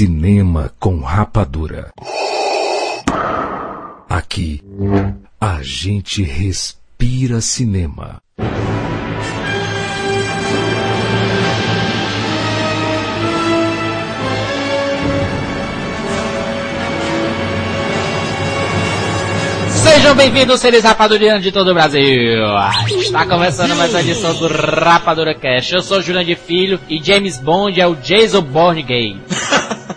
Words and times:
Cinema 0.00 0.72
com 0.80 1.00
Rapadura. 1.00 1.90
Aqui, 4.08 4.62
a 5.38 5.58
gente 5.60 6.22
respira 6.22 7.42
cinema. 7.42 8.16
Sejam 19.68 20.14
bem-vindos, 20.14 20.60
seres 20.60 20.82
rapadurianos 20.82 21.42
de 21.42 21.52
todo 21.52 21.72
o 21.72 21.74
Brasil. 21.74 22.40
Está 22.98 23.26
começando 23.26 23.76
mais 23.76 23.90
uma 23.90 24.00
edição 24.00 24.32
do 24.32 24.46
Rapadura 24.46 25.34
Cash. 25.34 25.72
Eu 25.72 25.82
sou 25.82 26.00
Julian 26.00 26.24
de 26.24 26.36
Filho 26.36 26.80
e 26.88 27.02
James 27.04 27.38
Bond 27.38 27.78
é 27.78 27.86
o 27.86 27.94
Jason 27.96 28.40
Bourne 28.40 28.82
gay. 28.82 29.20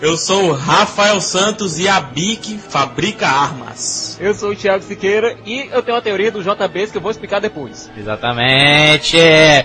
Eu 0.00 0.16
sou 0.16 0.50
o 0.50 0.52
Rafael 0.52 1.20
Santos 1.20 1.78
e 1.78 1.88
a 1.88 2.00
BIC 2.00 2.58
fabrica 2.68 3.26
armas. 3.26 4.16
Eu 4.20 4.32
sou 4.32 4.50
o 4.50 4.56
Thiago 4.56 4.82
Siqueira 4.84 5.36
e 5.44 5.68
eu 5.72 5.82
tenho 5.82 5.96
uma 5.96 6.02
teoria 6.02 6.30
do 6.30 6.40
JBs 6.40 6.92
que 6.92 6.98
eu 6.98 7.00
vou 7.00 7.10
explicar 7.10 7.40
depois. 7.40 7.90
Exatamente. 7.96 9.16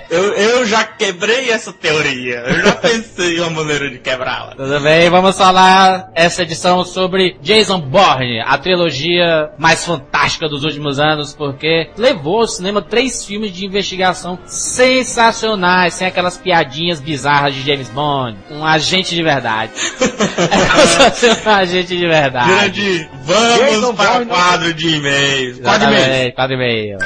Eu, 0.10 0.34
eu 0.34 0.66
já 0.66 0.84
quebrei 0.84 1.52
essa 1.52 1.72
teoria. 1.72 2.38
Eu 2.48 2.66
já 2.66 2.72
pensei 2.74 3.38
em 3.38 3.42
uma 3.42 3.52
maneira 3.52 3.90
de 3.90 4.00
quebrá-la. 4.00 4.56
Tudo 4.56 4.80
bem, 4.80 5.08
vamos 5.10 5.38
falar 5.38 6.12
essa 6.16 6.42
edição 6.42 6.84
sobre 6.84 7.38
Jason 7.42 7.80
Bourne, 7.80 8.40
a 8.42 8.58
trilogia 8.58 9.52
mais 9.58 9.86
fantástica 9.86 10.50
dos 10.50 10.64
últimos 10.64 11.00
anos, 11.00 11.34
porque 11.36 11.92
levou 11.96 12.42
ao 12.42 12.48
cinema 12.48 12.82
três 12.82 13.24
filmes 13.24 13.52
de 13.52 13.66
investigação 13.66 14.40
sensacionais, 14.46 15.94
sem 15.94 16.08
aquelas 16.08 16.38
piadinhas 16.38 17.00
bizarras 17.00 17.54
de 17.54 17.62
James 17.62 17.90
Bond. 17.90 18.38
Um 18.50 18.66
agente 18.66 19.14
de 19.14 19.22
verdade. 19.22 19.72
é 21.46 21.50
um 21.50 21.54
agente 21.54 21.98
de 21.98 22.08
verdade. 22.08 22.50
Grande, 22.50 23.10
vamos 23.24 23.60
Jason 23.60 23.94
para 23.96 24.22
o 24.22 24.26
quadro 24.26 24.74
de 24.74 24.96
e-mails. 24.96 25.60
Quadro 25.60 25.88
de 25.88 25.94
e-mails. 25.94 26.36
Quadro 26.36 26.56
e 26.56 26.58
meio. 26.58 26.98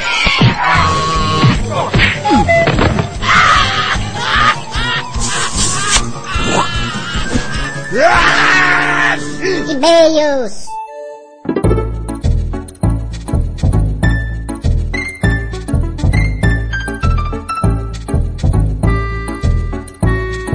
E-mails. 9.69 10.67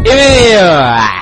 E-mail! 0.05 1.22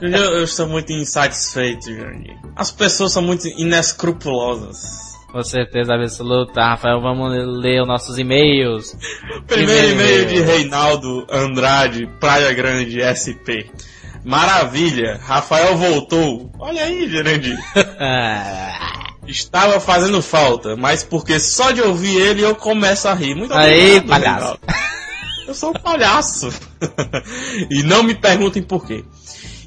Eu, 0.00 0.08
eu 0.10 0.44
estou 0.44 0.66
muito 0.66 0.92
insatisfeito, 0.92 1.92
Jandir. 1.94 2.36
As 2.56 2.70
pessoas 2.70 3.12
são 3.12 3.22
muito 3.22 3.46
inescrupulosas. 3.48 5.08
Com 5.30 5.42
certeza 5.42 5.92
absoluta, 5.92 6.62
Rafael, 6.62 7.00
vamos 7.02 7.30
ler 7.60 7.82
os 7.82 7.88
nossos 7.88 8.18
e-mails. 8.18 8.96
Primeiro 9.46 9.90
e-mail 9.90 10.26
de 10.26 10.40
Reinaldo 10.40 11.26
Andrade, 11.30 12.08
Praia 12.18 12.52
Grande, 12.54 13.00
SP. 13.04 13.68
Maravilha, 14.24 15.20
Rafael 15.22 15.76
voltou. 15.76 16.50
Olha 16.58 16.82
aí, 16.82 17.08
Jurandir. 17.08 17.58
Estava 19.28 19.78
fazendo 19.78 20.22
falta, 20.22 20.74
mas 20.74 21.04
porque 21.04 21.38
só 21.38 21.70
de 21.70 21.82
ouvir 21.82 22.16
ele 22.16 22.42
eu 22.42 22.54
começo 22.54 23.06
a 23.06 23.12
rir. 23.12 23.34
Muito 23.34 23.52
Aí, 23.52 23.98
obrigado, 23.98 24.08
palhaço. 24.08 24.58
Reinaldo. 24.66 24.88
Eu 25.46 25.54
sou 25.54 25.70
um 25.70 25.74
palhaço. 25.74 26.50
e 27.70 27.82
não 27.82 28.02
me 28.02 28.14
perguntem 28.14 28.62
por 28.62 28.86
quê. 28.86 29.04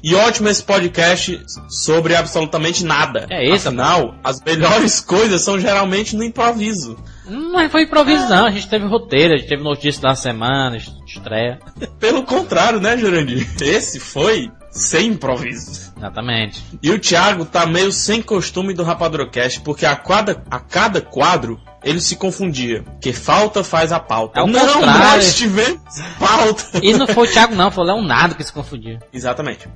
E 0.02 0.14
ótimo 0.14 0.48
esse 0.48 0.62
podcast 0.62 1.40
sobre 1.68 2.16
absolutamente 2.16 2.84
nada. 2.84 3.26
É 3.30 3.44
isso, 3.48 3.68
Afinal, 3.68 4.16
as 4.24 4.40
melhores 4.42 4.98
coisas 5.04 5.42
são 5.42 5.60
geralmente 5.60 6.16
no 6.16 6.24
improviso. 6.24 6.98
Não 7.24 7.70
foi 7.70 7.84
improviso 7.84 8.28
não, 8.28 8.46
a 8.46 8.50
gente 8.50 8.68
teve 8.68 8.84
roteiro, 8.84 9.34
a 9.34 9.36
gente 9.36 9.48
teve 9.48 9.62
notícia 9.62 10.02
da 10.02 10.14
semana, 10.16 10.76
estreia. 11.06 11.60
Pelo 12.00 12.24
contrário, 12.24 12.80
né, 12.80 12.98
Jurandir? 12.98 13.46
Esse 13.60 14.00
foi 14.00 14.50
sem 14.72 15.08
improviso. 15.08 15.92
Exatamente. 15.96 16.64
E 16.82 16.90
o 16.90 16.98
Thiago 16.98 17.44
tá 17.44 17.66
meio 17.66 17.92
sem 17.92 18.22
costume 18.22 18.72
do 18.72 18.82
Rapadrocast, 18.82 19.60
porque 19.60 19.86
a 19.86 19.94
cada, 19.94 20.42
a 20.50 20.58
cada 20.58 21.00
quadro 21.00 21.60
ele 21.84 22.00
se 22.00 22.16
confundia. 22.16 22.84
Que 23.00 23.12
falta 23.12 23.62
faz 23.62 23.92
a 23.92 24.00
pauta. 24.00 24.40
É 24.40 24.42
o 24.42 24.46
não, 24.46 24.60
contrário. 24.60 24.98
nós 24.98 25.36
tivemos 25.36 25.80
pauta. 26.18 26.80
E 26.82 26.92
não 26.94 27.06
foi 27.06 27.28
o 27.28 27.30
Thiago 27.30 27.54
não, 27.54 27.70
foi 27.70 27.84
o 27.84 27.86
Leonardo 27.86 28.34
que 28.34 28.42
se 28.42 28.52
confundiu. 28.52 28.98
Exatamente. 29.12 29.68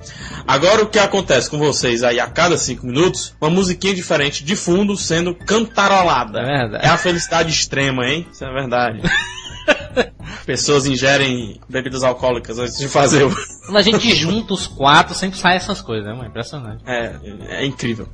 Agora 0.47 0.83
o 0.83 0.89
que 0.89 0.99
acontece 0.99 1.49
com 1.49 1.57
vocês 1.57 2.03
aí 2.03 2.19
a 2.19 2.27
cada 2.27 2.57
cinco 2.57 2.85
minutos, 2.85 3.35
uma 3.39 3.49
musiquinha 3.49 3.93
diferente 3.93 4.43
de 4.43 4.55
fundo 4.55 4.97
sendo 4.97 5.35
cantarolada. 5.35 6.39
É 6.39 6.45
verdade. 6.45 6.85
É 6.85 6.89
a 6.89 6.97
felicidade 6.97 7.51
extrema, 7.51 8.05
hein? 8.05 8.27
Isso 8.31 8.43
é 8.43 8.51
verdade. 8.51 9.01
Pessoas 10.45 10.85
ingerem 10.85 11.59
bebidas 11.69 12.03
alcoólicas 12.03 12.57
antes 12.57 12.77
de 12.77 12.87
fazer 12.87 13.23
o. 13.25 13.56
Quando 13.67 13.77
a 13.77 13.81
gente 13.81 14.15
junta 14.15 14.53
os 14.53 14.65
quatro, 14.65 15.13
sempre 15.13 15.37
sai 15.37 15.57
essas 15.57 15.81
coisas, 15.81 16.05
né, 16.05 16.13
mano? 16.13 16.29
Impressionante. 16.29 16.81
É, 16.85 17.15
é 17.49 17.65
incrível. 17.65 18.07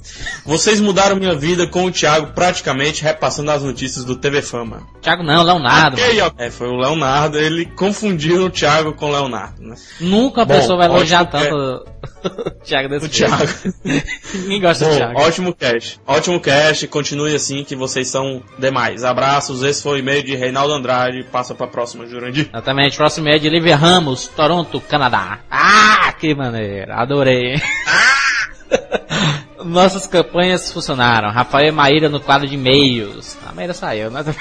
Vocês 0.45 0.81
mudaram 0.81 1.15
minha 1.15 1.35
vida 1.35 1.67
com 1.67 1.85
o 1.85 1.91
Thiago 1.91 2.33
praticamente 2.33 3.03
repassando 3.03 3.51
as 3.51 3.61
notícias 3.61 4.03
do 4.03 4.15
TV 4.15 4.41
Fama. 4.41 4.81
Thiago 5.01 5.21
não, 5.21 5.43
Leonardo. 5.43 5.95
Ok, 5.95 6.21
ó. 6.21 6.31
É, 6.37 6.49
foi 6.49 6.67
o 6.67 6.75
Leonardo, 6.75 7.37
ele 7.37 7.65
confundiu 7.67 8.45
o 8.45 8.49
Thiago 8.49 8.93
com 8.93 9.09
o 9.09 9.11
Leonardo, 9.11 9.61
né? 9.61 9.75
Nunca 9.99 10.41
a 10.41 10.45
Bom, 10.45 10.55
pessoa 10.55 10.77
vai 10.77 10.87
elogiar 10.87 11.25
tanto 11.25 11.55
o 12.25 12.51
Thiago 12.63 12.89
desse 12.89 13.05
O 13.05 13.09
Thiago. 13.09 13.53
Ninguém 14.33 14.59
gosta 14.61 14.85
do 14.85 14.91
Bom, 14.91 14.97
Thiago. 14.97 15.21
ótimo 15.21 15.53
cast. 15.53 15.99
Ótimo 16.07 16.39
cast, 16.39 16.87
continue 16.87 17.35
assim 17.35 17.63
que 17.63 17.75
vocês 17.75 18.07
são 18.07 18.41
demais. 18.57 19.03
Abraços, 19.03 19.61
esse 19.61 19.83
foi 19.83 19.93
o 19.93 19.99
e-mail 19.99 20.23
de 20.23 20.35
Reinaldo 20.35 20.73
Andrade. 20.73 21.23
Passa 21.31 21.53
pra 21.53 21.67
próxima, 21.67 22.07
Jurandir. 22.07 22.49
Exatamente, 22.51 22.97
próximo 22.97 23.29
é 23.29 23.37
de 23.37 23.49
Lívia 23.49 23.75
Ramos, 23.75 24.27
Toronto, 24.27 24.81
Canadá. 24.81 25.39
Ah, 25.49 26.13
que 26.19 26.33
maneiro, 26.33 26.93
adorei. 26.93 27.61
Nossas 29.63 30.07
campanhas 30.07 30.71
funcionaram. 30.71 31.31
Rafael 31.31 31.69
e 31.69 31.71
Maíra 31.71 32.09
no 32.09 32.19
quadro 32.19 32.47
de 32.47 32.55
e-mails. 32.55 33.37
A 33.47 33.53
Maíra 33.53 33.73
saiu, 33.73 34.11
né? 34.11 34.23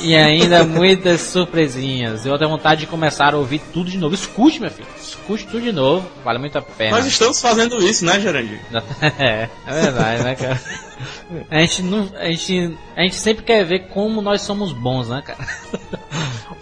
E 0.00 0.16
ainda 0.16 0.64
muitas 0.64 1.20
surpresinhas. 1.20 2.24
Eu 2.24 2.38
tenho 2.38 2.50
vontade 2.50 2.80
de 2.80 2.86
começar 2.86 3.34
a 3.34 3.36
ouvir 3.36 3.60
tudo 3.72 3.90
de 3.90 3.98
novo. 3.98 4.14
Escute, 4.14 4.60
meu 4.60 4.70
filho. 4.70 4.88
Escute 4.98 5.46
tudo 5.46 5.62
de 5.62 5.72
novo. 5.72 6.06
Vale 6.24 6.38
muito 6.38 6.56
a 6.58 6.62
pena. 6.62 6.96
Nós 6.96 7.06
estamos 7.06 7.40
fazendo 7.40 7.76
isso, 7.82 8.04
né, 8.04 8.20
Jurandir? 8.20 8.60
É, 9.18 9.48
é 9.66 9.82
verdade, 9.82 10.22
né, 10.22 10.34
cara? 10.34 10.60
A 11.50 11.60
gente, 11.60 11.82
não, 11.82 12.08
a, 12.16 12.26
gente, 12.26 12.76
a 12.96 13.02
gente 13.02 13.16
sempre 13.16 13.44
quer 13.44 13.64
ver 13.64 13.88
como 13.88 14.22
nós 14.22 14.42
somos 14.42 14.72
bons, 14.72 15.08
né, 15.08 15.22
cara? 15.24 15.38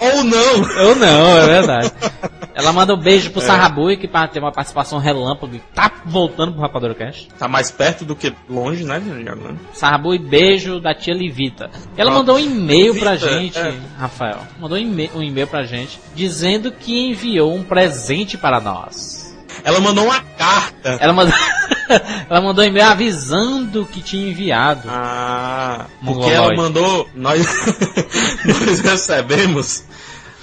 Ou 0.03 0.25
não! 0.25 0.87
Ou 0.87 0.95
não, 0.97 1.39
é 1.39 1.47
verdade. 1.47 1.93
Ela 2.55 2.73
manda 2.73 2.95
um 2.95 2.99
beijo 2.99 3.31
pro 3.31 3.41
Sarrabui, 3.41 3.97
que 3.97 4.07
ter 4.07 4.39
uma 4.39 4.53
participação 4.53 4.99
relâmpago 4.99 5.57
e 5.57 5.59
tá 5.75 5.91
voltando 6.05 6.53
pro 6.53 6.61
Rapadura 6.61 6.95
Cash. 6.95 7.29
Tá 7.39 7.49
mais 7.49 7.71
perto 7.71 8.05
do 8.05 8.15
que 8.15 8.33
longe, 8.49 8.85
né, 8.85 9.01
Jurandir? 9.01 9.33
agora? 9.33 9.57
Sarrabui, 9.73 10.19
beijo 10.19 10.79
da 10.79 10.95
tia 10.95 11.15
Livita. 11.15 11.71
Ela 11.97 12.11
mandou 12.11 12.37
um 12.37 12.39
e-mail 12.39 12.95
pra 12.99 13.17
gente, 13.17 13.59
é. 13.59 13.75
Rafael. 13.99 14.41
Mandou 14.61 14.77
um 14.77 14.81
e-mail, 14.81 15.11
um 15.15 15.23
e-mail 15.23 15.47
pra 15.47 15.63
gente 15.65 15.99
dizendo 16.15 16.71
que 16.71 17.09
enviou 17.09 17.55
um 17.55 17.63
presente 17.63 18.37
para 18.37 18.61
nós. 18.61 19.35
Ela 19.65 19.81
mandou 19.81 20.05
uma 20.05 20.21
carta. 20.21 20.99
Ela 21.01 21.13
mandou, 21.13 21.35
ela 22.29 22.41
mandou 22.41 22.65
um 22.65 22.69
e-mail 22.69 22.87
avisando 22.87 23.85
que 23.87 24.01
tinha 24.03 24.31
enviado. 24.31 24.89
Ah, 24.89 25.87
porque 26.05 26.31
ela 26.31 26.55
mandou. 26.57 27.09
Nós, 27.15 27.47
nós 28.45 28.81
recebemos. 28.81 29.85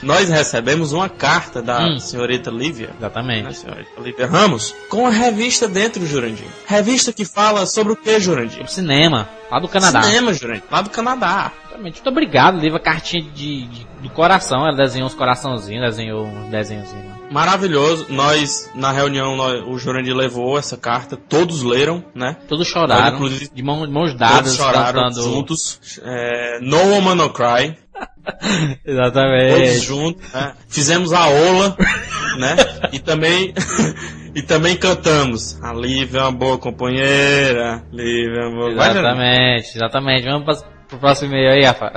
Nós 0.02 0.30
recebemos 0.30 0.94
uma 0.94 1.10
carta 1.10 1.62
da 1.62 1.80
Hum. 1.86 2.00
senhorita 2.00 2.50
Lívia. 2.50 2.88
Né, 2.88 2.94
Exatamente. 3.00 3.58
senhorita 3.58 4.00
Lívia 4.02 4.28
Ramos, 4.28 4.74
com 4.88 5.06
a 5.06 5.10
revista 5.10 5.68
dentro, 5.68 6.06
Jurandir. 6.06 6.48
Revista 6.66 7.12
que 7.12 7.26
fala 7.26 7.66
sobre 7.66 7.92
o 7.92 7.96
que, 7.98 8.18
Jurandir? 8.18 8.60
Sobre 8.60 8.72
cinema, 8.72 9.28
lá 9.52 9.60
do 9.60 9.68
Canadá. 9.68 10.02
Cinema, 10.04 10.34
Jurandir. 10.34 10.64
Lá 10.72 10.82
do 10.82 10.90
Canadá. 10.90 11.52
Exatamente. 11.66 11.96
Muito 11.96 12.10
obrigado, 12.10 12.60
Liva 12.62 12.80
cartinha 12.80 13.24
de, 13.24 13.64
de- 13.68 13.88
do 14.02 14.10
coração. 14.12 14.66
Ela 14.66 14.78
desenhou 14.78 15.06
uns 15.08 15.14
coraçãozinhos, 15.16 15.84
desenhou 15.90 16.26
uns 16.26 16.50
desenhozinhos. 16.50 17.19
Maravilhoso. 17.32 18.08
Nós, 18.10 18.70
na 18.74 18.92
reunião, 18.92 19.36
nós- 19.36 19.64
o 19.68 19.78
Jurandir 19.78 20.16
levou 20.16 20.58
essa 20.58 20.76
carta. 20.78 21.16
Todos 21.16 21.62
leram, 21.64 22.04
né? 22.16 22.36
Todos 22.48 22.68
choraram, 22.68 23.16
inclusive, 23.16 23.50
de 23.54 23.64
mão- 23.64 23.90
mãos 23.90 24.16
dadas, 24.18 24.56
Todos 24.56 24.56
choraram 24.58 25.04
cantando. 25.10 25.22
juntos. 25.22 26.00
É, 26.04 26.60
no 26.62 26.78
Woman 26.78 27.16
No 27.16 27.30
Cry. 27.30 27.78
Todos 28.00 28.80
Exatamente. 28.86 29.80
juntos, 29.80 30.34
né? 30.34 30.54
Fizemos 30.68 31.14
a 31.14 31.28
ola, 31.28 31.76
né? 32.40 32.56
E 32.94 33.00
também, 33.00 33.54
e 34.34 34.42
também 34.42 34.76
cantamos. 34.76 35.62
A 35.62 35.74
Lívia 35.74 36.20
é 36.20 36.22
uma 36.24 36.32
boa 36.32 36.58
companheira. 36.58 37.84
Lívia 37.92 38.42
é 38.42 38.48
uma 38.48 38.56
boa... 38.56 38.72
Exatamente, 38.72 39.76
exatamente. 39.76 40.24
Vamos 40.26 40.64
pro 40.88 40.98
próximo 41.00 41.32
e-mail 41.34 41.52
aí, 41.52 41.64
Rafa. 41.66 41.92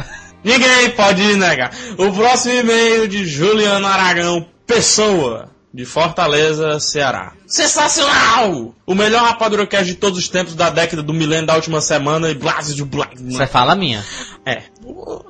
Ninguém 0.44 0.90
pode 0.90 1.22
negar. 1.36 1.70
O 1.96 2.12
próximo 2.12 2.54
e-mail 2.60 3.06
de 3.06 3.24
Juliano 3.24 3.86
Aragão 3.86 4.44
Pessoa. 4.66 5.50
de 5.74 5.86
Fortaleza, 5.86 6.78
Ceará. 6.78 7.32
Sensacional! 7.46 8.74
O 8.86 8.94
melhor 8.94 9.22
Rapadura 9.22 9.66
Cast 9.66 9.86
de 9.86 9.94
todos 9.94 10.18
os 10.18 10.28
tempos 10.28 10.54
da 10.54 10.68
década 10.68 11.02
do 11.02 11.14
milênio 11.14 11.46
da 11.46 11.54
última 11.54 11.80
semana 11.80 12.28
e 12.30 12.34
blase 12.34 12.74
de 12.74 12.84
blá. 12.84 13.08
Você 13.14 13.46
fala 13.46 13.72
a 13.72 13.76
minha. 13.76 14.04
É. 14.44 14.62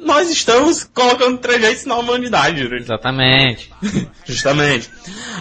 Nós 0.00 0.30
estamos 0.30 0.82
colocando 0.82 1.38
trejeitos 1.38 1.84
na 1.84 1.94
humanidade, 1.96 2.68
né? 2.68 2.76
Exatamente. 2.76 3.70
Justamente. 4.24 4.90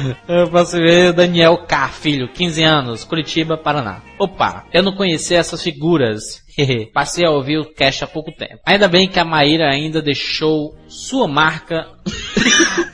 Eu 0.28 0.50
posso... 0.50 0.76
Ver 0.76 1.12
Daniel 1.12 1.58
K, 1.66 1.88
filho, 1.88 2.28
15 2.32 2.62
anos, 2.62 3.04
Curitiba, 3.04 3.56
Paraná. 3.56 4.02
Opa, 4.18 4.66
eu 4.72 4.82
não 4.82 4.92
conhecia 4.92 5.38
essas 5.38 5.62
figuras. 5.62 6.42
Passei 6.92 7.24
a 7.24 7.30
ouvir 7.30 7.58
o 7.58 7.72
cast 7.72 8.04
há 8.04 8.06
pouco 8.06 8.32
tempo. 8.32 8.60
Ainda 8.66 8.88
bem 8.88 9.08
que 9.08 9.18
a 9.18 9.24
Maíra 9.24 9.70
ainda 9.70 10.02
deixou 10.02 10.76
sua 10.88 11.26
marca. 11.26 11.86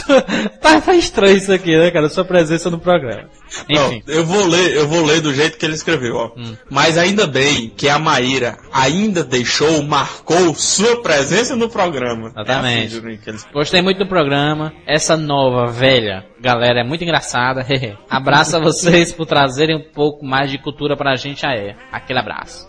Tá, 0.60 0.80
tá 0.80 0.94
estranho 0.94 1.36
isso 1.36 1.52
aqui, 1.52 1.76
né, 1.76 1.90
cara? 1.90 2.08
Sua 2.08 2.24
presença 2.24 2.70
no 2.70 2.78
programa. 2.78 3.28
Enfim. 3.68 4.02
Não, 4.06 4.14
eu 4.14 4.24
vou 4.24 4.46
ler, 4.46 4.76
eu 4.76 4.86
vou 4.86 5.04
ler 5.04 5.20
do 5.20 5.34
jeito 5.34 5.58
que 5.58 5.66
ele 5.66 5.74
escreveu, 5.74 6.14
ó. 6.14 6.30
Mas 6.70 6.96
ainda 6.96 7.26
bem 7.26 7.70
que 7.76 7.88
a 7.88 7.98
Maíra 7.98 8.56
ainda 8.72 9.24
deixou, 9.24 9.82
marcou 9.82 10.54
sua 10.54 11.02
presença 11.02 11.56
no 11.56 11.68
programa. 11.68 12.28
Exatamente. 12.28 13.02
É 13.26 13.30
assim. 13.30 13.46
Gostei 13.52 13.82
muito 13.82 13.98
do 13.98 14.06
programa. 14.06 14.72
Essa 14.86 15.16
nova, 15.16 15.66
velha 15.66 16.24
galera 16.42 16.80
é 16.80 16.84
muito 16.84 17.04
engraçada. 17.04 17.64
abraço 18.10 18.56
a 18.56 18.60
vocês 18.60 19.12
por 19.12 19.26
trazerem 19.26 19.76
um 19.76 19.92
pouco 19.94 20.26
mais 20.26 20.50
de 20.50 20.58
cultura 20.58 20.96
pra 20.96 21.14
gente 21.14 21.46
aí. 21.46 21.74
Aquele 21.90 22.18
abraço. 22.18 22.66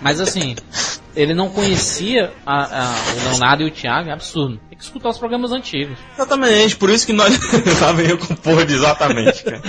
Mas 0.00 0.20
assim, 0.20 0.54
ele 1.14 1.34
não 1.34 1.48
conhecia 1.50 2.32
a- 2.46 2.82
a- 2.84 2.94
o 3.12 3.28
Leonardo 3.30 3.62
e 3.62 3.66
o 3.66 3.70
Thiago, 3.70 4.08
é 4.08 4.12
absurdo. 4.12 4.58
Tem 4.68 4.78
que 4.78 4.84
escutar 4.84 5.10
os 5.10 5.18
programas 5.18 5.52
antigos. 5.52 5.98
Exatamente, 6.14 6.76
por 6.76 6.90
isso 6.90 7.06
que 7.06 7.12
nós... 7.12 7.36
Vem 7.96 8.08
eu 8.10 8.18
com 8.18 8.34
porra 8.34 8.64
de 8.64 8.74
exatamente, 8.74 9.42
cara. 9.44 9.60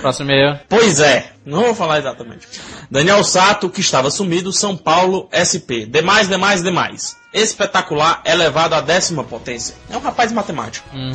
Próximo 0.00 0.30
e-mail. 0.30 0.58
Pois 0.68 0.98
é, 1.00 1.32
não 1.44 1.64
vou 1.64 1.74
falar 1.74 1.98
exatamente. 1.98 2.46
Daniel 2.90 3.22
Sato, 3.22 3.68
que 3.68 3.80
estava 3.80 4.10
sumido, 4.10 4.52
São 4.52 4.76
Paulo, 4.76 5.28
SP. 5.30 5.84
Demais, 5.86 6.26
demais, 6.28 6.62
demais. 6.62 7.16
Espetacular, 7.34 8.22
elevado 8.24 8.74
à 8.74 8.80
décima 8.80 9.22
potência. 9.22 9.74
É 9.90 9.96
um 9.96 10.00
rapaz 10.00 10.32
matemático. 10.32 10.88
Uhum. 10.94 11.12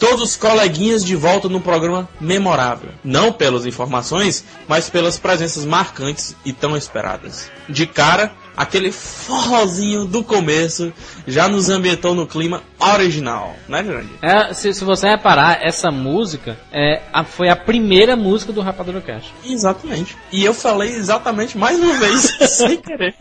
Todos 0.00 0.22
os 0.30 0.36
coleguinhas 0.36 1.04
de 1.04 1.14
volta 1.14 1.48
no 1.48 1.60
programa 1.60 2.08
memorável. 2.20 2.90
Não 3.04 3.32
pelas 3.32 3.66
informações, 3.66 4.44
mas 4.66 4.88
pelas 4.90 5.18
presenças 5.18 5.64
marcantes 5.64 6.34
e 6.44 6.52
tão 6.52 6.76
esperadas. 6.76 7.50
De 7.68 7.86
cara, 7.86 8.32
aquele 8.56 8.92
forrozinho 8.92 10.04
do 10.04 10.22
começo 10.22 10.92
já 11.26 11.48
nos 11.48 11.68
ambientou 11.68 12.14
no 12.14 12.26
clima 12.26 12.62
original, 12.78 13.56
né, 13.68 13.82
Jurandir? 13.84 14.16
É, 14.22 14.52
se, 14.52 14.72
se 14.74 14.84
você 14.84 15.08
reparar, 15.08 15.58
essa 15.62 15.90
música 15.90 16.58
é, 16.72 17.02
a- 17.12 17.24
foi 17.24 17.48
a 17.48 17.56
primeira 17.56 18.14
música 18.16 18.52
do 18.52 18.60
Rapadura 18.60 19.00
Cash. 19.00 19.32
Exatamente. 19.44 20.16
E 20.30 20.44
eu 20.44 20.52
falei 20.52 20.90
exatamente 20.90 21.56
mais 21.56 21.78
uma 21.78 21.94
vez, 21.98 22.36
sem 22.50 22.76
querer. 22.78 23.14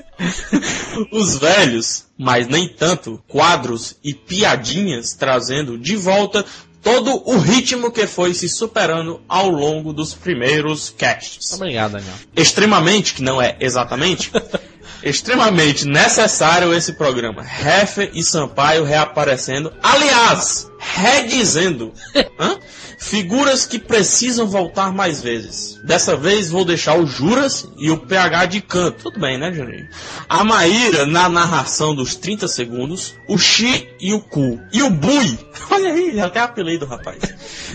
Os 1.11 1.37
velhos, 1.37 2.05
mas 2.17 2.47
nem 2.47 2.67
tanto, 2.67 3.21
quadros 3.27 3.97
e 4.03 4.13
piadinhas 4.13 5.13
trazendo 5.13 5.77
de 5.77 5.95
volta 5.95 6.45
todo 6.83 7.21
o 7.29 7.37
ritmo 7.37 7.91
que 7.91 8.07
foi 8.07 8.33
se 8.33 8.49
superando 8.49 9.21
ao 9.29 9.49
longo 9.49 9.93
dos 9.93 10.13
primeiros 10.15 10.89
casts. 10.89 11.53
Obrigado, 11.53 11.91
Daniel. 11.93 12.13
Extremamente, 12.35 13.13
que 13.13 13.21
não 13.21 13.39
é 13.41 13.55
exatamente, 13.59 14.31
extremamente 15.03 15.85
necessário 15.85 16.73
esse 16.73 16.93
programa. 16.93 17.43
Heffer 17.43 18.11
e 18.13 18.23
Sampaio 18.23 18.83
reaparecendo. 18.83 19.73
Aliás, 19.81 20.69
redizendo. 20.79 21.93
Hã? 22.39 22.57
Figuras 23.01 23.65
que 23.65 23.79
precisam 23.79 24.47
voltar 24.47 24.93
mais 24.93 25.23
vezes. 25.23 25.79
Dessa 25.83 26.15
vez 26.15 26.51
vou 26.51 26.63
deixar 26.63 26.99
o 26.99 27.07
Juras 27.07 27.67
e 27.79 27.89
o 27.89 27.97
PH 27.97 28.45
de 28.45 28.61
canto. 28.61 29.03
Tudo 29.05 29.19
bem, 29.19 29.39
né, 29.39 29.51
Juninho? 29.51 29.89
A 30.29 30.43
Maíra 30.43 31.07
na 31.07 31.27
narração 31.27 31.95
dos 31.95 32.15
30 32.15 32.47
segundos. 32.47 33.15
O 33.27 33.39
Xi 33.39 33.89
e 33.99 34.13
o 34.13 34.21
Cu. 34.21 34.61
E 34.71 34.83
o 34.83 34.91
Bui. 34.91 35.39
Olha 35.71 35.93
aí, 35.93 36.21
até 36.21 36.41
apelido, 36.41 36.85
rapaz. 36.85 37.17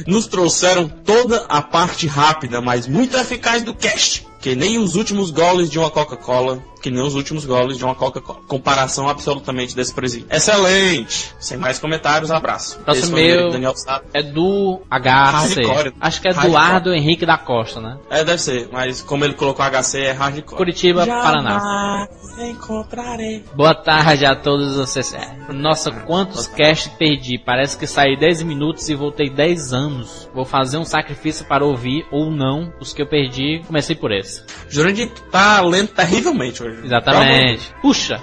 Nos 0.07 0.29
trouxeram 0.29 0.89
toda 0.89 1.45
a 1.49 1.61
parte 1.61 2.07
rápida, 2.07 2.61
mas 2.61 2.87
muito 2.87 3.17
eficaz 3.17 3.65
do 3.65 3.75
cast. 3.75 4.25
Que 4.41 4.55
nem 4.55 4.79
os 4.79 4.95
últimos 4.95 5.33
goles 5.33 5.69
de 5.69 5.77
uma 5.77 5.91
Coca-Cola. 5.91 6.63
Que 6.81 6.91
nem 6.91 7.03
os 7.03 7.15
últimos 7.15 7.45
goles 7.45 7.79
de 7.79 7.85
uma 7.85 7.95
Coca-Cola. 7.95 8.41
Comparação 8.47 9.09
absolutamente 9.09 9.75
desprezível. 9.75 10.29
Excelente! 10.31 11.35
Sem 11.41 11.57
mais 11.57 11.79
comentários, 11.79 12.31
abraço. 12.31 12.79
Próximo 12.81 13.19
Esse 13.19 13.43
do 13.43 13.51
Daniel 13.51 13.75
Sato. 13.77 14.07
É 14.13 14.23
do 14.23 14.83
HC. 14.91 15.63
Hardcore. 15.63 15.95
Acho 16.01 16.21
que 16.21 16.29
é 16.29 16.33
Hardcore. 16.33 16.49
Eduardo 16.49 16.95
Henrique 16.95 17.27
da 17.27 17.39
Costa, 17.39 17.81
né? 17.81 17.99
É, 18.11 18.25
deve 18.25 18.41
ser, 18.41 18.69
mas 18.73 19.01
como 19.03 19.25
ele 19.25 19.35
colocou 19.35 19.65
HC, 19.65 19.99
é 19.99 20.13
hardcore. 20.13 20.57
Curitiba, 20.57 21.07
Paraná. 21.07 22.09
Encontrarei. 22.39 23.43
Boa 23.55 23.75
tarde 23.75 24.27
a 24.27 24.37
todos 24.37 24.77
vocês. 24.77 25.15
É, 25.15 25.53
Nossa, 25.53 25.91
quantos 25.91 26.47
casts 26.47 26.93
perdi? 26.99 27.39
Parece 27.39 27.79
que 27.79 27.87
saí 27.87 28.17
10 28.19 28.43
minutos 28.43 28.89
e 28.89 28.95
voltei 28.95 29.31
10 29.31 29.73
anos. 29.73 30.29
Vou 30.35 30.45
fazer 30.45 30.77
um 30.79 30.85
sacrifício 30.85 31.47
para 31.47 31.65
ouvir 31.65 32.07
ou 32.11 32.31
não 32.31 32.73
os 32.81 32.93
que 32.93 33.01
eu 33.01 33.07
perdi. 33.07 33.63
Comecei 33.67 33.97
por 33.97 34.13
esse. 34.13 34.43
Jurandir 34.69 35.11
tá 35.31 35.61
lendo 35.63 35.89
terrivelmente 35.89 36.63
Exatamente. 36.85 37.75
Puxa, 37.81 38.21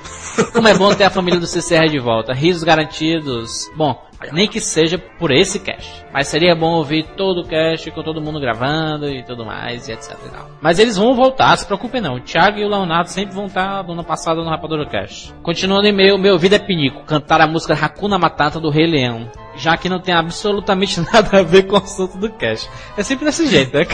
como 0.54 0.68
é 0.68 0.74
bom 0.74 0.94
ter 0.94 1.06
a 1.06 1.10
família 1.10 1.40
do 1.40 1.48
CCR 1.48 1.90
de 1.90 2.00
volta. 2.00 2.34
Risos 2.34 2.64
garantidos. 2.64 3.70
Bom, 3.76 4.02
nem 4.32 4.48
que 4.48 4.60
seja 4.60 4.98
por 4.98 5.32
esse 5.32 5.60
cast. 5.60 6.06
Mas 6.14 6.28
seria 6.28 6.56
bom 6.56 6.74
ouvir 6.74 7.06
todo 7.18 7.42
o 7.42 7.48
cast 7.48 7.90
com 7.92 8.04
todo 8.04 8.22
mundo 8.22 8.40
gravando 8.40 9.10
e 9.10 9.24
tudo 9.24 9.46
mais, 9.46 9.88
e 9.88 9.92
etc 9.92 10.12
e. 10.12 10.54
Mas 10.62 10.80
eles 10.80 10.98
vão 10.98 11.16
voltar, 11.16 11.58
se 11.58 11.66
preocupem 11.66 12.02
não. 12.02 12.16
O 12.16 12.22
Thiago 12.22 12.60
e 12.60 12.66
o 12.66 12.70
Leonardo 12.70 13.10
sempre 13.10 13.36
vão 13.36 13.46
estar 13.46 13.82
do 13.82 13.94
ano 13.94 14.04
passado 14.04 14.44
no 14.44 14.50
Rapadura 14.50 14.86
Cast. 14.86 15.34
Continuando 15.42 15.88
em 15.88 15.92
meio, 15.92 16.18
meu 16.18 16.38
vida 16.38 16.56
é 16.56 16.60
pinico. 16.60 17.04
Cantar 17.04 17.42
a 17.42 17.48
música 17.48 17.74
Hakuna 17.74 18.18
Matata 18.18 18.60
do 18.60 18.70
Rei 18.70 18.88
Leão. 18.88 19.30
Já 19.56 19.78
que 19.78 19.90
não 19.90 20.00
tem 20.00 20.14
absolutamente 20.14 21.02
nada 21.12 21.40
a 21.40 21.44
ver 21.44 21.64
com 21.64 21.76
o 21.76 21.80
assunto 21.80 22.18
do 22.18 22.30
cast. 22.32 22.70
É 22.98 23.04
sempre 23.04 23.26
desse 23.26 23.48
jeito, 23.48 23.76
né? 23.76 23.86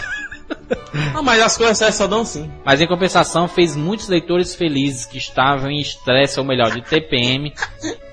Ah, 1.14 1.22
mas 1.22 1.42
as 1.42 1.58
coisas 1.58 1.78
sérias 1.78 1.96
só 1.96 2.08
dão 2.08 2.26
sim. 2.26 2.50
Mas 2.64 2.82
em 2.82 2.88
compensação 2.88 3.48
fez 3.48 3.76
muitos 3.76 4.08
leitores 4.08 4.56
felizes 4.56 5.06
que 5.06 5.18
estavam 5.18 5.70
em 5.70 5.80
estresse, 5.80 6.40
ou 6.40 6.46
melhor, 6.46 6.72
de 6.72 6.82
TPM, 6.82 7.54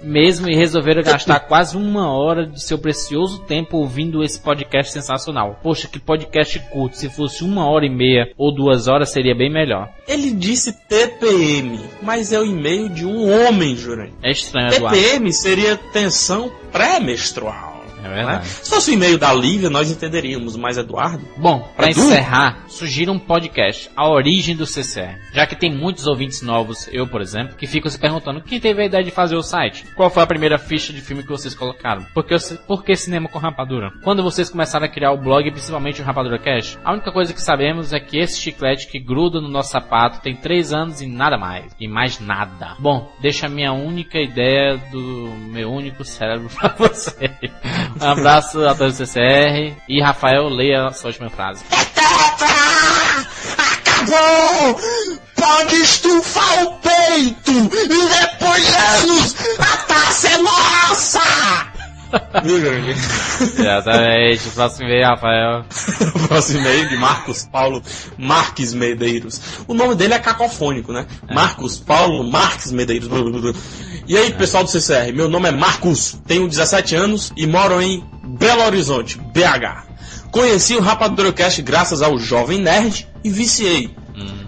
mesmo 0.02 0.48
e 0.48 0.54
resolveram 0.54 1.02
gastar 1.02 1.40
quase 1.48 1.76
uma 1.76 2.10
hora 2.12 2.46
de 2.46 2.62
seu 2.62 2.78
precioso 2.78 3.40
tempo 3.40 3.78
ouvindo 3.78 4.22
esse 4.22 4.40
podcast 4.40 4.92
sensacional. 4.92 5.58
Poxa, 5.62 5.88
que 5.88 5.98
podcast 5.98 6.58
curto. 6.70 6.96
Se 6.96 7.08
fosse 7.08 7.44
uma 7.44 7.68
hora 7.68 7.86
e 7.86 7.90
meia 7.90 8.32
ou 8.36 8.54
duas 8.54 8.88
horas 8.88 9.10
seria 9.10 9.34
bem 9.34 9.52
melhor. 9.52 9.90
Ele 10.06 10.30
disse 10.30 10.72
TPM, 10.72 11.80
mas 12.02 12.32
é 12.32 12.40
o 12.40 12.44
e-mail 12.44 12.88
de 12.88 13.04
um 13.06 13.46
homem, 13.46 13.76
Jurandir. 13.76 14.14
É 14.22 14.30
estranho, 14.30 14.72
Eduardo. 14.72 14.98
TPM 14.98 15.32
seria 15.32 15.76
tensão 15.76 16.52
pré-menstrual. 16.72 17.75
É 17.98 18.08
né? 18.08 18.14
verdade. 18.14 18.46
Se 18.48 18.70
fosse 18.70 18.90
o 18.90 18.94
e-mail 18.94 19.18
da 19.18 19.32
Lívia, 19.32 19.70
nós 19.70 19.90
entenderíamos, 19.90 20.56
mas 20.56 20.78
Eduardo. 20.78 21.26
Bom, 21.36 21.68
pra 21.76 21.90
Edu? 21.90 22.00
encerrar, 22.00 22.64
sugiro 22.68 23.12
um 23.12 23.18
podcast, 23.18 23.90
A 23.96 24.08
Origem 24.08 24.54
do 24.56 24.66
CCR. 24.66 25.18
Já 25.32 25.46
que 25.46 25.56
tem 25.56 25.74
muitos 25.74 26.06
ouvintes 26.06 26.42
novos, 26.42 26.88
eu 26.92 27.06
por 27.06 27.20
exemplo, 27.20 27.56
que 27.56 27.66
ficam 27.66 27.90
se 27.90 27.98
perguntando 27.98 28.42
quem 28.42 28.60
teve 28.60 28.82
a 28.82 28.86
ideia 28.86 29.04
de 29.04 29.10
fazer 29.10 29.36
o 29.36 29.42
site? 29.42 29.84
Qual 29.94 30.10
foi 30.10 30.22
a 30.22 30.26
primeira 30.26 30.58
ficha 30.58 30.92
de 30.92 31.00
filme 31.00 31.22
que 31.22 31.28
vocês 31.28 31.54
colocaram? 31.54 32.04
Por 32.12 32.24
que, 32.24 32.36
por 32.66 32.84
que 32.84 32.94
cinema 32.96 33.28
com 33.28 33.38
rapadura? 33.38 33.90
Quando 34.02 34.22
vocês 34.22 34.50
começaram 34.50 34.86
a 34.86 34.88
criar 34.88 35.12
o 35.12 35.18
blog, 35.18 35.50
principalmente 35.50 36.00
o 36.00 36.04
Rapadura 36.04 36.38
Cash, 36.38 36.78
a 36.84 36.92
única 36.92 37.12
coisa 37.12 37.32
que 37.32 37.40
sabemos 37.40 37.92
é 37.92 38.00
que 38.00 38.18
esse 38.18 38.40
chiclete 38.40 38.88
que 38.88 38.98
gruda 38.98 39.40
no 39.40 39.48
nosso 39.48 39.70
sapato 39.70 40.20
tem 40.20 40.34
3 40.36 40.72
anos 40.72 41.00
e 41.00 41.06
nada 41.06 41.38
mais. 41.38 41.74
E 41.80 41.88
mais 41.88 42.20
nada. 42.20 42.74
Bom, 42.78 43.10
deixa 43.20 43.46
a 43.46 43.48
minha 43.48 43.72
única 43.72 44.18
ideia 44.18 44.76
do 44.90 45.30
meu 45.50 45.70
único 45.70 46.04
cérebro 46.04 46.48
pra 46.54 46.74
você. 46.78 47.30
Um 48.00 48.06
abraço 48.06 48.66
a 48.66 48.74
todos 48.74 48.98
do 48.98 49.06
CCR 49.06 49.74
e 49.88 50.00
Rafael, 50.02 50.48
leia 50.48 50.86
a 50.86 50.92
sua 50.92 51.08
última 51.08 51.30
frase. 51.30 51.64
Acabou! 53.58 54.80
Pode 55.34 55.76
estufar 55.76 56.64
o 56.64 56.72
peito! 56.78 57.50
E 57.50 57.88
depois 57.88 58.66
de 58.66 58.74
anos, 58.74 59.36
a 59.58 59.76
taça 59.86 60.28
é 60.28 60.38
nossa! 60.38 61.66
Exatamente. 63.58 64.48
Próximo 64.50 64.88
e-mail, 64.88 65.06
Rafael. 65.06 65.64
Próximo 66.28 66.60
e-mail 66.60 66.88
de 66.88 66.96
Marcos 66.96 67.44
Paulo 67.44 67.82
Marques 68.16 68.72
Medeiros. 68.72 69.40
O 69.66 69.74
nome 69.74 69.94
dele 69.94 70.14
é 70.14 70.18
cacofônico, 70.18 70.92
né? 70.92 71.06
Marcos 71.32 71.78
Paulo 71.78 72.24
Marques 72.30 72.70
Medeiros. 72.70 73.08
E 74.08 74.16
aí, 74.16 74.32
pessoal 74.32 74.62
do 74.62 74.70
CCR, 74.70 75.12
meu 75.12 75.28
nome 75.28 75.48
é 75.48 75.52
Marcos, 75.52 76.16
tenho 76.28 76.48
17 76.48 76.94
anos 76.94 77.32
e 77.36 77.44
moro 77.44 77.82
em 77.82 78.04
Belo 78.38 78.62
Horizonte, 78.62 79.18
BH. 79.18 80.30
Conheci 80.30 80.76
o 80.76 80.80
Rapadurocast 80.80 81.60
graças 81.62 82.02
ao 82.02 82.16
Jovem 82.16 82.60
Nerd 82.60 83.08
e 83.24 83.30
viciei. 83.30 83.90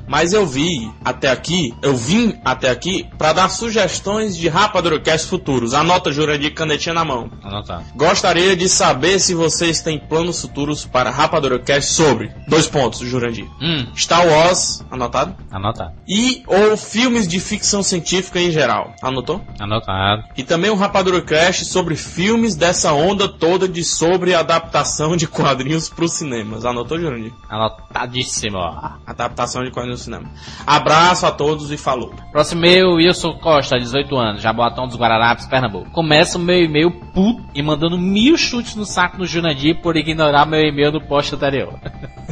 Mas 0.08 0.32
eu 0.32 0.46
vi 0.46 0.90
até 1.04 1.30
aqui, 1.30 1.74
eu 1.82 1.94
vim 1.94 2.38
até 2.44 2.70
aqui 2.70 3.06
para 3.18 3.34
dar 3.34 3.48
sugestões 3.50 4.36
de 4.36 4.48
Rapadurocast 4.48 5.26
futuros. 5.28 5.74
Anota, 5.74 6.10
Jurandir, 6.10 6.54
canetinha 6.54 6.94
na 6.94 7.04
mão. 7.04 7.30
Anotado. 7.42 7.84
Gostaria 7.94 8.56
de 8.56 8.68
saber 8.68 9.20
se 9.20 9.34
vocês 9.34 9.82
têm 9.82 9.98
planos 9.98 10.40
futuros 10.40 10.84
para 10.84 11.10
Rapadurocast 11.10 11.92
sobre 11.92 12.30
dois 12.48 12.66
pontos, 12.66 13.00
Jurandir. 13.00 13.46
Hum, 13.60 13.86
Star 13.94 14.26
Wars, 14.26 14.84
anotado? 14.90 15.36
anotado. 15.50 15.92
E 16.08 16.42
ou 16.46 16.76
filmes 16.76 17.28
de 17.28 17.38
ficção 17.38 17.82
científica 17.82 18.40
em 18.40 18.50
geral. 18.50 18.94
Anotou? 19.02 19.44
Anotado. 19.60 20.24
E 20.36 20.42
também 20.42 20.70
um 20.70 20.76
Rapadurocast 20.76 21.64
sobre 21.66 21.96
filmes 21.96 22.54
dessa 22.54 22.92
onda 22.92 23.28
toda 23.28 23.68
de 23.68 23.84
sobre 23.84 24.34
adaptação 24.34 25.16
de 25.16 25.26
quadrinhos 25.26 25.88
para 25.88 26.04
os 26.04 26.12
cinemas. 26.12 26.64
Anotou, 26.64 26.98
Jurandir? 26.98 27.32
Anotadíssimo. 27.48 28.58
Adaptação 29.06 29.64
de 29.64 29.70
quadrinhos 29.70 29.97
cinema. 29.98 30.30
Abraço 30.66 31.26
a 31.26 31.30
todos 31.30 31.70
e 31.70 31.76
falou. 31.76 32.12
Próximo 32.32 32.64
e-mail, 32.64 32.94
Wilson 32.94 33.34
Costa, 33.34 33.78
18 33.78 34.16
anos, 34.16 34.42
Jaboatão 34.42 34.86
dos 34.86 34.96
Guararapes, 34.96 35.46
Pernambuco. 35.46 35.90
Começa 35.90 36.38
o 36.38 36.40
meu 36.40 36.62
e-mail 36.62 36.90
puto 37.12 37.42
e 37.54 37.62
mandando 37.62 37.98
mil 37.98 38.36
chutes 38.36 38.74
no 38.74 38.84
saco 38.84 39.18
no 39.18 39.26
Jurandir 39.26 39.80
por 39.80 39.96
ignorar 39.96 40.46
meu 40.46 40.60
e-mail 40.60 40.92
do 40.92 41.00
post 41.00 41.34
anterior. 41.34 41.74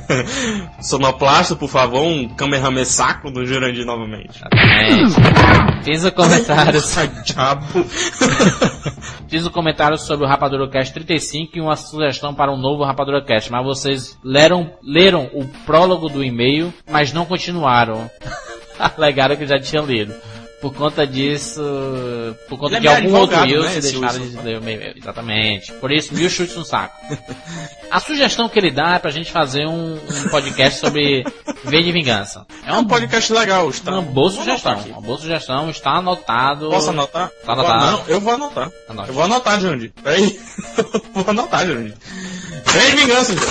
Sonoplasta, 0.81 1.57
por 1.57 1.69
favor, 1.69 2.03
um 2.03 2.29
Kamehameha 2.29 2.85
saco 2.85 3.31
do 3.31 3.45
Jurandir 3.45 3.85
novamente. 3.85 4.41
Fiz 5.83 6.05
o 6.05 6.13
comentário, 6.13 6.81
Ai, 6.97 7.09
diabo. 7.25 7.85
fiz 9.29 9.47
o 9.47 9.51
comentário 9.51 9.99
sobre 9.99 10.25
o 10.25 10.29
Rapadura 10.29 10.69
Cast 10.69 10.93
35 10.93 11.59
e 11.59 11.61
uma 11.61 11.77
sugestão 11.77 12.35
para 12.35 12.53
um 12.53 12.57
novo 12.57 12.85
Rapadura 12.85 13.25
Cast, 13.25 13.51
mas 13.51 13.65
vocês 13.65 14.19
leram, 14.23 14.71
leram 14.83 15.29
o 15.33 15.45
prólogo 15.65 16.09
do 16.09 16.23
e-mail, 16.23 16.73
mas 16.91 17.13
não 17.13 17.25
continuaram. 17.25 17.56
Alegaram 18.79 19.37
que 19.37 19.47
já 19.47 19.59
tinham 19.59 19.87
lido. 19.87 20.15
Por 20.61 20.75
conta 20.75 21.07
disso, 21.07 21.63
por 22.49 22.59
conta 22.59 22.77
Ele 22.77 22.89
é 22.89 22.95
de 22.97 23.03
meio 23.03 23.15
algum 23.17 23.21
outro 23.21 23.41
Wilson, 23.43 23.69
né, 23.69 23.79
esse 23.79 23.93
deixaram 23.93 24.23
Wilson? 24.23 24.39
de 24.39 24.45
ler 24.45 24.59
o. 24.59 24.99
Exatamente. 24.99 25.73
Por 25.75 25.93
isso, 25.93 26.15
mil 26.15 26.31
chutes 26.31 26.57
no 26.57 26.65
saco. 26.65 26.97
A 27.91 28.01
sugestão 28.01 28.49
que 28.49 28.59
ele 28.59 28.71
dá 28.71 28.95
é 28.95 28.99
pra 28.99 29.11
gente 29.11 29.31
fazer 29.31 29.67
um, 29.67 29.95
um 29.95 30.29
podcast 30.31 30.81
sobre 30.81 31.25
V 31.63 31.83
de 31.83 31.93
Vingança. 31.93 32.47
É 32.67 32.71
É 32.71 32.73
um 32.73 32.85
podcast 32.85 33.33
legal, 33.33 33.69
está. 33.69 33.93
uma 33.93 34.03
boa 34.03 34.31
sugestão. 34.31 34.79
Uma 34.89 35.01
boa 35.03 35.19
sugestão, 35.19 35.69
está 35.71 35.91
anotado. 35.99 36.71
Posso 36.71 36.89
anotar? 36.91 37.31
Tá 37.45 37.53
anotado. 37.53 37.87
Não, 37.93 38.05
eu 38.09 38.21
vou 38.21 38.33
anotar. 38.35 38.71
Anote. 38.89 39.09
Eu 39.09 39.15
vou 39.15 39.25
anotar, 39.25 39.61
Jandir. 39.61 39.93
Peraí. 40.03 40.41
vou 41.15 41.25
anotar, 41.29 41.67
Jandir. 41.67 41.95
Vem 42.65 42.91
de 42.91 42.97
vingança, 42.97 43.35
Jandir. 43.35 43.49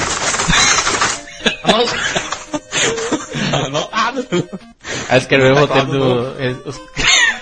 Anotado. 1.64 3.15
Anotado. 3.56 4.28
Aí 5.10 5.18
escreveu 5.20 5.56
o 5.56 5.68
Teclado 5.68 5.92
roteiro 6.26 6.56
do. 6.64 6.74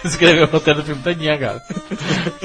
escreveu 0.07 0.43
o 0.45 0.47
roteiro 0.49 0.81
do 0.81 0.85
filme 0.85 1.01
todinho 1.01 1.33
agora. 1.33 1.61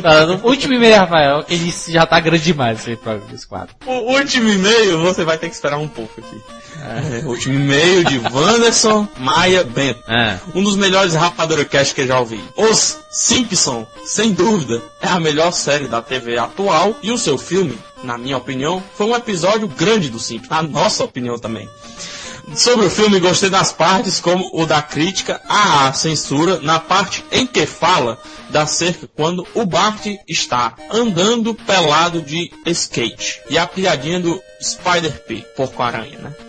Tá, 0.03 0.27
no 0.27 0.35
último 0.47 0.75
e-mail, 0.75 0.97
Rafael, 0.97 1.43
que 1.45 1.55
ele 1.55 1.75
já 1.89 2.07
tá 2.07 2.19
grande 2.21 2.43
demais 2.45 2.81
esse, 2.81 2.97
pro- 2.97 3.23
esse 3.33 3.47
quadro. 3.47 3.75
O 3.87 4.13
último 4.17 4.49
e-mail, 4.49 4.99
você 5.01 5.25
vai 5.25 5.39
ter 5.39 5.49
que 5.49 5.55
esperar 5.55 5.79
um 5.79 5.89
pouco 5.89 6.21
aqui. 6.21 6.41
É, 6.81 7.25
o 7.25 7.31
último 7.31 7.55
e-mail 7.55 8.05
de 8.05 8.19
Wanderson 8.19 9.09
Maia 9.19 9.65
Bento. 9.65 10.01
É. 10.09 10.39
Um 10.55 10.63
dos 10.63 10.77
melhores 10.77 11.15
Rapaduracast 11.15 11.95
que 11.95 12.03
eu 12.03 12.07
já 12.07 12.21
ouvi. 12.21 12.41
Os 12.57 12.99
Simpson, 13.11 13.85
sem 14.05 14.33
dúvida, 14.33 14.81
é 15.01 15.09
a 15.09 15.19
melhor 15.19 15.51
série 15.53 15.89
da 15.89 16.01
TV 16.01 16.39
atual 16.39 16.95
e 17.03 17.11
o 17.11 17.19
seu 17.19 17.37
filme, 17.37 17.77
na 18.05 18.17
minha 18.17 18.37
opinião, 18.37 18.81
foi 18.97 19.07
um 19.07 19.17
episódio 19.17 19.67
grande 19.67 20.09
do 20.09 20.21
Simpsons. 20.21 20.51
Na 20.51 20.63
nossa 20.63 21.03
opinião 21.03 21.37
também. 21.39 21.69
Sobre 22.55 22.87
o 22.87 22.91
filme, 22.91 23.21
gostei 23.21 23.51
das 23.51 23.73
partes 23.73 24.21
como 24.21 24.51
o 24.53 24.67
da 24.67 24.83
crítica 24.83 25.41
à 25.49 25.93
censura, 25.93 26.61
na 26.61 26.81
parte 26.81 27.25
em 27.31 27.47
que 27.47 27.67
fala 27.67 28.19
da 28.51 28.67
cerca 28.67 29.09
quando 29.15 29.47
o 29.55 29.65
Bart 29.65 30.07
está 30.27 30.75
andando 30.91 31.55
pelado 31.55 32.23
de 32.23 32.51
skate. 32.67 33.41
E 33.49 33.59
a 33.59 33.67
piadinha 33.67 34.19
do 34.19 34.41
Spider-P, 34.61 35.45
porco-aranha, 35.57 36.19
né? 36.19 36.48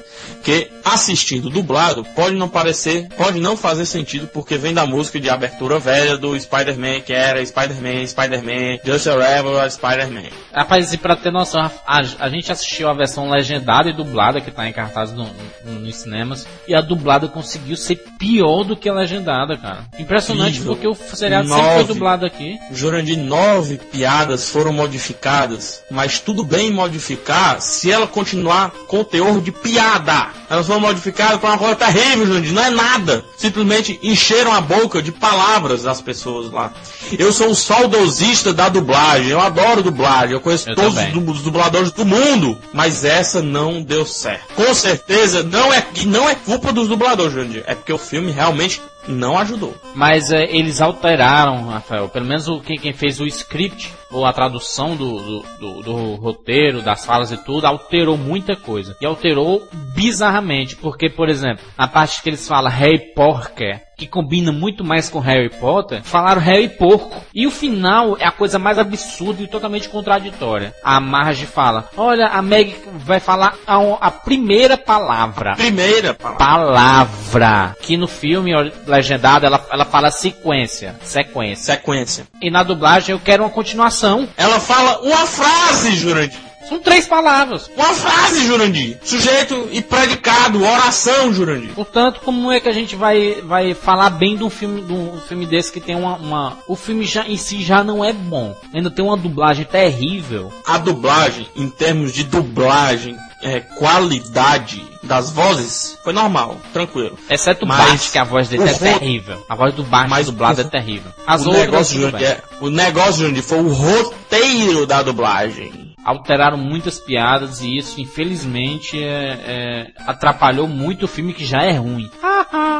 Que 0.49 0.67
assistindo 0.83 1.47
dublado 1.47 2.03
pode 2.15 2.35
não 2.35 2.49
parecer, 2.49 3.07
pode 3.15 3.39
não 3.39 3.55
fazer 3.55 3.85
sentido 3.85 4.25
porque 4.33 4.57
vem 4.57 4.73
da 4.73 4.83
música 4.83 5.19
de 5.19 5.29
abertura 5.29 5.77
velha 5.77 6.17
do 6.17 6.35
Spider-Man, 6.39 7.01
que 7.01 7.13
era 7.13 7.45
Spider-Man, 7.45 8.07
Spider-Man, 8.07 8.79
Just 8.83 9.05
a 9.05 9.11
Rebel, 9.11 9.69
Spider-Man. 9.69 10.29
Rapaz, 10.51 10.91
e 10.91 10.97
pra 10.97 11.15
ter 11.15 11.31
noção, 11.31 11.69
a, 11.85 11.99
a 12.19 12.29
gente 12.29 12.51
assistiu 12.51 12.89
a 12.89 12.93
versão 12.95 13.29
legendada 13.29 13.89
e 13.91 13.93
dublada 13.93 14.41
que 14.41 14.49
tá 14.49 14.67
em 14.67 14.73
cartaz 14.73 15.11
no, 15.11 15.29
no- 15.63 15.79
nos 15.81 15.95
cinemas. 15.97 16.47
E 16.67 16.73
a 16.73 16.81
dublada 16.81 17.27
conseguiu 17.27 17.77
ser 17.77 17.97
pior 18.17 18.63
do 18.63 18.75
que 18.75 18.89
a 18.89 18.93
legendada, 18.95 19.55
cara. 19.55 19.85
Impressionante, 19.99 20.61
porque 20.61 20.87
o 20.87 20.95
seriado 20.95 21.47
sempre 21.47 21.61
foi 21.63 21.73
Nove. 21.75 21.93
dublado 21.93 22.25
aqui. 22.25 22.57
Jurandir, 22.71 23.19
nove 23.19 23.77
piadas 23.77 24.49
foram 24.49 24.73
modificadas, 24.73 25.83
mas 25.91 26.19
tudo 26.19 26.43
bem 26.43 26.71
modificar 26.71 27.61
se 27.61 27.91
ela 27.91 28.07
continuar 28.07 28.71
com 28.87 29.01
o 29.01 29.05
teor 29.05 29.39
de 29.41 29.51
piada. 29.51 30.38
Elas 30.49 30.65
foram 30.67 30.79
modificadas 30.79 31.39
para 31.39 31.49
uma 31.49 31.57
coisa 31.57 31.75
terrível, 31.75 32.25
Jurandir, 32.25 32.51
não 32.53 32.63
é 32.63 32.69
nada. 32.69 33.23
Simplesmente 33.37 33.99
encheram 34.01 34.53
a 34.53 34.61
boca 34.61 35.01
de 35.01 35.11
palavras 35.11 35.83
das 35.83 36.01
pessoas 36.01 36.51
lá. 36.51 36.71
Eu 37.17 37.31
sou 37.31 37.49
um 37.49 37.55
saudosista 37.55 38.53
da 38.53 38.67
dublagem, 38.69 39.29
eu 39.29 39.39
adoro 39.39 39.81
dublagem, 39.83 40.31
eu 40.33 40.41
conheço 40.41 40.69
Eu 40.69 40.75
todos 40.75 40.95
também. 40.95 41.07
os 41.15 41.23
du- 41.23 41.31
os 41.31 41.41
dubladores 41.41 41.91
do 41.91 42.05
mundo, 42.05 42.57
mas 42.73 43.03
essa 43.05 43.41
não 43.41 43.81
deu 43.81 44.05
certo. 44.05 44.53
Com 44.55 44.73
certeza 44.73 45.43
não 45.43 45.73
é, 45.73 45.85
não 46.05 46.29
é 46.29 46.35
culpa 46.35 46.71
dos 46.73 46.87
dubladores, 46.87 47.33
Jurandir, 47.33 47.63
é 47.67 47.75
porque 47.75 47.93
o 47.93 47.97
filme 47.97 48.31
realmente 48.31 48.81
não 49.09 49.37
ajudou. 49.37 49.75
Mas 49.95 50.31
é, 50.31 50.43
eles 50.55 50.79
alteraram, 50.81 51.67
Rafael. 51.67 52.07
Pelo 52.09 52.25
menos 52.25 52.47
o, 52.47 52.59
quem, 52.61 52.77
quem 52.77 52.93
fez 52.93 53.19
o 53.19 53.25
script, 53.25 53.91
ou 54.11 54.25
a 54.25 54.33
tradução 54.33 54.95
do, 54.95 55.19
do, 55.19 55.45
do- 55.59 55.81
do 55.83 56.15
roteiro, 56.15 56.81
das 56.81 57.05
falas 57.05 57.31
e 57.31 57.37
tudo, 57.37 57.65
alterou 57.65 58.17
muita 58.17 58.55
coisa. 58.55 58.95
E 59.01 59.05
alterou 59.05 59.67
bizarramente. 59.95 60.75
Porque, 60.75 61.09
por 61.09 61.29
exemplo, 61.29 61.63
na 61.77 61.87
parte 61.87 62.21
que 62.21 62.29
eles 62.29 62.47
falam 62.47 62.71
Harry 62.71 63.13
Potter, 63.13 63.81
que 63.99 64.07
combina 64.07 64.51
muito 64.51 64.83
mais 64.83 65.09
com 65.09 65.19
Harry 65.19 65.49
Potter, 65.49 66.01
falaram 66.03 66.41
Harry 66.41 66.69
Porco. 66.69 67.21
E 67.35 67.45
o 67.45 67.51
final 67.51 68.15
é 68.17 68.25
a 68.25 68.31
coisa 68.31 68.57
mais 68.57 68.79
absurda 68.79 69.43
e 69.43 69.47
totalmente 69.47 69.89
contraditória. 69.89 70.73
A 70.83 70.99
Marge 71.01 71.45
fala: 71.45 71.89
Olha, 71.97 72.27
a 72.27 72.41
Meg 72.41 72.75
vai 72.93 73.19
falar 73.19 73.55
a, 73.67 73.77
a 73.99 74.09
primeira 74.11 74.77
palavra 74.77 75.55
Primeira 75.55 76.13
palavra. 76.13 76.37
palavra. 76.37 77.75
Que 77.81 77.97
no 77.97 78.07
filme 78.07 78.51
legendado 78.87 79.45
ela, 79.45 79.63
ela 79.71 79.85
fala 79.85 80.09
sequência. 80.11 80.95
Sequência. 81.03 81.75
Sequência. 81.75 82.27
E 82.41 82.49
na 82.49 82.63
dublagem 82.63 83.13
eu 83.13 83.19
quero 83.19 83.43
uma 83.43 83.49
continuação. 83.49 84.27
Ela 84.37 84.59
fala 84.59 84.99
uma 85.01 85.25
frase, 85.25 85.95
Jurandir. 85.95 86.48
São 86.69 86.79
três 86.79 87.07
palavras. 87.07 87.69
Uma 87.75 87.93
frase, 87.93 88.45
Jurandir. 88.45 88.97
Sujeito 89.03 89.67
e 89.71 89.81
predicado, 89.81 90.63
oração, 90.63 91.33
Jurandir. 91.33 91.71
Portanto, 91.73 92.21
como 92.23 92.51
é 92.51 92.59
que 92.59 92.69
a 92.69 92.73
gente 92.73 92.95
vai, 92.95 93.41
vai 93.43 93.73
falar 93.73 94.11
bem 94.11 94.37
de 94.37 94.43
um 94.43 94.49
filme, 94.49 94.81
de 94.81 94.93
um 94.93 95.19
filme 95.27 95.45
desse 95.47 95.71
que 95.71 95.81
tem 95.81 95.95
uma, 95.95 96.15
uma- 96.17 96.57
O 96.67 96.75
filme 96.75 97.03
já, 97.05 97.27
em 97.27 97.37
si 97.37 97.63
já 97.63 97.83
não 97.83 98.05
é 98.05 98.13
bom. 98.13 98.55
Ainda 98.73 98.89
tem 98.91 99.03
uma 99.03 99.17
dublagem 99.17 99.65
terrível. 99.65 100.53
A 100.65 100.77
dublagem, 100.77 101.47
em 101.55 101.69
termos 101.69 102.13
de 102.13 102.23
dublagem, 102.23 103.17
é, 103.41 103.59
qualidade 103.61 104.85
das 105.01 105.31
vozes, 105.31 105.97
foi 106.03 106.11
normal, 106.13 106.57
tranquilo. 106.73 107.17
Exceto 107.29 107.63
o 107.65 107.67
Mas 107.67 107.77
Bart, 107.77 108.11
que 108.11 108.17
a 108.17 108.23
voz 108.23 108.49
dele 108.49 108.63
é 108.69 108.71
ro- 108.73 108.79
terrível. 108.79 109.45
A 109.49 109.55
voz 109.55 109.73
do 109.73 109.83
Bart 109.83 110.09
Mas 110.09 110.25
dublado 110.25 110.61
o- 110.61 110.65
é 110.65 110.67
terrível. 110.67 111.11
As 111.25 111.45
o 111.45 111.49
outras, 111.49 111.65
negócio, 111.93 112.17
é, 112.17 112.41
o 112.61 112.69
negócio, 112.69 113.13
Jurandir, 113.21 113.43
foi 113.43 113.59
o 113.59 113.69
roteiro 113.69 114.85
da 114.85 115.01
dublagem. 115.01 115.88
Alteraram 116.05 116.57
muitas 116.57 116.99
piadas 116.99 117.61
e 117.61 117.77
isso, 117.77 117.99
infelizmente, 118.01 119.01
é- 119.01 119.39
é, 119.45 119.87
atrapalhou 120.07 120.67
muito 120.67 121.03
o 121.05 121.07
filme 121.07 121.33
que 121.33 121.45
já 121.45 121.61
é 121.63 121.73
ruim. 121.73 122.09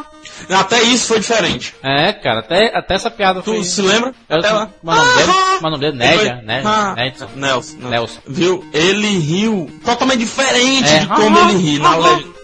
Até 0.49 0.81
isso 0.83 1.07
foi 1.07 1.19
diferente. 1.19 1.75
É, 1.83 2.11
cara, 2.13 2.39
até, 2.39 2.75
até 2.75 2.95
essa 2.95 3.09
piada 3.11 3.41
Tu 3.41 3.51
foi... 3.53 3.63
se 3.63 3.81
lembra? 3.81 4.13
Eu, 4.29 4.37
Até 4.39 4.51
lá. 4.51 4.69
Nome 4.83 5.13
dele? 5.15 5.31
Ah, 5.31 5.59
nome 5.61 5.77
dele? 5.79 5.91
Ele 5.91 5.97
Nédia, 5.97 6.35
foi- 6.37 6.45
né? 6.45 6.61
Ah, 6.65 6.93
Nelson. 6.95 7.27
Nelson. 7.35 7.77
Nelson. 7.77 8.19
Viu? 8.27 8.65
Ele 8.73 9.07
riu 9.19 9.69
totalmente 9.83 10.19
diferente 10.19 10.87
É. 10.89 10.99
de 10.99 11.07
como 11.07 11.37
ele 11.39 11.57
ri 11.57 11.79
na, 11.79 11.89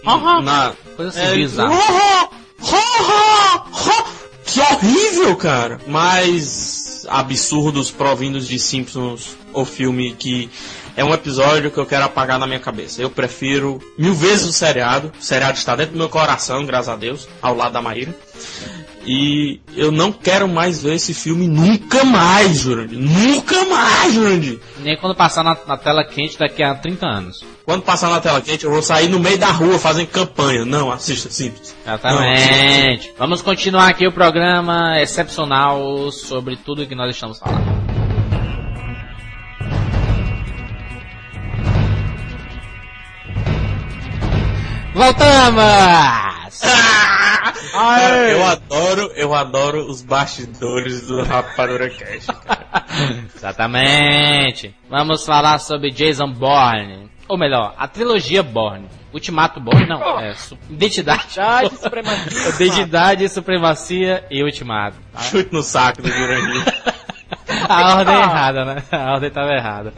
aham. 0.06 0.42
na 0.42 0.72
Coisa 0.96 1.10
assim, 1.10 1.32
é, 1.32 1.34
bizarra. 1.36 1.74
"Ah, 1.74 2.28
ah, 2.72 3.64
ah". 3.64 4.04
Que 4.46 4.60
horrível, 4.60 5.36
cara. 5.36 5.78
Mas 5.86 6.85
absurdos 7.08 7.90
provindos 7.90 8.46
de 8.46 8.58
Simpsons, 8.58 9.36
o 9.52 9.64
filme 9.64 10.14
que 10.14 10.50
é 10.96 11.04
um 11.04 11.12
episódio 11.12 11.70
que 11.70 11.78
eu 11.78 11.86
quero 11.86 12.04
apagar 12.04 12.38
na 12.38 12.46
minha 12.46 12.58
cabeça. 12.58 13.02
Eu 13.02 13.10
prefiro 13.10 13.80
mil 13.98 14.14
vezes 14.14 14.46
o 14.46 14.52
seriado. 14.52 15.12
O 15.18 15.22
seriado 15.22 15.58
está 15.58 15.76
dentro 15.76 15.92
do 15.92 15.98
meu 15.98 16.08
coração, 16.08 16.64
graças 16.64 16.88
a 16.88 16.96
Deus, 16.96 17.28
ao 17.42 17.54
lado 17.54 17.72
da 17.72 17.82
Maíra. 17.82 18.14
E 19.06 19.60
eu 19.76 19.92
não 19.92 20.10
quero 20.10 20.48
mais 20.48 20.82
ver 20.82 20.94
esse 20.94 21.14
filme 21.14 21.46
nunca 21.46 22.02
mais, 22.04 22.58
Jurandir. 22.58 22.98
Nunca 22.98 23.64
mais, 23.66 24.12
Jurandir. 24.12 24.58
Nem 24.80 24.96
quando 24.96 25.14
passar 25.14 25.44
na, 25.44 25.56
na 25.66 25.76
tela 25.76 26.04
quente 26.04 26.36
daqui 26.36 26.60
a 26.60 26.74
30 26.74 27.06
anos. 27.06 27.44
Quando 27.64 27.82
passar 27.82 28.10
na 28.10 28.20
tela 28.20 28.40
quente, 28.40 28.64
eu 28.64 28.70
vou 28.70 28.82
sair 28.82 29.08
no 29.08 29.20
meio 29.20 29.38
da 29.38 29.52
rua 29.52 29.78
fazendo 29.78 30.08
campanha. 30.08 30.64
Não, 30.64 30.90
assista 30.90 31.30
simples. 31.30 31.76
Exatamente. 31.84 33.12
Vamos 33.16 33.42
continuar 33.42 33.88
aqui 33.88 34.08
o 34.08 34.12
programa 34.12 35.00
excepcional 35.00 36.10
sobre 36.10 36.56
tudo 36.56 36.84
que 36.84 36.96
nós 36.96 37.14
estamos 37.14 37.38
falando. 37.38 37.76
Voltamos! 44.92 45.62
Eu 48.30 48.46
adoro, 48.46 49.12
eu 49.14 49.34
adoro 49.34 49.90
os 49.90 50.02
bastidores 50.02 51.06
do 51.06 51.22
Rapadura 51.22 51.90
Cash. 51.90 52.26
Exatamente. 53.36 54.74
Vamos 54.88 55.24
falar 55.24 55.58
sobre 55.58 55.90
Jason 55.90 56.32
Bourne. 56.32 57.10
Ou 57.28 57.36
melhor, 57.36 57.74
a 57.76 57.88
trilogia 57.88 58.42
Bourne. 58.42 58.86
Ultimato 59.12 59.58
Bourne, 59.60 59.86
não. 59.86 60.20
É, 60.20 60.34
su- 60.34 60.56
identidade. 60.70 61.22
Identidade, 61.24 61.76
supremacia. 61.78 62.48
Identidade, 62.50 63.28
supremacia 63.28 64.24
e 64.30 64.42
ultimato. 64.42 64.96
Chute 65.20 65.52
no 65.52 65.62
saco 65.62 66.02
do 66.02 66.08
Jurandir. 66.08 66.64
A 67.68 67.96
ordem 67.96 68.14
é 68.14 68.20
errada, 68.20 68.64
né? 68.64 68.82
A 68.92 69.12
ordem 69.14 69.28
estava 69.28 69.50
errada. 69.52 69.92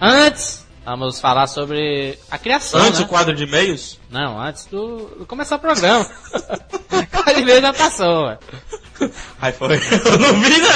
Antes, 0.00 0.61
vamos 0.84 1.20
falar 1.20 1.46
sobre 1.46 2.18
a 2.30 2.38
criação, 2.38 2.80
Antes 2.80 3.00
né? 3.00 3.04
o 3.06 3.08
quadro 3.08 3.34
de 3.34 3.44
e-mails? 3.44 3.98
Não, 4.10 4.40
antes 4.40 4.66
do, 4.66 5.06
do 5.18 5.26
começar 5.26 5.56
o 5.56 5.58
programa. 5.58 6.04
Quase 7.10 7.34
de 7.40 7.44
vez 7.44 7.60
já 7.60 7.72
passou, 7.72 8.24
ué. 8.26 8.38
Aí 9.40 9.52
foi. 9.52 9.76
Eu 10.04 10.18
não 10.18 10.40
vi, 10.40 10.58
não. 10.60 10.70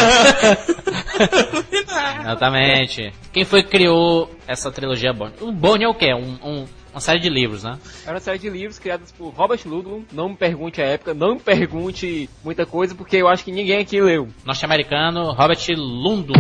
Eu 1.21 1.53
não 1.53 1.63
vi, 1.63 1.85
não. 1.87 2.21
Exatamente. 2.23 3.13
Quem 3.33 3.45
foi 3.45 3.63
que 3.63 3.71
criou 3.71 4.31
essa 4.47 4.71
trilogia 4.71 5.13
Bourne? 5.13 5.35
O 5.41 5.53
Bourne 5.53 5.85
é 5.85 5.89
o 5.89 5.95
quê? 5.95 6.13
Um, 6.15 6.39
um- 6.43 6.67
uma 6.93 7.01
série 7.01 7.21
de 7.21 7.29
livros, 7.29 7.63
né? 7.63 7.79
Era 8.05 8.15
uma 8.15 8.21
série 8.21 8.39
de 8.39 8.49
livros 8.49 8.79
criados 8.79 9.13
por 9.13 9.29
Robert 9.35 9.61
Ludlum. 9.67 10.03
Não 10.11 10.31
me 10.31 10.35
pergunte 10.37 10.81
a 10.81 10.87
época, 10.87 11.13
não 11.13 11.35
me 11.35 11.41
pergunte 11.41 12.29
muita 12.43 12.65
coisa, 12.65 12.95
porque 12.95 13.19
eu 13.19 13.29
acho 13.29 13.45
que 13.45 13.53
ninguém 13.53 13.81
aqui 13.81 14.01
leu. 14.01 14.29
Norte-americano 14.47 15.31
Robert 15.33 15.59
Lundum. 15.77 16.33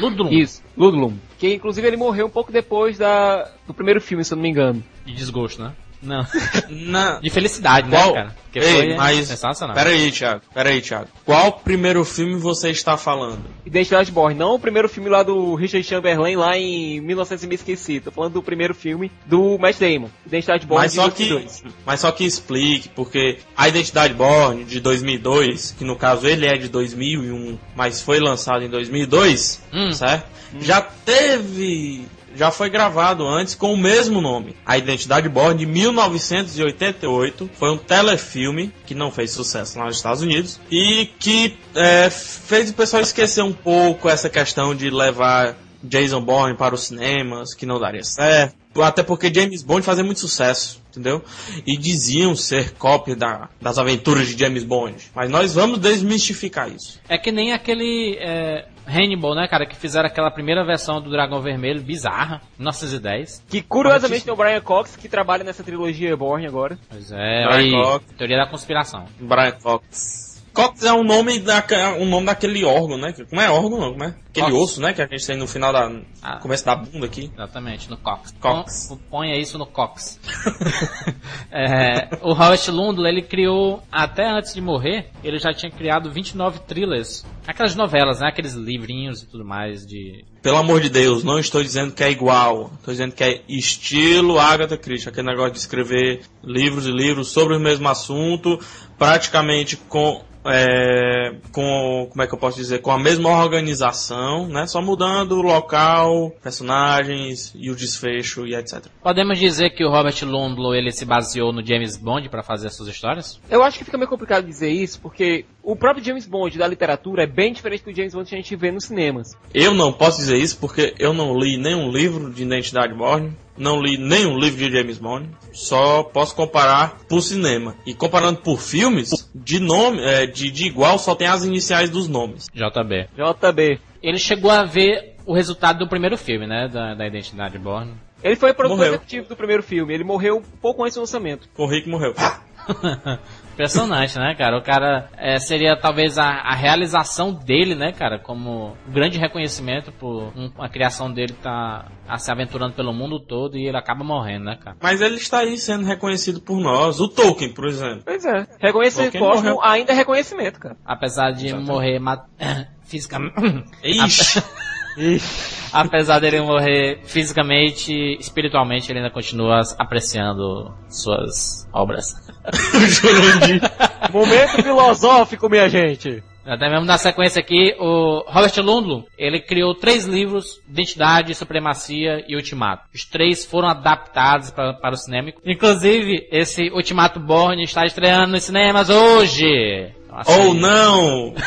Lundum. 0.00 0.28
Isso, 0.28 0.60
Ludlum. 0.76 1.16
Que 1.42 1.52
inclusive 1.52 1.84
ele 1.84 1.96
morreu 1.96 2.26
um 2.26 2.30
pouco 2.30 2.52
depois 2.52 2.96
da, 2.96 3.50
do 3.66 3.74
primeiro 3.74 4.00
filme, 4.00 4.24
se 4.24 4.32
eu 4.32 4.36
não 4.36 4.42
me 4.44 4.48
engano. 4.48 4.80
De 5.04 5.12
desgosto, 5.12 5.60
né? 5.60 5.72
Não. 6.02 6.26
Na... 6.68 7.20
De 7.20 7.30
felicidade, 7.30 7.88
né, 7.88 7.96
Qual? 7.96 8.12
cara? 8.14 8.34
Porque 8.44 8.58
Ei, 8.58 8.74
foi 8.88 8.94
mas... 8.96 9.28
sensacional. 9.28 9.74
Pera 9.74 9.90
aí, 9.90 10.10
Thiago. 10.10 10.42
Pera 10.52 10.68
aí, 10.68 10.82
Thiago. 10.82 11.08
Qual 11.24 11.52
primeiro 11.52 12.04
filme 12.04 12.34
você 12.34 12.68
está 12.70 12.98
falando? 12.98 13.38
Identidade 13.64 14.10
Born, 14.12 14.34
não 14.38 14.54
o 14.56 14.58
primeiro 14.58 14.88
filme 14.90 15.08
lá 15.08 15.22
do 15.22 15.54
Richard 15.54 15.86
Chamberlain 15.86 16.36
lá 16.36 16.58
em 16.58 17.00
1900 17.00 17.44
e 17.44 17.46
me 17.46 17.54
esqueci. 17.54 18.00
Tô 18.00 18.10
falando 18.10 18.34
do 18.34 18.42
primeiro 18.42 18.74
filme 18.74 19.10
do 19.24 19.56
Matt 19.58 19.78
Damon. 19.78 20.08
Identidade 20.26 20.66
Born 20.66 20.82
Mas 20.82 20.92
de 20.92 20.96
só, 20.96 21.08
que, 21.08 21.28
2002. 21.28 21.74
mas 21.86 22.00
só 22.00 22.10
que 22.12 22.24
explique, 22.24 22.88
porque 22.90 23.38
a 23.56 23.68
Identidade 23.68 24.12
Born 24.12 24.64
de 24.64 24.80
2002, 24.80 25.74
que 25.78 25.84
no 25.84 25.96
caso 25.96 26.26
ele 26.26 26.46
é 26.46 26.58
de 26.58 26.68
2001, 26.68 27.58
mas 27.74 28.02
foi 28.02 28.18
lançado 28.20 28.62
em 28.64 28.68
2002, 28.68 29.62
Hum. 29.72 29.92
certo? 29.92 30.26
Já 30.60 30.82
teve, 30.82 32.06
já 32.36 32.50
foi 32.50 32.70
gravado 32.70 33.26
antes 33.26 33.54
com 33.54 33.72
o 33.72 33.76
mesmo 33.76 34.20
nome. 34.20 34.56
A 34.64 34.78
Identidade 34.78 35.28
Born 35.28 35.58
de 35.58 35.66
1988 35.66 37.50
foi 37.54 37.70
um 37.70 37.78
telefilme 37.78 38.72
que 38.86 38.94
não 38.94 39.10
fez 39.10 39.30
sucesso 39.32 39.78
lá 39.78 39.86
nos 39.86 39.96
Estados 39.96 40.22
Unidos 40.22 40.60
e 40.70 41.06
que 41.18 41.56
é, 41.74 42.10
fez 42.10 42.70
o 42.70 42.74
pessoal 42.74 43.02
esquecer 43.02 43.42
um 43.42 43.52
pouco 43.52 44.08
essa 44.08 44.28
questão 44.28 44.74
de 44.74 44.90
levar 44.90 45.56
Jason 45.82 46.20
Bourne 46.20 46.56
para 46.56 46.74
os 46.74 46.84
cinemas, 46.84 47.54
que 47.54 47.66
não 47.66 47.80
daria 47.80 48.04
certo. 48.04 48.54
Até 48.80 49.02
porque 49.02 49.32
James 49.34 49.62
Bond 49.62 49.82
fazia 49.84 50.02
muito 50.04 50.20
sucesso, 50.20 50.80
entendeu? 50.90 51.22
E 51.66 51.76
diziam 51.76 52.34
ser 52.34 52.72
cópia 52.74 53.14
da- 53.14 53.50
das 53.60 53.76
aventuras 53.76 54.28
de 54.28 54.38
James 54.38 54.64
Bond. 54.64 54.94
Mas 55.14 55.28
nós 55.28 55.52
vamos 55.52 55.78
desmistificar 55.78 56.70
isso. 56.72 56.98
É 57.06 57.18
que 57.18 57.30
nem 57.30 57.52
aquele 57.52 58.16
é, 58.18 58.64
Hannibal, 58.86 59.34
né, 59.34 59.46
cara? 59.48 59.66
Que 59.66 59.76
fizeram 59.76 60.06
aquela 60.06 60.30
primeira 60.30 60.64
versão 60.64 61.00
do 61.00 61.10
Dragão 61.10 61.40
Vermelho, 61.40 61.80
bizarra, 61.80 62.40
1910. 62.58 63.44
Que 63.48 63.62
curiosamente 63.62 64.24
tem 64.24 64.32
o 64.32 64.36
Brian 64.36 64.60
Cox 64.60 64.96
que 64.96 65.08
trabalha 65.08 65.44
nessa 65.44 65.62
trilogia 65.62 66.16
Born 66.16 66.46
agora. 66.46 66.78
Pois 66.88 67.10
é, 67.12 67.46
Brian 67.46 67.56
aí, 67.56 67.70
Cox. 67.70 68.04
teoria 68.16 68.36
da 68.38 68.46
conspiração. 68.46 69.04
Brian 69.20 69.52
Cox. 69.62 70.31
Cox 70.52 70.82
é 70.82 70.92
um 70.92 71.02
nome, 71.04 71.38
da, 71.40 71.64
um 71.98 72.04
nome 72.06 72.26
daquele 72.26 72.64
órgão, 72.64 72.98
né? 72.98 73.12
Como 73.28 73.40
é 73.40 73.50
órgão, 73.50 73.80
não? 73.80 73.92
Como 73.92 74.04
é? 74.04 74.14
Aquele 74.30 74.50
Cox. 74.50 74.58
osso, 74.58 74.80
né? 74.80 74.92
Que 74.92 75.02
a 75.02 75.06
gente 75.06 75.26
tem 75.26 75.36
no 75.36 75.46
final 75.46 75.72
da. 75.72 75.90
Ah. 76.22 76.38
começo 76.38 76.64
da 76.64 76.74
bunda 76.76 77.06
aqui. 77.06 77.30
Exatamente, 77.34 77.90
no 77.90 77.96
Cox. 77.96 78.34
Cox. 78.40 78.88
Pon- 78.88 78.98
Ponha 79.10 79.40
isso 79.40 79.56
no 79.58 79.66
Cox. 79.66 80.18
É, 81.54 82.08
o 82.22 82.32
Robert 82.32 82.60
Lundl, 82.70 83.06
ele 83.06 83.20
criou, 83.20 83.82
até 83.92 84.26
antes 84.26 84.54
de 84.54 84.60
morrer, 84.62 85.10
ele 85.22 85.38
já 85.38 85.52
tinha 85.52 85.70
criado 85.70 86.10
29 86.10 86.60
thrillers. 86.60 87.26
Aquelas 87.46 87.74
novelas, 87.74 88.20
né? 88.20 88.28
Aqueles 88.28 88.54
livrinhos 88.54 89.22
e 89.22 89.26
tudo 89.26 89.44
mais 89.44 89.86
de... 89.86 90.24
Pelo 90.40 90.56
amor 90.56 90.80
de 90.80 90.88
Deus, 90.88 91.22
não 91.22 91.38
estou 91.38 91.62
dizendo 91.62 91.92
que 91.92 92.02
é 92.02 92.10
igual. 92.10 92.70
Estou 92.78 92.92
dizendo 92.94 93.12
que 93.12 93.22
é 93.22 93.42
estilo 93.48 94.38
Agatha 94.38 94.78
Christie. 94.78 95.10
Aquele 95.10 95.26
negócio 95.28 95.52
de 95.52 95.58
escrever 95.58 96.22
livros 96.42 96.86
e 96.86 96.90
livros 96.90 97.28
sobre 97.28 97.54
o 97.54 97.60
mesmo 97.60 97.86
assunto, 97.88 98.58
praticamente 98.98 99.76
com 99.76 100.22
é, 100.44 101.34
com, 101.52 102.08
como 102.10 102.22
é 102.22 102.26
que 102.26 102.34
eu 102.34 102.38
posso 102.38 102.56
dizer, 102.56 102.80
com 102.80 102.90
a 102.90 102.98
mesma 102.98 103.30
organização, 103.30 104.46
né? 104.48 104.66
Só 104.66 104.80
mudando 104.80 105.32
o 105.32 105.42
local, 105.42 106.30
personagens 106.42 107.52
e 107.54 107.70
o 107.70 107.76
desfecho 107.76 108.46
e 108.46 108.54
etc. 108.54 108.86
Podemos 109.02 109.38
dizer 109.38 109.70
que 109.70 109.84
o 109.84 109.90
Robert 109.90 110.16
Lundlow 110.22 110.74
ele 110.74 110.90
se 110.90 111.04
baseou 111.04 111.52
no 111.52 111.64
James 111.64 111.96
Bond 111.96 112.28
para 112.28 112.42
fazer 112.42 112.68
as 112.68 112.74
suas 112.74 112.88
histórias? 112.88 113.40
Eu 113.50 113.62
acho 113.62 113.78
que 113.78 113.84
fica 113.84 113.96
meio 113.98 114.08
complicado 114.10 114.46
dizer 114.46 114.70
isso, 114.70 115.00
porque 115.00 115.44
o 115.62 115.76
próprio 115.76 116.04
James 116.04 116.26
Bond 116.26 116.58
da 116.58 116.66
literatura 116.66 117.22
é 117.22 117.26
bem 117.26 117.52
diferente 117.52 117.84
do 117.84 117.94
James 117.94 118.14
Bond 118.14 118.28
que 118.28 118.34
a 118.34 118.38
gente 118.38 118.56
vê 118.56 118.70
nos 118.70 118.84
cinemas. 118.84 119.32
Eu 119.54 119.72
não 119.72 119.92
posso 119.92 120.18
dizer 120.18 120.36
isso 120.36 120.58
porque 120.58 120.94
eu 120.98 121.12
não 121.12 121.38
li 121.38 121.56
nenhum 121.56 121.90
livro 121.90 122.30
de 122.32 122.42
Identidade 122.42 122.94
Borne, 122.94 123.32
não 123.56 123.80
li 123.80 123.96
nenhum 123.96 124.38
livro 124.38 124.58
de 124.58 124.70
James 124.70 124.98
Bond, 124.98 125.28
só 125.52 126.02
posso 126.02 126.34
comparar 126.34 126.98
por 127.08 127.20
cinema. 127.20 127.76
E 127.86 127.94
comparando 127.94 128.40
por 128.40 128.60
filmes, 128.60 129.30
de 129.34 129.60
nome, 129.60 130.00
é, 130.02 130.26
de, 130.26 130.50
de 130.50 130.66
igual 130.66 130.98
só 130.98 131.14
tem 131.14 131.28
as 131.28 131.44
iniciais 131.44 131.90
dos 131.90 132.08
nomes. 132.08 132.48
JB. 132.52 133.08
JB. 133.14 133.80
Ele 134.02 134.18
chegou 134.18 134.50
a 134.50 134.64
ver 134.64 135.16
o 135.24 135.34
resultado 135.34 135.78
do 135.78 135.88
primeiro 135.88 136.18
filme, 136.18 136.46
né? 136.46 136.68
Da, 136.68 136.94
da 136.94 137.06
Identidade 137.06 137.58
Borne. 137.58 137.92
Ele 138.22 138.36
foi 138.36 138.52
produtor 138.54 138.78
Morreu. 138.78 138.94
executivo 138.94 139.28
do 139.28 139.36
primeiro 139.36 139.62
filme. 139.62 139.92
Ele 139.92 140.04
morreu 140.04 140.42
pouco 140.60 140.82
antes 140.82 140.94
do 140.94 141.00
lançamento. 141.00 141.48
O 141.56 141.66
Rick 141.66 141.88
morreu. 141.88 142.14
Impressionante, 143.52 144.18
né, 144.18 144.34
cara? 144.36 144.56
O 144.58 144.62
cara 144.62 145.08
é, 145.16 145.38
seria 145.38 145.76
talvez 145.76 146.18
a, 146.18 146.24
a 146.26 146.54
realização 146.54 147.32
dele, 147.32 147.74
né, 147.74 147.92
cara? 147.92 148.18
Como 148.18 148.76
um 148.88 148.92
grande 148.92 149.18
reconhecimento 149.18 149.92
por 149.92 150.32
um- 150.36 150.50
a 150.58 150.68
criação 150.68 151.12
dele 151.12 151.34
tá 151.42 151.86
a 152.08 152.18
se 152.18 152.30
aventurando 152.32 152.72
pelo 152.74 152.92
mundo 152.92 153.20
todo 153.20 153.56
e 153.56 153.66
ele 153.66 153.76
acaba 153.76 154.02
morrendo, 154.02 154.46
né, 154.46 154.56
cara? 154.62 154.76
Mas 154.82 155.00
ele 155.00 155.16
está 155.16 155.40
aí 155.40 155.58
sendo 155.58 155.84
reconhecido 155.84 156.40
por 156.40 156.58
nós. 156.60 157.00
O 157.00 157.08
Tolkien, 157.08 157.52
por 157.52 157.66
exemplo. 157.66 158.02
Pois 158.04 158.24
é. 158.24 158.46
Reconhecimento 158.58 159.18
póstumo 159.18 159.54
morreu? 159.54 159.62
ainda 159.62 159.92
é 159.92 159.96
reconhecimento, 159.96 160.58
cara. 160.58 160.76
Apesar 160.84 161.30
de 161.32 161.46
Exatamente. 161.48 161.68
morrer 161.70 162.00
fisicamente. 162.84 163.64
Ixi! 163.84 164.42
Apesar 165.72 166.18
dele 166.18 166.40
morrer 166.42 167.00
fisicamente, 167.04 167.92
espiritualmente, 168.20 168.90
ele 168.92 168.98
ainda 168.98 169.10
continua 169.10 169.60
apreciando 169.78 170.72
suas 170.88 171.66
obras. 171.72 172.12
Momento 174.12 174.62
filosófico, 174.62 175.48
minha 175.48 175.68
gente. 175.68 176.22
Até 176.44 176.68
mesmo 176.68 176.84
na 176.84 176.98
sequência 176.98 177.38
aqui, 177.38 177.72
o 177.78 178.24
Robert 178.26 178.52
Lundlum, 178.58 179.04
ele 179.16 179.40
criou 179.40 179.76
três 179.76 180.04
livros, 180.06 180.60
Identidade, 180.68 181.34
Supremacia 181.36 182.24
e 182.28 182.34
Ultimato. 182.34 182.82
Os 182.92 183.04
três 183.04 183.44
foram 183.46 183.68
adaptados 183.68 184.50
pra- 184.50 184.74
para 184.74 184.92
o 184.94 184.96
cinema. 184.98 185.32
Inclusive, 185.46 186.26
esse 186.32 186.68
Ultimato 186.70 187.20
Born 187.20 187.62
está 187.62 187.84
estreando 187.84 188.32
nos 188.32 188.42
cinemas 188.42 188.90
hoje. 188.90 189.92
Então, 190.04 190.18
assim, 190.18 190.32
Ou 190.48 190.52
não! 190.54 191.32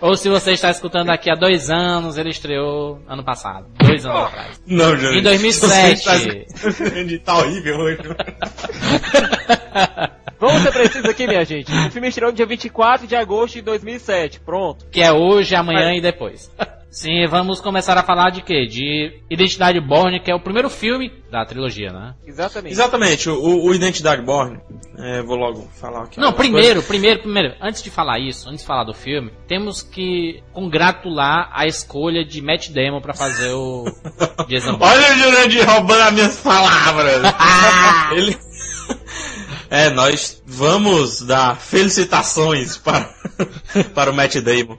Ou 0.00 0.16
se 0.16 0.28
você 0.28 0.52
está 0.52 0.70
escutando 0.70 1.06
daqui 1.06 1.28
há 1.30 1.34
dois 1.34 1.70
anos, 1.70 2.16
ele 2.16 2.30
estreou 2.30 3.00
ano 3.08 3.24
passado. 3.24 3.66
Dois 3.84 4.06
anos 4.06 4.28
atrás. 4.28 4.62
Não, 4.66 4.96
Jurandir. 4.96 5.18
Em 5.18 5.22
2007. 5.22 6.46
Jurandir 6.56 7.20
tá 7.22 7.38
horrível 7.38 7.76
hoje. 7.78 7.98
Vamos 10.40 10.62
ser 10.62 10.72
precisos 10.72 11.04
aqui, 11.04 11.26
minha 11.26 11.44
gente. 11.44 11.72
O 11.72 11.90
filme 11.90 12.06
estreou 12.08 12.30
no 12.30 12.36
dia 12.36 12.46
24 12.46 13.08
de 13.08 13.16
agosto 13.16 13.54
de 13.54 13.62
2007. 13.62 14.38
Pronto. 14.40 14.86
Que 14.90 15.02
é 15.02 15.12
hoje, 15.12 15.54
amanhã 15.56 15.92
e 15.94 16.00
depois. 16.00 16.48
Sim, 16.90 17.26
vamos 17.28 17.60
começar 17.60 17.98
a 17.98 18.02
falar 18.02 18.30
de 18.30 18.40
quê? 18.42 18.66
De 18.66 19.20
Identidade 19.28 19.78
Born, 19.80 20.20
que 20.20 20.30
é 20.30 20.34
o 20.34 20.40
primeiro 20.40 20.70
filme 20.70 21.12
da 21.30 21.44
trilogia, 21.44 21.92
né? 21.92 22.14
Exatamente. 22.26 22.72
Exatamente, 22.72 23.28
o, 23.28 23.66
o 23.66 23.74
Identidade 23.74 24.22
Borne, 24.22 24.58
é, 25.00 25.22
vou 25.22 25.36
logo 25.36 25.68
falar 25.80 26.04
aqui. 26.04 26.18
Não, 26.18 26.32
primeiro, 26.32 26.82
primeiro, 26.82 27.20
primeiro, 27.20 27.54
antes 27.60 27.82
de 27.82 27.90
falar 27.90 28.18
isso, 28.18 28.48
antes 28.48 28.62
de 28.62 28.66
falar 28.66 28.82
do 28.82 28.92
filme, 28.92 29.30
temos 29.46 29.80
que 29.80 30.42
congratular 30.52 31.50
a 31.52 31.66
escolha 31.66 32.24
de 32.24 32.42
Matt 32.42 32.70
Damon 32.70 33.00
pra 33.00 33.14
fazer 33.14 33.52
o 33.52 33.84
Jason 34.48 34.76
coisa. 34.76 34.76
Bourne. 34.76 34.96
Olha 34.96 35.12
o 35.12 35.18
Jurandir 35.18 35.64
roubando 35.64 36.02
as 36.02 36.12
minhas 36.12 36.36
palavras. 36.40 37.22
Ele... 38.12 38.36
É, 39.70 39.90
nós 39.90 40.42
vamos 40.44 41.22
dar 41.22 41.56
felicitações 41.56 42.76
para, 42.76 43.14
para 43.94 44.10
o 44.10 44.14
Matt 44.14 44.36
Damon. 44.36 44.78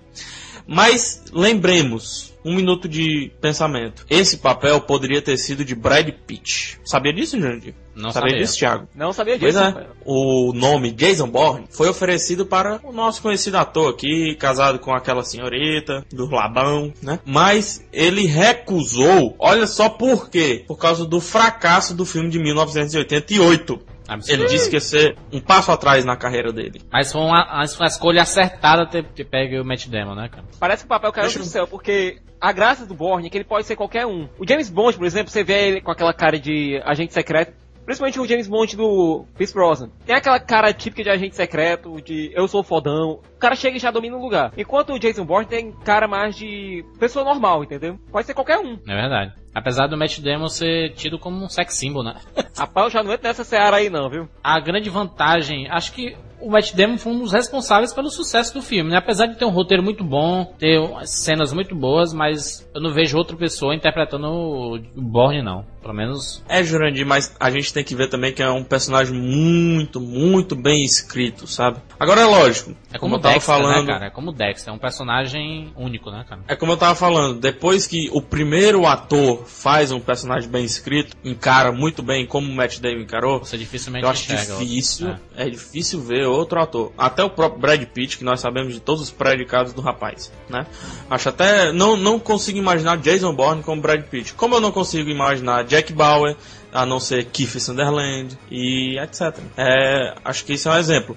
Mas 0.68 1.24
lembremos, 1.32 2.30
um 2.44 2.56
minuto 2.56 2.88
de 2.88 3.32
pensamento. 3.42 4.06
Esse 4.10 4.38
papel 4.38 4.82
poderia 4.82 5.22
ter 5.22 5.38
sido 5.38 5.64
de 5.64 5.76
Brad 5.76 6.10
Pitt. 6.28 6.80
Sabia 6.84 7.14
disso, 7.14 7.40
Jurandir? 7.40 7.74
Não 8.00 8.12
sabia 8.12 8.30
sabia. 8.32 8.46
disso, 8.46 8.58
Thiago? 8.58 8.88
Não 8.96 9.14
sabia 9.14 9.38
Pois 9.40 9.54
disso. 9.54 9.64
é, 9.64 9.68
Rafael. 9.68 9.88
o 10.06 10.54
nome 10.54 10.92
Jason 10.92 11.28
Bourne 11.30 11.66
foi 11.70 11.90
oferecido 11.90 12.46
para 12.46 12.80
o 12.84 12.92
nosso 12.92 13.22
conhecido 13.22 13.58
ator 13.58 13.94
aqui, 13.94 14.36
casado 14.36 14.80
com 14.80 14.94
aquela 14.94 15.24
senhorita 15.24 16.06
do 16.12 16.30
Labão, 16.30 16.94
né? 17.04 17.20
Mas 17.26 17.86
ele 17.92 18.26
recusou, 18.26 19.36
olha 19.38 19.68
só 19.68 19.90
por 19.90 20.30
quê? 20.30 20.64
Por 20.68 20.78
causa 20.78 21.06
do 21.06 21.20
fracasso 21.20 21.94
do 21.96 22.06
filme 22.06 22.30
de 22.30 22.40
1988. 22.40 23.80
Absurdo. 24.08 24.42
Ele 24.42 24.50
disse 24.50 24.70
que 24.70 24.76
ia 24.76 24.82
ser 24.82 25.16
um 25.32 25.40
passo 25.40 25.72
atrás 25.72 26.04
na 26.04 26.16
carreira 26.16 26.52
dele. 26.52 26.82
Mas 26.92 27.12
foi 27.12 27.22
uma, 27.22 27.64
uma 27.78 27.86
escolha 27.86 28.24
acertada 28.24 28.88
ter, 28.88 29.04
ter 29.06 29.24
pego 29.24 29.62
o 29.62 29.66
Matt 29.66 29.86
Damon, 29.88 30.16
né, 30.16 30.28
cara? 30.30 30.44
Parece 30.60 30.82
que 30.84 30.88
o 30.88 30.90
papel 30.90 31.12
caiu 31.12 31.26
Deixa 31.26 31.38
do 31.38 31.46
céu, 31.46 31.68
porque 31.68 32.18
a 32.42 32.52
graça 32.52 32.88
do 32.88 32.96
Bourne 32.96 33.28
é 33.28 33.30
que 33.30 33.38
ele 33.38 33.44
pode 33.44 33.68
ser 33.68 33.76
qualquer 33.76 34.08
um. 34.08 34.28
O 34.40 34.48
James 34.48 34.68
Bond, 34.68 34.98
por 34.98 35.06
exemplo, 35.06 35.30
você 35.32 35.44
vê 35.44 35.68
ele 35.68 35.82
com 35.82 35.92
aquela 35.92 36.12
cara 36.12 36.40
de 36.40 36.82
agente 36.86 37.14
secreto. 37.14 37.54
Principalmente 37.90 38.20
o 38.20 38.28
James 38.28 38.48
Bond 38.48 38.78
do 38.78 39.26
Pierce 39.36 39.52
Brosnan. 39.52 39.90
Tem 40.06 40.16
aquela 40.16 40.40
cara 40.40 40.72
típica 40.72 41.02
de 41.02 41.10
agente 41.10 41.36
secreto, 41.36 42.00
de 42.00 42.32
eu 42.36 42.48
sou 42.48 42.62
fodão. 42.62 43.20
O 43.36 43.40
cara 43.40 43.56
chega 43.56 43.78
e 43.78 43.80
já 43.80 43.90
domina 43.90 44.16
o 44.16 44.22
lugar. 44.22 44.54
Enquanto 44.56 44.94
o 44.94 45.00
Jason 45.00 45.26
Bourne 45.26 45.48
tem 45.48 45.72
cara 45.72 46.08
mais 46.08 46.36
de 46.36 46.86
pessoa 47.00 47.26
normal, 47.26 47.64
entendeu? 47.64 47.98
Pode 48.12 48.28
ser 48.28 48.36
qualquer 48.36 48.60
um. 48.60 48.78
É 48.88 48.96
verdade. 48.96 49.34
Apesar 49.54 49.88
do 49.88 49.98
Matt 49.98 50.20
Damon 50.20 50.48
ser 50.48 50.94
tido 50.94 51.18
como 51.18 51.44
um 51.44 51.50
sex 51.50 51.76
symbol, 51.76 52.04
né? 52.04 52.16
Rapaz, 52.58 52.86
eu 52.86 52.92
já 52.92 53.04
não 53.04 53.12
entro 53.12 53.28
nessa 53.28 53.44
seara 53.44 53.78
aí 53.78 53.90
não, 53.90 54.10
viu? 54.10 54.30
A 54.44 54.60
grande 54.60 54.90
vantagem, 54.90 55.68
acho 55.70 55.92
que 55.92 56.16
o 56.42 56.50
Matt 56.50 56.74
Damon 56.74 56.98
foi 56.98 57.12
um 57.14 57.20
dos 57.20 57.34
responsáveis 57.34 57.94
pelo 57.94 58.10
sucesso 58.10 58.54
do 58.54 58.62
filme, 58.62 58.92
né? 58.92 58.98
Apesar 58.98 59.26
de 59.28 59.38
ter 59.38 59.46
um 59.46 59.50
roteiro 59.50 59.84
muito 59.84 60.04
bom, 60.04 60.46
ter 60.58 60.80
cenas 61.06 61.52
muito 61.52 61.76
boas, 61.76 62.14
mas 62.14 62.68
eu 62.74 62.82
não 62.82 62.94
vejo 62.94 63.18
outra 63.18 63.36
pessoa 63.36 63.76
interpretando 63.76 64.28
o 64.28 64.80
o 64.96 65.02
Bourne, 65.02 65.42
não. 65.42 65.66
Pelo 65.82 65.94
menos 65.94 66.44
É, 66.48 66.62
Jurandir, 66.64 67.06
mas 67.06 67.36
a 67.40 67.50
gente 67.50 67.74
tem 67.74 67.84
que 67.84 67.96
ver 67.96 68.10
também 68.10 68.34
que 68.34 68.44
é 68.44 68.50
um 68.50 68.64
personagem 68.64 69.18
muito, 69.18 70.00
muito 70.00 70.56
bem 70.56 70.84
escrito, 70.84 71.48
sabe? 71.48 71.80
Agora 71.98 72.22
é 72.22 72.26
lógico, 72.26 72.76
é 72.94 73.00
como, 73.00 73.16
eu 73.16 73.20
tava 73.20 73.36
Dexter, 73.36 73.56
falando, 73.56 73.88
né, 73.88 73.94
cara? 73.94 74.06
É 74.08 74.10
como 74.10 74.32
Dexter, 74.32 74.74
é 74.74 74.76
um 74.76 74.80
personagem 74.80 75.72
único, 75.78 76.12
né, 76.12 76.26
cara? 76.28 76.42
É 76.48 76.56
como 76.56 76.74
eu 76.74 76.78
tava 76.78 76.96
falando, 76.96 77.40
depois 77.40 77.88
que 77.88 78.10
o 78.12 78.22
primeiro 78.22 78.86
ator 78.86 79.39
faz 79.46 79.92
um 79.92 80.00
personagem 80.00 80.50
bem 80.50 80.64
escrito, 80.66 81.16
encara 81.24 81.72
muito 81.72 82.02
bem 82.04 82.26
como 82.26 82.50
o 82.52 82.56
Matt 82.56 82.80
Damon 82.80 83.02
encarou, 83.02 83.40
Você 83.40 83.58
dificilmente 83.58 84.04
eu 84.04 84.10
acho 84.10 84.32
outro. 84.32 84.58
difícil, 84.60 85.10
É. 85.36 85.48
é. 85.48 85.50
difícil 85.50 86.02
ver 86.02 86.26
outro 86.26 86.60
ator. 86.62 86.92
Até 86.98 87.24
o 87.24 87.30
próprio 87.30 87.60
Brad 87.62 87.84
Pitt, 87.86 88.18
que 88.18 88.24
nós 88.24 88.40
sabemos 88.40 88.74
de 88.74 88.80
todos 88.80 89.02
os 89.02 89.12
predicados 89.12 89.74
do 89.74 89.82
rapaz, 89.82 90.32
né? 90.50 90.66
Acho 91.10 91.30
até, 91.30 91.72
não, 91.72 91.96
não 91.98 92.20
consigo 92.20 92.58
imaginar 92.58 92.98
Jason 92.98 93.34
Bourne 93.34 93.64
como 93.64 93.82
Brad 93.82 94.02
Pitt. 94.04 94.34
Como 94.34 94.56
eu 94.56 94.62
não 94.62 94.72
consigo 94.72 95.10
imaginar 95.10 95.64
Jack 95.64 95.94
Bauer, 95.94 96.36
a 96.72 96.86
não 96.86 97.00
ser 97.00 97.26
Kiefer 97.26 97.62
Sunderland 97.62 98.38
e 98.52 99.00
etc. 99.00 99.38
É, 99.58 100.14
acho 100.24 100.46
que 100.46 100.54
isso 100.54 100.70
é 100.70 100.74
um 100.74 100.78
exemplo. 100.78 101.16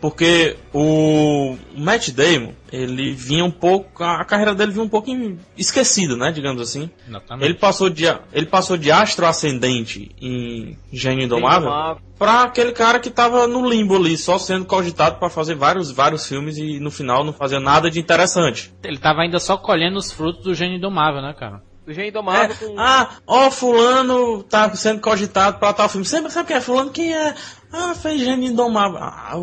Porque 0.00 0.56
o 0.72 1.56
Matt 1.76 2.10
Damon, 2.10 2.52
ele 2.72 3.12
vinha 3.12 3.44
um 3.44 3.50
pouco, 3.50 4.04
a 4.04 4.24
carreira 4.24 4.54
dele 4.54 4.72
vinha 4.72 4.84
um 4.84 4.88
pouco 4.88 5.10
esquecida, 5.56 6.16
né, 6.16 6.30
digamos 6.30 6.62
assim. 6.62 6.88
Exatamente. 7.08 7.44
Ele 7.44 7.54
passou 7.54 7.90
de, 7.90 8.04
ele 8.32 8.46
passou 8.46 8.76
de 8.76 8.92
astro 8.92 9.26
ascendente 9.26 10.10
em 10.20 10.78
Gênio 10.92 11.24
Indomável 11.24 11.98
pra 12.18 12.44
aquele 12.44 12.72
cara 12.72 12.98
que 13.00 13.10
tava 13.10 13.46
no 13.46 13.68
limbo 13.68 13.96
ali, 13.96 14.16
só 14.16 14.38
sendo 14.38 14.64
cogitado 14.66 15.18
pra 15.18 15.30
fazer 15.30 15.54
vários, 15.54 15.90
vários 15.90 16.26
filmes 16.26 16.58
e 16.58 16.78
no 16.78 16.90
final 16.90 17.24
não 17.24 17.32
fazia 17.32 17.60
nada 17.60 17.90
de 17.90 17.98
interessante. 17.98 18.72
Ele 18.84 18.98
tava 18.98 19.22
ainda 19.22 19.38
só 19.40 19.56
colhendo 19.56 19.98
os 19.98 20.12
frutos 20.12 20.44
do 20.44 20.54
gênio 20.54 20.76
indomável, 20.76 21.20
né, 21.22 21.34
cara? 21.38 21.62
Do 21.88 21.94
Gênio 21.94 22.08
É, 22.08 22.10
Indomável 22.10 22.54
com... 22.54 22.78
ah, 22.78 23.16
ó, 23.26 23.50
fulano 23.50 24.42
tá 24.42 24.74
sendo 24.74 25.00
cogitado 25.00 25.58
pra 25.58 25.72
tal 25.72 25.88
filme. 25.88 26.04
Sempre 26.04 26.30
sabe 26.30 26.48
quem 26.48 26.56
é 26.58 26.60
fulano? 26.60 26.90
Quem 26.90 27.14
é? 27.14 27.34
Ah, 27.72 27.94
fez 27.94 28.20
Gênio 28.20 28.50
Indomável. 28.50 28.98
Ah, 29.00 29.34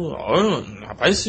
rapaz, 0.87 1.25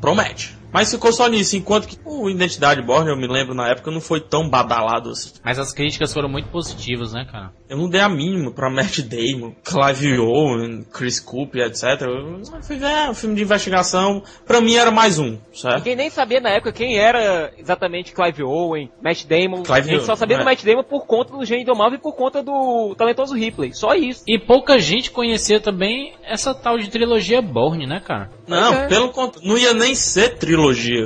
promete. 0.00 0.56
Mas 0.72 0.90
ficou 0.90 1.12
só 1.12 1.26
nisso, 1.28 1.56
enquanto 1.56 1.88
que 1.88 1.98
o 2.04 2.28
Identidade 2.28 2.82
Borne, 2.82 3.10
eu 3.10 3.16
me 3.16 3.26
lembro 3.26 3.54
na 3.54 3.68
época, 3.68 3.90
não 3.90 4.00
foi 4.00 4.20
tão 4.20 4.48
badalado 4.48 5.10
assim. 5.10 5.32
Mas 5.44 5.58
as 5.58 5.72
críticas 5.72 6.12
foram 6.12 6.28
muito 6.28 6.48
positivas, 6.48 7.12
né, 7.12 7.26
cara? 7.30 7.52
Eu 7.68 7.76
não 7.76 7.88
dei 7.88 8.00
a 8.00 8.08
mínima 8.08 8.50
pra 8.50 8.70
Matt 8.70 9.00
Damon, 9.00 9.52
Clive 9.62 10.18
Owen, 10.18 10.84
Chris 10.92 11.20
Cooper, 11.20 11.66
etc. 11.66 12.02
Eu 12.02 12.42
fui 12.62 12.76
ver 12.76 12.86
é, 12.86 13.10
um 13.10 13.14
filme 13.14 13.36
de 13.36 13.42
investigação, 13.42 14.22
pra 14.46 14.60
mim 14.60 14.74
era 14.74 14.90
mais 14.90 15.18
um, 15.18 15.38
certo? 15.52 15.78
Ninguém 15.78 15.96
nem 15.96 16.10
sabia 16.10 16.40
na 16.40 16.50
época 16.50 16.72
quem 16.72 16.98
era 16.98 17.52
exatamente 17.58 18.12
Clive 18.12 18.42
Owen, 18.42 18.90
Matt 19.02 19.24
Damon. 19.26 19.62
Clive 19.62 19.90
a 19.90 19.92
gente 19.94 20.04
só 20.04 20.16
sabia 20.16 20.36
Owen, 20.36 20.44
do 20.44 20.48
é. 20.48 20.52
Matt 20.52 20.64
Damon 20.64 20.84
por 20.84 21.06
conta 21.06 21.36
do 21.36 21.44
Gênio 21.44 21.62
Indomável 21.62 21.98
e 21.98 22.02
por 22.02 22.14
conta 22.14 22.42
do 22.42 22.94
talentoso 22.96 23.34
Ripley. 23.34 23.74
Só 23.74 23.94
isso. 23.94 24.22
E 24.26 24.38
pouca 24.38 24.78
gente 24.78 25.10
conhecia 25.10 25.60
também 25.60 26.14
essa 26.24 26.54
tal 26.54 26.78
de 26.78 26.88
trilogia 26.88 27.42
Bourne, 27.42 27.86
né, 27.86 28.00
cara? 28.00 28.30
Não, 28.46 28.72
é. 28.72 28.86
pelo 28.88 29.10
contrário, 29.10 29.46
não 29.46 29.58
ia 29.58 29.74
nem 29.74 29.94
ser 29.94 30.38
trilogia, 30.38 30.57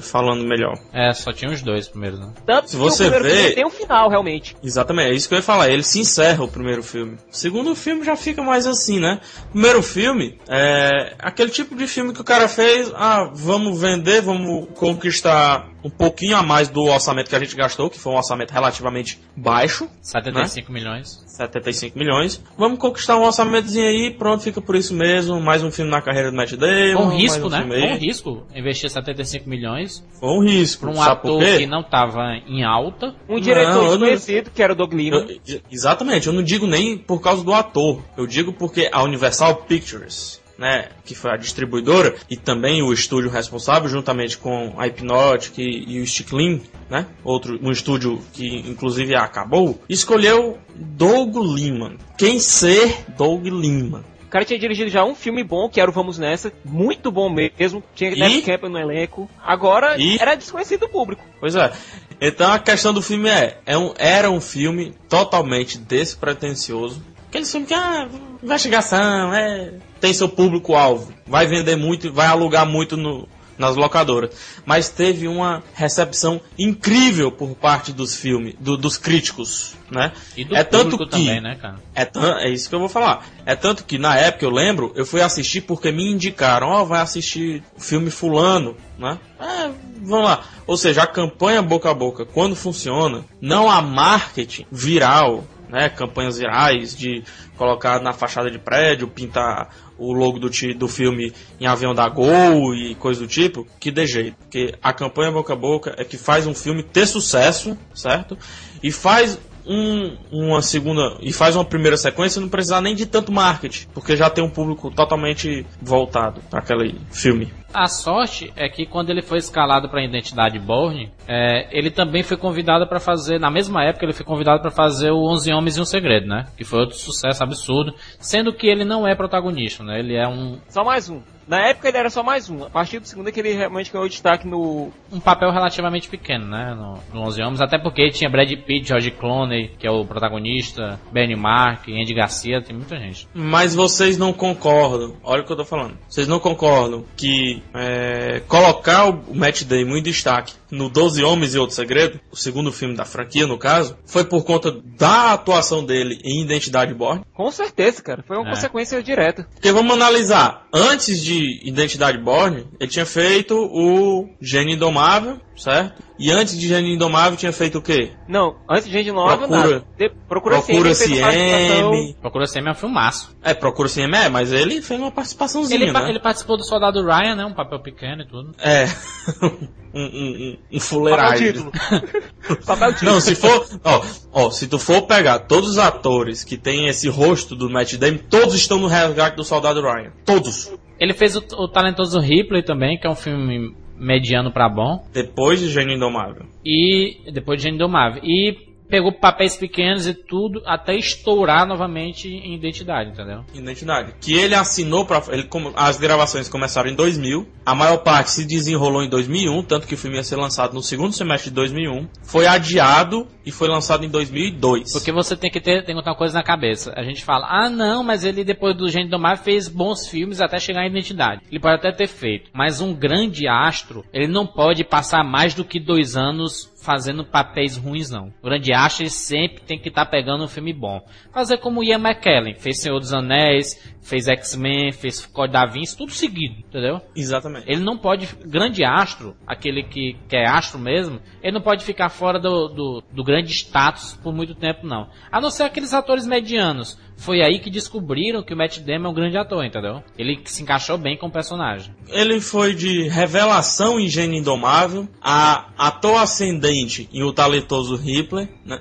falando 0.03 0.45
melhor. 0.45 0.79
É, 0.93 1.13
só 1.13 1.33
tinha 1.33 1.51
os 1.51 1.63
dois 1.63 1.89
primeiros, 1.89 2.19
né? 2.21 2.31
Tanto 2.47 2.71
Se 2.71 2.77
que 2.77 2.83
você 2.83 3.07
o 3.07 3.11
primeiro 3.13 3.25
vê- 3.25 3.41
filme 3.41 3.55
tem 3.55 3.67
um 3.67 3.71
final, 3.71 4.09
realmente. 4.09 4.57
Exatamente, 4.63 5.11
é 5.11 5.15
isso 5.15 5.29
que 5.29 5.35
eu 5.35 5.39
ia 5.39 5.43
falar. 5.43 5.69
Ele 5.71 5.83
se 5.83 6.01
encerra 6.01 6.45
o 6.45 6.49
primeiro 6.49 6.83
filme. 6.83 7.17
O 7.31 7.37
segundo 7.37 7.75
filme 7.75 8.05
já 8.05 8.17
fica 8.17 8.43
mais 8.43 8.67
assim, 8.67 8.99
né? 9.01 9.21
O 9.49 9.53
primeiro 9.53 9.83
filme 9.83 10.39
é 10.49 11.15
aquele 11.19 11.51
tipo 11.51 11.75
de 11.75 11.87
filme 11.87 12.13
que 12.13 12.21
o 12.21 12.25
cara 12.25 12.49
fez. 12.49 12.91
Ah, 12.95 13.31
vamos 13.33 13.81
vender, 13.81 14.21
vamos 14.23 14.69
conquistar 14.75 15.69
um 15.85 15.91
pouquinho 15.91 16.37
a 16.37 16.43
mais 16.43 16.69
do 16.69 16.83
orçamento 16.85 17.29
que 17.29 17.37
a 17.37 17.39
gente 17.39 17.57
gastou, 17.57 17.91
que 17.91 17.99
foi 17.99 18.13
um 18.13 18.17
orçamento 18.17 18.53
relativamente 18.53 19.19
baixo, 19.37 19.89
75 20.01 20.73
milhões. 20.73 21.23
75 21.27 21.99
milhões. 21.99 22.43
Vamos 22.59 22.79
conquistar 22.79 23.17
um 23.17 23.23
orçamentozinho 23.25 23.87
aí, 23.87 24.11
pronto, 24.17 24.43
fica 24.43 24.61
por 24.61 24.77
isso 24.77 24.95
mesmo. 24.95 25.41
Mais 25.41 25.63
um 25.63 25.71
filme 25.71 25.91
na 25.91 26.03
carreira 26.03 26.31
do 26.31 26.37
Matt 26.37 26.53
Damon. 26.53 26.97
Foi 26.97 27.05
um 27.07 27.17
risco, 27.17 27.47
um 27.47 27.51
né? 27.51 27.65
Foi 27.67 27.83
um 27.93 27.97
risco 27.99 28.47
investir 28.55 28.91
75 28.91 29.49
milhões 29.49 30.05
Foi 30.21 30.29
um 30.29 30.41
risco. 30.45 30.83
pra 30.83 30.91
um 30.91 30.95
Sabe 30.97 31.23
por 31.23 31.29
ator 31.29 31.45
quê? 31.45 31.59
que 31.59 31.67
não 31.67 31.83
tava 31.83 32.21
em 32.47 32.63
alta. 32.65 33.15
Um 33.29 33.41
diretor 33.41 33.75
não- 33.83 33.91
desconhecido, 33.99 34.51
que 34.51 34.63
era 34.63 34.73
o 34.73 34.77
Doug 34.77 34.93
Liman. 34.93 35.27
Eu- 35.49 35.61
exatamente, 35.71 36.27
eu 36.27 36.33
não 36.33 36.43
digo 36.43 36.67
nem 36.67 36.99
por 36.99 37.21
causa 37.21 37.43
do 37.43 37.53
ator, 37.55 38.03
eu 38.17 38.27
digo 38.27 38.53
porque 38.53 38.89
a 38.93 39.03
Universal 39.03 39.57
Pictures, 39.57 40.42
né, 40.63 40.91
que 41.05 41.13
foi 41.13 41.33
a 41.33 41.37
distribuidora 41.37 42.15
e 42.31 42.37
também 42.37 42.85
o 42.85 42.93
estúdio 42.93 43.29
responsável, 43.29 43.89
juntamente 43.89 44.39
com 44.39 44.75
a 44.79 44.85
Hypnotic 44.85 45.59
e, 45.59 45.97
e 45.97 46.01
o 46.01 46.07
Sticklin, 46.07 46.63
né, 46.89 47.05
outro 47.25 47.59
um 47.61 47.73
estúdio 47.73 48.23
que 48.33 48.47
inclusive 48.71 49.13
acabou, 49.17 49.83
escolheu 49.89 50.59
Doug 50.73 51.37
Liman. 51.37 51.97
Quem 52.17 52.39
ser 52.39 53.05
Doug 53.19 53.45
Liman? 53.45 54.05
O 54.25 54.29
cara 54.31 54.45
tinha 54.45 54.59
dirigido 54.59 54.89
já 54.89 55.05
um 55.05 55.17
filme 55.17 55.43
bom, 55.43 55.69
que 55.69 55.81
era 55.81 55.91
o 55.91 55.93
Vamos 55.93 56.17
Nessa. 56.17 56.53
Muito 56.65 57.11
bom 57.11 57.29
mesmo. 57.29 57.83
Tinha 57.95 58.13
E? 58.13 58.19
Neve 58.19 58.43
Campbell 58.43 58.71
no 58.71 58.79
elenco. 58.79 59.29
Agora, 59.45 60.01
E? 60.01 60.17
era 60.19 60.37
desconhecido 60.37 60.81
do 60.81 60.89
público. 60.89 61.23
Pois 61.39 61.55
é. 61.57 61.73
Então 62.21 62.51
a 62.51 62.59
questão 62.59 62.95
do 62.95 63.03
filme 63.03 63.29
é, 63.29 63.59
é 63.67 63.77
um, 63.77 63.93
era 63.99 64.31
um 64.31 64.41
filme 64.41 64.95
totalmente 65.09 65.77
despretensioso. 65.77 67.03
Aquele 67.29 67.45
filme 67.45 67.67
que, 67.67 67.75
ah, 67.75 68.09
investigação, 68.43 69.35
é, 69.35 69.75
tem 70.03 70.13
seu 70.13 70.29
público-alvo. 70.29 71.15
Vai 71.25 71.47
vender 71.47 71.77
muito, 71.77 72.13
vai 72.13 72.27
alugar 72.27 72.67
muito 72.67 72.97
no, 72.97 73.29
nas 73.57 73.77
locadoras. 73.77 74.35
Mas 74.67 74.89
teve 74.89 75.29
uma 75.29 75.63
recepção 75.75 76.41
incrível 76.59 77.31
por 77.31 77.55
parte 77.55 77.93
dos 77.93 78.17
filmes, 78.17 78.57
do- 78.59 78.77
dos 78.77 78.99
críticos, 78.99 79.77
né? 79.89 80.11
E 80.37 80.45
do 80.45 80.57
é 80.57 80.65
tanto 80.65 80.91
público 80.99 81.05
que, 81.05 81.25
também, 81.25 81.41
né, 81.41 81.55
cara? 81.55 81.77
é, 81.95 82.49
é 82.49 82.51
isso 82.51 82.69
que 82.69 82.75
eu 82.75 82.81
vou 82.81 82.89
falar. 82.89 83.25
É 83.47 83.55
tanto 83.55 83.85
que 83.85 83.97
na 83.97 84.17
época 84.17 84.45
eu 84.45 84.51
lembro, 84.51 84.93
eu 84.97 85.07
fui 85.07 85.23
assistir 85.23 85.61
porque 85.61 85.93
me 85.93 86.11
indicaram, 86.11 86.67
ó, 86.67 86.85
vai 86.85 87.01
assistir 87.01 87.63
o 87.77 87.81
filme 87.81 88.11
fulano, 88.11 88.77
né? 88.99 89.21
É, 89.41 89.71
vamos 90.03 90.25
lá. 90.25 90.43
Ou 90.67 90.77
seja, 90.77 91.05
a 91.05 91.07
campanha 91.07 91.63
boca 91.63 91.89
a 91.89 91.95
boca, 91.95 92.27
quando 92.27 92.57
funciona, 92.57 93.25
não 93.41 93.71
há 93.71 93.81
marketing 93.81 94.67
viral, 94.69 95.45
né? 95.69 95.89
Campanhas 95.89 96.39
virais 96.39 96.97
de 96.97 97.23
colocar 97.57 98.01
na 98.01 98.13
fachada 98.13 98.51
de 98.51 98.59
prédio, 98.59 99.07
pintar 99.07 99.71
o 100.03 100.13
logo 100.13 100.39
do, 100.39 100.51
do 100.75 100.89
filme 100.89 101.33
em 101.61 101.67
avião 101.67 101.95
da 101.95 102.09
Gol 102.09 102.75
e 102.75 102.95
coisa 102.97 103.21
do 103.21 103.27
tipo, 103.27 103.67
que 103.79 103.91
dê 103.91 104.07
jeito. 104.07 104.37
Porque 104.37 104.75
a 104.83 104.93
campanha 104.93 105.31
boca 105.31 105.53
a 105.53 105.57
boca 105.57 105.95
é 105.97 106.05
que 106.05 106.17
faz 106.17 106.47
um 106.47 106.55
filme 106.55 106.83
ter 106.83 107.07
sucesso, 107.07 107.79
certo? 107.95 108.37
E 108.83 108.91
faz 108.91 109.39
um- 109.67 110.17
uma 110.31 110.63
segunda 110.63 111.17
e 111.21 111.33
faz 111.33 111.55
uma 111.57 111.65
primeira 111.65 111.97
sequência 111.97 112.41
não 112.41 112.49
precisar 112.49 112.81
nem 112.81 112.95
de 112.95 113.07
tanto 113.07 113.33
marketing, 113.33 113.87
porque 113.95 114.17
já 114.17 114.29
tem 114.29 114.43
um 114.43 114.51
público 114.51 114.91
totalmente 114.91 115.65
voltado 115.81 116.41
para 116.51 116.61
aquele 116.61 116.99
filme. 117.11 117.53
A 117.73 117.87
sorte 117.87 118.53
é 118.55 118.69
que 118.69 118.85
quando 118.85 119.09
ele 119.09 119.23
foi 119.23 119.39
escalado 119.39 119.89
para 119.89 120.01
a 120.01 120.05
Identidade 120.05 120.59
Borne, 120.59 121.11
é, 121.27 121.69
ele 121.77 121.91
também 121.91 122.23
foi 122.23 122.37
convidado 122.37 122.87
para 122.87 123.01
fazer, 123.01 123.39
na 123.41 123.51
mesma 123.51 123.83
época 123.83 124.05
ele 124.05 124.13
foi 124.13 124.27
convidado 124.27 124.61
para 124.61 124.71
fazer 124.71 125.11
o 125.11 125.25
Onze 125.27 125.51
Homens 125.53 125.79
e 125.79 125.81
um 125.81 125.85
Segredo, 125.87 126.27
né? 126.27 126.47
Que 126.57 126.65
foi 126.65 126.81
outro 126.81 126.97
sucesso 126.99 127.43
absurdo, 127.43 127.95
sendo 128.21 128.53
que 128.53 128.67
ele 128.67 128.85
não 128.85 129.07
é 129.09 129.15
protagonista, 129.15 129.83
né? 129.83 130.01
Ele 130.01 130.15
é 130.15 130.29
um, 130.29 130.59
Só 130.69 130.85
mais 130.85 131.09
um. 131.09 131.23
Na 131.47 131.69
época 131.69 131.89
ele 131.89 131.99
era 131.99 132.11
só 132.11 132.23
mais 132.23 132.49
um. 132.49 132.65
A 132.65 132.71
partir 132.71 132.99
do 132.99 133.07
segundo 133.07 133.29
é 133.29 133.33
que 133.33 133.41
ele 133.41 133.53
realmente 133.53 133.93
ganhou 133.93 134.09
destaque 134.09 134.47
no. 134.47 134.93
um 135.11 135.21
papel 135.21 135.51
relativamente 135.51 136.09
pequeno, 136.09 136.47
né? 136.47 136.75
No, 136.75 136.99
no 137.13 137.27
Onze 137.27 137.43
Homens, 137.43 137.61
até 137.61 137.79
porque 137.79 138.11
tinha 138.11 138.31
Brad 138.31 138.51
Pitt, 138.51 138.89
George 138.89 139.11
Clooney, 139.11 139.71
que 139.79 139.87
é 139.87 139.91
o 139.91 140.05
protagonista, 140.05 141.01
Benny 141.13 141.37
Mark, 141.37 141.89
Andy 141.89 142.15
Garcia, 142.15 142.63
tem 142.63 142.77
muita 142.77 142.97
gente. 142.99 143.29
Mas 143.35 143.75
vocês 143.75 144.17
não 144.17 144.33
concordam, 144.33 145.17
olha 145.23 145.43
o 145.43 145.45
que 145.45 145.53
eu 145.53 145.57
tô 145.57 145.65
falando. 145.65 145.97
Vocês 146.09 146.29
não 146.29 146.39
concordam 146.39 147.05
que 147.17 147.63
é, 147.75 148.41
colocar 148.47 149.09
o 149.09 149.35
Matt 149.35 149.65
Damon 149.65 149.97
em 149.97 150.03
destaque 150.03 150.62
no 150.73 150.89
Doze 150.89 151.23
Homens 151.23 151.55
e 151.55 151.59
Outro 151.59 151.77
Segredo, 151.77 152.19
o 152.33 152.37
segundo 152.37 152.73
filme 152.73 152.97
da 152.97 153.05
franquia 153.05 153.47
no 153.47 153.59
caso, 153.59 153.97
foi 154.07 154.25
por 154.25 154.43
conta 154.45 154.73
da 154.99 155.35
atuação 155.35 155.85
dele 155.85 156.19
em 156.25 156.43
Identidade 156.43 156.95
Borne? 156.95 157.23
Com 157.35 157.51
certeza, 157.51 158.03
cara. 158.03 158.25
Foi 158.27 158.37
uma 158.39 158.49
É. 158.49 158.51
consequência 158.55 159.03
direta. 159.03 159.47
Porque 159.53 159.71
vamos 159.71 159.93
analisar, 159.95 160.67
antes 160.73 161.23
de 161.23 161.61
Identidade 161.69 162.17
Borne, 162.19 162.67
ele 162.81 162.91
tinha 162.91 163.07
feito 163.07 163.55
o 163.55 164.29
Gênio 164.41 164.75
Indomável, 164.75 165.39
certo? 165.57 166.03
E 166.19 166.31
antes 166.31 166.59
de 166.59 166.67
Gênio 166.69 166.93
Indomável 166.95 167.37
tinha 167.37 167.53
feito 167.53 167.79
o 167.79 167.83
quê? 167.83 168.13
Não, 168.29 168.57
antes 168.71 168.87
de 168.87 168.93
Gente 168.93 169.13
Nova, 169.13 169.37
Procura- 169.39 169.59
nada. 169.61 169.85
De, 169.99 170.09
procura 170.29 170.55
Procura 170.63 170.95
CM. 170.95 171.21
CM. 171.21 172.15
Procura 172.21 172.47
Semi 172.47 172.69
é 172.69 172.71
um 172.71 172.75
filmaço. 172.75 173.37
É, 173.43 173.53
Procura 173.53 173.89
CM, 173.89 174.15
é, 174.17 174.29
mas 174.29 174.53
ele 174.53 174.81
fez 174.81 174.99
uma 175.01 175.11
participaçãozinha, 175.11 175.81
Ele, 175.83 175.93
né? 175.93 176.09
ele 176.09 176.21
participou 176.21 176.57
do 176.57 176.65
Soldado 176.65 177.05
Ryan, 177.05 177.35
né? 177.35 177.45
Um 177.45 177.55
papel 177.55 177.81
pequeno 177.81 178.23
e 178.23 178.27
tudo. 178.29 178.55
É. 178.59 178.87
um, 179.95 180.01
um, 180.01 180.59
Papel 180.67 180.81
fuleiragem. 180.81 181.53
título. 181.53 181.73
Papel 182.67 182.93
título. 182.95 183.13
Não, 183.13 183.21
se 183.21 183.35
for. 183.35 183.67
Ó, 183.85 184.03
ó, 184.33 184.51
se 184.51 184.67
tu 184.67 184.79
for 184.79 185.03
pegar 185.03 185.41
todos 185.41 185.71
os 185.71 185.79
atores 185.79 186.45
que 186.45 186.57
tem 186.57 186.89
esse 186.89 187.09
rosto 187.09 187.55
do 187.55 187.69
Matt 187.69 187.95
Damon, 187.95 188.19
todos 188.31 188.55
estão 188.55 188.79
no 188.79 188.87
resgate 188.87 189.37
do 189.37 189.45
Soldado 189.45 189.83
Ryan. 189.83 190.13
Todos. 190.25 190.73
Ele 190.99 191.13
fez 191.13 191.37
o, 191.37 191.43
o 191.59 191.69
talentoso 191.69 192.19
Ripley 192.21 192.63
também, 192.63 192.99
que 192.99 193.07
é 193.07 193.11
um 193.11 193.17
filme 193.17 193.75
mediano 193.97 194.53
pra 194.53 194.69
bom. 194.69 195.05
Depois 195.13 195.61
de 195.61 195.69
Gênio 195.69 195.97
Indomável. 195.97 196.47
E 196.65 197.31
depois 197.33 197.59
de 197.59 197.65
Gênio 197.65 197.77
Indomável. 197.77 198.23
E 198.25 198.72
pegou 198.93 199.11
papéis 199.11 199.57
pequenos 199.57 200.07
e 200.07 200.13
tudo 200.13 200.61
até 200.67 200.95
estourar 200.95 201.67
novamente 201.67 202.29
em 202.29 202.55
identidade, 202.55 203.13
entendeu? 203.13 203.43
Identidade. 203.55 204.13
Que 204.21 204.35
ele 204.35 204.55
assinou 204.55 205.07
para 205.07 205.23
ele 205.33 205.45
como 205.45 205.73
as 205.75 205.99
gravações 205.99 206.47
começaram 206.47 206.91
em 206.91 206.95
2000, 206.95 207.49
a 207.65 207.75
maior 207.75 207.97
parte 208.03 208.33
se 208.33 208.45
desenrolou 208.45 209.03
em 209.03 209.09
2001, 209.09 209.63
tanto 209.63 209.87
que 209.87 209.95
o 209.95 209.97
filme 209.97 210.19
ia 210.19 210.23
ser 210.23 210.37
lançado 210.37 210.75
no 210.75 210.83
segundo 210.83 211.15
semestre 211.15 211.49
de 211.49 211.57
2001, 211.57 212.07
foi 212.23 212.47
adiado 212.47 213.27
e 213.47 213.51
foi 213.51 213.67
lançado 213.67 214.05
em 214.05 214.11
2002. 214.11 214.93
Porque 214.93 215.11
você 215.11 215.35
tem 215.39 215.51
que 215.51 215.59
ter 215.59 215.87
tem 215.87 215.95
uma 215.95 216.15
coisa 216.15 216.35
na 216.35 216.43
cabeça. 216.43 216.93
A 216.95 217.03
gente 217.03 217.25
fala, 217.25 217.47
ah 217.49 217.71
não, 217.71 218.05
mas 218.05 218.25
ele 218.25 218.45
depois 218.45 218.77
do 218.77 218.91
Gênio 218.91 219.07
Indomável 219.07 219.43
fez 219.43 219.69
bons 219.69 220.07
filmes 220.07 220.39
até 220.39 220.59
chegar 220.59 220.83
à 220.83 220.87
identidade. 220.87 221.41
Ele 221.51 221.61
pode 221.61 221.77
até 221.77 221.93
ter 221.93 222.09
feito. 222.09 222.51
Mas 222.53 222.83
um 222.83 222.93
grande 222.93 223.49
astro, 223.49 224.05
ele 224.13 224.27
não 224.27 224.47
pode 224.47 224.85
passar 224.85 225.25
mais 225.25 225.55
do 225.55 225.65
que 225.65 225.81
dois 225.81 226.15
anos 226.15 226.71
fazendo 226.83 227.25
papéis 227.25 227.77
ruins, 227.77 228.11
não. 228.11 228.33
O 228.43 228.47
grande 228.47 228.73
astro, 228.73 229.05
ele 229.05 229.11
sempre 229.11 229.63
tem 229.63 229.79
que 229.79 229.89
estar 229.89 230.05
pegando 230.07 230.45
um 230.45 230.49
filme 230.49 230.73
bom. 230.73 231.01
Fazer 231.33 231.59
como 231.59 231.81
o 231.81 231.85
Ian 231.85 232.01
McKellen, 232.01 232.55
fez 232.55 232.81
Senhor 232.81 232.99
dos 232.99 233.15
Anéis, 233.15 233.81
fez 234.03 234.27
X-Men, 234.27 234.91
fez 234.91 235.25
Código 235.25 235.53
da 235.53 235.65
Vinci, 235.65 235.97
tudo 235.97 236.11
seguido, 236.11 236.57
entendeu? 236.59 237.01
Exatamente. 237.15 237.71
Ele 237.71 237.83
não 237.83 237.97
pode, 237.97 238.29
grande 238.45 238.85
astro, 238.85 239.37
aquele 239.47 239.85
que, 239.85 240.17
que 240.29 240.37
é 240.37 240.47
astro 240.47 240.79
mesmo, 240.79 241.21
ele 241.41 241.53
não 241.53 241.63
pode 241.63 241.85
ficar 241.85 242.09
fora 242.09 242.41
do, 242.41 242.69
do, 242.69 243.03
do 243.13 243.25
grande 243.25 243.53
status 243.53 244.19
por 244.21 244.35
muito 244.35 244.55
tempo, 244.55 244.85
não. 244.85 245.09
A 245.31 245.41
não 245.41 245.51
ser 245.51 245.63
aqueles 245.63 245.95
atores 245.95 246.27
medianos. 246.27 246.99
Foi 247.17 247.41
aí 247.41 247.61
que 247.61 247.71
descobriram 247.71 248.43
que 248.43 248.53
o 248.53 248.57
Matt 248.57 248.79
Damon 248.81 249.07
é 249.07 249.11
um 249.11 249.15
grande 249.15 249.37
ator, 249.37 249.65
entendeu? 249.65 250.03
Ele 250.19 250.41
se 250.45 250.63
encaixou 250.63 250.99
bem 250.99 251.17
com 251.17 251.29
o 251.29 251.31
personagem. 251.31 251.95
Ele 252.09 252.41
foi 252.41 252.75
de 252.75 253.07
revelação 253.09 254.01
em 254.01 254.09
Gênio 254.09 254.41
Indomável 254.41 255.07
a 255.21 255.69
ator 255.79 256.21
ascendente 256.21 256.72
Lynch 256.73 257.09
e 257.13 257.23
o 257.23 257.33
talentoso 257.33 257.97
Ripley, 257.97 258.49
né? 258.65 258.81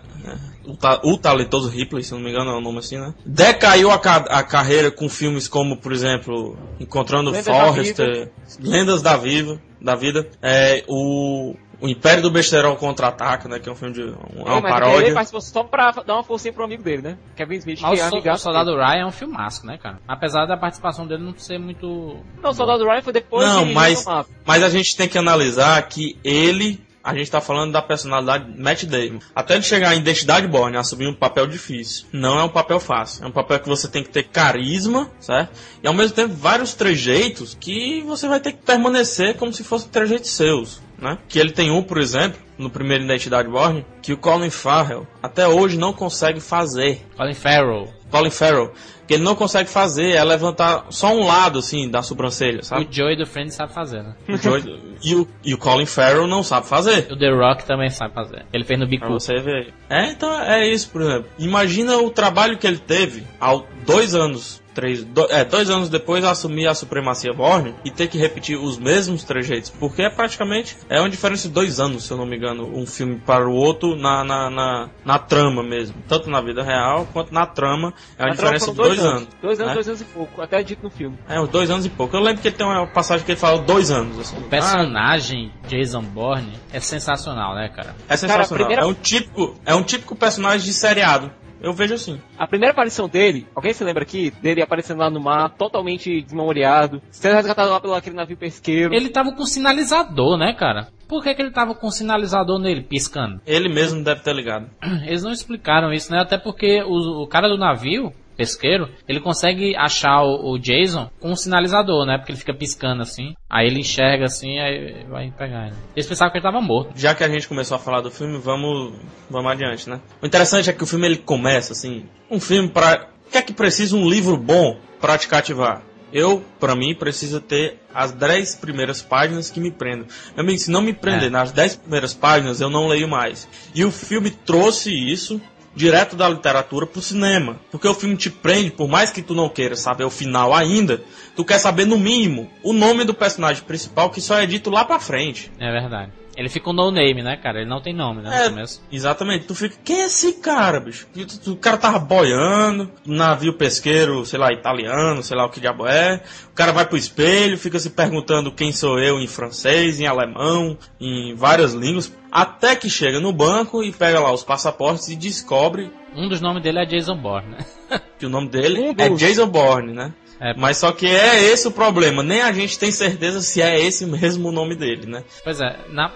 O, 0.65 0.75
ta 0.77 0.99
o 1.03 1.17
talentoso 1.17 1.69
Ripley, 1.69 2.03
se 2.03 2.11
não 2.13 2.19
me 2.19 2.29
engano 2.29 2.51
é 2.51 2.55
o 2.57 2.61
nome 2.61 2.79
assim, 2.79 2.97
né? 2.97 3.13
Decaiu 3.25 3.91
a, 3.91 3.97
ca 3.99 4.17
a 4.29 4.43
carreira 4.43 4.91
com 4.91 5.09
filmes 5.09 5.47
como, 5.47 5.77
por 5.77 5.91
exemplo, 5.91 6.57
Encontrando 6.79 7.31
Lendas 7.31 7.45
da 7.45 7.65
Forrester, 7.65 8.31
Lendas 8.59 9.01
da 9.01 9.17
Viva, 9.17 9.59
da 9.81 9.95
Vida, 9.95 10.29
é, 10.41 10.83
o, 10.87 11.55
o 11.81 11.87
Império 11.89 12.21
do 12.21 12.29
Besterol 12.29 12.75
Contra-Ataca, 12.75 13.49
né? 13.49 13.59
Que 13.59 13.67
é 13.67 13.71
um 13.71 13.75
filme 13.75 13.93
de. 13.95 14.01
um- 14.03 14.45
é 14.45 14.49
uma 14.51 14.57
É, 14.57 14.61
mas 14.61 14.71
paródia. 14.71 15.05
Ele 15.07 15.13
participou 15.15 15.41
só 15.41 15.63
pra 15.63 15.89
dar 15.91 16.13
uma 16.13 16.23
forcinha 16.23 16.53
pro 16.53 16.63
amigo 16.63 16.83
dele, 16.83 17.01
né? 17.01 17.17
Kevin 17.35 17.55
Smith, 17.55 17.79
Mas 17.81 17.93
que 17.95 17.99
é 17.99 18.05
o, 18.05 18.09
so- 18.09 18.13
o 18.13 18.17
amigaço 18.19 18.43
Soldado 18.43 18.75
Ryan 18.75 19.01
é 19.01 19.05
um 19.07 19.11
filmaço, 19.11 19.65
né, 19.65 19.79
cara? 19.81 19.99
Apesar 20.07 20.45
da 20.45 20.55
participação 20.55 21.07
dele 21.07 21.23
não 21.23 21.35
ser 21.35 21.57
muito. 21.57 21.87
dele. 22.09 22.23
Não, 22.43 22.51
o 22.51 22.53
Soldado 22.53 22.83
Ryan 22.85 23.01
foi 23.01 23.13
depois 23.13 23.47
Não, 23.47 23.65
de 23.65 23.73
mas, 23.73 24.05
mas 24.45 24.61
a 24.61 24.69
gente 24.69 24.95
tem 24.95 25.09
que 25.09 25.17
analisar 25.17 25.81
que 25.87 26.15
ele. 26.23 26.79
A 27.03 27.15
gente 27.15 27.31
tá 27.31 27.41
falando 27.41 27.71
da 27.71 27.81
personalidade 27.81 28.51
Matt 28.59 28.83
Damon. 28.85 29.19
Até 29.35 29.55
ele 29.55 29.63
chegar 29.63 29.95
em 29.95 29.99
Identidade 29.99 30.47
Borne, 30.47 30.77
assumir 30.77 31.07
um 31.07 31.13
papel 31.13 31.47
difícil. 31.47 32.05
Não 32.11 32.39
é 32.39 32.43
um 32.43 32.49
papel 32.49 32.79
fácil. 32.79 33.23
É 33.23 33.27
um 33.27 33.31
papel 33.31 33.59
que 33.59 33.67
você 33.67 33.87
tem 33.87 34.03
que 34.03 34.09
ter 34.09 34.23
carisma, 34.23 35.09
certo? 35.19 35.51
E 35.81 35.87
ao 35.87 35.93
mesmo 35.93 36.15
tempo 36.15 36.33
vários 36.35 36.73
trejeitos 36.73 37.57
que 37.59 38.01
você 38.01 38.27
vai 38.27 38.39
ter 38.39 38.53
que 38.53 38.63
permanecer 38.63 39.35
como 39.35 39.51
se 39.51 39.63
fossem 39.63 39.89
trejeitos 39.89 40.29
seus. 40.31 40.79
Né? 41.01 41.17
Que 41.27 41.39
ele 41.39 41.51
tem 41.51 41.71
um, 41.71 41.81
por 41.81 41.97
exemplo, 41.97 42.39
no 42.57 42.69
primeiro 42.69 43.03
Identidade 43.03 43.49
Borne, 43.49 43.83
que 44.03 44.13
o 44.13 44.17
Colin 44.17 44.51
Farrell 44.51 45.07
até 45.21 45.47
hoje 45.47 45.77
não 45.77 45.91
consegue 45.93 46.39
fazer. 46.39 47.01
Colin 47.17 47.33
Farrell. 47.33 47.87
Colin 48.11 48.29
Farrell, 48.29 48.71
que 49.07 49.13
ele 49.15 49.23
não 49.23 49.35
consegue 49.35 49.69
fazer 49.69 50.11
é 50.11 50.23
levantar 50.23 50.85
só 50.89 51.13
um 51.15 51.25
lado 51.25 51.59
assim 51.59 51.89
da 51.89 52.03
sobrancelha, 52.03 52.61
sabe? 52.61 52.85
O 52.85 52.87
Joey 52.93 53.15
do 53.17 53.25
Friends 53.25 53.55
sabe 53.55 53.73
fazer, 53.73 54.03
né? 54.03 54.15
O 54.29 54.37
Joey- 54.37 54.79
e, 55.01 55.15
o, 55.15 55.27
e 55.43 55.53
o 55.53 55.57
Colin 55.57 55.85
Farrell 55.85 56.27
não 56.27 56.43
sabe 56.43 56.67
fazer. 56.67 57.07
O 57.11 57.17
The 57.17 57.29
Rock 57.31 57.65
também 57.65 57.89
sabe 57.89 58.13
fazer. 58.13 58.45
Ele 58.53 58.63
fez 58.65 58.79
no 58.79 58.85
Pra 58.85 59.07
Bicu. 59.07 59.13
você 59.13 59.35
ver. 59.39 59.73
É, 59.89 60.11
então 60.11 60.31
é 60.41 60.67
isso, 60.67 60.89
por 60.91 61.01
exemplo. 61.01 61.25
Imagina 61.39 61.97
o 61.97 62.09
trabalho 62.11 62.57
que 62.57 62.67
ele 62.67 62.77
teve 62.77 63.23
há 63.39 63.59
dois 63.85 64.13
anos. 64.13 64.60
Três, 64.73 65.03
do- 65.03 65.27
é, 65.29 65.43
dois 65.43 65.69
anos 65.69 65.89
depois 65.89 66.23
assumir 66.23 66.65
a 66.67 66.73
supremacia 66.73 67.33
Borne 67.33 67.75
e 67.83 67.91
ter 67.91 68.07
que 68.07 68.17
repetir 68.17 68.57
os 68.57 68.77
mesmos 68.77 69.23
trejeitos. 69.23 69.69
Porque 69.69 70.01
é 70.01 70.09
praticamente 70.09 70.77
é 70.89 70.99
uma 70.99 71.09
diferença 71.09 71.47
de 71.49 71.53
dois 71.53 71.79
anos, 71.79 72.03
se 72.03 72.11
eu 72.11 72.17
não 72.17 72.25
me 72.25 72.37
engano, 72.37 72.63
um 72.73 72.85
filme 72.85 73.17
para 73.25 73.47
o 73.49 73.53
outro 73.53 73.95
na, 73.97 74.23
na, 74.23 74.49
na, 74.49 74.89
na 75.03 75.19
trama 75.19 75.61
mesmo. 75.61 75.95
Tanto 76.07 76.29
na 76.29 76.39
vida 76.41 76.63
real 76.63 77.05
quanto 77.11 77.33
na 77.33 77.45
trama. 77.45 77.93
É 78.17 78.23
uma 78.23 78.29
Na 78.29 78.35
diferença 78.35 78.71
de 78.71 78.77
dois, 78.77 78.99
anos. 78.99 79.27
Dois 79.41 79.59
anos, 79.59 79.67
né? 79.67 79.73
dois 79.73 79.87
anos 79.89 80.01
e 80.01 80.05
pouco. 80.05 80.41
Até 80.41 80.63
dito 80.63 80.83
no 80.83 80.89
filme. 80.89 81.17
É, 81.27 81.39
uns 81.39 81.49
dois 81.49 81.69
anos 81.69 81.85
e 81.85 81.89
pouco. 81.89 82.15
Eu 82.15 82.21
lembro 82.21 82.41
que 82.41 82.47
ele 82.47 82.55
tem 82.55 82.65
uma 82.65 82.87
passagem 82.87 83.25
que 83.25 83.31
ele 83.33 83.39
fala 83.39 83.59
dois 83.59 83.91
anos. 83.91 84.19
Assim. 84.19 84.37
O 84.37 84.43
personagem 84.43 85.51
Jason 85.67 86.01
Bourne 86.01 86.53
é 86.71 86.79
sensacional, 86.79 87.55
né, 87.55 87.69
cara? 87.69 87.95
É 88.07 88.15
sensacional. 88.15 88.47
Cara, 88.47 88.57
primeira- 88.59 88.81
é, 88.83 88.85
um 88.85 88.93
típico, 88.93 89.55
é 89.65 89.75
um 89.75 89.83
típico 89.83 90.15
personagem 90.15 90.65
de 90.65 90.73
seriado. 90.73 91.31
Eu 91.61 91.73
vejo 91.73 91.93
assim. 91.93 92.19
A 92.37 92.47
primeira 92.47 92.71
aparição 92.71 93.07
dele, 93.07 93.47
alguém 93.55 93.73
se 93.73 93.83
lembra 93.83 94.03
aqui? 94.03 94.31
Dele 94.41 94.61
aparecendo 94.61 94.99
lá 94.99 95.09
no 95.09 95.21
mar, 95.21 95.49
totalmente 95.49 96.21
desmemoriado, 96.21 97.01
sendo 97.11 97.35
resgatado 97.35 97.69
lá 97.69 97.79
pelo 97.79 97.93
aquele 97.93 98.15
navio 98.15 98.35
pesqueiro. 98.35 98.93
Ele 98.93 99.09
tava 99.09 99.31
com 99.31 99.45
sinalizador, 99.45 100.37
né, 100.37 100.53
cara? 100.53 100.87
Por 101.07 101.21
que, 101.21 101.35
que 101.35 101.41
ele 101.41 101.51
tava 101.51 101.75
com 101.75 101.91
sinalizador 101.91 102.57
nele, 102.57 102.81
piscando? 102.81 103.41
Ele 103.45 103.67
mesmo 103.67 104.03
deve 104.03 104.21
ter 104.21 104.33
ligado. 104.33 104.69
Eles 105.05 105.23
não 105.23 105.31
explicaram 105.31 105.91
isso, 105.93 106.11
né? 106.11 106.19
Até 106.19 106.37
porque 106.37 106.81
o, 106.83 107.23
o 107.23 107.27
cara 107.27 107.49
do 107.49 107.57
navio, 107.57 108.13
pesqueiro, 108.41 108.89
ele 109.07 109.19
consegue 109.19 109.75
achar 109.75 110.23
o, 110.23 110.53
o 110.53 110.57
Jason 110.59 111.09
com 111.19 111.31
um 111.31 111.35
sinalizador, 111.35 112.05
né? 112.07 112.17
Porque 112.17 112.31
ele 112.31 112.39
fica 112.39 112.53
piscando 112.53 113.03
assim. 113.03 113.35
Aí 113.47 113.67
ele 113.67 113.81
enxerga 113.81 114.25
assim, 114.25 114.57
aí 114.59 115.05
vai 115.07 115.31
pegar 115.31 115.67
ele. 115.67 115.75
Eles 115.95 116.07
pensavam 116.07 116.31
que 116.31 116.39
ele 116.39 116.43
tava 116.43 116.59
morto. 116.59 116.91
Já 116.95 117.13
que 117.13 117.23
a 117.23 117.29
gente 117.29 117.47
começou 117.47 117.75
a 117.75 117.79
falar 117.79 118.01
do 118.01 118.09
filme, 118.09 118.39
vamos, 118.39 118.93
vamos 119.29 119.51
adiante, 119.51 119.87
né? 119.87 119.99
O 120.21 120.25
interessante 120.25 120.69
é 120.69 120.73
que 120.73 120.83
o 120.83 120.87
filme 120.87 121.05
ele 121.05 121.17
começa 121.17 121.73
assim, 121.73 122.05
um 122.29 122.39
filme 122.39 122.67
para 122.67 123.07
o 123.27 123.31
que 123.31 123.37
é 123.37 123.41
que 123.41 123.53
precisa 123.53 123.95
um 123.95 124.09
livro 124.09 124.35
bom 124.37 124.77
para 124.99 125.17
te 125.17 125.27
cativar? 125.27 125.83
Eu, 126.11 126.43
pra 126.59 126.75
mim, 126.75 126.93
preciso 126.93 127.39
ter 127.39 127.77
as 127.93 128.11
10 128.11 128.55
primeiras 128.55 129.01
páginas 129.01 129.49
que 129.49 129.61
me 129.61 129.71
prendam. 129.71 130.05
Meu 130.35 130.43
amigo, 130.43 130.59
se 130.59 130.69
não 130.69 130.81
me 130.81 130.91
prender 130.91 131.27
É. 131.27 131.29
nas 131.29 131.53
10 131.53 131.77
primeiras 131.77 132.13
páginas, 132.13 132.59
eu 132.59 132.69
não 132.69 132.87
leio 132.87 133.07
mais. 133.07 133.47
E 133.73 133.85
o 133.85 133.91
filme 133.91 134.29
trouxe 134.29 134.91
isso 134.93 135.39
direto 135.75 136.15
da 136.15 136.27
literatura 136.29 136.85
pro 136.85 137.01
cinema. 137.01 137.57
Porque 137.71 137.87
o 137.87 137.93
filme 137.93 138.15
te 138.17 138.29
prende, 138.29 138.71
por 138.71 138.87
mais 138.87 139.11
que 139.11 139.21
tu 139.21 139.33
não 139.33 139.49
queira 139.49 139.75
saber 139.75 140.03
o 140.03 140.09
final 140.09 140.53
ainda, 140.53 141.01
tu 141.35 141.45
quer 141.45 141.59
saber 141.59 141.85
no 141.85 141.97
mínimo 141.97 142.49
o 142.63 142.73
nome 142.73 143.03
do 143.03 143.13
personagem 143.13 143.63
principal 143.63 144.09
que 144.09 144.21
só 144.21 144.39
é 144.39 144.45
dito 144.45 144.69
lá 144.69 144.85
pra 144.85 144.99
frente. 144.99 145.51
É 145.59 145.71
verdade. 145.71 146.11
Ele 146.35 146.47
fica 146.47 146.69
um 146.69 146.73
no 146.73 146.91
name, 146.91 147.21
né, 147.21 147.35
cara? 147.35 147.59
Ele 147.59 147.69
não 147.69 147.81
tem 147.81 147.93
nome, 147.93 148.21
né? 148.21 148.47
É, 148.47 148.95
exatamente. 148.95 149.45
Tu 149.45 149.53
fica, 149.53 149.75
quem 149.83 150.01
é 150.01 150.05
esse 150.05 150.33
cara, 150.33 150.79
bicho? 150.79 151.07
O 151.47 151.55
cara 151.57 151.77
tava 151.77 151.99
boiando, 151.99 152.89
navio 153.05 153.53
pesqueiro, 153.53 154.25
sei 154.25 154.39
lá, 154.39 154.51
italiano, 154.51 155.21
sei 155.21 155.35
lá 155.35 155.45
o 155.45 155.49
que 155.49 155.59
diabo 155.59 155.85
é. 155.85 156.23
O 156.49 156.55
cara 156.55 156.71
vai 156.71 156.85
pro 156.85 156.97
espelho, 156.97 157.57
fica 157.57 157.77
se 157.79 157.89
perguntando 157.89 158.51
quem 158.51 158.71
sou 158.71 158.97
eu 158.97 159.19
em 159.19 159.27
francês, 159.27 159.99
em 159.99 160.07
alemão, 160.07 160.77
em 160.99 161.35
várias 161.35 161.73
línguas. 161.73 162.11
Até 162.31 162.75
que 162.75 162.89
chega 162.89 163.19
no 163.19 163.33
banco 163.33 163.83
e 163.83 163.91
pega 163.91 164.19
lá 164.19 164.31
os 164.31 164.43
passaportes 164.43 165.09
e 165.09 165.15
descobre 165.15 165.91
Um 166.15 166.29
dos 166.29 166.39
nomes 166.39 166.63
dele 166.63 166.79
é 166.79 166.85
Jason 166.85 167.17
Bourne, 167.17 167.49
né? 167.49 167.99
que 168.17 168.25
o 168.25 168.29
nome 168.29 168.47
dele 168.47 168.79
Um 168.79 168.95
é. 168.97 169.09
Jason 169.09 169.47
Bourne, 169.47 169.93
né? 169.93 170.13
É. 170.41 170.55
Mas 170.57 170.77
só 170.77 170.91
que 170.91 171.05
é 171.05 171.39
esse 171.43 171.67
o 171.67 171.71
problema. 171.71 172.23
Nem 172.23 172.41
a 172.41 172.51
gente 172.51 172.79
tem 172.79 172.91
certeza 172.91 173.41
se 173.41 173.61
é 173.61 173.79
esse 173.79 174.07
mesmo 174.07 174.49
o 174.49 174.51
nome 174.51 174.75
dele, 174.75 175.05
né? 175.05 175.23
Pois 175.43 175.61
é, 175.61 175.75
na, 175.89 176.11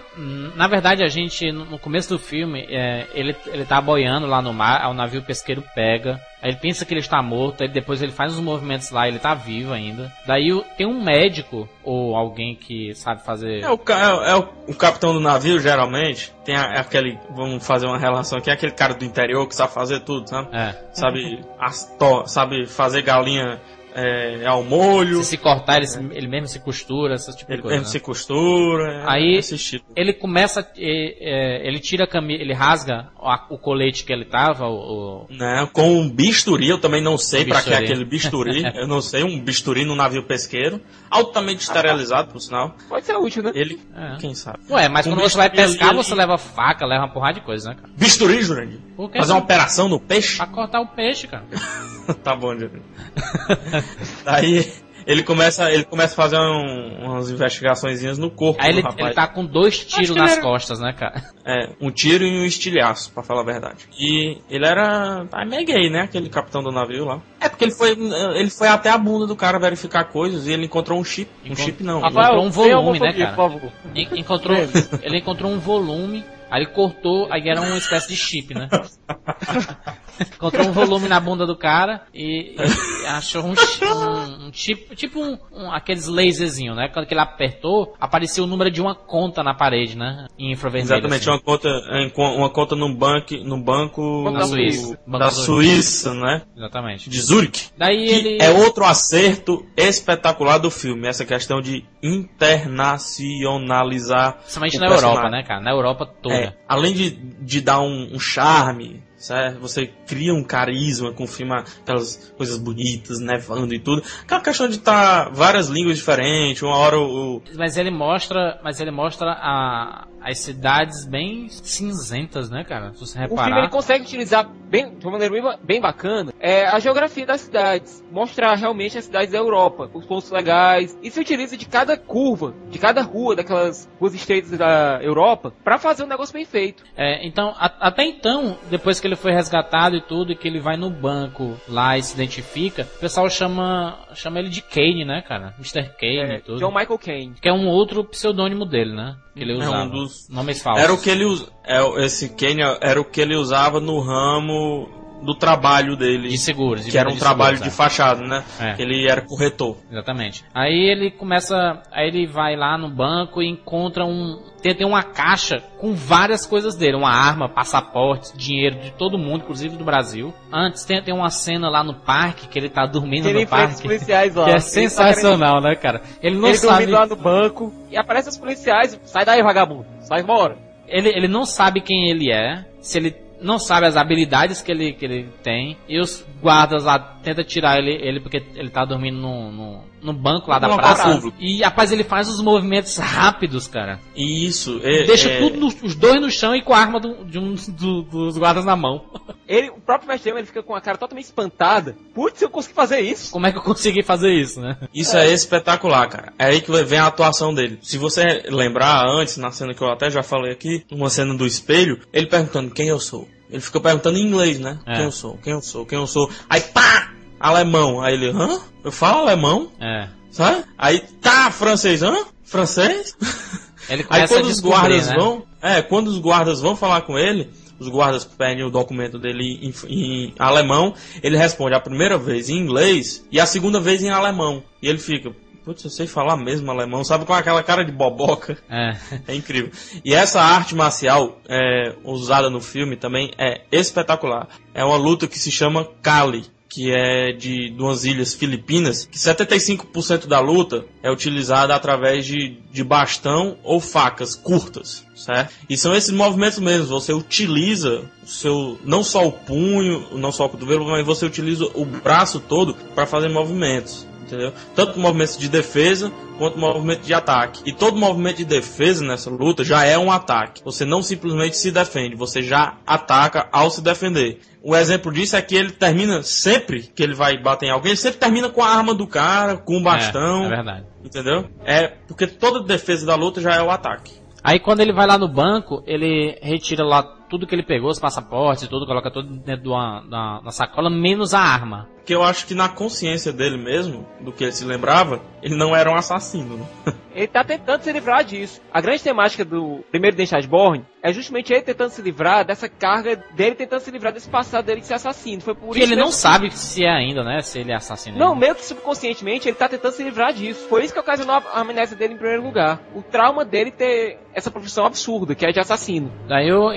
na 0.56 0.68
verdade 0.68 1.04
a 1.04 1.08
gente, 1.08 1.52
no 1.52 1.78
começo 1.78 2.10
do 2.10 2.18
filme, 2.18 2.66
é, 2.70 3.06
ele, 3.14 3.36
ele 3.46 3.66
tá 3.66 3.80
boiando 3.80 4.26
lá 4.26 4.42
no 4.42 4.52
mar, 4.52 4.90
o 4.90 4.94
navio 4.96 5.22
pesqueiro 5.22 5.64
pega, 5.76 6.20
aí 6.42 6.50
ele 6.50 6.58
pensa 6.58 6.84
que 6.86 6.94
ele 6.94 7.02
está 7.02 7.22
morto, 7.22 7.62
aí 7.62 7.70
depois 7.72 8.02
ele 8.02 8.12
faz 8.12 8.34
uns 8.34 8.40
movimentos 8.40 8.90
lá, 8.90 9.08
ele 9.08 9.20
tá 9.20 9.36
vivo 9.36 9.72
ainda. 9.72 10.12
Daí 10.26 10.50
tem 10.76 10.88
um 10.88 11.04
médico, 11.04 11.70
ou 11.84 12.16
alguém 12.16 12.56
que 12.56 12.96
sabe 12.96 13.24
fazer... 13.24 13.62
É 13.64 13.70
o, 13.70 13.80
é, 13.90 14.32
é 14.32 14.36
o, 14.36 14.50
o 14.70 14.74
capitão 14.76 15.14
do 15.14 15.20
navio, 15.20 15.60
geralmente. 15.60 16.34
Tem 16.44 16.56
a- 16.56 16.80
aquele. 16.80 17.20
Vamos 17.30 17.66
fazer 17.66 17.86
uma 17.86 17.98
relação 18.00 18.38
aqui. 18.40 18.50
Aquele 18.50 18.72
cara 18.72 18.94
do 18.96 19.06
interior 19.06 19.48
que 19.48 19.56
sabe 19.56 19.74
fazer 19.74 20.00
tudo, 20.02 20.28
sabe? 20.30 20.50
É, 20.56 20.76
Sabe, 20.94 21.44
as 21.60 21.86
to- 22.00 22.26
sabe 22.28 22.66
fazer 22.68 23.02
galinha 23.02 23.60
é, 23.96 24.46
ao 24.46 24.64
molho. 24.64 25.18
se 25.24 25.32
se 25.32 25.38
cortar 25.38 25.78
ele, 25.78 25.88
se- 25.88 26.00
ele 26.12 26.28
mesmo 26.28 26.48
se 26.48 26.60
costura, 26.60 27.16
esse 27.16 27.32
tipo 27.36 27.48
de 27.48 27.54
Ele 27.54 27.62
coisa. 27.62 27.76
mesmo 27.78 27.88
né? 27.88 27.92
se 27.92 28.00
costura. 28.00 28.92
é, 28.92 29.04
Aí- 29.08 29.36
esse 29.38 29.58
tipo. 29.58 29.86
Ele 29.96 30.14
começa, 30.14 30.60
é, 30.78 31.68
ele 31.68 31.80
tira 31.80 32.04
a 32.04 32.08
camisa, 32.08 32.42
ele 32.42 32.54
rasga 32.54 33.10
o 33.50 33.58
colete 33.58 34.04
que 34.04 34.14
ele 34.14 34.26
tava, 34.26 34.66
o, 34.68 35.24
o- 35.24 35.28
Né, 35.30 35.68
com 35.74 36.00
um 36.00 36.10
bisturi, 36.10 36.70
eu 36.70 36.80
também 36.80 37.02
não 37.02 37.18
sei 37.18 37.44
Um 37.44 37.48
pra 37.48 37.62
que 37.62 37.74
é 37.74 37.78
aquele 37.78 38.06
bisturi. 38.06 38.64
eu 38.76 38.88
não 38.88 39.02
sei, 39.02 39.24
um 39.24 39.40
bisturi 39.40 39.86
no 39.86 39.96
navio 39.96 40.24
pesqueiro. 40.24 40.80
Altamente 41.10 41.62
esterilizado, 41.64 42.32
por 42.32 42.40
sinal. 42.42 42.76
Pode 42.90 43.06
ser 43.06 43.16
útil, 43.16 43.42
né? 43.44 43.52
Ele. 43.56 43.80
É. 43.96 44.18
Quem 44.18 44.34
sabe? 44.36 44.60
Ué, 44.70 44.90
mas 44.90 45.06
Com 45.06 45.14
quando 45.14 45.22
você 45.22 45.38
vai 45.38 45.50
pescar, 45.50 45.90
ali- 45.90 45.98
você 45.98 46.14
leva 46.14 46.38
faca, 46.38 46.86
leva 46.86 47.04
uma 47.06 47.14
porrada 47.14 47.36
de 47.40 47.46
coisa, 47.46 47.70
né, 47.70 47.76
cara? 47.76 47.90
Bisturi, 47.98 48.42
Jurandir? 48.42 48.80
Fazer 49.14 49.30
não? 49.30 49.38
uma 49.38 49.44
operação 49.44 49.88
no 49.88 50.00
peixe? 50.00 50.38
Pra 50.38 50.48
cortar 50.48 50.82
o 50.82 50.88
peixe, 50.88 51.28
cara. 51.28 51.46
tá 52.24 52.36
bom, 52.36 52.54
Jurandir. 52.54 52.82
Daí 54.26 54.72
ele 55.08 55.22
começa, 55.22 55.72
ele 55.72 55.84
começa 55.84 56.14
a 56.14 56.16
fazer 56.16 56.38
um- 56.38 57.06
umas 57.06 57.30
investigações 57.30 58.02
no 58.18 58.32
corpo 58.32 58.60
Aí 58.60 58.72
do 58.72 58.80
ele, 58.80 58.82
rapaz. 58.82 59.06
ele 59.06 59.14
tá 59.14 59.28
com 59.28 59.46
dois 59.46 59.78
tiros 59.86 60.16
nas 60.16 60.32
era- 60.34 60.42
costas, 60.42 60.80
né, 60.80 60.94
cara? 60.94 61.24
É, 61.46 61.70
um 61.80 61.92
tiro 61.92 62.24
e 62.24 62.40
um 62.40 62.44
estilhaço, 62.44 63.12
pra 63.12 63.22
falar 63.22 63.42
a 63.42 63.46
verdade. 63.46 63.86
E 64.00 64.40
ele 64.50 64.66
era 64.66 65.28
ah, 65.32 65.46
meio 65.46 65.64
gay, 65.64 65.92
né? 65.92 66.02
Aquele 66.02 66.28
capitão 66.28 66.64
do 66.64 66.72
navio 66.72 67.06
lá. 67.06 67.22
É 67.40 67.48
porque 67.48 67.66
ele 67.66 67.72
foi, 67.72 67.92
ele 67.92 68.50
foi 68.50 68.68
até 68.68 68.90
a 68.90 68.98
bunda 68.98 69.28
do 69.28 69.36
cara 69.36 69.60
verificar 69.60 70.06
coisas 70.06 70.48
e 70.48 70.52
ele 70.54 70.66
encontrou 70.66 71.00
um 71.00 71.04
chip. 71.04 71.30
Um 71.44 71.52
Encont- 71.52 71.62
chip 71.66 71.84
não. 71.84 72.02
Rafael, 72.02 72.40
encontrou 72.40 72.46
um 72.48 72.50
volume, 72.50 73.00
né, 73.00 73.14
cara? 73.14 73.62
En- 73.94 74.20
Encontrou, 74.20 74.58
ele 75.04 75.18
encontrou 75.20 75.52
um 75.52 75.60
volume, 75.60 76.26
aí 76.50 76.64
ele 76.64 76.72
cortou, 76.72 77.32
aí 77.32 77.48
era 77.48 77.62
uma 77.62 77.78
espécie 77.78 78.08
de 78.08 78.16
chip, 78.16 78.56
né? 78.56 78.68
encontrou 80.22 80.68
um 80.68 80.72
volume 80.72 81.08
na 81.08 81.20
bunda 81.20 81.46
do 81.46 81.56
cara 81.56 82.04
e, 82.14 82.56
e 82.58 83.06
achou 83.08 83.44
um, 83.44 83.54
um- 83.54 84.48
um 84.48 84.54
chip, 84.54 84.96
tipo 84.96 85.20
um, 85.20 85.38
um- 85.52 85.72
aqueles 85.72 86.08
laserzinho, 86.08 86.74
né? 86.76 86.90
Quando 86.94 87.08
ele 87.10 87.20
apertou, 87.20 87.94
apareceu 88.00 88.44
o 88.44 88.48
número 88.48 88.70
de 88.72 88.82
uma 88.82 88.94
conta 88.96 89.44
na 89.44 89.54
parede, 89.54 89.98
né? 89.98 90.28
Em 90.38 90.52
infravermelho. 90.52 90.94
Exatamente, 90.94 91.22
assim. 91.22 91.30
uma 91.32 91.40
conta, 91.42 91.70
co- 92.14 92.36
uma 92.36 92.50
conta 92.50 92.76
num 92.76 92.94
banco, 92.94 93.34
num 93.44 93.62
banco 93.62 94.30
Da 94.32 94.46
Suíça. 94.46 95.00
Da 95.08 95.18
da 95.18 95.32
Suíça, 95.32 96.14
né? 96.14 96.42
Exatamente. 96.56 97.10
De 97.10 97.22
Zurich. 97.22 97.70
Daí 97.78 98.08
ele. 98.08 98.38
é 98.42 98.50
outro 98.52 98.86
acerto 98.86 99.66
espetacular 99.76 100.58
do 100.58 100.70
filme, 100.72 101.08
essa 101.08 101.26
questão 101.26 101.60
de 101.62 101.84
internacionalizar 102.02 104.38
Principalmente 104.40 104.78
na 104.78 104.86
Europa, 104.88 105.02
personagem. 105.02 105.32
né, 105.32 105.44
cara? 105.44 105.62
Na 105.62 105.72
Europa 105.72 106.06
toda. 106.22 106.36
É, 106.36 106.54
além 106.68 106.94
de, 106.94 107.10
de 107.12 107.62
dar 107.62 107.80
um, 107.82 108.10
um 108.14 108.20
charme, 108.20 109.02
certo? 109.28 109.60
Você 109.60 109.88
cria 110.08 110.34
um 110.34 110.44
carisma 110.44 111.12
filme, 111.28 111.54
aquelas 111.54 112.34
coisas 112.38 112.58
bonitas, 112.58 113.20
nevando 113.20 113.74
e 113.74 113.80
tudo. 113.80 114.04
Aquela 114.24 114.42
questão 114.42 114.68
de 114.68 114.76
estar 114.76 115.30
várias 115.32 115.68
línguas 115.68 115.98
diferentes, 115.98 116.62
uma 116.62 116.76
hora 116.76 117.00
o- 117.00 117.42
Mas 117.56 117.78
ele 117.78 117.92
mostra, 117.92 118.60
mas 118.64 118.80
ele 118.80 118.92
mostra 118.92 119.32
a, 119.32 120.08
as 120.26 120.40
cidades 120.40 121.06
bem 121.08 121.48
cinzentas, 121.50 122.50
né, 122.50 122.64
cara? 122.64 122.94
Se 122.94 123.00
você 123.00 123.18
O 123.20 123.28
filme 123.28 123.36
reparar. 123.42 123.60
ele 123.60 123.70
consegue 123.70 124.04
utilizar 124.04 124.50
bem, 124.70 124.98
de 124.98 125.06
uma 125.06 125.14
maneira 125.14 125.32
bem, 125.34 125.44
ba- 125.44 125.60
bem 125.64 125.80
bacana 125.82 126.34
é, 126.40 126.66
a 126.66 126.80
geografia 126.80 127.26
das 127.26 127.42
cidades, 127.42 128.04
mostrar 128.12 128.56
realmente 128.56 128.98
as 128.98 129.06
cidades 129.06 129.32
da 129.32 129.38
Europa, 129.38 129.90
os 129.94 130.06
pontos 130.06 130.30
legais, 130.32 130.98
e 131.02 131.10
se 131.12 131.20
utiliza 131.20 131.56
de 131.56 131.66
cada 131.66 131.96
curva, 131.98 132.54
de 132.70 132.78
cada 132.80 133.02
rua 133.02 133.36
daquelas 133.36 133.90
ruas 134.00 134.14
estreitas 134.14 134.52
da 134.58 135.00
Europa, 135.02 135.54
pra 135.64 135.78
fazer 135.78 136.04
um 136.04 136.08
negócio 136.08 136.34
bem 136.34 136.46
feito. 136.46 136.84
É, 136.98 137.26
então, 137.26 137.50
a- 137.58 137.74
até 137.80 138.04
então, 138.04 138.58
depois 138.70 139.00
que 139.00 139.08
ele 139.08 139.16
foi 139.16 139.32
resgatado 139.32 139.96
e 139.96 140.02
tudo, 140.02 140.32
e 140.32 140.36
que 140.36 140.48
ele 140.48 140.60
vai 140.60 140.76
no 140.78 140.90
banco 140.90 141.56
lá 141.68 141.98
e 141.98 142.04
se 142.04 142.14
identifica, 142.16 142.84
o 142.98 143.00
pessoal 143.00 143.30
chama, 143.30 144.00
chama 144.14 144.40
ele 144.40 144.50
de 144.50 144.62
Kane, 144.62 145.06
né, 145.06 145.22
cara? 145.22 145.54
Mr. 145.60 145.90
Kane 146.00 146.18
É, 146.34 146.38
e 146.38 146.42
tudo. 146.42 146.60
John 146.60 146.72
Michael 146.72 147.00
Caine. 147.00 147.34
Que 147.42 147.50
é 147.50 147.54
um 147.54 147.68
outro 147.68 148.04
pseudônimo 148.04 148.66
dele, 148.66 148.94
né? 148.96 149.16
Que 149.36 149.44
ele 149.44 149.52
É 149.54 149.56
um 149.56 149.60
usava. 149.60 149.86
Nomes 150.30 150.62
falsos. 150.62 150.84
Era 150.84 150.94
o 150.94 150.98
que 151.02 151.10
ele 151.10 151.26
us- 151.26 151.48
é, 151.64 152.06
esse 152.06 152.30
Kenya 152.30 152.78
era 152.82 153.00
o 153.00 153.06
que 153.06 153.22
ele 153.22 153.36
usava 153.36 153.80
no 153.80 154.00
ramo 154.00 154.90
do 155.24 155.34
trabalho 155.36 155.96
dele, 155.96 156.30
De 156.30 156.38
seguros. 156.38 156.86
de 156.86 156.92
que 156.92 156.98
era 156.98 157.10
um 157.10 157.16
trabalho 157.16 157.54
de 157.58 157.70
seguros, 157.70 157.76
fachada, 157.78 158.22
né? 158.22 158.44
É. 158.60 158.74
Que 158.74 158.82
ele 158.82 159.08
era 159.08 159.22
corretor. 159.22 159.78
é. 159.90 159.94
Exatamente. 159.94 160.44
Aí 160.54 160.90
ele 160.90 161.12
começa. 161.12 161.82
Aí 161.92 162.08
ele 162.08 162.28
vai 162.28 162.56
lá 162.56 162.78
no 162.78 162.90
banco 162.90 163.42
e 163.42 163.48
encontra 163.50 164.06
um. 164.06 164.40
Tem, 164.62 164.74
tem 164.76 164.86
uma 164.88 165.04
caixa 165.04 165.62
com 165.80 165.94
várias 165.94 166.46
coisas 166.46 166.76
dele: 166.76 166.96
uma 166.98 167.10
arma, 167.12 167.50
passaportes, 167.50 168.34
dinheiro 168.38 168.80
de 168.80 168.92
todo 168.92 169.18
mundo, 169.18 169.44
inclusive 169.44 169.76
do 169.78 169.84
Brasil. 169.84 170.34
Antes 170.52 170.86
tem, 170.86 171.02
tem 171.02 171.14
uma 171.14 171.30
cena 171.30 171.70
lá 171.70 171.84
no 171.84 171.94
parque 171.96 172.48
que 172.48 172.58
ele 172.60 172.70
tá 172.70 172.86
dormindo 172.86 173.28
Ele 173.28 173.42
no 173.42 173.48
parque. 173.48 173.82
policiais 173.82 174.34
lá. 174.36 174.46
Que 174.46 174.52
é 174.52 174.54
Ele 174.54 174.62
tá 174.62 174.68
sensacional, 174.68 175.62
né, 175.62 175.76
cara? 175.76 176.02
Ele 176.22 176.38
não 176.38 176.50
Ele 176.50 176.58
sabe. 176.58 176.72
dormindo 176.86 176.92
lá 176.92 177.06
no 177.08 177.16
banco 177.16 177.74
e 177.90 177.98
aparece 177.98 178.30
os 178.30 178.38
policiais. 178.38 179.00
Sai 179.06 179.26
daí, 179.26 179.42
vagabundo. 179.42 179.86
Sai 180.02 180.22
embora. 180.22 180.58
Ele, 180.88 181.10
ele 181.10 181.28
não 181.28 181.46
sabe 181.46 181.82
quem 181.82 182.10
ele 182.10 182.32
é, 182.32 182.64
se 182.80 183.00
ele 183.00 183.25
não 183.42 183.60
sabe 183.60 183.86
as 183.86 183.98
habilidades 183.98 184.62
que 184.62 184.72
ele, 184.72 184.94
que 184.94 185.06
ele 185.06 185.30
tem, 185.44 185.78
e 185.88 186.00
os 186.00 186.26
guardas 186.42 186.84
lá 186.84 186.98
tentam 186.98 187.44
tirar 187.44 187.78
ele, 187.78 187.92
ele 187.92 188.20
porque 188.20 188.44
ele 188.56 188.70
tá 188.70 188.86
dormindo 188.86 189.18
no, 189.18 189.52
no, 189.52 189.84
no 190.06 190.14
banco 190.14 190.50
lá 190.50 190.60
da 190.60 190.68
No 190.68 190.76
local 190.76 190.96
praça. 190.96 191.16
público. 191.16 191.38
E 191.40 191.62
rapaz, 191.62 191.92
ele 191.92 192.04
faz 192.04 192.30
os 192.30 192.42
movimentos 192.42 192.98
rápidos, 192.98 193.68
cara. 193.68 194.00
Isso, 194.16 194.80
é, 194.84 195.04
Deixa 195.06 195.30
é- 195.30 195.40
tudo 195.40 195.58
no- 195.60 195.68
os 195.68 195.96
dois 195.96 196.22
no 196.22 196.30
chão 196.32 196.56
e 196.56 196.62
com 196.62 196.74
a 196.74 196.78
arma 196.80 197.00
do- 197.00 197.26
de 197.26 197.38
um 197.40 197.56
do- 197.70 198.04
dos 198.04 198.38
guardas 198.38 198.64
na 198.66 198.76
mão. 198.76 199.04
Ele, 199.48 199.70
o 199.70 199.80
próprio 199.80 200.08
mestre 200.08 200.32
ele 200.32 200.44
fica 200.48 200.64
com 200.64 200.74
a 200.74 200.82
cara 200.82 200.98
totalmente 200.98 201.26
espantada. 201.26 201.96
Putz, 202.16 202.42
eu 202.42 202.50
consegui 202.50 202.74
fazer 202.74 203.00
isso. 203.02 203.32
Como 203.32 203.46
é 203.46 203.52
que 203.52 203.58
eu 203.60 203.62
consegui 203.62 204.02
fazer 204.02 204.34
isso, 204.34 204.60
né? 204.60 204.76
Isso 204.92 205.16
é. 205.16 205.32
espetacular, 205.32 206.08
cara. 206.10 206.34
É 206.40 206.46
aí 206.46 206.62
que 206.62 206.72
vem 206.84 206.98
a 206.98 207.06
atuação 207.06 207.54
dele. 207.54 207.78
Se 207.84 207.98
você 208.00 208.42
lembrar 208.50 209.06
antes, 209.08 209.38
na 209.38 209.52
cena 209.52 209.76
que 209.76 209.82
eu 209.84 209.92
até 209.92 210.10
já 210.10 210.24
falei 210.24 210.52
aqui, 210.52 210.84
uma 210.92 211.12
cena 211.12 211.36
do 211.36 211.46
espelho, 211.46 212.00
ele 212.12 212.26
perguntando 212.26 212.72
quem 212.74 212.88
eu 212.88 213.00
sou. 213.00 213.28
Ele 213.48 213.62
fica 213.62 213.80
perguntando 213.80 214.18
em 214.18 214.24
inglês, 214.24 214.60
né? 214.60 214.80
É. 214.88 214.96
Quem 214.96 215.04
eu 215.06 215.12
sou, 215.12 215.38
quem 215.38 215.54
eu 215.54 215.62
sou, 215.62 215.86
quem 215.86 216.00
eu 216.00 216.08
sou. 216.08 216.28
Aí 216.50 216.62
pá! 216.62 217.12
Alemão. 217.40 218.02
Aí 218.02 218.14
ele, 218.14 218.30
hã? 218.30 218.60
Eu 218.84 218.92
falo 218.92 219.20
alemão? 219.20 219.72
É. 219.80 220.08
Sabe? 220.32 220.64
Aí 220.78 221.00
tá, 221.22 221.50
francês, 221.52 222.04
hã? 222.04 222.16
Francês? 222.44 223.16
Ele 223.90 224.02
Aí 224.10 224.22
começa 224.22 224.34
quando 224.34 224.46
a 224.46 224.50
os 224.50 224.60
guardas 224.60 225.08
né? 225.08 225.16
vão, 225.16 225.44
é, 225.62 225.82
quando 225.82 226.08
os 226.08 226.18
guardas 226.18 226.60
vão 226.60 226.76
falar 226.76 227.02
com 227.02 227.18
ele, 227.18 227.52
os 227.80 227.88
guardas 227.88 228.26
pedem 228.26 228.64
o 228.64 228.70
documento 228.70 229.20
dele 229.20 229.60
em, 229.62 229.74
em 229.88 230.34
alemão, 230.40 230.94
ele 231.22 231.38
responde 231.38 231.76
a 231.76 231.80
primeira 231.80 232.18
vez 232.18 232.50
em 232.50 232.58
inglês 232.58 233.26
e 233.32 233.40
a 233.40 233.46
segunda 233.46 233.80
vez 233.80 234.02
em 234.02 234.10
alemão. 234.10 234.64
E 234.82 234.88
ele 234.88 234.98
fica, 234.98 235.32
putz, 235.64 235.84
eu 235.84 235.90
sei 235.90 236.08
falar 236.08 236.38
mesmo 236.38 236.70
alemão, 236.72 237.04
sabe 237.04 237.26
com 237.26 237.34
aquela 237.34 237.62
cara 237.62 237.84
de 237.84 237.92
boboca? 237.92 238.58
É. 238.70 238.96
É 239.28 239.36
incrível. 239.36 239.72
E 240.04 240.14
essa 240.14 240.42
arte 240.42 240.76
marcial 240.76 241.40
é, 241.48 241.96
usada 242.04 242.50
no 242.50 242.62
filme 242.62 242.96
também 242.96 243.32
é 243.38 243.62
espetacular. 243.72 244.48
É 244.74 244.84
uma 244.84 244.98
luta 244.98 245.28
que 245.28 245.38
se 245.38 245.52
chama 245.52 245.88
Kali, 246.02 246.46
que 246.76 246.92
é 246.92 247.32
de 247.32 247.70
duas 247.70 248.04
ilhas 248.04 248.34
filipinas, 248.34 249.06
que 249.10 249.18
75% 249.18 250.28
da 250.28 250.42
luta 250.42 250.84
é 251.02 251.10
utilizada 251.10 251.74
através 251.74 252.26
de, 252.26 252.58
de 252.70 252.84
bastão 252.84 253.58
ou 253.64 253.80
facas 253.80 254.36
curtas, 254.36 255.06
certo? 255.16 255.54
E 255.70 255.78
são 255.78 255.96
esses 255.96 256.12
movimentos 256.12 256.60
mesmo, 256.60 256.88
você 256.88 257.14
utiliza 257.14 258.04
o 258.22 258.28
seu 258.28 258.78
não 258.84 259.06
só 259.06 259.26
o 259.26 259.32
punho, 259.32 260.06
não 260.18 260.34
só 260.34 260.48
o 260.48 260.50
cotovelo, 260.50 260.86
mas 260.86 261.06
você 261.06 261.26
utiliza 261.26 261.64
o 261.76 261.86
braço 261.86 262.42
todo 262.42 262.76
para 262.94 263.06
fazer 263.06 263.30
movimentos. 263.30 264.06
Entendeu? 264.26 264.52
Tanto 264.76 265.00
movimentos 265.00 265.38
de 265.38 265.48
defesa 265.48 266.12
quanto 266.38 266.58
movimento 266.58 267.02
de 267.02 267.14
ataque. 267.14 267.62
E 267.66 267.72
todo 267.72 267.96
movimento 267.96 268.38
de 268.38 268.46
defesa 268.46 269.06
nessa 269.06 269.30
luta 269.30 269.64
já 269.64 269.86
é 269.86 269.98
um 269.98 270.12
ataque. 270.12 270.64
Você 270.64 270.84
não 270.84 271.04
simplesmente 271.04 271.56
se 271.56 271.72
defende, 271.72 272.16
você 272.16 272.42
já 272.42 272.78
ataca 272.86 273.48
ao 273.52 273.70
se 273.70 273.82
defender. 273.82 274.40
O 274.64 274.76
exemplo 274.76 275.14
disso 275.14 275.36
é 275.36 275.42
que 275.44 275.56
ele 275.56 275.72
termina 275.72 276.24
sempre 276.24 276.82
que 276.82 277.04
ele 277.04 277.14
vai 277.14 277.38
bater 277.38 277.68
em 277.68 277.70
alguém, 277.70 277.92
ele 277.92 277.98
sempre 277.98 278.20
termina 278.20 278.50
com 278.50 278.64
a 278.64 278.70
arma 278.70 278.96
do 278.96 279.06
cara, 279.06 279.58
com 279.58 279.78
o 279.78 279.84
bastão. 279.84 280.44
É, 280.44 280.46
é 280.48 280.50
verdade. 280.50 280.86
Entendeu? 281.04 281.46
É 281.64 281.88
porque 282.08 282.26
toda 282.26 282.64
defesa 282.64 283.06
da 283.06 283.16
luta 283.16 283.40
já 283.40 283.54
é 283.54 283.62
o 283.62 283.70
ataque. 283.70 284.14
Aí 284.44 284.60
quando 284.60 284.80
ele 284.80 284.94
vai 284.94 285.06
lá 285.06 285.18
no 285.18 285.28
banco, 285.28 285.84
ele 285.86 286.38
retira 286.42 286.84
lá 286.84 287.04
tudo 287.30 287.48
que 287.48 287.54
ele 287.56 287.64
pegou, 287.64 287.90
os 287.90 288.00
passaportes 288.00 288.68
tudo, 288.68 288.86
coloca 288.86 289.12
tudo 289.12 289.30
dentro 289.38 289.64
de 289.64 289.70
uma, 289.70 290.02
da, 290.10 290.40
da 290.42 290.52
sacola, 290.52 290.90
menos 290.90 291.34
a 291.34 291.40
arma. 291.40 291.88
Porque 291.96 292.14
eu 292.14 292.22
acho 292.24 292.46
que 292.46 292.54
na 292.54 292.70
consciência 292.70 293.34
dele 293.34 293.58
mesmo, 293.58 294.06
do 294.22 294.32
que 294.32 294.44
ele 294.44 294.52
se 294.52 294.64
lembrava, 294.64 295.22
ele 295.42 295.56
não 295.56 295.76
era 295.76 295.90
um 295.92 295.96
assassino. 295.96 296.58
Né? 296.58 296.66
Ele 297.16 297.28
tá 297.28 297.46
tentando 297.46 297.82
se 297.82 297.94
livrar 297.94 298.26
disso. 298.26 298.60
A 298.74 298.82
grande 298.82 299.02
temática 299.02 299.46
do 299.46 299.80
primeiro 299.90 300.18
Identidade 300.18 300.50
Born 300.50 300.84
é 301.02 301.14
justamente 301.14 301.54
ele 301.54 301.62
tentando 301.62 301.90
se 301.92 302.02
livrar 302.02 302.46
dessa 302.46 302.68
carga 302.68 303.16
dele 303.34 303.56
tentando 303.56 303.80
se 303.80 303.90
livrar 303.90 304.12
desse 304.12 304.28
passado 304.30 304.66
dele 304.66 304.82
de 304.82 304.88
ser 304.88 304.96
assassino. 304.96 305.42
Foi 305.42 305.56
por 305.56 305.68
Porque 305.68 305.80
isso 305.80 305.88
ele 305.88 305.96
não 305.96 306.08
mesmo- 306.08 306.20
sabe 306.20 306.52
se 306.52 306.84
é 306.84 306.90
ainda, 306.90 307.24
né? 307.24 307.42
Se 307.42 307.58
ele 307.60 307.72
é 307.72 307.76
assassino. 307.76 308.18
Não, 308.18 308.34
ainda. 308.34 308.40
meio 308.42 308.56
que 308.56 308.66
subconscientemente 308.66 309.48
ele 309.48 309.56
tá 309.56 309.70
tentando 309.70 309.94
se 309.94 310.04
livrar 310.04 310.34
disso. 310.34 310.68
Foi 310.68 310.84
isso 310.84 310.94
que 310.94 311.00
ocasionou 311.00 311.36
a 311.38 311.62
amnésia 311.62 311.96
dele 311.96 312.16
em 312.16 312.18
primeiro 312.18 312.44
lugar. 312.44 312.82
O 312.94 313.02
trauma 313.02 313.46
dele 313.46 313.72
ter 313.72 314.20
essa 314.34 314.52
profissão 314.52 314.86
absurda, 314.86 315.34
que 315.34 315.46
é 315.46 315.54
de 315.54 315.60
assassino. 315.62 316.12
Daí 316.28 316.50
eu- 316.50 316.74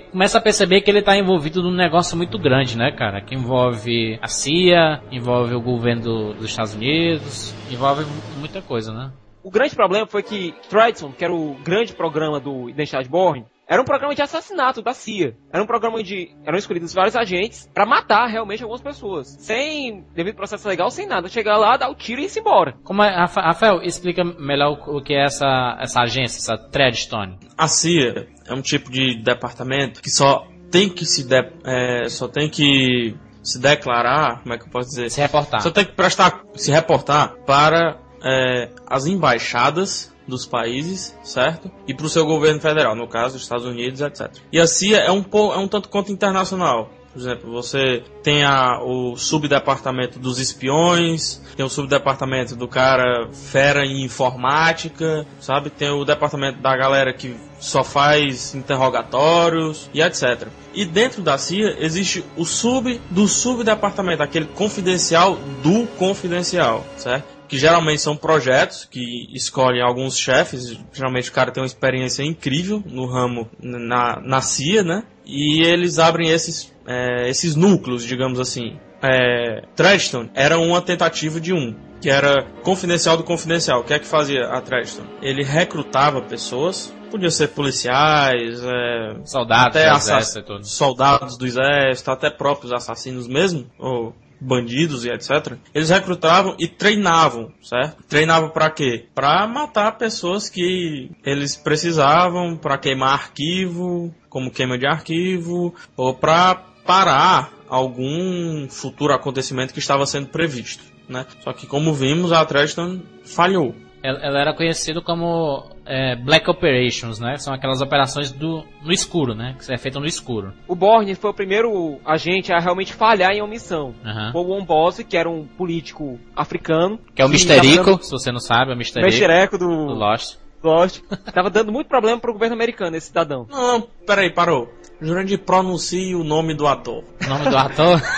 começa 0.00 0.38
a 0.38 0.40
perceber 0.40 0.80
que 0.80 0.90
ele 0.90 1.02
tá 1.02 1.16
envolvido 1.16 1.62
num 1.62 1.70
negócio 1.74 2.16
muito 2.16 2.38
grande, 2.38 2.76
né, 2.76 2.90
cara? 2.92 3.20
Que 3.20 3.34
envolve 3.34 4.18
a 4.20 4.26
CIA, 4.28 5.02
envolve 5.10 5.54
o 5.54 5.60
governo 5.60 6.02
do- 6.02 6.34
dos 6.34 6.46
Estados 6.46 6.74
Unidos, 6.74 7.54
envolve 7.70 8.04
muita 8.38 8.60
coisa, 8.62 8.92
né? 8.92 9.12
O 9.44 9.50
grande 9.50 9.74
problema 9.74 10.06
foi 10.06 10.22
que 10.22 10.54
Triton, 10.68 11.10
que 11.12 11.24
era 11.24 11.34
o 11.34 11.54
grande 11.64 11.92
programa 11.94 12.38
do 12.38 12.68
Identidade 12.70 13.08
Born, 13.08 13.44
era 13.68 13.80
um 13.80 13.84
programa 13.84 14.14
de 14.14 14.20
assassinato 14.22 14.82
da 14.82 14.92
CIA. 14.92 15.34
Era 15.52 15.62
um 15.62 15.66
programa 15.66 15.96
onde 15.98 16.34
eram 16.44 16.58
escolhidos 16.58 16.92
vários 16.92 17.16
agentes 17.16 17.70
pra 17.72 17.86
matar 17.86 18.26
realmente 18.26 18.62
algumas 18.62 18.82
pessoas. 18.82 19.28
Sem 19.40 20.04
devido 20.14 20.36
processo 20.36 20.68
legal, 20.68 20.90
sem 20.90 21.06
nada. 21.06 21.28
Chegar 21.28 21.56
lá, 21.56 21.76
dar 21.76 21.88
o 21.90 21.94
tiro 21.94 22.20
e 22.20 22.26
ir 22.26 22.38
embora. 22.38 22.74
Como 22.84 23.02
é, 23.02 23.08
Rafa- 23.14 23.40
Rafael, 23.40 23.80
explica 23.82 24.24
melhor 24.24 24.78
o, 24.86 24.98
o 24.98 25.02
que 25.02 25.14
é 25.14 25.24
essa, 25.24 25.78
essa 25.80 26.02
agência, 26.02 26.38
essa 26.38 26.58
Treadstone. 26.70 27.38
A 27.56 27.68
CIA 27.68 28.28
é 28.46 28.52
um 28.52 28.60
tipo 28.60 28.90
de 28.90 29.14
departamento 29.22 30.02
que 30.02 30.10
só 30.10 30.46
tem 30.70 30.88
que 30.88 31.06
se 31.06 31.24
de- 31.24 31.52
é, 31.64 32.08
só 32.08 32.28
tem 32.28 32.50
que 32.50 33.16
se 33.42 33.58
declarar, 33.58 34.40
como 34.42 34.54
é 34.54 34.58
que 34.58 34.64
eu 34.64 34.70
posso 34.70 34.88
dizer? 34.90 35.10
Se 35.10 35.20
reportar. 35.20 35.60
Só 35.62 35.70
tem 35.70 35.84
que 35.84 35.92
prestar, 35.92 36.42
se 36.54 36.70
reportar 36.70 37.34
para 37.46 37.98
é, 38.24 38.68
as 38.86 39.06
embaixadas 39.06 40.11
dos 40.26 40.46
países, 40.46 41.16
certo? 41.22 41.70
E 41.86 41.94
para 41.94 42.06
o 42.06 42.08
seu 42.08 42.24
governo 42.24 42.60
federal, 42.60 42.94
no 42.94 43.08
caso, 43.08 43.34
dos 43.34 43.42
Estados 43.42 43.66
Unidos, 43.66 44.00
etc. 44.00 44.30
E 44.52 44.58
a 44.58 44.66
CIA 44.66 44.98
é 44.98 45.10
um, 45.10 45.24
é 45.52 45.58
um 45.58 45.68
tanto 45.68 45.88
quanto 45.88 46.12
internacional. 46.12 46.90
Por 47.12 47.20
exemplo, 47.20 47.52
você 47.52 48.02
tem 48.22 48.42
a, 48.42 48.82
o 48.82 49.16
subdepartamento 49.18 50.18
dos 50.18 50.38
espiões, 50.38 51.42
tem 51.54 51.64
o 51.64 51.68
subdepartamento 51.68 52.56
do 52.56 52.66
cara 52.66 53.28
fera 53.30 53.84
em 53.84 54.02
informática, 54.02 55.26
sabe? 55.38 55.68
Tem 55.68 55.90
o 55.90 56.06
departamento 56.06 56.60
da 56.60 56.74
galera 56.74 57.12
que 57.12 57.36
só 57.60 57.84
faz 57.84 58.54
interrogatórios 58.54 59.90
e 59.92 60.00
etc. 60.00 60.48
E 60.72 60.86
dentro 60.86 61.20
da 61.20 61.36
CIA 61.36 61.76
existe 61.80 62.24
o 62.34 62.46
sub 62.46 62.98
do 63.10 63.28
subdepartamento, 63.28 64.22
aquele 64.22 64.46
confidencial 64.46 65.36
do 65.62 65.86
confidencial, 65.98 66.82
certo? 66.96 67.41
Que 67.52 67.58
geralmente 67.58 68.00
são 68.00 68.16
projetos 68.16 68.88
que 68.90 69.28
escolhem 69.34 69.82
alguns 69.82 70.16
chefes. 70.18 70.74
Geralmente 70.90 71.28
o 71.28 71.32
cara 71.34 71.50
tem 71.50 71.62
uma 71.62 71.66
experiência 71.66 72.22
incrível 72.22 72.82
no 72.86 73.04
ramo 73.04 73.46
na, 73.60 74.18
na 74.22 74.40
CIA, 74.40 74.82
né? 74.82 75.04
E 75.26 75.60
eles 75.62 75.98
abrem 75.98 76.30
esses, 76.30 76.72
é, 76.86 77.28
esses 77.28 77.54
núcleos, 77.54 78.04
digamos 78.04 78.40
assim. 78.40 78.78
É, 79.02 79.64
Treadstone 79.76 80.30
era 80.32 80.58
uma 80.58 80.80
tentativa 80.80 81.38
de 81.38 81.52
um, 81.52 81.76
que 82.00 82.08
era 82.08 82.42
confidencial 82.62 83.18
do 83.18 83.22
confidencial. 83.22 83.80
O 83.80 83.84
que 83.84 83.92
é 83.92 83.98
que 83.98 84.06
fazia 84.06 84.46
a 84.46 84.58
Treadstone? 84.62 85.10
Ele 85.20 85.44
recrutava 85.44 86.22
pessoas, 86.22 86.90
podia 87.10 87.30
ser 87.30 87.48
policiais, 87.48 88.64
é, 88.64 89.16
Soldados, 89.26 89.76
até 89.76 89.90
do 89.90 89.96
exército 89.98 90.64
soldados 90.64 91.36
do 91.36 91.46
exército, 91.46 92.10
até 92.10 92.30
próprios 92.30 92.72
assassinos 92.72 93.28
mesmo, 93.28 93.66
ou 93.78 94.14
bandidos 94.42 95.04
e 95.04 95.10
etc. 95.10 95.56
Eles 95.72 95.90
recrutavam 95.90 96.56
e 96.58 96.66
treinavam, 96.66 97.52
certo? 97.62 98.02
Treinavam 98.04 98.50
para 98.50 98.70
quê? 98.70 99.06
Para 99.14 99.46
matar 99.46 99.96
pessoas 99.96 100.48
que 100.48 101.10
eles 101.24 101.56
precisavam, 101.56 102.56
para 102.56 102.78
queimar 102.78 103.14
arquivo, 103.14 104.14
como 104.28 104.50
queima 104.50 104.76
de 104.76 104.86
arquivo, 104.86 105.74
ou 105.96 106.14
para 106.14 106.54
parar 106.84 107.52
algum 107.68 108.68
futuro 108.68 109.14
acontecimento 109.14 109.72
que 109.72 109.78
estava 109.78 110.04
sendo 110.04 110.28
previsto, 110.28 110.84
né? 111.08 111.26
Só 111.42 111.52
que 111.52 111.66
como 111.66 111.94
vimos, 111.94 112.32
a 112.32 112.44
Treston 112.44 113.00
falhou. 113.24 113.74
Ela, 114.02 114.18
ela 114.20 114.40
era 114.40 114.52
conhecida 114.52 115.00
como 115.00 115.70
é, 115.86 116.16
Black 116.16 116.50
Operations, 116.50 117.20
né? 117.20 117.36
São 117.38 117.54
aquelas 117.54 117.80
operações 117.80 118.32
do, 118.32 118.64
no 118.82 118.92
escuro, 118.92 119.32
né? 119.34 119.54
Que 119.58 119.72
é 119.72 119.78
feita 119.78 120.00
no 120.00 120.06
escuro. 120.06 120.52
O 120.66 120.74
Borne 120.74 121.14
foi 121.14 121.30
o 121.30 121.34
primeiro 121.34 122.00
agente 122.04 122.52
a 122.52 122.58
realmente 122.58 122.92
falhar 122.92 123.30
em 123.30 123.40
uma 123.40 123.48
missão. 123.48 123.94
Aham. 124.04 124.32
Foi 124.32 124.42
o 124.42 124.50
Ombose, 124.50 125.04
que 125.04 125.16
era 125.16 125.30
um 125.30 125.46
político 125.46 126.18
africano. 126.34 126.98
Que 127.14 127.22
é 127.22 127.24
o 127.24 127.28
Misterico, 127.28 127.84
tava 127.84 128.02
se 128.02 128.10
você 128.10 128.32
não 128.32 128.40
sabe, 128.40 128.62
é 128.62 128.64
o 128.64 128.68
dando- 128.70 128.78
Misterico 128.78 129.10
Mexereco 129.12 129.56
do 129.58 129.68
do 129.68 129.94
Lost. 129.94 130.36
Lost. 130.64 131.00
tava 131.32 131.48
dando 131.50 131.70
muito 131.70 131.86
problema 131.86 132.18
pro 132.18 132.32
governo 132.32 132.54
americano, 132.56 132.96
esse 132.96 133.06
cidadão. 133.08 133.46
Não, 133.50 133.86
peraí, 134.06 134.32
parou. 134.32 134.72
Jurandir, 135.00 135.38
pronuncie 135.38 136.14
o 136.14 136.22
nome 136.24 136.54
do 136.54 136.66
ator. 136.66 137.04
O 137.24 137.28
nome 137.28 137.48
do 137.50 137.56
ator? 137.56 138.00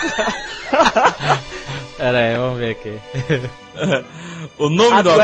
Pera 1.97 2.17
aí, 2.19 2.37
vamos 2.37 2.59
ver 2.59 2.71
aqui. 2.71 2.99
O 4.57 4.69
nome 4.69 5.03
do 5.03 5.09
ator 5.09 5.21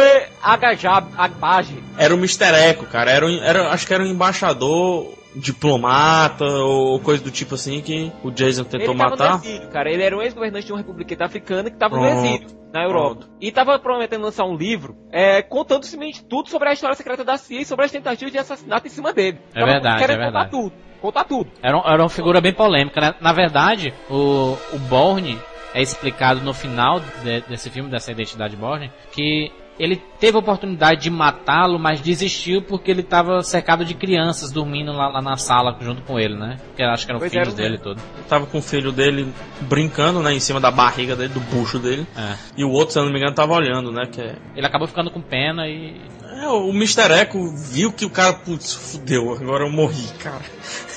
é- 0.00 0.28
Agajab 0.42 1.08
Agbaji. 1.16 1.82
era 1.98 2.14
o 2.14 2.18
Mr. 2.18 2.44
Echo, 2.70 2.86
cara. 2.86 3.10
Era, 3.10 3.26
um- 3.26 3.42
era, 3.42 3.70
acho 3.70 3.86
que 3.86 3.94
era 3.94 4.02
um 4.02 4.06
embaixador, 4.06 5.14
diplomata 5.34 6.44
ou 6.44 6.98
coisa 7.00 7.22
do 7.22 7.30
tipo 7.30 7.54
assim 7.54 7.80
que 7.80 8.12
o 8.22 8.30
Jason 8.30 8.64
tentou 8.64 8.90
Ele 8.90 8.98
tava 8.98 9.10
matar. 9.10 9.30
no 9.38 9.44
exílio, 9.44 9.68
cara. 9.70 9.90
Ele 9.90 10.02
era 10.02 10.16
um 10.16 10.22
ex-governante 10.22 10.66
de 10.66 10.72
uma 10.72 10.78
república 10.78 11.24
africana 11.24 11.70
que 11.70 11.76
tava 11.76 11.96
no 11.96 12.02
Pronto. 12.02 12.24
exílio, 12.26 12.48
na 12.72 12.82
Europa. 12.84 13.26
E 13.40 13.50
tava 13.50 13.78
prometendo 13.78 14.22
lançar 14.22 14.44
um 14.44 14.56
livro 14.56 14.96
é, 15.10 15.40
contando 15.42 15.84
simplesmente 15.84 16.24
tudo 16.24 16.48
sobre 16.48 16.68
a 16.68 16.72
história 16.72 16.94
secreta 16.96 17.24
da 17.24 17.36
CIA 17.36 17.60
e 17.60 17.64
sobre 17.64 17.84
as 17.86 17.90
tentativas 17.92 18.32
de 18.32 18.38
assassinato 18.38 18.86
em 18.86 18.90
cima 18.90 19.12
dele. 19.12 19.38
É 19.54 19.60
Tava 19.60 19.72
verdade, 19.72 19.98
querendo 20.00 20.20
é 20.22 20.26
contar 20.26 20.38
verdade. 20.42 20.50
tudo. 20.50 20.72
Contar 21.00 21.24
tudo. 21.24 21.50
Era, 21.62 21.76
um- 21.78 21.84
era 21.84 22.02
uma 22.02 22.08
figura 22.08 22.40
bem 22.40 22.52
polêmica, 22.52 23.00
né? 23.00 23.14
Na 23.20 23.32
verdade, 23.32 23.92
o, 24.08 24.56
o 24.72 24.78
Bourne 24.88 25.36
é 25.74 25.80
explicado 25.82 26.40
no 26.40 26.52
final 26.54 27.00
de- 27.00 27.40
desse 27.48 27.70
filme, 27.70 27.90
dessa 27.90 28.10
identidade 28.12 28.56
Bourne, 28.56 28.90
que 29.12 29.50
ele 29.78 29.96
teve 30.20 30.36
a 30.36 30.40
oportunidade 30.40 31.00
de 31.00 31.10
matá-lo, 31.10 31.78
mas 31.78 32.00
desistiu 32.00 32.60
porque 32.62 32.90
ele 32.90 33.00
estava 33.00 33.42
cercado 33.42 33.84
de 33.84 33.94
crianças 33.94 34.52
dormindo 34.52 34.92
lá, 34.92 35.08
lá 35.08 35.22
na 35.22 35.36
sala 35.36 35.76
junto 35.80 36.02
com 36.02 36.18
ele, 36.20 36.34
né? 36.36 36.58
Que 36.76 36.82
eu 36.82 36.90
acho 36.90 37.06
que 37.06 37.10
eram 37.10 37.18
Pois 37.18 37.32
filhos 37.32 37.48
era, 37.48 37.56
dele 37.56 37.76
e 37.76 37.78
tudo. 37.78 38.00
Tava 38.28 38.46
com 38.46 38.58
o 38.58 38.62
filho 38.62 38.92
dele 38.92 39.32
brincando, 39.62 40.22
né, 40.22 40.32
em 40.34 40.40
cima 40.40 40.60
da 40.60 40.70
barriga 40.70 41.16
dele, 41.16 41.32
do 41.32 41.40
bucho 41.40 41.78
dele. 41.78 42.06
É. 42.16 42.34
E 42.56 42.64
o 42.64 42.70
outro, 42.70 42.92
se 42.92 42.98
eu 42.98 43.04
não 43.04 43.10
me 43.10 43.18
engano, 43.18 43.34
tava 43.34 43.54
olhando, 43.54 43.90
né, 43.90 44.06
que 44.12 44.20
é... 44.20 44.36
Ele 44.54 44.66
acabou 44.66 44.86
ficando 44.86 45.10
com 45.10 45.22
pena 45.22 45.66
e. 45.66 45.96
é, 46.42 46.46
o 46.48 46.68
Mr. 46.70 47.10
Echo 47.20 47.38
viu 47.72 47.92
que 47.92 48.04
o 48.04 48.10
cara, 48.10 48.34
putz, 48.34 48.74
fudeu, 48.74 49.32
agora 49.32 49.64
eu 49.66 49.72
morri, 49.72 50.06
cara. 50.18 50.42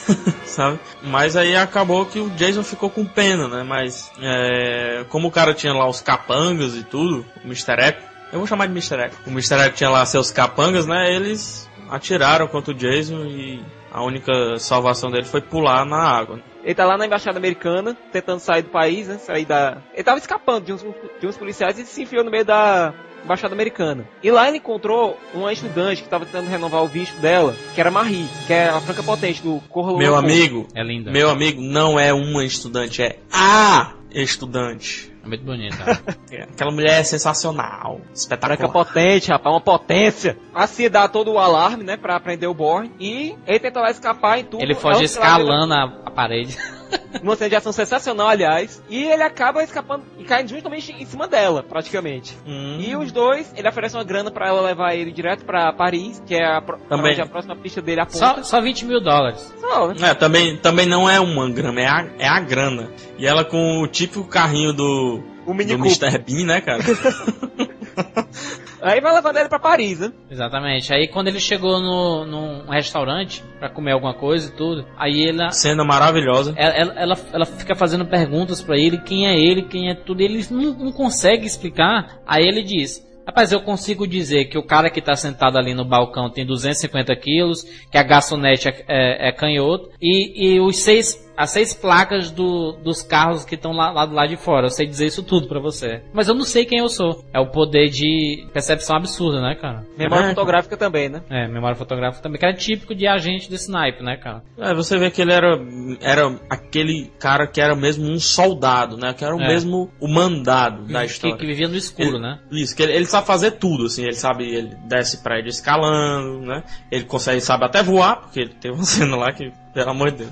Sabe? 0.45 0.79
Mas 1.01 1.35
aí 1.35 1.55
acabou 1.55 2.05
que 2.05 2.19
o 2.19 2.29
Jason 2.31 2.63
ficou 2.63 2.89
com 2.89 3.05
pena, 3.05 3.47
né? 3.47 3.63
Mas 3.63 4.11
é, 4.21 5.05
como 5.09 5.27
o 5.27 5.31
cara 5.31 5.53
tinha 5.53 5.73
lá 5.73 5.87
os 5.87 6.01
capangas 6.01 6.75
e 6.75 6.83
tudo, 6.83 7.25
o 7.43 7.47
Mr. 7.47 7.73
Echo, 7.79 7.97
eu 8.31 8.39
vou 8.39 8.47
chamar 8.47 8.67
de 8.67 8.71
Mr. 8.71 9.05
Echo. 9.05 9.17
O 9.25 9.29
Mr. 9.29 9.55
Echo 9.55 9.75
tinha 9.75 9.89
lá 9.89 10.05
seus 10.05 10.31
capangas, 10.31 10.85
né? 10.85 11.13
Eles 11.13 11.69
atiraram 11.89 12.47
contra 12.47 12.73
o 12.73 12.77
Jason 12.77 13.25
e 13.25 13.63
a 13.91 14.03
única 14.03 14.57
salvação 14.57 15.09
dele 15.09 15.25
foi 15.25 15.41
pular 15.41 15.85
na 15.85 15.97
água. 15.97 16.39
Ele 16.63 16.75
tá 16.75 16.85
lá 16.85 16.97
na 16.97 17.05
embaixada 17.05 17.37
americana, 17.37 17.95
tentando 18.11 18.39
sair 18.39 18.63
do 18.63 18.69
país, 18.69 19.07
né? 19.07 19.17
Sair 19.17 19.45
da. 19.45 19.77
Ele 19.93 20.03
tava 20.03 20.17
escapando 20.17 20.65
de 20.65 20.73
uns, 20.73 20.85
de 21.21 21.27
uns 21.27 21.37
policiais 21.37 21.77
e 21.77 21.85
se 21.85 22.01
enfiou 22.03 22.23
no 22.23 22.31
meio 22.31 22.43
da 22.43 22.93
embaixada 23.26 23.53
americana. 23.53 24.05
E 24.23 24.32
lá 24.32 24.47
ele 24.47 24.57
encontrou 24.57 25.17
uma 25.34 25.51
estudante 25.51 26.01
que 26.03 26.07
tava 26.09 26.26
tentando 26.26 26.47
renovar 26.49 26.84
o 26.84 26.88
visto 26.88 27.19
dela, 27.19 27.53
que 27.73 27.82
era 27.82 27.91
Marie, 27.91 28.28
que 28.47 28.53
é 28.53 28.69
a 28.69 28.80
franca 28.80 29.03
potente 29.03 29.41
do 29.41 29.59
Corro 29.69 29.97
Meu 29.97 30.15
amigo, 30.15 30.67
É 30.73 30.84
linda. 30.84 31.11
meu 31.11 31.30
amigo, 31.30 31.61
não 31.61 31.99
é 31.99 32.13
uma 32.13 32.45
estudante, 32.45 33.01
é 33.03 33.17
a 33.32 33.91
estudante. 34.11 35.11
É 35.23 35.28
muito 35.28 35.43
bonita. 35.43 35.76
né? 35.84 35.97
Aquela 36.53 36.71
mulher 36.71 36.99
é 36.99 37.03
sensacional, 37.03 37.95
Franca 37.97 38.13
espetacular. 38.13 38.71
potente, 38.71 39.30
rapaz, 39.32 39.53
uma 39.55 39.59
potência. 39.61 40.38
A 40.53 40.67
CIA 40.67 40.89
dá 40.89 41.07
todo 41.07 41.32
o 41.34 41.39
alarme, 41.39 41.84
né, 41.84 41.97
pra 41.97 42.19
prender 42.19 42.47
o 42.47 42.53
Borne. 42.53 42.91
E 42.99 43.36
ele 43.47 43.59
tenta 43.59 43.82
lá 43.82 43.89
escapar 43.89 44.39
e 44.39 44.43
tudo. 44.43 44.61
Ele 44.63 44.73
É 44.73 44.76
foge 44.76 45.01
um 45.01 45.03
escalando 45.03 45.73
a, 45.73 46.01
a 46.05 46.11
parede. 46.11 46.55
Uma 47.21 47.35
cena 47.35 47.49
de 47.49 47.55
ação 47.55 47.71
sensacional, 47.71 48.27
aliás. 48.27 48.81
E 48.89 49.03
ele 49.03 49.23
acaba 49.23 49.63
escapando 49.63 50.03
e 50.17 50.23
caindo 50.23 50.49
justamente 50.49 50.91
em 50.91 51.05
cima 51.05 51.27
dela, 51.27 51.63
praticamente. 51.63 52.37
Hum. 52.45 52.77
E 52.79 52.95
os 52.95 53.11
dois, 53.11 53.51
ele 53.55 53.67
oferece 53.67 53.95
uma 53.95 54.03
grana 54.03 54.29
pra 54.31 54.47
ela 54.47 54.61
levar 54.61 54.93
ele 54.95 55.11
direto 55.11 55.45
pra 55.45 55.71
Paris, 55.73 56.21
que 56.25 56.35
é 56.35 56.45
a, 56.45 56.61
Também. 56.61 57.13
onde 57.13 57.21
a 57.21 57.25
próxima 57.25 57.55
pista 57.55 57.81
dele 57.81 58.01
aponta. 58.01 58.17
Só, 58.17 58.43
só 58.43 58.61
20 58.61 58.85
mil 58.85 59.01
dólares. 59.01 59.53
Só, 59.59 59.87
né? 59.87 60.09
É, 60.09 60.13
também, 60.13 60.57
também 60.57 60.85
não 60.85 61.09
é 61.09 61.19
uma 61.19 61.49
grama, 61.49 61.81
é 61.81 61.87
a, 61.87 62.07
é 62.19 62.27
a 62.27 62.39
grana. 62.39 62.89
E 63.17 63.25
ela 63.25 63.43
com 63.43 63.81
o 63.81 63.87
típico 63.87 64.27
carrinho 64.27 64.73
do, 64.73 65.23
O 65.45 65.53
Mini 65.53 65.75
do. 65.75 65.83
Mr. 65.85 66.17
Bean, 66.19 66.45
né, 66.45 66.61
cara? 66.61 66.83
Aí 68.82 69.01
vai 69.01 69.13
levando 69.13 69.38
ele 69.38 69.49
pra 69.49 69.59
Paris, 69.59 69.99
né? 69.99 70.11
Exatamente. 70.30 70.93
Aí 70.93 71.07
quando 71.07 71.28
ele 71.28 71.39
chegou 71.39 71.80
no, 71.80 72.26
num 72.26 72.69
restaurante 72.69 73.43
pra 73.59 73.69
comer 73.69 73.91
alguma 73.91 74.13
coisa 74.13 74.49
e 74.49 74.55
tudo, 74.55 74.86
aí 74.97 75.28
ela, 75.28 75.51
Cena 75.51 75.84
maravilhosa. 75.84 76.53
ela, 76.55 76.73
ela, 76.73 76.93
ela, 76.93 77.17
ela 77.34 77.45
fica 77.45 77.76
fazendo 77.76 78.05
perguntas 78.05 78.61
pra 78.61 78.78
ele, 78.78 78.97
quem 78.97 79.28
é 79.28 79.38
ele, 79.38 79.63
quem 79.63 79.89
é 79.89 79.95
tudo, 79.95 80.21
e 80.21 80.26
ele 80.26 80.45
não, 80.51 80.73
não 80.73 80.91
consegue 80.91 81.45
explicar. 81.45 82.19
Aí 82.26 82.45
ele 82.45 82.63
diz, 82.63 83.05
rapaz, 83.26 83.51
eu 83.51 83.61
consigo 83.61 84.07
dizer 84.07 84.45
que 84.45 84.57
o 84.57 84.65
cara 84.65 84.89
que 84.89 85.01
tá 85.01 85.15
sentado 85.15 85.57
ali 85.57 85.73
no 85.73 85.86
balcão 85.86 86.30
tem 86.30 86.45
250 86.45 87.15
quilos, 87.15 87.63
que 87.91 87.97
a 87.97 88.03
garçonete 88.03 88.67
é, 88.69 88.84
é, 88.88 89.30
é 89.30 89.32
canhoto, 89.32 89.89
e, 90.01 90.55
e 90.55 90.59
os 90.59 90.78
seis, 90.78 91.24
as 91.38 91.51
seis 91.51 91.73
placas 91.73 92.31
do, 92.31 92.73
dos 92.83 93.01
carros 93.01 93.43
que 93.45 93.55
estão 93.55 93.71
lá, 93.71 93.91
lá 93.91 94.05
do 94.05 94.13
lado 94.15 94.29
de 94.29 94.38
fora. 94.38 94.65
Eu 94.67 94.69
sei 94.71 94.86
dizer 94.88 95.05
isso 95.07 95.23
tudo 95.23 95.47
pra 95.47 95.59
você. 95.59 96.01
Mas 96.13 96.27
eu 96.27 96.36
não 96.36 96.43
sei 96.45 96.65
quem 96.65 96.79
eu 96.79 96.88
sou. 96.89 97.23
É 97.33 97.39
o 97.39 97.47
poder 97.51 97.89
de 97.89 98.45
percepção 98.53 98.95
absurda, 98.95 99.41
né, 99.41 99.55
cara? 99.55 99.86
Memória 99.97 100.25
É. 100.27 100.29
fotográfica 100.29 100.77
também, 100.77 101.09
né? 101.09 101.21
É, 101.29 101.47
memória 101.47 101.75
fotográfica 101.75 102.21
também, 102.23 102.39
que 102.39 102.45
era 102.45 102.55
típico 102.55 102.95
de 102.95 103.07
agente 103.07 103.49
de 103.49 103.55
snipe, 103.55 104.03
né, 104.03 104.17
cara? 104.17 104.43
É, 104.57 104.73
você 104.73 104.97
vê 104.97 105.11
que 105.11 105.21
ele 105.21 105.33
era, 105.33 105.57
era 106.01 106.27
aquele 106.49 107.11
cara 107.19 107.47
que 107.47 107.59
era 107.61 107.75
mesmo 107.75 108.05
um 108.09 108.19
soldado, 108.19 108.97
né? 108.97 109.13
Que 109.13 109.23
era 109.25 109.36
o 109.36 109.41
É. 109.41 109.47
mesmo 109.47 109.89
o 109.99 110.07
mandado 110.07 110.83
da 110.88 111.01
Que, 111.01 111.05
história. 111.07 111.38
que 111.38 111.45
vivia 111.45 111.67
no 111.67 111.75
escuro, 111.75 112.17
Ele- 112.17 112.19
né? 112.19 112.39
Isso, 112.51 112.75
que 112.75 112.83
ele, 112.83 112.93
ele 112.93 113.05
sabe 113.05 113.27
fazer 113.27 113.51
tudo, 113.51 113.86
assim, 113.86 114.03
ele 114.03 114.13
sabe, 114.13 114.45
ele 114.45 114.75
desce 114.88 115.21
prédio 115.23 115.49
escalando, 115.49 116.39
né? 116.45 116.63
Ele 116.91 117.03
consegue, 117.05 117.41
sabe 117.41 117.65
até 117.65 117.83
voar, 117.83 118.21
porque 118.21 118.39
ele 118.39 118.53
teve 118.53 118.75
uma 118.75 118.83
cena 118.86 119.15
lá 119.15 119.31
que, 119.33 119.51
pelo 119.76 119.91
amor 119.91 120.09
de 120.11 120.17
Deus. 120.19 120.32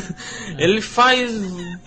ele 0.58 0.80
faz 0.80 1.30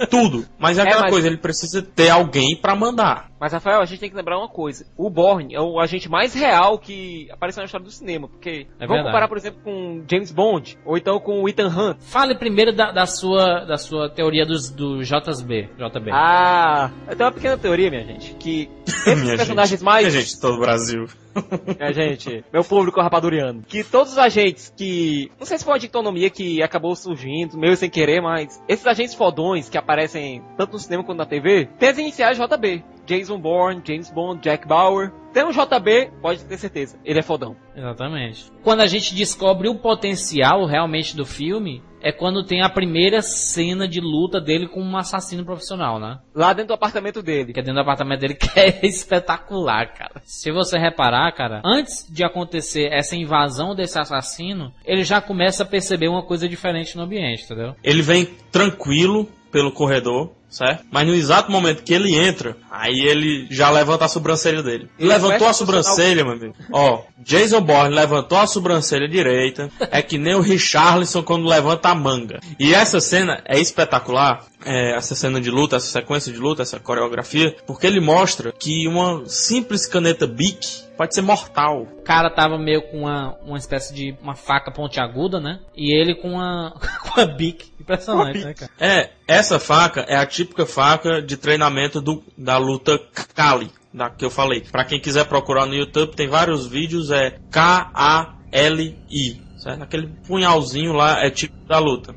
tudo, 0.09 0.45
mas 0.59 0.77
é 0.77 0.81
É, 0.81 0.83
aquela 0.85 1.01
mas- 1.01 1.11
coisa, 1.11 1.27
ele 1.27 1.37
precisa 1.37 1.81
ter 1.81 2.09
alguém 2.09 2.55
pra 2.55 2.75
mandar. 2.75 3.29
Mas, 3.43 3.51
Rafael, 3.51 3.81
a 3.81 3.85
gente 3.85 3.99
tem 3.99 4.09
que 4.09 4.15
lembrar 4.15 4.37
uma 4.37 4.47
coisa. 4.47 4.85
O 4.95 5.09
Bourne 5.09 5.53
é 5.53 5.59
o 5.59 5.77
agente 5.77 6.09
mais 6.09 6.33
real 6.33 6.79
que 6.79 7.27
apareceu 7.29 7.59
na 7.59 7.65
história 7.65 7.83
do 7.85 7.91
cinema. 7.91 8.29
Porque 8.29 8.67
É 8.79 8.87
vamos 8.87 8.87
verdade. 8.87 9.03
comparar, 9.07 9.27
por 9.27 9.35
exemplo, 9.35 9.59
com 9.61 10.01
James 10.09 10.31
Bond, 10.31 10.77
ou 10.85 10.97
então 10.97 11.19
com 11.19 11.43
o 11.43 11.49
Ethan 11.49 11.67
Hunt. 11.67 11.97
Fale 11.99 12.35
primeiro 12.35 12.71
da, 12.71 12.93
da 12.93 13.05
sua, 13.05 13.65
da 13.65 13.75
sua 13.75 14.09
teoria 14.09 14.45
dos, 14.45 14.69
do 14.69 15.03
JB. 15.03 15.71
JB. 15.77 16.11
Ah, 16.13 16.89
eu 17.05 17.17
tenho 17.17 17.27
uma 17.27 17.35
pequena 17.35 17.57
teoria, 17.57 17.89
minha 17.89 18.05
gente, 18.05 18.33
que 18.35 18.69
esses 18.87 19.21
Minha 19.21 19.35
personagens 19.35 19.71
gente, 19.71 19.83
mais... 19.83 20.07
minha 20.07 20.21
gente, 20.21 20.39
todo 20.39 20.55
o 20.55 20.59
Brasil. 20.61 21.05
Minha 21.79 21.91
gente, 21.91 22.45
meu 22.53 22.63
público 22.63 23.01
rapaduriano. 23.01 23.63
Que 23.67 23.83
todos 23.83 24.11
os 24.11 24.19
agentes 24.19 24.71
que... 24.77 25.31
Não 25.39 25.47
sei 25.47 25.57
se 25.57 25.63
foi 25.63 25.73
uma 25.73 25.79
dictonomia 25.79 26.29
que 26.29 26.61
acabou 26.61 26.95
surgindo, 26.95 27.57
meio 27.57 27.75
sem 27.75 27.89
querer, 27.89 28.21
mas... 28.21 28.61
Esses 28.67 28.85
agentes 28.85 29.15
fodões 29.15 29.67
que 29.67 29.75
aparecem 29.75 30.43
tanto 30.55 30.73
no 30.73 30.79
cinema 30.79 31.03
quanto 31.03 31.17
na 31.17 31.25
TV, 31.25 31.67
tem 31.79 31.89
as 31.89 31.97
iniciais 31.97 32.37
JB. 32.37 32.83
Jason 33.17 33.39
Bourne, 33.39 33.81
James 33.85 34.11
Bond, 34.11 34.41
Jack 34.41 34.67
Bauer. 34.67 35.11
Tem 35.33 35.43
um 35.43 35.51
JB, 35.51 36.11
pode 36.21 36.45
ter 36.45 36.57
certeza, 36.57 36.99
ele 37.03 37.19
é 37.19 37.23
fodão. 37.23 37.55
Exatamente. 37.75 38.51
Quando 38.63 38.81
a 38.81 38.87
gente 38.87 39.15
descobre 39.15 39.67
o 39.67 39.75
potencial 39.75 40.65
realmente 40.65 41.15
do 41.15 41.25
filme, 41.25 41.81
é 42.03 42.11
quando 42.11 42.43
tem 42.43 42.61
a 42.61 42.69
primeira 42.69 43.21
cena 43.21 43.87
de 43.87 43.99
luta 43.99 44.39
dele 44.39 44.67
com 44.67 44.81
um 44.81 44.97
assassino 44.97 45.45
profissional, 45.45 45.99
né? 45.99 46.19
Lá 46.35 46.51
dentro 46.51 46.67
do 46.67 46.73
apartamento 46.73 47.23
dele. 47.23 47.53
Que 47.53 47.59
é 47.61 47.63
dentro 47.63 47.75
do 47.75 47.81
apartamento 47.81 48.19
dele, 48.19 48.35
que 48.35 48.59
é 48.59 48.85
espetacular, 48.85 49.93
cara. 49.93 50.21
Se 50.25 50.51
você 50.51 50.77
reparar, 50.77 51.31
cara, 51.31 51.61
antes 51.65 52.05
de 52.11 52.23
acontecer 52.23 52.89
essa 52.91 53.15
invasão 53.15 53.73
desse 53.73 53.97
assassino, 53.97 54.73
ele 54.85 55.03
já 55.03 55.21
começa 55.21 55.63
a 55.63 55.65
perceber 55.65 56.09
uma 56.09 56.23
coisa 56.23 56.47
diferente 56.47 56.97
no 56.97 57.03
ambiente, 57.03 57.45
entendeu? 57.45 57.73
Ele 57.83 58.01
vem 58.01 58.25
tranquilo 58.51 59.27
pelo 59.49 59.71
corredor, 59.71 60.31
certo? 60.53 60.85
Mas 60.91 61.07
no 61.07 61.13
exato 61.13 61.51
momento 61.51 61.83
que 61.83 61.93
ele 61.93 62.15
entra, 62.15 62.55
aí 62.71 63.01
ele 63.01 63.47
já 63.49 63.69
levanta 63.69 64.05
a 64.05 64.07
sobrancelha 64.07 64.61
dele. 64.61 64.87
Ele 64.99 65.09
levantou 65.09 65.47
a 65.47 65.53
sobrancelha, 65.53 66.23
meu 66.23 66.33
amigo. 66.33 66.55
Ó, 66.71 67.01
Jason 67.17 67.61
Bourne 67.61 67.93
levantou 67.93 68.37
a 68.37 68.47
sobrancelha 68.47 69.07
direita, 69.07 69.69
é 69.91 70.01
que 70.01 70.17
nem 70.17 70.35
o 70.35 70.41
Richarlison 70.41 71.23
quando 71.23 71.47
levanta 71.47 71.89
a 71.89 71.95
manga. 71.95 72.39
E 72.59 72.73
essa 72.73 73.01
cena 73.01 73.41
é 73.45 73.59
espetacular, 73.59 74.45
é, 74.63 74.95
essa 74.95 75.15
cena 75.15 75.41
de 75.41 75.49
luta, 75.49 75.77
essa 75.77 75.87
sequência 75.87 76.31
de 76.31 76.39
luta, 76.39 76.61
essa 76.61 76.79
coreografia, 76.79 77.55
porque 77.65 77.87
ele 77.87 77.99
mostra 77.99 78.51
que 78.51 78.87
uma 78.87 79.23
simples 79.25 79.87
caneta 79.87 80.27
Bic 80.27 80.83
pode 80.97 81.13
ser 81.13 81.21
mortal. 81.21 81.83
O 81.83 82.01
cara 82.03 82.29
tava 82.29 82.57
meio 82.57 82.81
com 82.83 83.01
uma, 83.01 83.35
uma 83.45 83.57
espécie 83.57 83.93
de 83.93 84.15
uma 84.21 84.35
faca 84.35 84.71
pontiaguda, 84.71 85.39
né? 85.39 85.59
E 85.75 85.93
ele 85.93 86.15
com 86.15 86.33
uma, 86.33 86.73
com 87.01 87.19
a 87.19 87.25
bic. 87.25 87.71
Impressionante, 87.79 88.39
né, 88.39 88.53
cara? 88.53 88.71
É, 88.79 89.09
essa 89.27 89.59
faca 89.59 90.01
é 90.01 90.15
a 90.15 90.25
típica 90.25 90.65
faca 90.65 91.21
de 91.21 91.35
treinamento 91.37 91.99
do, 91.99 92.23
da 92.37 92.57
luta 92.57 92.99
Kali, 93.35 93.69
da 93.93 94.09
que 94.09 94.23
eu 94.23 94.29
falei. 94.29 94.61
Pra 94.61 94.85
quem 94.85 94.99
quiser 94.99 95.25
procurar 95.25 95.65
no 95.65 95.75
YouTube, 95.75 96.15
tem 96.15 96.27
vários 96.27 96.65
vídeos, 96.65 97.11
é 97.11 97.37
K-A-L-I. 97.51 99.43
Certo? 99.57 99.81
Aquele 99.81 100.07
punhalzinho 100.27 100.91
lá 100.91 101.25
é 101.25 101.29
tipo 101.29 101.55
da 101.65 101.79
luta. 101.79 102.13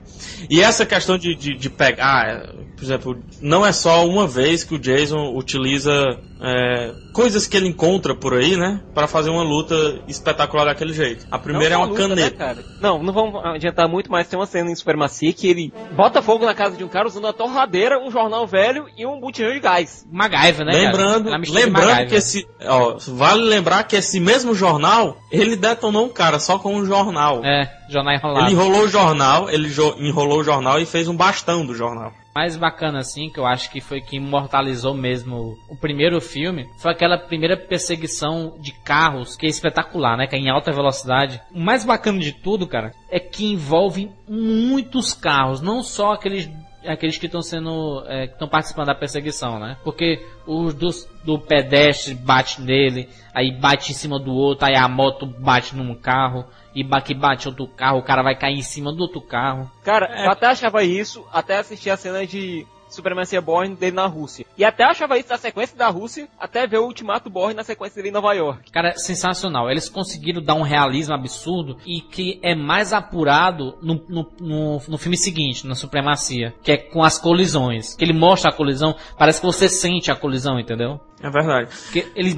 E 0.50 0.60
essa 0.60 0.84
questão 0.84 1.16
de, 1.16 1.32
de, 1.36 1.56
de 1.56 1.70
pegar, 1.70 2.28
é, 2.28 2.65
por 2.76 2.84
exemplo, 2.84 3.18
não 3.40 3.64
é 3.64 3.72
só 3.72 4.06
uma 4.06 4.26
vez 4.26 4.62
que 4.62 4.74
o 4.74 4.78
Jason 4.78 5.34
utiliza 5.34 6.18
é, 6.40 6.92
coisas 7.14 7.46
que 7.46 7.56
ele 7.56 7.68
encontra 7.68 8.14
por 8.14 8.34
aí, 8.34 8.56
né? 8.56 8.80
Pra 8.94 9.06
fazer 9.06 9.30
uma 9.30 9.42
luta 9.42 9.74
espetacular 10.06 10.66
daquele 10.66 10.92
jeito. 10.92 11.26
A 11.30 11.38
primeira 11.38 11.74
Não 11.76 11.82
é 11.82 11.86
uma 11.86 11.90
luta, 11.92 12.08
né, 12.08 12.14
caneta. 12.30 12.36
cara? 12.36 12.64
Não, 12.80 13.02
não 13.02 13.12
vamos 13.12 13.42
adiantar 13.44 13.88
muito, 13.88 14.10
mas 14.10 14.28
tem 14.28 14.38
uma 14.38 14.44
cena 14.46 14.70
em 14.70 14.74
Supremacia 14.74 15.32
que 15.32 15.48
ele 15.48 15.72
bota 15.96 16.20
fogo 16.20 16.44
na 16.44 16.54
casa 16.54 16.76
de 16.76 16.84
um 16.84 16.88
cara 16.88 17.06
usando 17.08 17.24
uma 17.24 17.32
torradeira, 17.32 17.98
um 17.98 18.10
jornal 18.10 18.46
velho 18.46 18.86
e 18.96 19.06
um 19.06 19.18
botijão 19.18 19.52
de 19.52 19.60
gás. 19.60 20.06
Né, 20.64 20.72
lembrando, 20.72 21.24
cara? 21.24 21.28
Ela 21.30 21.38
mistura 21.38 21.60
de 21.60 21.66
lembrando 21.66 21.86
MacGyver. 21.88 22.08
que 22.10 22.14
esse, 22.16 22.46
ó, 22.66 22.96
vale 23.08 23.42
lembrar 23.42 23.84
que 23.84 23.96
esse 23.96 24.20
mesmo 24.20 24.54
jornal, 24.54 25.16
ele 25.32 25.56
detonou 25.56 26.04
um 26.04 26.10
cara 26.10 26.38
só 26.38 26.58
com 26.58 26.76
um 26.76 26.84
jornal. 26.84 27.42
É, 27.44 27.70
jornal 27.88 28.14
enrolado. 28.14 28.44
Ele 28.46 28.52
enrolou 28.52 28.82
o 28.82 28.88
jornal, 28.88 29.48
ele 29.48 29.68
jo- 29.70 29.96
enrolou 29.98 30.40
o 30.40 30.44
jornal 30.44 30.78
e 30.78 30.84
fez 30.84 31.08
um 31.08 31.16
bastão 31.16 31.64
do 31.64 31.74
jornal. 31.74 32.12
Mais 32.36 32.54
bacana 32.54 32.98
assim, 32.98 33.30
que 33.30 33.40
eu 33.40 33.46
acho 33.46 33.70
que 33.70 33.80
foi 33.80 34.02
que 34.02 34.16
imortalizou 34.16 34.92
mesmo 34.92 35.56
o 35.70 35.74
primeiro 35.74 36.20
filme, 36.20 36.68
foi 36.76 36.92
aquela 36.92 37.16
primeira 37.16 37.56
perseguição 37.56 38.58
de 38.60 38.72
carros, 38.72 39.34
que 39.36 39.46
é 39.46 39.48
espetacular, 39.48 40.18
né? 40.18 40.26
Que 40.26 40.36
é 40.36 40.38
em 40.38 40.50
alta 40.50 40.70
velocidade. 40.70 41.40
O 41.50 41.58
mais 41.58 41.82
bacana 41.82 42.18
de 42.18 42.32
tudo, 42.32 42.66
cara, 42.66 42.92
é 43.10 43.18
que 43.18 43.46
envolve 43.46 44.10
muitos 44.28 45.14
carros, 45.14 45.62
não 45.62 45.82
só 45.82 46.12
aqueles 46.12 46.46
aqueles 46.86 47.16
que 47.16 47.24
estão 47.24 47.40
sendo 47.40 48.04
é, 48.06 48.26
que 48.26 48.34
estão 48.34 48.46
participando 48.46 48.88
da 48.88 48.94
perseguição, 48.94 49.58
né? 49.58 49.78
Porque 49.82 50.22
os 50.46 50.74
dos, 50.74 51.08
do 51.24 51.38
pedestre 51.38 52.14
bate 52.14 52.60
nele, 52.60 53.08
aí 53.34 53.50
bate 53.50 53.92
em 53.92 53.94
cima 53.94 54.20
do 54.20 54.34
outro, 54.34 54.66
aí 54.66 54.76
a 54.76 54.86
moto 54.86 55.24
bate 55.24 55.74
num 55.74 55.94
carro 55.94 56.44
e 56.76 57.00
que 57.00 57.14
bate 57.14 57.48
outro 57.48 57.66
carro, 57.66 57.98
o 57.98 58.02
cara 58.02 58.22
vai 58.22 58.36
cair 58.36 58.58
em 58.58 58.62
cima 58.62 58.92
do 58.92 59.00
outro 59.00 59.20
carro. 59.20 59.70
Cara, 59.82 60.06
É. 60.14 60.26
eu 60.26 60.30
até 60.30 60.46
achava 60.46 60.84
isso, 60.84 61.24
até 61.32 61.58
assistir 61.58 61.88
a 61.88 61.96
cena 61.96 62.26
de 62.26 62.66
Supremacia 62.88 63.40
Born 63.40 63.74
dele 63.74 63.96
na 63.96 64.06
Rússia. 64.06 64.46
E 64.56 64.64
até 64.64 64.84
achava 64.84 65.18
isso 65.18 65.28
na 65.28 65.38
sequência 65.38 65.76
da 65.76 65.88
Rússia, 65.88 66.28
até 66.38 66.66
ver 66.66 66.78
o 66.78 66.84
Ultimato 66.84 67.28
Born 67.28 67.54
na 67.54 67.64
sequência 67.64 67.96
dele 67.96 68.10
em 68.10 68.12
Nova 68.12 68.32
York. 68.34 68.70
Cara, 68.70 68.94
sensacional. 68.96 69.70
Eles 69.70 69.88
conseguiram 69.88 70.42
dar 70.42 70.54
um 70.54 70.62
realismo 70.62 71.14
absurdo 71.14 71.78
e 71.84 72.00
que 72.00 72.38
é 72.42 72.54
mais 72.54 72.92
apurado 72.92 73.76
no, 73.82 73.94
no, 74.08 74.26
no, 74.40 74.82
no 74.88 74.98
filme 74.98 75.16
seguinte, 75.16 75.66
na 75.66 75.74
Supremacia, 75.74 76.54
que 76.62 76.72
é 76.72 76.76
com 76.76 77.02
as 77.02 77.18
colisões. 77.18 77.94
Que 77.96 78.04
ele 78.04 78.12
mostra 78.12 78.50
a 78.50 78.54
colisão, 78.54 78.94
parece 79.18 79.40
que 79.40 79.46
você 79.46 79.68
sente 79.68 80.10
a 80.10 80.16
colisão, 80.16 80.60
entendeu? 80.60 81.00
É 81.26 81.30
verdade. 81.30 81.68
Porque 81.84 82.06
ele 82.14 82.36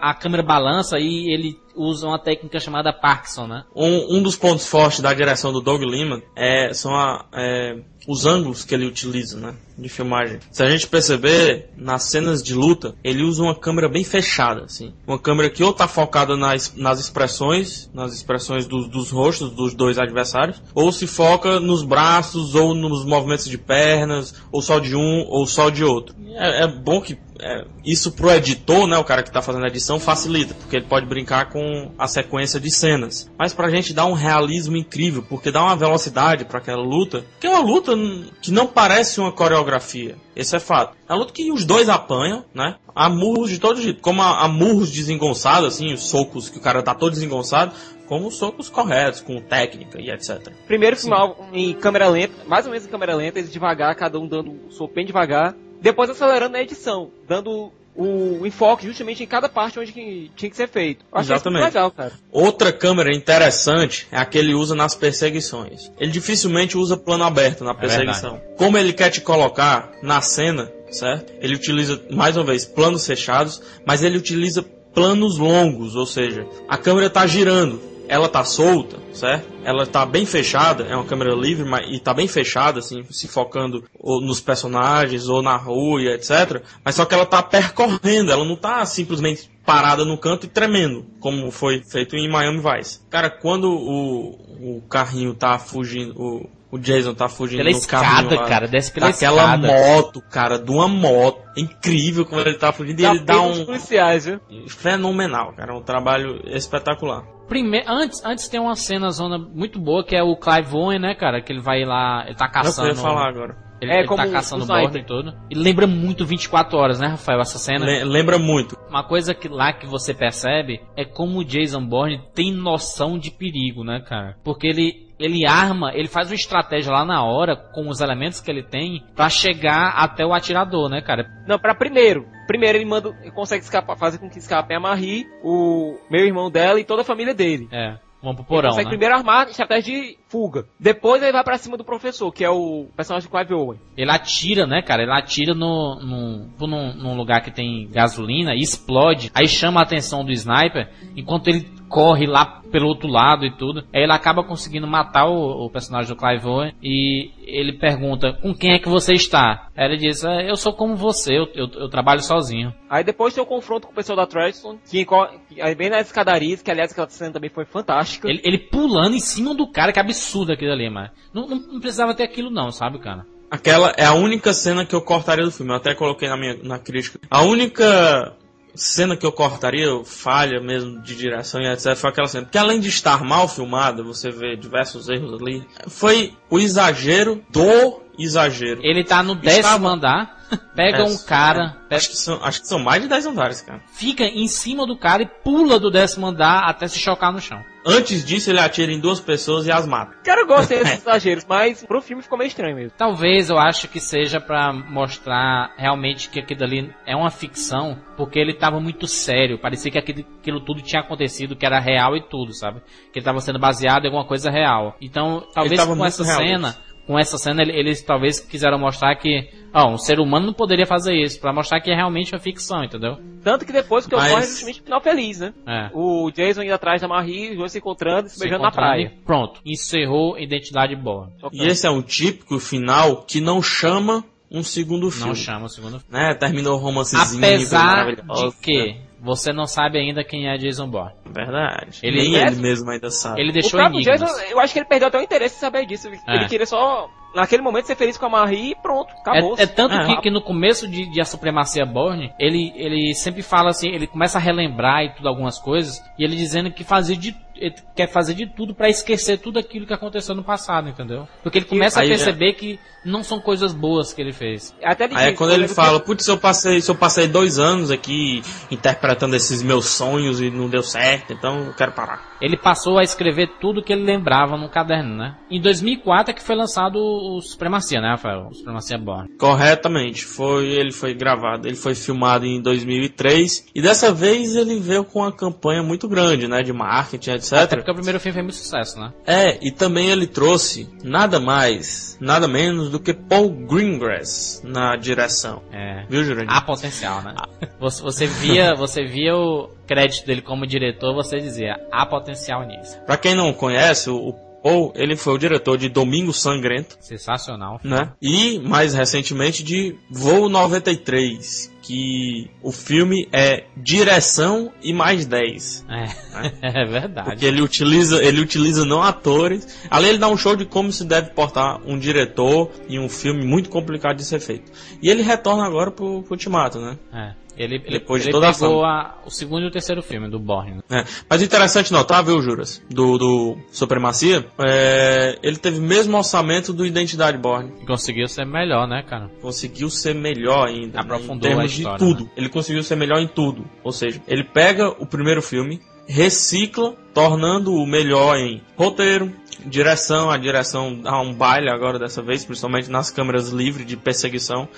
a 0.00 0.14
câmera 0.14 0.42
balança 0.42 0.98
e 0.98 1.32
ele 1.32 1.58
usa 1.74 2.06
uma 2.06 2.18
técnica 2.18 2.60
chamada 2.60 2.92
Parkinson, 2.92 3.46
né? 3.46 3.64
Um, 3.74 4.18
um 4.18 4.22
dos 4.22 4.36
pontos 4.36 4.66
fortes 4.66 5.00
da 5.00 5.12
direção 5.12 5.52
do 5.52 5.60
Doug 5.60 5.82
Liman 5.82 6.22
é, 6.36 6.72
são 6.72 6.94
a- 6.94 7.24
é, 7.32 7.78
os 8.06 8.26
ângulos 8.26 8.64
que 8.64 8.74
ele 8.74 8.86
utiliza, 8.86 9.38
né? 9.38 9.54
De 9.78 9.88
filmagem. 9.88 10.38
Se 10.50 10.62
a 10.62 10.68
gente 10.68 10.86
perceber, 10.86 11.70
nas 11.76 12.04
cenas 12.04 12.42
de 12.42 12.54
luta, 12.54 12.94
ele 13.02 13.22
usa 13.22 13.42
uma 13.42 13.54
câmera 13.54 13.88
bem 13.88 14.04
fechada, 14.04 14.64
assim. 14.64 14.92
Uma 15.06 15.18
câmera 15.18 15.48
que 15.48 15.62
ou 15.64 15.72
tá 15.72 15.88
focada 15.88 16.36
nas, 16.36 16.74
nas 16.76 17.00
expressões, 17.00 17.90
nas 17.94 18.12
expressões 18.14 18.66
dos, 18.66 18.88
dos 18.88 19.10
rostos 19.10 19.50
dos 19.50 19.74
dois 19.74 19.98
adversários, 19.98 20.62
ou 20.74 20.92
se 20.92 21.06
foca 21.06 21.58
nos 21.58 21.82
braços, 21.82 22.54
ou 22.54 22.74
nos 22.74 23.04
movimentos 23.04 23.46
de 23.46 23.56
pernas, 23.58 24.34
ou 24.50 24.60
só 24.60 24.78
de 24.78 24.94
um, 24.94 25.24
ou 25.28 25.46
só 25.46 25.70
de 25.70 25.84
outro. 25.84 26.14
É, 26.34 26.64
é 26.64 26.66
bom 26.66 27.00
que 27.00 27.16
é, 27.42 27.64
isso 27.84 28.12
pro 28.12 28.30
editor, 28.30 28.86
né, 28.86 28.96
o 28.96 29.04
cara 29.04 29.22
que 29.22 29.30
tá 29.30 29.42
fazendo 29.42 29.64
a 29.64 29.68
edição, 29.68 29.98
facilita, 29.98 30.54
porque 30.54 30.76
ele 30.76 30.86
pode 30.86 31.06
brincar 31.06 31.50
com 31.50 31.90
a 31.98 32.06
sequência 32.06 32.60
de 32.60 32.70
cenas. 32.70 33.28
Mas 33.36 33.52
pra 33.52 33.68
gente 33.68 33.92
dá 33.92 34.06
um 34.06 34.12
realismo 34.12 34.76
incrível, 34.76 35.24
porque 35.28 35.50
dá 35.50 35.62
uma 35.62 35.76
velocidade 35.76 36.44
pra 36.44 36.58
aquela 36.58 36.82
luta, 36.82 37.24
que 37.40 37.46
é 37.46 37.50
uma 37.50 37.60
luta 37.60 37.92
que 38.40 38.52
não 38.52 38.66
parece 38.66 39.20
uma 39.20 39.32
coreografia. 39.32 40.16
Esse 40.34 40.56
é 40.56 40.60
fato. 40.60 40.96
É 41.08 41.12
uma 41.12 41.18
luta 41.18 41.32
que 41.32 41.50
os 41.50 41.64
dois 41.64 41.88
apanham, 41.88 42.44
né? 42.54 42.76
Há 42.94 43.08
murros 43.08 43.50
de 43.50 43.58
todo 43.58 43.82
jeito. 43.82 44.00
Como 44.00 44.22
há, 44.22 44.44
há 44.44 44.48
murros 44.48 44.90
desengonçados, 44.90 45.74
assim, 45.74 45.92
os 45.92 46.04
socos 46.04 46.48
que 46.48 46.58
o 46.58 46.60
cara 46.60 46.82
tá 46.82 46.94
todo 46.94 47.12
desengonçado, 47.12 47.74
como 48.06 48.28
os 48.28 48.36
socos 48.36 48.68
corretos, 48.68 49.20
com 49.20 49.40
técnica 49.40 50.00
e 50.00 50.10
etc. 50.10 50.52
Primeiro 50.66 50.96
filmar 50.96 51.34
em 51.52 51.74
câmera 51.74 52.08
lenta, 52.08 52.44
mais 52.46 52.66
ou 52.66 52.70
menos 52.70 52.86
em 52.86 52.90
câmera 52.90 53.14
lenta, 53.14 53.38
eles 53.38 53.52
devagar, 53.52 53.94
cada 53.96 54.18
um 54.18 54.26
dando 54.26 54.50
um 54.50 54.70
soco 54.70 54.94
bem 54.94 55.04
devagar. 55.04 55.54
Depois 55.82 56.08
acelerando 56.08 56.52
na 56.52 56.62
edição, 56.62 57.10
dando 57.28 57.72
o 57.94 58.46
enfoque 58.46 58.86
justamente 58.86 59.22
em 59.22 59.26
cada 59.26 59.48
parte 59.48 59.78
onde 59.78 59.92
que 59.92 60.30
tinha 60.34 60.50
que 60.50 60.56
ser 60.56 60.68
feito. 60.68 61.04
Eu 61.12 61.20
Exatamente. 61.20 61.64
legal, 61.64 61.90
cara. 61.90 62.12
Outra 62.30 62.72
câmera 62.72 63.14
interessante 63.14 64.06
é 64.10 64.16
a 64.16 64.24
que 64.24 64.38
ele 64.38 64.54
usa 64.54 64.74
nas 64.74 64.94
perseguições. 64.94 65.92
Ele 65.98 66.10
dificilmente 66.10 66.78
usa 66.78 66.96
plano 66.96 67.24
aberto 67.24 67.64
na 67.64 67.74
perseguição. 67.74 68.40
Como 68.56 68.78
ele 68.78 68.92
quer 68.92 69.10
te 69.10 69.20
colocar 69.20 69.92
na 70.02 70.22
cena, 70.22 70.72
certo? 70.90 71.32
Ele 71.40 71.54
utiliza, 71.54 72.00
mais 72.10 72.36
uma 72.36 72.44
vez, 72.44 72.64
planos 72.64 73.06
fechados, 73.06 73.60
mas 73.84 74.02
ele 74.02 74.16
utiliza 74.16 74.62
planos 74.94 75.36
longos, 75.36 75.96
ou 75.96 76.06
seja, 76.06 76.46
a 76.68 76.76
câmera 76.76 77.06
está 77.06 77.26
girando, 77.26 77.80
ela 78.12 78.28
tá 78.28 78.44
solta, 78.44 78.98
certo? 79.14 79.48
Ela 79.64 79.86
tá 79.86 80.04
bem 80.04 80.26
fechada, 80.26 80.84
é 80.84 80.94
uma 80.94 81.06
câmera 81.06 81.34
livre, 81.34 81.64
mas 81.64 81.90
e 81.90 81.98
tá 81.98 82.12
bem 82.12 82.28
fechada, 82.28 82.78
assim, 82.78 83.02
se 83.10 83.26
focando 83.26 83.82
nos 84.20 84.38
personagens 84.38 85.30
ou 85.30 85.40
na 85.40 85.56
rua 85.56 86.02
etc. 86.12 86.62
Mas 86.84 86.94
só 86.94 87.06
que 87.06 87.14
ela 87.14 87.24
tá 87.24 87.42
percorrendo, 87.42 88.30
ela 88.30 88.44
não 88.44 88.54
tá 88.54 88.84
simplesmente 88.84 89.50
parada 89.64 90.04
no 90.04 90.18
canto 90.18 90.44
e 90.44 90.48
tremendo, 90.50 91.06
como 91.20 91.50
foi 91.50 91.82
feito 91.84 92.14
em 92.14 92.28
Miami 92.28 92.60
Vice. 92.60 93.00
Cara, 93.08 93.30
quando 93.30 93.72
o, 93.72 94.76
o 94.76 94.82
carrinho 94.90 95.32
tá 95.32 95.58
fugindo, 95.58 96.12
o, 96.14 96.50
o 96.72 96.78
Jason 96.78 97.12
tá 97.14 97.28
fugindo 97.28 97.58
Pela 97.58 97.70
no 97.70 97.76
escada, 97.76 98.04
carrinho 98.06 98.40
lá, 98.40 98.48
cara, 98.48 98.66
desce 98.66 98.92
pela 98.92 99.10
daquela 99.10 99.42
escada. 99.56 99.66
moto, 99.68 100.22
cara, 100.30 100.58
de 100.58 100.70
uma 100.70 100.88
moto. 100.88 101.42
É 101.56 101.60
incrível 101.60 102.24
como 102.24 102.40
ele 102.40 102.54
tá 102.56 102.72
fugindo 102.72 102.98
e 102.98 103.04
ele 103.04 103.20
dá 103.20 103.40
um 103.42 103.64
policiais, 103.66 104.24
viu? 104.24 104.40
fenomenal, 104.68 105.52
cara, 105.54 105.74
um 105.76 105.82
trabalho 105.82 106.40
espetacular. 106.46 107.22
Primeiro, 107.48 107.86
antes, 107.90 108.24
antes 108.24 108.48
tem 108.48 108.58
uma 108.58 108.74
cena 108.74 109.10
zona 109.10 109.36
muito 109.38 109.78
boa 109.78 110.02
que 110.04 110.16
é 110.16 110.22
o 110.22 110.34
Clive 110.36 110.74
Owen, 110.74 110.98
né, 110.98 111.14
cara? 111.14 111.42
Que 111.42 111.52
ele 111.52 111.60
vai 111.60 111.84
lá, 111.84 112.24
ele 112.26 112.34
tá 112.34 112.46
É 112.46 112.48
eu 112.48 112.52
caçando. 112.52 112.88
ia 112.88 112.94
falar 112.94 113.28
agora. 113.28 113.56
Ele, 113.80 113.92
É, 113.92 113.98
ele 113.98 114.06
como 114.08 114.22
tá 114.24 114.30
caçando 114.30 114.62
o 114.62 114.66
Borne 114.66 115.00
e 115.00 115.04
tudo. 115.04 115.34
E 115.50 115.54
lembra 115.56 115.86
muito 115.88 116.24
24 116.24 116.78
horas, 116.78 117.00
né, 117.00 117.08
Rafael, 117.08 117.40
essa 117.40 117.58
cena? 117.58 117.84
Le- 117.84 118.04
lembra 118.04 118.38
muito. 118.38 118.78
Uma 118.88 119.02
coisa 119.02 119.34
que 119.34 119.48
lá 119.48 119.72
que 119.72 119.86
você 119.86 120.14
percebe 120.14 120.80
é 120.96 121.04
como 121.04 121.40
o 121.40 121.44
Jason 121.44 121.84
Bourne 121.84 122.22
tem 122.32 122.52
noção 122.52 123.18
de 123.18 123.30
perigo, 123.32 123.82
né, 123.84 124.00
cara? 124.08 124.36
Porque 124.44 124.68
ele 124.68 125.11
ele 125.22 125.46
arma, 125.46 125.92
ele 125.94 126.08
faz 126.08 126.28
uma 126.28 126.34
estratégia 126.34 126.92
lá 126.92 127.04
na 127.04 127.24
hora 127.24 127.56
com 127.56 127.88
os 127.88 128.00
elementos 128.00 128.40
que 128.40 128.50
ele 128.50 128.62
tem 128.62 129.04
pra 129.14 129.28
chegar 129.28 129.94
até 129.96 130.24
o 130.26 130.32
atirador, 130.32 130.88
né, 130.88 131.00
cara? 131.00 131.26
Não, 131.46 131.58
pra 131.58 131.74
primeiro. 131.74 132.26
Primeiro 132.46 132.78
ele 132.78 132.84
manda, 132.84 133.16
ele 133.22 133.30
consegue 133.30 133.62
escapar, 133.62 133.96
fazer 133.96 134.18
com 134.18 134.28
que 134.28 134.38
escape 134.38 134.74
a 134.74 134.80
Marie, 134.80 135.26
o 135.42 135.96
meu 136.10 136.26
irmão 136.26 136.50
dela 136.50 136.80
e 136.80 136.84
toda 136.84 137.02
a 137.02 137.04
família 137.04 137.32
dele. 137.32 137.68
É, 137.70 137.96
vamos 138.20 138.36
pro 138.36 138.42
Ele 138.42 138.48
porão, 138.48 138.70
consegue 138.70 138.86
né? 138.86 138.90
primeiro 138.90 139.14
armar 139.14 139.48
estratégia 139.48 139.94
de 139.94 140.18
fuga. 140.28 140.66
Depois 140.78 141.22
ele 141.22 141.32
vai 141.32 141.44
pra 141.44 141.56
cima 141.56 141.76
do 141.76 141.84
professor, 141.84 142.32
que 142.32 142.44
é 142.44 142.50
o 142.50 142.88
personagem 142.96 143.28
de 143.28 143.34
Clive 143.34 143.54
Owen. 143.54 143.80
Ele 143.96 144.10
atira, 144.10 144.66
né, 144.66 144.82
cara? 144.82 145.02
Ele 145.02 145.12
atira 145.12 145.54
no, 145.54 146.00
no, 146.00 146.66
num, 146.66 146.94
num 146.94 147.16
lugar 147.16 147.42
que 147.42 147.50
tem 147.50 147.88
gasolina 147.90 148.54
e 148.54 148.60
explode. 148.60 149.30
Aí 149.34 149.46
chama 149.46 149.80
a 149.80 149.84
atenção 149.84 150.24
do 150.24 150.32
sniper, 150.32 150.90
enquanto 151.16 151.48
ele 151.48 151.81
corre 151.92 152.26
lá 152.26 152.62
pelo 152.72 152.88
outro 152.88 153.06
lado 153.06 153.44
e 153.44 153.54
tudo. 153.54 153.84
Aí 153.92 154.02
ele 154.02 154.12
acaba 154.12 154.42
conseguindo 154.42 154.86
matar 154.86 155.26
o, 155.26 155.66
o 155.66 155.70
personagem 155.70 156.08
do 156.08 156.18
Clive 156.18 156.46
Owen 156.46 156.74
e 156.82 157.30
ele 157.46 157.74
pergunta, 157.74 158.32
com 158.32 158.54
quem 158.54 158.72
é 158.72 158.78
que 158.78 158.88
você 158.88 159.12
está? 159.12 159.68
Aí 159.76 159.84
ele 159.84 159.98
diz, 159.98 160.24
"É, 160.24 160.50
eu 160.50 160.56
sou 160.56 160.72
como 160.72 160.96
você, 160.96 161.34
eu, 161.34 161.46
eu, 161.54 161.68
eu 161.74 161.90
trabalho 161.90 162.22
sozinho. 162.22 162.72
Aí 162.88 163.04
depois 163.04 163.34
tem 163.34 163.42
o 163.42 163.46
confronto 163.46 163.86
com 163.86 163.92
o 163.92 163.96
pessoal 163.96 164.16
da 164.16 164.26
Treadstone, 164.26 164.78
que, 164.90 165.04
que 165.04 165.60
aí 165.60 165.74
bem 165.74 165.90
nas 165.90 166.06
escadarias, 166.06 166.62
que 166.62 166.70
aliás 166.70 166.90
aquela 166.90 167.08
cena 167.10 167.32
também 167.32 167.50
foi 167.50 167.66
fantástica. 167.66 168.26
Ele, 168.26 168.40
ele 168.42 168.58
pulando 168.58 169.14
em 169.14 169.20
cima 169.20 169.54
do 169.54 169.70
cara, 169.70 169.92
que 169.92 170.00
absurdo 170.00 170.52
aquilo 170.52 170.72
ali, 170.72 170.88
mas 170.88 171.10
não, 171.34 171.46
não, 171.46 171.56
não 171.56 171.80
precisava 171.80 172.14
ter 172.14 172.22
aquilo 172.22 172.50
não, 172.50 172.70
sabe, 172.70 172.98
cara? 172.98 173.26
Aquela 173.50 173.92
é 173.98 174.06
a 174.06 174.14
única 174.14 174.54
cena 174.54 174.86
que 174.86 174.94
eu 174.94 175.02
cortaria 175.02 175.44
do 175.44 175.50
filme. 175.50 175.72
Eu 175.72 175.76
até 175.76 175.94
coloquei 175.94 176.26
na 176.26 176.38
minha 176.38 176.56
na 176.62 176.78
crítica. 176.78 177.20
A 177.30 177.42
única 177.42 178.34
cena 178.74 179.16
que 179.16 179.24
eu 179.26 179.32
cortaria, 179.32 179.86
falha 180.04 180.60
mesmo 180.60 181.00
de 181.00 181.14
direção 181.14 181.60
e 181.60 181.66
etc, 181.68 181.94
foi 181.96 182.10
aquela 182.10 182.28
cena. 182.28 182.44
Porque 182.44 182.58
além 182.58 182.80
de 182.80 182.88
estar 182.88 183.22
mal 183.24 183.46
filmada, 183.48 184.02
você 184.02 184.30
vê 184.30 184.56
diversos 184.56 185.08
erros 185.08 185.40
ali, 185.40 185.66
foi 185.88 186.34
o 186.50 186.58
exagero 186.58 187.42
do 187.50 188.00
exagero. 188.18 188.80
Ele 188.82 189.04
tá 189.04 189.22
no 189.22 189.34
décimo 189.34 189.60
Estava- 189.60 189.88
andar, 189.88 190.41
pega 190.74 190.98
É, 190.98 191.02
um 191.04 191.16
cara, 191.26 191.76
pega- 191.88 191.96
Acho 191.96 192.08
que, 192.10 192.16
são, 192.16 192.42
acho 192.44 192.60
que 192.62 192.66
são 192.68 192.78
mais 192.78 193.02
de 193.02 193.08
10 193.08 193.26
andares, 193.26 193.60
cara. 193.60 193.80
fica 193.92 194.24
em 194.24 194.46
cima 194.48 194.86
do 194.86 194.96
cara 194.96 195.22
e 195.22 195.26
pula 195.26 195.78
do 195.78 195.90
décimo 195.90 196.26
andar 196.26 196.64
até 196.68 196.86
se 196.88 196.98
chocar 196.98 197.32
no 197.32 197.40
chão. 197.40 197.62
Antes 197.84 198.24
disso, 198.24 198.48
ele 198.48 198.60
atira 198.60 198.92
em 198.92 199.00
duas 199.00 199.18
pessoas 199.20 199.66
e 199.66 199.72
as 199.72 199.86
mata. 199.88 200.16
Cara, 200.24 200.42
eu 200.42 200.46
gosto 200.46 200.68
desses 200.68 201.00
exageros, 201.02 201.44
mas 201.48 201.84
pro 201.84 202.00
filme 202.00 202.22
ficou 202.22 202.38
meio 202.38 202.46
estranho 202.48 202.76
mesmo. 202.76 202.92
Talvez 202.96 203.50
eu 203.50 203.58
acho 203.58 203.88
que 203.88 203.98
seja 203.98 204.40
pra 204.40 204.72
mostrar 204.72 205.74
realmente 205.76 206.30
que 206.30 206.38
aquilo 206.38 206.62
ali 206.62 206.94
é 207.04 207.14
uma 207.16 207.28
ficção, 207.30 207.98
porque 208.16 208.38
ele 208.38 208.54
tava 208.54 208.80
muito 208.80 209.06
sério, 209.08 209.58
parecia 209.58 209.90
que 209.90 209.98
aquilo, 209.98 210.24
aquilo 210.40 210.60
tudo 210.60 210.80
tinha 210.80 211.02
acontecido, 211.02 211.56
que 211.56 211.66
era 211.66 211.80
real 211.80 212.16
e 212.16 212.22
tudo, 212.22 212.54
sabe? 212.54 212.80
Que 213.12 213.18
ele 213.18 213.24
tava 213.24 213.40
sendo 213.40 213.58
baseado 213.58 214.04
em 214.04 214.06
alguma 214.06 214.24
coisa 214.26 214.48
real. 214.50 214.96
Então, 215.00 215.44
talvez 215.52 215.84
com 215.84 216.04
essa 216.06 216.24
cena, 216.24 216.76
com 217.06 217.18
essa 217.18 217.36
cena 217.38 217.62
ele- 217.62 217.76
eles 217.78 218.02
talvez 218.02 218.38
quiseram 218.40 218.78
mostrar 218.78 219.14
que, 219.16 219.48
ó, 219.74 219.88
um 219.90 219.98
ser 219.98 220.20
humano 220.20 220.46
não 220.46 220.52
poderia 220.54 220.86
fazer 220.86 221.14
isso, 221.14 221.40
pra 221.40 221.52
mostrar 221.52 221.80
que 221.80 221.90
é 221.90 221.94
realmente 221.94 222.32
uma 222.34 222.38
ficção, 222.40 222.84
entendeu? 222.84 223.16
Tanto 223.42 223.64
que 223.66 223.72
depois 223.72 224.06
que 224.06 224.14
Mas- 224.14 224.26
ocorre 224.30 224.42
é 224.44 224.46
justamente 224.46 224.80
o 224.80 224.84
final 224.84 225.00
feliz, 225.00 225.40
né? 225.40 225.52
É. 225.66 225.90
O 225.92 226.30
Jason 226.30 226.62
indo 226.62 226.72
atrás 226.74 227.02
da 227.02 227.08
Marie, 227.08 227.50
os 227.50 227.56
dois 227.56 227.72
se 227.72 227.78
encontrando 227.78 228.26
e 228.26 228.30
se 228.30 228.36
Se 228.36 228.40
beijando 228.40 228.62
na 228.62 228.68
encontrando 228.68 228.88
praia. 228.88 229.12
e 229.20 229.24
Pronto, 229.24 229.60
encerrou 229.66 230.38
Identidade 230.38 230.94
Born. 230.96 231.32
E 231.52 231.64
esse 231.66 231.86
é 231.86 231.90
um 231.90 232.02
típico 232.02 232.58
final 232.60 233.22
que 233.22 233.40
não 233.40 233.60
chama 233.60 234.24
um 234.50 234.62
segundo 234.62 235.10
filme. 235.10 235.28
Não 235.28 235.34
chama 235.34 235.66
o 235.66 235.68
segundo 235.68 236.00
Né? 236.10 236.34
Terminou 236.38 236.74
o 236.76 236.78
romancezinho. 236.80 237.38
Apesar 237.44 237.84
maravilhoso, 238.06 238.50
de 238.50 238.56
que 238.58 238.96
você 239.22 239.52
não 239.52 239.66
sabe 239.66 239.98
ainda 239.98 240.24
quem 240.24 240.48
é 240.48 240.56
Jason 240.58 240.88
Bourne. 240.88 241.12
Verdade. 241.24 242.00
Ele- 242.02 242.22
Nem 242.22 242.34
ele 242.36 242.56
mesmo 242.56 242.90
ainda 242.90 243.10
sabe. 243.10 243.40
Ele 243.40 243.50
O 243.50 243.52
deixou 243.52 243.78
próprio 243.78 244.00
enigmas. 244.00 244.20
Jason, 244.20 244.40
eu 244.50 244.60
acho 244.60 244.72
que 244.72 244.78
ele 244.80 244.86
perdeu 244.86 245.08
até 245.08 245.18
o 245.18 245.22
interesse 245.22 245.56
em 245.56 245.60
saber 245.60 245.86
disso. 245.86 246.08
Ele 246.08 246.18
É. 246.28 246.46
queria 246.46 246.66
só, 246.66 247.08
naquele 247.34 247.62
momento, 247.62 247.86
ser 247.86 247.96
feliz 247.96 248.18
com 248.18 248.26
a 248.26 248.28
Marie 248.28 248.72
e 248.72 248.74
pronto, 248.74 249.12
acabou. 249.20 249.56
É, 249.58 249.62
é 249.62 249.66
tanto 249.66 249.94
É. 249.94 250.06
que, 250.06 250.22
que 250.22 250.30
no 250.30 250.42
começo 250.42 250.88
de, 250.88 251.10
de 251.10 251.20
A 251.20 251.24
Supremacia 251.24 251.86
Borne, 251.86 252.32
ele, 252.38 252.72
ele 252.76 253.14
sempre 253.14 253.42
fala 253.42 253.70
assim, 253.70 253.88
ele 253.90 254.06
começa 254.06 254.38
a 254.38 254.40
relembrar 254.40 255.04
e 255.04 255.14
tudo 255.14 255.28
algumas 255.28 255.58
coisas, 255.58 256.02
e 256.18 256.24
ele 256.24 256.36
dizendo 256.36 256.70
que 256.70 256.84
fazia 256.84 257.16
de, 257.16 257.34
ele 257.62 257.74
quer 257.94 258.08
fazer 258.10 258.34
de 258.34 258.46
tudo 258.46 258.74
pra 258.74 258.88
esquecer 258.88 259.38
tudo 259.38 259.58
aquilo 259.58 259.86
que 259.86 259.92
aconteceu 259.94 260.34
no 260.34 260.42
passado, 260.42 260.88
entendeu? 260.88 261.28
Porque 261.42 261.58
ele 261.58 261.64
começa 261.66 262.00
a 262.00 262.02
Aí 262.02 262.08
já- 262.08 262.16
perceber 262.16 262.54
que 262.54 262.78
não 263.04 263.22
são 263.22 263.40
coisas 263.40 263.72
boas 263.72 264.12
que 264.12 264.20
ele 264.20 264.32
fez. 264.32 264.74
Até 264.82 265.04
ele 265.04 265.14
Aí 265.16 265.28
é 265.30 265.32
quando 265.32 265.50
eu 265.50 265.56
ele 265.56 265.68
fala, 265.68 265.98
que- 266.00 266.06
putz, 266.06 266.26
eu 266.28 266.38
passei, 266.38 266.80
se 266.80 266.90
eu 266.90 266.94
passei 266.94 267.26
dois 267.26 267.58
anos 267.58 267.90
aqui 267.90 268.42
interpretando 268.70 269.34
esses 269.36 269.62
meus 269.62 269.86
sonhos 269.86 270.40
e 270.40 270.50
não 270.50 270.68
deu 270.68 270.82
certo, 270.82 271.32
então 271.32 271.66
eu 271.66 271.72
quero 271.74 271.92
parar. 271.92 272.32
Ele 272.40 272.56
passou 272.56 272.98
a 272.98 273.02
escrever 273.02 273.48
tudo 273.60 273.82
que 273.82 273.92
ele 273.92 274.02
lembrava 274.04 274.56
no 274.56 274.68
caderno, 274.68 275.16
né? 275.16 275.36
Em 275.50 275.60
2004 275.60 276.32
é 276.32 276.34
que 276.34 276.42
foi 276.42 276.56
lançado 276.56 276.96
o 276.96 277.40
Supremacia, 277.40 278.00
né, 278.00 278.08
Rafael? 278.10 278.48
O 278.50 278.54
Supremacia 278.54 278.98
Borne. 278.98 279.28
Corretamente, 279.38 280.24
foi, 280.24 280.66
ele 280.66 280.92
foi 280.92 281.14
gravado, 281.14 281.66
ele 281.68 281.76
foi 281.76 281.94
filmado 281.94 282.44
em 282.46 282.60
2003 282.60 283.66
e 283.74 283.80
dessa 283.82 284.12
vez 284.12 284.56
ele 284.56 284.78
veio 284.80 285.04
com 285.04 285.20
uma 285.20 285.32
campanha 285.32 285.82
muito 285.82 286.08
grande, 286.08 286.48
né, 286.48 286.62
de 286.62 286.72
marketing, 286.72 287.30
etc. 287.32 287.51
Até 287.60 287.76
porque 287.76 287.90
o 287.90 287.94
primeiro 287.94 288.18
filme 288.20 288.34
fez 288.34 288.44
muito 288.44 288.56
sucesso, 288.56 288.98
né? 288.98 289.12
É, 289.26 289.58
e 289.60 289.70
também 289.70 290.08
ele 290.10 290.26
trouxe 290.26 290.88
nada 291.02 291.38
mais, 291.40 292.16
nada 292.20 292.46
menos 292.48 292.90
do 292.90 292.98
que 293.00 293.12
Paul 293.12 293.50
Greengrass 293.50 294.62
na 294.64 294.96
direção. 294.96 295.62
É. 295.72 296.04
Viu, 296.08 296.24
Jurandir? 296.24 296.50
Há 296.54 296.60
potencial, 296.62 297.22
né? 297.22 297.34
Você, 297.80 298.02
você 298.02 298.26
via, 298.26 298.74
você 298.74 299.04
via 299.04 299.34
o 299.36 299.70
crédito 299.86 300.26
dele 300.26 300.42
como 300.42 300.66
diretor, 300.66 301.14
você 301.14 301.38
dizia, 301.38 301.76
há 301.90 302.06
potencial 302.06 302.66
nisso. 302.66 302.98
Pra 303.06 303.16
quem 303.16 303.34
não 303.34 303.52
conhece, 303.52 304.08
o, 304.10 304.16
o 304.16 304.32
Paul, 304.62 304.92
ele 304.94 305.16
foi 305.16 305.34
o 305.34 305.38
diretor 305.38 305.76
de 305.76 305.88
Domingo 305.88 306.32
Sangrento, 306.32 306.96
Sensacional. 307.00 307.80
né? 307.82 308.12
E 308.22 308.60
mais 308.60 308.94
recentemente 308.94 309.64
de 309.64 309.96
Voo 310.08 310.48
93, 310.48 311.71
que 311.82 312.48
o 312.62 312.70
filme 312.70 313.28
é 313.32 313.64
direção 313.76 314.72
e 314.82 314.92
mais 314.92 315.26
10. 315.26 315.84
É, 315.90 316.62
é 316.80 316.84
verdade. 316.86 317.30
Porque 317.30 317.44
ele 317.44 317.60
utiliza, 317.60 318.22
ele 318.22 318.40
utiliza 318.40 318.84
não 318.86 319.02
atores. 319.02 319.66
Ali 319.90 320.08
ele 320.08 320.18
dá 320.18 320.28
um 320.28 320.36
show 320.36 320.54
de 320.54 320.64
como 320.64 320.92
se 320.92 321.04
deve 321.04 321.30
portar 321.30 321.80
um 321.84 321.98
diretor 321.98 322.70
em 322.88 323.00
um 323.00 323.08
filme 323.08 323.44
muito 323.44 323.68
complicado 323.68 324.16
de 324.16 324.24
ser 324.24 324.40
feito. 324.40 324.70
E 325.02 325.10
ele 325.10 325.22
retorna 325.22 325.66
agora 325.66 325.90
pro, 325.90 326.22
pro 326.22 326.32
Ultimato, 326.32 326.78
né? 326.78 326.96
É. 327.12 327.41
Ele, 327.56 327.74
ele, 327.84 327.98
Depois 327.98 328.22
de 328.22 328.28
ele 328.28 328.32
toda 328.32 328.48
a 328.48 328.52
pegou 328.54 328.84
a- 328.84 329.18
o 329.26 329.30
segundo 329.30 329.64
e 329.64 329.66
o 329.68 329.70
terceiro 329.70 330.02
filme 330.02 330.28
do 330.28 330.38
Borne. 330.38 330.76
né? 330.76 330.82
É. 330.90 331.04
Mas 331.28 331.42
interessante 331.42 331.92
notar, 331.92 332.24
viu, 332.24 332.40
Juras, 332.40 332.82
do, 332.88 333.18
do 333.18 333.58
Supremacia, 333.70 334.46
é, 334.58 335.38
ele 335.42 335.56
teve 335.58 335.78
o 335.78 335.82
mesmo 335.82 336.16
orçamento 336.16 336.72
do 336.72 336.86
Identidade 336.86 337.36
Borne. 337.36 337.72
E 337.82 337.86
conseguiu 337.86 338.26
ser 338.26 338.46
melhor, 338.46 338.88
né, 338.88 339.02
cara? 339.02 339.30
Conseguiu 339.40 339.90
ser 339.90 340.14
melhor 340.14 340.68
ainda. 340.68 340.94
né, 340.94 341.00
Aprofundou 341.00 341.50
em 341.50 341.54
termos 341.54 341.62
a 341.64 341.66
história, 341.66 341.98
de 341.98 342.04
tudo. 342.14 342.30
Ele 342.36 342.48
conseguiu 342.48 342.82
ser 342.82 342.96
melhor 342.96 343.20
em 343.20 343.28
tudo. 343.28 343.64
Ou 343.84 343.92
seja, 343.92 344.20
ele 344.26 344.44
pega 344.44 344.88
o 344.88 345.06
primeiro 345.06 345.42
filme, 345.42 345.80
recicla, 346.06 346.94
tornando 347.14 347.74
o 347.74 347.86
melhor 347.86 348.36
em 348.36 348.62
roteiro, 348.76 349.32
direção, 349.64 350.30
a 350.30 350.36
direção 350.36 350.94
dá 350.94 351.20
um 351.20 351.32
baile 351.32 351.68
agora 351.68 351.98
dessa 351.98 352.22
vez, 352.22 352.44
principalmente 352.44 352.90
nas 352.90 353.10
câmeras 353.10 353.50
livres 353.50 353.86
de 353.86 353.96
perseguição. 353.96 354.68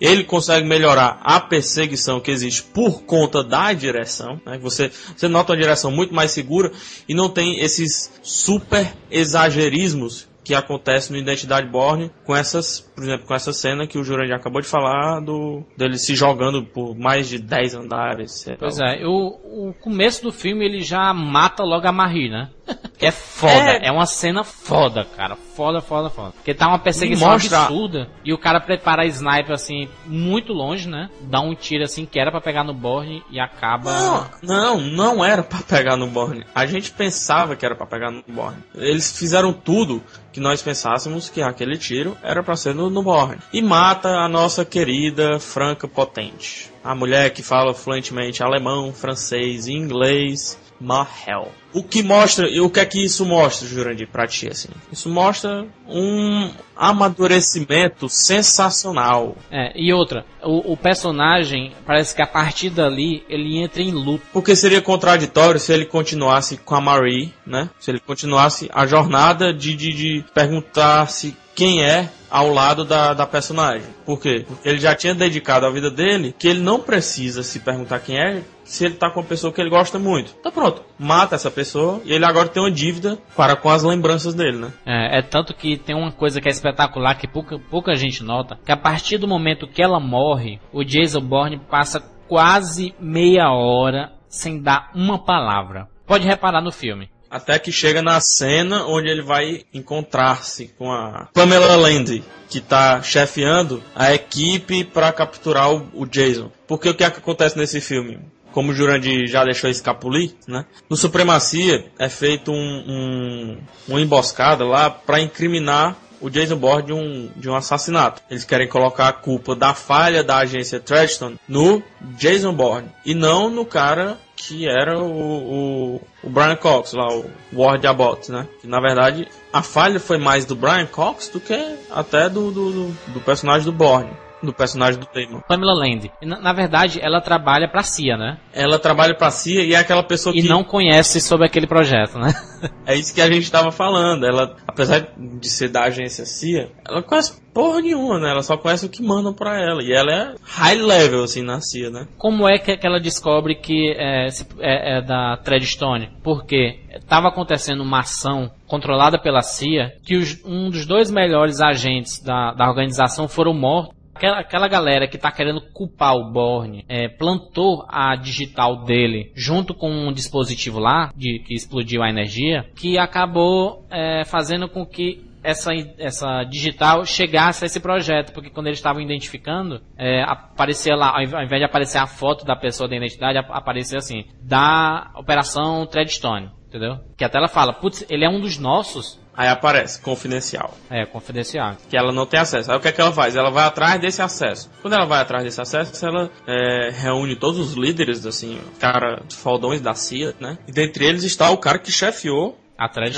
Ele 0.00 0.24
consegue 0.24 0.66
melhorar 0.66 1.20
a 1.22 1.40
perseguição 1.40 2.20
que 2.20 2.30
existe 2.30 2.62
por 2.62 3.02
conta 3.02 3.42
da 3.42 3.72
direção. 3.72 4.40
Né? 4.44 4.58
Você, 4.58 4.90
você 5.16 5.28
nota 5.28 5.52
uma 5.52 5.58
direção 5.58 5.90
muito 5.90 6.14
mais 6.14 6.30
segura 6.30 6.72
e 7.08 7.14
não 7.14 7.28
tem 7.28 7.60
esses 7.60 8.10
super 8.22 8.92
exagerismos 9.10 10.31
que 10.44 10.54
acontece 10.54 11.12
no 11.12 11.18
Identidade 11.18 11.68
Borne 11.68 12.10
com 12.24 12.34
essas, 12.34 12.80
por 12.80 13.04
exemplo, 13.04 13.26
com 13.26 13.34
essa 13.34 13.52
cena 13.52 13.86
que 13.86 13.98
o 13.98 14.04
Jurandir 14.04 14.34
acabou 14.34 14.60
de 14.60 14.68
falar 14.68 15.20
do 15.20 15.62
dele 15.76 15.98
se 15.98 16.14
jogando 16.14 16.64
por 16.64 16.96
mais 16.96 17.28
de 17.28 17.38
10 17.38 17.74
andares. 17.74 18.46
Pois 18.58 18.78
é, 18.80 19.06
o, 19.06 19.68
o 19.68 19.74
começo 19.74 20.22
do 20.22 20.32
filme 20.32 20.64
ele 20.64 20.80
já 20.80 21.12
mata 21.14 21.62
logo 21.62 21.86
a 21.86 21.92
Marie, 21.92 22.30
né? 22.30 22.50
Que 22.96 23.06
é 23.06 23.10
foda, 23.10 23.52
É. 23.52 23.88
é. 23.88 23.90
uma 23.90 24.06
cena 24.06 24.44
foda, 24.44 25.04
cara. 25.16 25.34
Foda, 25.34 25.80
foda, 25.80 26.08
foda. 26.08 26.30
Porque 26.30 26.54
tá 26.54 26.68
uma 26.68 26.78
perseguição 26.78 27.30
Mostra- 27.30 27.62
absurda 27.64 28.08
e 28.24 28.32
o 28.32 28.38
cara 28.38 28.60
prepara 28.60 29.02
a 29.02 29.06
sniper 29.06 29.52
assim, 29.52 29.88
muito 30.06 30.52
longe, 30.52 30.88
né? 30.88 31.10
Dá 31.22 31.40
um 31.40 31.54
tiro 31.54 31.82
assim 31.82 32.06
que 32.06 32.20
era 32.20 32.30
pra 32.30 32.40
pegar 32.40 32.62
no 32.62 32.72
Borne 32.72 33.22
e 33.30 33.40
acaba. 33.40 33.90
Não, 33.92 34.30
não, 34.42 34.80
não 34.80 35.24
era 35.24 35.42
pra 35.42 35.58
pegar 35.60 35.96
no 35.96 36.06
Borne. 36.06 36.44
A 36.54 36.64
gente 36.64 36.92
pensava 36.92 37.56
que 37.56 37.66
era 37.66 37.74
pra 37.74 37.86
pegar 37.86 38.10
no 38.12 38.22
Borne. 38.28 38.58
Eles 38.74 39.10
fizeram 39.18 39.52
tudo 39.52 40.00
que 40.32 40.38
nós 40.38 40.62
pensássemos 40.62 41.28
que 41.28 41.42
aquele 41.42 41.76
tiro 41.76 42.16
era 42.22 42.42
pra 42.42 42.54
ser 42.54 42.74
no, 42.74 42.88
no 42.88 43.02
Borne. 43.02 43.38
E 43.52 43.60
mata 43.60 44.08
a 44.08 44.28
nossa 44.28 44.64
querida 44.64 45.40
Franca 45.40 45.88
Potente. 45.88 46.70
A 46.84 46.94
mulher 46.94 47.30
que 47.30 47.42
fala 47.42 47.74
fluentemente 47.74 48.42
alemão, 48.42 48.92
francês 48.92 49.66
e 49.66 49.72
inglês. 49.72 50.58
Mahel. 50.82 51.52
O 51.72 51.82
que 51.82 52.02
mostra, 52.02 52.46
o 52.62 52.68
que 52.68 52.80
é 52.80 52.84
que 52.84 53.02
isso 53.02 53.24
mostra, 53.24 53.66
Jurandir, 53.66 54.08
pra 54.08 54.26
ti, 54.26 54.48
assim? 54.48 54.68
Isso 54.90 55.08
mostra 55.08 55.66
um 55.88 56.50
amadurecimento 56.76 58.08
sensacional. 58.08 59.36
É, 59.50 59.72
e 59.74 59.92
outra, 59.92 60.26
o, 60.42 60.72
o 60.72 60.76
personagem 60.76 61.72
parece 61.86 62.14
que 62.14 62.20
a 62.20 62.26
partir 62.26 62.68
dali 62.68 63.24
ele 63.28 63.62
entra 63.62 63.80
em 63.80 63.90
luto. 63.90 64.24
Porque 64.32 64.54
seria 64.54 64.82
contraditório 64.82 65.60
se 65.60 65.72
ele 65.72 65.86
continuasse 65.86 66.58
com 66.58 66.74
a 66.74 66.80
Marie, 66.80 67.32
né? 67.46 67.70
Se 67.78 67.90
ele 67.90 68.00
continuasse 68.00 68.68
a 68.72 68.86
jornada 68.86 69.52
de, 69.54 69.74
de, 69.74 69.92
de 69.94 70.24
perguntar-se 70.34 71.36
quem 71.54 71.84
é 71.84 72.08
ao 72.30 72.48
lado 72.48 72.84
da, 72.84 73.12
da 73.12 73.26
personagem. 73.26 73.88
Por 74.06 74.18
quê? 74.18 74.44
Porque 74.46 74.66
ele 74.66 74.78
já 74.78 74.94
tinha 74.94 75.14
dedicado 75.14 75.66
a 75.66 75.70
vida 75.70 75.90
dele 75.90 76.34
que 76.38 76.48
ele 76.48 76.60
não 76.60 76.80
precisa 76.80 77.42
se 77.42 77.60
perguntar 77.60 78.00
quem 78.00 78.18
é 78.18 78.42
se 78.64 78.86
ele 78.86 78.94
tá 78.94 79.10
com 79.10 79.20
uma 79.20 79.26
pessoa 79.26 79.52
que 79.52 79.60
ele 79.60 79.68
gosta 79.68 79.98
muito. 79.98 80.34
Então 80.40 80.50
pronto, 80.50 80.82
mata 80.98 81.34
essa 81.34 81.50
pessoa 81.50 82.00
e 82.04 82.12
ele 82.12 82.24
agora 82.24 82.48
tem 82.48 82.62
uma 82.62 82.70
dívida 82.70 83.18
para 83.36 83.54
com 83.54 83.68
as 83.68 83.82
lembranças 83.82 84.34
dele, 84.34 84.56
né? 84.56 84.72
É, 84.86 85.18
é 85.18 85.22
tanto 85.22 85.52
que 85.52 85.76
tem 85.76 85.94
uma 85.94 86.10
coisa 86.10 86.40
que 86.40 86.48
é 86.48 86.50
espetacular 86.50 87.16
que 87.16 87.28
pouca, 87.28 87.58
pouca 87.58 87.94
gente 87.94 88.24
nota, 88.24 88.58
que 88.64 88.72
a 88.72 88.76
partir 88.76 89.18
do 89.18 89.28
momento 89.28 89.68
que 89.68 89.82
ela 89.82 90.00
morre, 90.00 90.58
o 90.72 90.82
Jason 90.82 91.20
Bourne 91.20 91.60
passa 91.70 92.00
quase 92.26 92.94
meia 92.98 93.50
hora 93.50 94.12
sem 94.26 94.62
dar 94.62 94.90
uma 94.94 95.22
palavra. 95.22 95.86
Pode 96.06 96.26
reparar 96.26 96.62
no 96.62 96.72
filme. 96.72 97.10
Até 97.32 97.58
que 97.58 97.72
chega 97.72 98.02
na 98.02 98.20
cena 98.20 98.84
onde 98.84 99.08
ele 99.08 99.22
vai 99.22 99.62
encontrar-se 99.72 100.68
com 100.76 100.92
a 100.92 101.30
Pamela 101.32 101.76
Landy, 101.76 102.22
que 102.46 102.60
tá 102.60 103.00
chefiando 103.00 103.82
a 103.96 104.12
equipe 104.12 104.84
para 104.84 105.10
capturar 105.10 105.72
o, 105.72 105.88
o 105.94 106.04
Jason. 106.04 106.52
Porque 106.68 106.90
o 106.90 106.94
que, 106.94 107.02
é 107.02 107.10
que 107.10 107.20
acontece 107.20 107.56
nesse 107.56 107.80
filme? 107.80 108.20
Como 108.52 108.70
o 108.70 108.74
Jurandir 108.74 109.26
já 109.26 109.44
deixou 109.44 109.70
escapulir, 109.70 110.34
né? 110.46 110.66
No 110.90 110.94
Supremacia 110.94 111.86
é 111.98 112.10
feito 112.10 112.52
um, 112.52 112.84
um, 112.86 113.58
uma 113.88 114.02
emboscada 114.02 114.62
lá 114.62 114.90
para 114.90 115.18
incriminar 115.18 115.96
o 116.20 116.28
Jason 116.28 116.56
Bourne 116.56 116.86
de 116.86 116.92
um, 116.92 117.30
de 117.34 117.48
um 117.48 117.56
assassinato. 117.56 118.22
Eles 118.30 118.44
querem 118.44 118.68
colocar 118.68 119.08
a 119.08 119.12
culpa 119.12 119.56
da 119.56 119.72
falha 119.72 120.22
da 120.22 120.36
agência 120.36 120.78
Treadstone 120.78 121.38
no 121.48 121.82
Jason 122.18 122.52
Bourne 122.52 122.88
e 123.06 123.14
não 123.14 123.48
no 123.48 123.64
cara 123.64 124.18
que 124.46 124.68
era 124.68 124.98
o, 124.98 125.06
o, 125.06 126.00
o 126.22 126.30
Brian 126.30 126.56
Cox, 126.56 126.92
lá, 126.92 127.06
o 127.08 127.30
Ward 127.52 127.86
Abbott, 127.86 128.30
né? 128.30 128.48
Que 128.60 128.66
na 128.66 128.80
verdade 128.80 129.28
a 129.52 129.62
falha 129.62 130.00
foi 130.00 130.18
mais 130.18 130.44
do 130.44 130.56
Brian 130.56 130.86
Cox 130.86 131.28
do 131.28 131.40
que 131.40 131.76
até 131.90 132.28
do, 132.28 132.50
do, 132.50 132.88
do, 133.12 133.20
personagem 133.20 133.64
do 133.64 133.72
Bourne 133.72 134.10
do 134.42 134.52
personagem 134.52 135.00
do 135.00 135.08
Damon. 135.12 135.40
Pamela 135.46 135.74
Land. 135.74 136.10
Na, 136.22 136.40
na, 136.40 136.52
verdade, 136.52 136.98
ela 137.02 137.20
trabalha 137.20 137.68
pra 137.68 137.82
CIA, 137.82 138.16
né? 138.16 138.38
Ela 138.52 138.78
trabalha 138.78 139.14
pra 139.14 139.30
CIA 139.30 139.64
e 139.64 139.74
é 139.74 139.78
aquela 139.78 140.02
pessoa 140.02 140.34
e 140.34 140.40
que... 140.40 140.46
E 140.46 140.48
não 140.48 140.64
conhece 140.64 141.20
sobre 141.20 141.46
aquele 141.46 141.66
projeto, 141.66 142.18
né? 142.18 142.34
é 142.86 142.94
isso 142.94 143.14
que 143.14 143.20
a 143.20 143.30
gente 143.30 143.50
tava 143.50 143.70
falando. 143.70 144.24
Ela, 144.24 144.56
apesar 144.66 145.06
de 145.16 145.48
ser 145.48 145.68
da 145.68 145.84
agência 145.84 146.24
CIA, 146.24 146.70
ela 146.88 147.02
conhece 147.02 147.40
porra 147.52 147.80
nenhuma, 147.80 148.18
né? 148.18 148.30
Ela 148.30 148.42
só 148.42 148.56
conhece 148.56 148.86
o 148.86 148.88
que 148.88 149.02
mandam 149.02 149.32
pra 149.32 149.60
ela. 149.60 149.82
E 149.82 149.92
ela 149.92 150.12
é 150.12 150.34
high 150.42 150.76
level, 150.76 151.22
assim, 151.22 151.42
na 151.42 151.60
CIA, 151.60 151.90
né? 151.90 152.08
Como 152.18 152.48
é 152.48 152.58
que 152.58 152.78
ela 152.82 153.00
descobre 153.00 153.54
que 153.54 153.94
é, 153.96 154.26
é, 154.60 154.98
é 154.98 155.02
da 155.02 155.36
Treadstone? 155.36 156.10
Porque 156.22 156.80
estava 156.94 157.28
acontecendo 157.28 157.82
uma 157.82 158.00
ação 158.00 158.50
controlada 158.66 159.18
pela 159.18 159.42
CIA 159.42 159.92
que 160.04 160.16
os, 160.16 160.42
um 160.44 160.70
dos 160.70 160.86
dois 160.86 161.10
melhores 161.10 161.60
agentes 161.60 162.22
da, 162.22 162.52
da 162.52 162.68
organização 162.68 163.28
foram 163.28 163.52
mortos 163.52 164.01
aquela, 164.14 164.38
aquela 164.40 164.68
galera 164.68 165.08
que 165.08 165.18
tá 165.18 165.30
querendo 165.30 165.60
culpar 165.72 166.14
o 166.14 166.30
Borne 166.30 166.84
é, 166.88 167.08
plantou 167.08 167.84
a 167.88 168.14
digital 168.16 168.84
dele 168.84 169.32
junto 169.34 169.74
com 169.74 169.90
um 169.90 170.12
dispositivo 170.12 170.78
lá 170.78 171.12
de, 171.16 171.40
que 171.40 171.54
explodiu 171.54 172.02
a 172.02 172.08
energia 172.08 172.66
que 172.74 172.98
acabou 172.98 173.86
é, 173.90 174.24
fazendo 174.24 174.68
com 174.68 174.86
que 174.86 175.32
essa, 175.42 175.72
essa 175.98 176.44
digital 176.44 177.04
chegasse 177.04 177.64
a 177.64 177.66
esse 177.66 177.80
projeto, 177.80 178.32
porque 178.32 178.50
quando 178.50 178.68
eles 178.68 178.78
estavam 178.78 179.02
identificando, 179.02 179.80
é, 179.98 180.22
aparecia 180.22 180.94
lá, 180.94 181.16
ao 181.16 181.22
invés 181.22 181.60
de 181.60 181.64
aparecer 181.64 181.98
a 181.98 182.06
foto 182.06 182.44
da 182.44 182.54
pessoa 182.54 182.88
da 182.88 182.96
identidade, 182.96 183.38
aparecia 183.38 183.98
assim, 183.98 184.24
da 184.40 185.10
Operação 185.16 185.84
Treadstone, 185.86 186.50
entendeu? 186.68 186.98
Que 187.16 187.24
até 187.24 187.38
ela 187.38 187.48
fala, 187.48 187.72
putz, 187.72 188.06
ele 188.08 188.24
é 188.24 188.28
um 188.28 188.40
dos 188.40 188.58
nossos, 188.58 189.20
Aí 189.36 189.48
aparece, 189.48 190.00
confidencial. 190.00 190.76
É, 190.90 191.06
confidencial. 191.06 191.76
Que 191.88 191.96
ela 191.96 192.12
não 192.12 192.26
tem 192.26 192.38
acesso. 192.38 192.70
Aí 192.70 192.76
o 192.76 192.80
que, 192.80 192.88
é 192.88 192.92
que 192.92 193.00
ela 193.00 193.12
faz? 193.12 193.34
Ela 193.34 193.50
vai 193.50 193.64
atrás 193.64 194.00
desse 194.00 194.20
acesso. 194.20 194.70
Quando 194.82 194.94
ela 194.94 195.06
vai 195.06 195.20
atrás 195.20 195.42
desse 195.42 195.60
acesso, 195.60 196.04
ela 196.04 196.30
é, 196.46 196.90
reúne 196.90 197.36
todos 197.36 197.58
os 197.58 197.74
líderes, 197.74 198.26
assim, 198.26 198.60
cara, 198.78 199.22
faldões 199.30 199.80
da 199.80 199.94
CIA, 199.94 200.34
né? 200.38 200.58
E 200.68 200.72
dentre 200.72 201.06
eles 201.06 201.24
está 201.24 201.50
o 201.50 201.56
cara 201.56 201.78
que 201.78 201.90
chefiou 201.90 202.58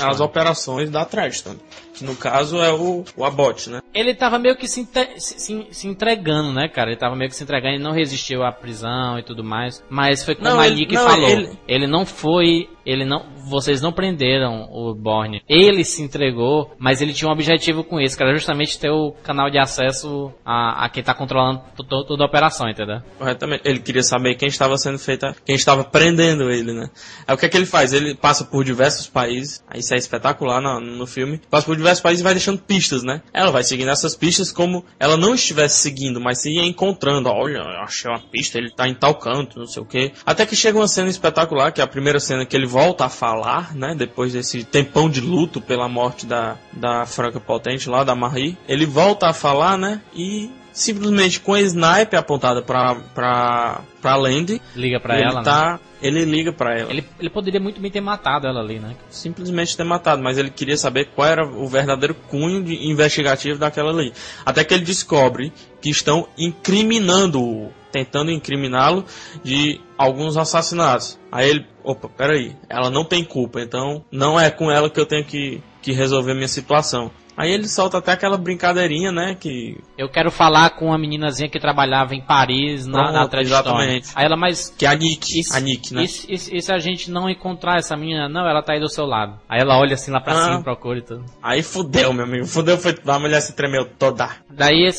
as 0.07 0.19
operações 0.19 0.89
da 0.89 1.03
Treadstone. 1.05 1.59
Que 1.95 2.03
no 2.03 2.15
caso 2.15 2.61
é 2.61 2.73
o, 2.73 3.03
o 3.15 3.23
Abbott, 3.23 3.69
né? 3.69 3.79
Ele 3.93 4.13
tava 4.13 4.37
meio 4.37 4.55
que 4.57 4.67
se, 4.67 4.87
se, 5.17 5.67
se, 5.71 5.87
entregando, 5.87 6.51
né, 6.51 6.67
cara? 6.67 6.89
Ele 6.89 6.99
tava 6.99 7.15
meio 7.15 7.29
que 7.29 7.35
se 7.35 7.43
entregando 7.43 7.75
e 7.75 7.79
não 7.79 7.91
resistiu 7.91 8.43
à 8.43 8.51
prisão 8.51 9.17
e 9.17 9.23
tudo 9.23 9.43
mais. 9.43 9.83
Mas 9.89 10.23
foi 10.23 10.35
como 10.35 10.59
a 10.59 10.67
Nick 10.67 10.93
falou. 10.93 11.29
Ele... 11.29 11.57
ele 11.67 11.87
não 11.87 12.05
foi 12.05 12.67
ele 12.85 13.03
não, 13.03 13.25
vocês 13.49 13.81
não 13.81 13.91
prenderam 13.91 14.69
o 14.71 14.93
Borne. 14.93 15.41
Ele 15.49 15.83
se 15.83 16.01
entregou, 16.03 16.71
mas 16.77 17.01
ele 17.01 17.13
tinha 17.13 17.27
um 17.27 17.31
objetivo 17.31 17.83
com 17.83 17.99
isso, 17.99 18.15
que 18.15 18.23
era 18.23 18.33
justamente 18.33 18.79
ter 18.79 18.91
o 18.91 19.11
canal 19.23 19.49
de 19.49 19.57
acesso 19.57 20.31
a, 20.45 20.85
a 20.85 20.89
quem 20.89 21.01
está 21.01 21.13
controlando 21.13 21.63
toda 21.75 22.23
a 22.23 22.27
operação, 22.27 22.69
entendeu? 22.69 23.01
Corretamente. 23.17 23.63
Ele 23.65 23.79
queria 23.79 24.03
saber 24.03 24.35
quem 24.35 24.47
estava 24.47 24.77
sendo 24.77 24.99
feita, 24.99 25.35
quem 25.43 25.55
estava 25.55 25.83
prendendo 25.83 26.51
ele, 26.51 26.73
né? 26.73 26.89
Aí 27.27 27.33
o 27.33 27.37
que 27.37 27.47
é 27.47 27.49
que 27.49 27.57
ele 27.57 27.65
faz? 27.65 27.91
Ele 27.91 28.13
passa 28.13 28.45
por 28.45 28.63
diversos 28.63 29.07
países, 29.07 29.63
aí 29.67 29.79
isso 29.79 29.93
é 29.93 29.97
espetacular 29.97 30.61
no, 30.61 30.79
no 30.79 31.07
filme, 31.07 31.41
passa 31.49 31.65
por 31.65 31.75
diversos 31.85 32.01
países 32.01 32.21
e 32.21 32.23
vai 32.23 32.33
deixando 32.33 32.59
pistas, 32.59 33.03
né? 33.03 33.21
Ela 33.31 33.51
vai 33.51 33.63
seguindo 33.63 33.91
essas 33.91 34.15
pistas 34.15 34.51
como 34.51 34.83
ela 34.99 35.15
não 35.15 35.35
estivesse 35.35 35.77
seguindo, 35.77 36.19
mas 36.19 36.39
se 36.39 36.49
ia 36.49 36.65
encontrando. 36.65 37.29
Olha, 37.29 37.59
eu 37.59 37.81
achei 37.81 38.09
uma 38.09 38.19
pista, 38.19 38.57
ele 38.57 38.67
está 38.67 38.87
em 38.87 38.95
tal 38.95 39.15
canto, 39.15 39.59
não 39.59 39.67
sei 39.67 39.81
o 39.81 39.85
que. 39.85 40.11
Até 40.25 40.45
que 40.45 40.55
chega 40.55 40.77
uma 40.77 40.87
cena 40.87 41.09
espetacular, 41.09 41.71
que 41.71 41.81
é 41.81 41.83
a 41.83 41.87
primeira 41.87 42.19
cena 42.19 42.45
que 42.45 42.55
ele 42.55 42.65
volta 42.65 43.05
a 43.05 43.09
falar, 43.09 43.75
né? 43.75 43.93
Depois 43.95 44.33
desse 44.33 44.63
tempão 44.63 45.09
de 45.09 45.21
luto 45.21 45.61
pela 45.61 45.87
morte 45.87 46.25
da, 46.25 46.57
da 46.73 47.05
Franca 47.05 47.39
Potente 47.39 47.89
lá, 47.89 48.03
da 48.03 48.15
Marie. 48.15 48.57
Ele 48.67 48.85
volta 48.85 49.27
a 49.27 49.33
falar, 49.33 49.77
né? 49.77 50.01
E 50.13 50.49
simplesmente 50.75 51.39
com 51.39 51.53
a 51.53 51.61
sniper 51.61 52.19
apontada 52.19 52.61
pra, 52.61 52.95
pra, 53.13 53.81
pra 54.01 54.15
Landy. 54.15 54.61
Liga 54.75 54.99
pra 54.99 55.17
ela, 55.17 55.41
tá, 55.41 55.73
né? 55.73 55.79
Ele 56.01 56.25
liga 56.25 56.51
pra 56.51 56.77
ela. 56.77 56.91
Ele, 56.91 57.03
ele 57.19 57.29
poderia 57.29 57.59
muito 57.59 57.79
bem 57.79 57.89
ter 57.89 58.01
matado 58.01 58.47
ela 58.47 58.59
ali, 58.59 58.79
né? 58.79 58.95
Simplesmente 59.09 59.75
ter 59.77 59.83
matado, 59.83 60.21
mas 60.21 60.37
ele 60.37 60.49
queria 60.49 60.77
saber 60.77 61.09
qual 61.15 61.27
era 61.27 61.47
o 61.47 61.67
verdadeiro 61.67 62.13
cunho 62.13 62.63
de 62.63 62.87
investigativo 62.87 63.57
daquela 63.57 63.91
ali. 63.91 64.13
Até 64.45 64.63
que 64.63 64.73
ele 64.73 64.83
descobre 64.83 65.51
que 65.81 65.89
estão 65.89 66.27
incriminando-o 66.37 67.71
tentando 67.95 68.29
incriminá-lo 68.29 69.05
de 69.41 69.79
alguns 69.97 70.35
assassinatos. 70.35 71.17
Aí 71.31 71.49
ele, 71.49 71.65
opa, 71.81 72.09
peraí, 72.09 72.53
ela 72.67 72.89
não 72.89 73.05
tem 73.05 73.23
culpa, 73.23 73.61
então 73.61 74.03
não 74.11 74.37
é 74.37 74.51
com 74.51 74.69
ela 74.69 74.89
que 74.89 74.99
eu 74.99 75.05
tenho 75.05 75.23
que, 75.23 75.61
que 75.81 75.93
resolver 75.93 76.33
minha 76.33 76.49
situação. 76.49 77.09
Aí 77.37 77.51
ele 77.51 77.67
solta 77.67 77.97
até 77.97 78.13
aquela 78.13 78.37
brincadeirinha, 78.37 79.11
né? 79.11 79.35
Que. 79.35 79.77
Eu 79.97 80.09
quero 80.09 80.31
falar 80.31 80.71
com 80.71 80.87
uma 80.87 80.97
meninazinha 80.97 81.49
que 81.49 81.59
trabalhava 81.59 82.15
em 82.15 82.21
Paris, 82.21 82.85
na, 82.85 83.11
Pronto, 83.11 83.33
na 83.33 83.41
Exatamente. 83.41 84.09
Aí 84.15 84.25
ela, 84.25 84.37
mas. 84.37 84.73
Que 84.77 84.85
é 84.85 84.89
a 84.89 84.95
Nick. 84.95 85.41
a 85.53 85.59
Nick, 85.59 85.93
né? 85.93 86.03
E, 86.03 86.37
se 86.37 86.71
a 86.71 86.79
gente 86.79 87.11
não 87.11 87.29
encontrar 87.29 87.77
essa 87.77 87.95
menina? 87.95 88.29
Não, 88.29 88.47
ela 88.47 88.61
tá 88.61 88.73
aí 88.73 88.79
do 88.79 88.89
seu 88.89 89.05
lado. 89.05 89.39
Aí 89.49 89.59
ela 89.59 89.77
olha 89.77 89.93
assim 89.93 90.11
lá 90.11 90.21
pra 90.21 90.33
ah, 90.33 90.43
cima, 90.43 90.63
procura 90.63 90.99
e 90.99 91.01
tudo. 91.01 91.25
Aí 91.43 91.61
fudeu, 91.61 92.13
meu 92.13 92.25
amigo. 92.25 92.45
Fudeu, 92.45 92.77
foi. 92.77 92.95
A 93.05 93.19
mulher 93.19 93.41
se 93.41 93.55
tremeu 93.55 93.85
toda. 93.85 94.29
Daí 94.49 94.89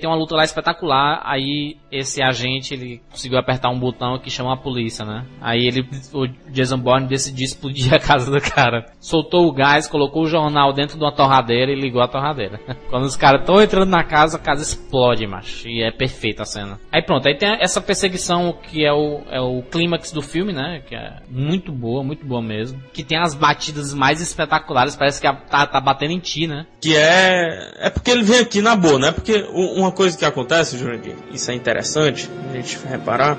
tem 0.00 0.08
uma 0.08 0.16
luta 0.16 0.34
lá 0.34 0.44
espetacular. 0.44 1.22
Aí 1.24 1.76
esse 1.90 2.22
agente, 2.22 2.74
ele 2.74 3.00
conseguiu 3.10 3.38
apertar 3.38 3.70
um 3.70 3.78
botão 3.78 4.18
que 4.18 4.30
chama 4.30 4.54
a 4.54 4.56
polícia, 4.56 5.04
né? 5.04 5.24
Aí 5.40 5.66
ele, 5.66 5.88
o 6.12 6.26
Jason 6.50 6.78
Bourne 6.78 7.06
decidiu 7.06 7.44
explodir 7.44 7.94
a 7.94 8.00
casa 8.00 8.30
do 8.30 8.40
cara. 8.40 8.86
Soltou 8.98 9.46
o 9.46 9.52
gás, 9.52 9.86
colocou 9.86 10.24
o 10.24 10.28
jornal 10.28 10.72
dentro 10.72 10.98
de 10.98 11.04
uma 11.04 11.14
torradeira 11.14 11.70
ligou 11.84 12.02
a 12.02 12.08
torradeira. 12.08 12.58
Quando 12.90 13.04
os 13.04 13.16
caras 13.16 13.40
estão 13.40 13.60
entrando 13.62 13.88
na 13.88 14.02
casa, 14.02 14.36
a 14.36 14.40
casa 14.40 14.62
explode, 14.62 15.26
macho. 15.26 15.68
E 15.68 15.82
é 15.82 15.90
perfeita 15.90 16.42
a 16.42 16.46
cena. 16.46 16.80
Aí 16.90 17.02
pronto, 17.02 17.28
aí 17.28 17.36
tem 17.36 17.56
essa 17.60 17.80
perseguição 17.80 18.56
que 18.62 18.84
é 18.84 18.92
o, 18.92 19.22
é 19.30 19.40
o 19.40 19.62
clímax 19.62 20.10
do 20.10 20.22
filme, 20.22 20.52
né? 20.52 20.82
Que 20.86 20.94
é 20.94 21.18
muito 21.28 21.70
boa, 21.72 22.02
muito 22.02 22.24
boa 22.24 22.42
mesmo. 22.42 22.82
Que 22.92 23.04
tem 23.04 23.18
as 23.18 23.34
batidas 23.34 23.92
mais 23.92 24.20
espetaculares, 24.20 24.96
parece 24.96 25.20
que 25.20 25.28
tá, 25.48 25.66
tá 25.66 25.80
batendo 25.80 26.12
em 26.12 26.18
ti, 26.18 26.46
né? 26.46 26.66
Que 26.80 26.96
é. 26.96 27.86
É 27.86 27.90
porque 27.90 28.10
ele 28.10 28.22
vem 28.22 28.40
aqui 28.40 28.62
na 28.62 28.74
boa, 28.74 28.98
né? 28.98 29.12
Porque 29.12 29.46
uma 29.52 29.92
coisa 29.92 30.16
que 30.16 30.24
acontece, 30.24 30.78
Jurandir, 30.78 31.16
isso 31.32 31.50
é 31.50 31.54
interessante 31.54 32.28
a 32.50 32.56
gente 32.56 32.78
reparar 32.86 33.38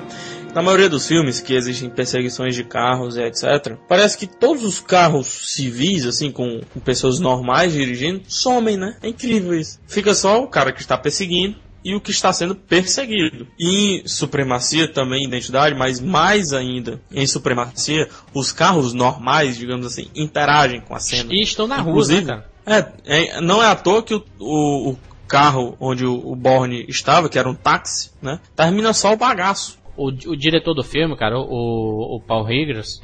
na 0.56 0.62
maioria 0.62 0.88
dos 0.88 1.06
filmes 1.06 1.38
que 1.38 1.52
existem 1.52 1.90
perseguições 1.90 2.54
de 2.54 2.64
carros 2.64 3.18
e 3.18 3.22
etc., 3.22 3.76
parece 3.86 4.16
que 4.16 4.26
todos 4.26 4.64
os 4.64 4.80
carros 4.80 5.52
civis, 5.54 6.06
assim, 6.06 6.32
com, 6.32 6.62
com 6.72 6.80
pessoas 6.80 7.20
normais 7.20 7.74
dirigindo, 7.74 8.22
somem, 8.26 8.74
né? 8.74 8.96
É 9.02 9.08
incrível 9.08 9.54
isso. 9.54 9.78
Fica 9.86 10.14
só 10.14 10.42
o 10.42 10.48
cara 10.48 10.72
que 10.72 10.80
está 10.80 10.96
perseguindo 10.96 11.56
e 11.84 11.94
o 11.94 12.00
que 12.00 12.10
está 12.10 12.32
sendo 12.32 12.54
perseguido. 12.54 13.46
E 13.58 13.98
em 13.98 14.08
supremacia 14.08 14.90
também, 14.90 15.26
identidade, 15.26 15.74
mas 15.74 16.00
mais 16.00 16.54
ainda 16.54 17.02
em 17.12 17.26
supremacia, 17.26 18.08
os 18.32 18.50
carros 18.50 18.94
normais, 18.94 19.58
digamos 19.58 19.84
assim, 19.84 20.08
interagem 20.14 20.80
com 20.80 20.94
a 20.94 20.98
cena. 20.98 21.34
E 21.34 21.42
estão 21.42 21.66
na 21.66 21.82
rua, 21.82 22.02
né, 22.06 22.22
cara? 22.22 22.50
É, 22.64 22.92
é, 23.04 23.40
não 23.42 23.62
é 23.62 23.66
à 23.66 23.76
toa 23.76 24.02
que 24.02 24.14
o, 24.14 24.24
o, 24.40 24.90
o 24.92 24.98
carro 25.28 25.76
onde 25.78 26.06
o, 26.06 26.14
o 26.14 26.34
Borne 26.34 26.86
estava, 26.88 27.28
que 27.28 27.38
era 27.38 27.46
um 27.46 27.54
táxi, 27.54 28.10
né? 28.22 28.40
Termina 28.56 28.94
só 28.94 29.12
o 29.12 29.18
bagaço. 29.18 29.84
O, 29.96 30.08
o 30.08 30.36
diretor 30.36 30.74
do 30.74 30.84
filme, 30.84 31.16
cara, 31.16 31.38
o, 31.38 32.16
o 32.16 32.20
Paul 32.20 32.50
Higgins. 32.50 33.00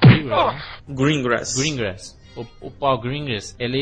Greengrass. 0.88 1.56
Greengrass. 1.56 2.22
O, 2.34 2.46
o, 2.66 2.70
Paul 2.70 2.98
Greengrass, 2.98 3.54
ele. 3.58 3.78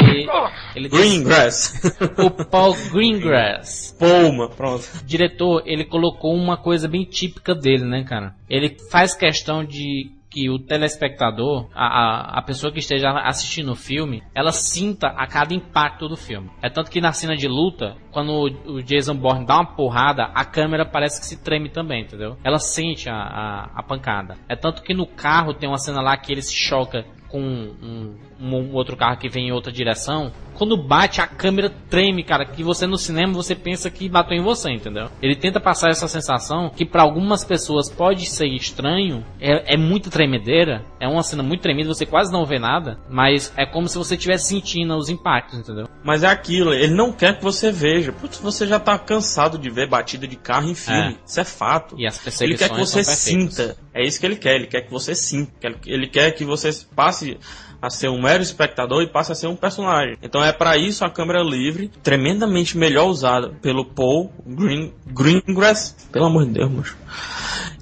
ele 0.74 0.88
Greengrass. 0.88 1.96
o 2.18 2.30
Paul 2.44 2.74
Greengrass. 2.92 3.94
Poma, 3.98 4.48
pronto. 4.48 4.84
Diretor, 5.04 5.62
ele 5.64 5.84
colocou 5.84 6.34
uma 6.34 6.56
coisa 6.56 6.88
bem 6.88 7.04
típica 7.04 7.54
dele, 7.54 7.84
né, 7.84 8.02
cara? 8.02 8.34
Ele 8.48 8.76
faz 8.90 9.14
questão 9.14 9.64
de 9.64 10.10
que 10.30 10.48
o 10.48 10.58
telespectador, 10.58 11.68
a, 11.74 11.86
a, 11.86 12.38
a, 12.38 12.42
pessoa 12.42 12.72
que 12.72 12.78
esteja 12.78 13.10
assistindo 13.24 13.72
o 13.72 13.76
filme, 13.76 14.22
ela 14.34 14.52
sinta 14.52 15.08
a 15.08 15.26
cada 15.26 15.52
impacto 15.52 16.08
do 16.08 16.16
filme. 16.16 16.50
É 16.62 16.70
tanto 16.70 16.90
que 16.90 17.00
na 17.00 17.12
cena 17.12 17.34
de 17.34 17.48
luta, 17.48 17.96
quando 18.12 18.30
o, 18.30 18.74
o 18.76 18.82
Jason 18.82 19.16
Bourne 19.16 19.44
dá 19.44 19.56
uma 19.56 19.74
porrada, 19.74 20.30
a 20.34 20.44
câmera 20.44 20.86
parece 20.86 21.20
que 21.20 21.26
se 21.26 21.42
treme 21.42 21.68
também, 21.68 22.02
entendeu? 22.02 22.36
Ela 22.44 22.58
sente 22.58 23.10
a, 23.10 23.16
a, 23.16 23.70
a 23.74 23.82
pancada. 23.82 24.36
É 24.48 24.54
tanto 24.54 24.82
que 24.82 24.94
no 24.94 25.06
carro 25.06 25.52
tem 25.52 25.68
uma 25.68 25.78
cena 25.78 26.00
lá 26.00 26.16
que 26.16 26.32
ele 26.32 26.42
se 26.42 26.54
choca 26.54 27.04
com 27.28 27.40
um, 27.40 28.16
um, 28.40 28.72
outro 28.74 28.96
carro 28.96 29.18
que 29.18 29.28
vem 29.28 29.48
em 29.48 29.52
outra 29.52 29.72
direção 29.72 30.32
quando 30.60 30.76
bate 30.76 31.22
a 31.22 31.26
câmera 31.26 31.72
treme, 31.88 32.22
cara, 32.22 32.44
que 32.44 32.62
você 32.62 32.86
no 32.86 32.98
cinema 32.98 33.32
você 33.32 33.54
pensa 33.54 33.88
que 33.88 34.10
bateu 34.10 34.36
em 34.36 34.42
você, 34.42 34.70
entendeu? 34.70 35.08
Ele 35.22 35.34
tenta 35.34 35.58
passar 35.58 35.88
essa 35.88 36.06
sensação 36.06 36.68
que 36.68 36.84
para 36.84 37.00
algumas 37.00 37.42
pessoas 37.42 37.88
pode 37.88 38.26
ser 38.26 38.46
estranho, 38.48 39.24
é, 39.40 39.72
é 39.72 39.76
muito 39.78 40.10
tremedeira, 40.10 40.84
é 41.00 41.08
uma 41.08 41.22
cena 41.22 41.42
muito 41.42 41.62
tremida, 41.62 41.88
você 41.88 42.04
quase 42.04 42.30
não 42.30 42.44
vê 42.44 42.58
nada, 42.58 42.98
mas 43.08 43.50
é 43.56 43.64
como 43.64 43.88
se 43.88 43.96
você 43.96 44.16
estivesse 44.16 44.48
sentindo 44.48 44.94
os 44.96 45.08
impactos, 45.08 45.58
entendeu? 45.58 45.88
Mas 46.04 46.22
é 46.22 46.26
aquilo, 46.26 46.74
ele 46.74 46.92
não 46.92 47.10
quer 47.10 47.38
que 47.38 47.42
você 47.42 47.72
veja. 47.72 48.12
Putz, 48.12 48.38
você 48.38 48.66
já 48.66 48.78
tá 48.78 48.98
cansado 48.98 49.56
de 49.58 49.70
ver 49.70 49.88
batida 49.88 50.28
de 50.28 50.36
carro 50.36 50.68
em 50.68 50.74
filme. 50.74 51.14
É. 51.14 51.26
Isso 51.26 51.40
é 51.40 51.44
fato. 51.44 51.94
E 51.98 52.06
as 52.06 52.16
Ele 52.16 52.24
perseguições 52.24 52.68
quer 52.68 52.74
que 52.74 52.80
você 52.80 53.04
sinta. 53.04 53.76
É 53.94 54.04
isso 54.04 54.20
que 54.20 54.26
ele 54.26 54.36
quer. 54.36 54.56
Ele 54.56 54.66
quer 54.66 54.82
que 54.82 54.90
você 54.90 55.14
sinta. 55.14 55.52
Ele- 55.62 55.78
Ele 55.86 56.06
quer 56.06 56.30
que 56.32 56.44
você 56.44 56.70
passe 56.94 57.38
a 57.80 57.90
ser 57.90 58.08
um 58.08 58.20
mero 58.20 58.42
espectador 58.42 59.02
e 59.02 59.06
passe 59.06 59.32
a 59.32 59.34
ser 59.34 59.46
um 59.46 59.56
personagem. 59.56 60.16
Então 60.22 60.44
é 60.44 60.52
para 60.52 60.76
isso 60.76 61.04
a 61.04 61.10
câmera 61.10 61.42
livre, 61.42 61.90
tremendamente 62.02 62.76
melhor 62.76 63.06
usada 63.06 63.50
pelo 63.62 63.84
Paul 63.84 64.32
Green, 64.46 64.92
Greengrass, 65.06 66.08
pelo 66.12 66.26
amor 66.26 66.44
de 66.46 66.52
Deus, 66.52 66.70
moço. 66.70 66.96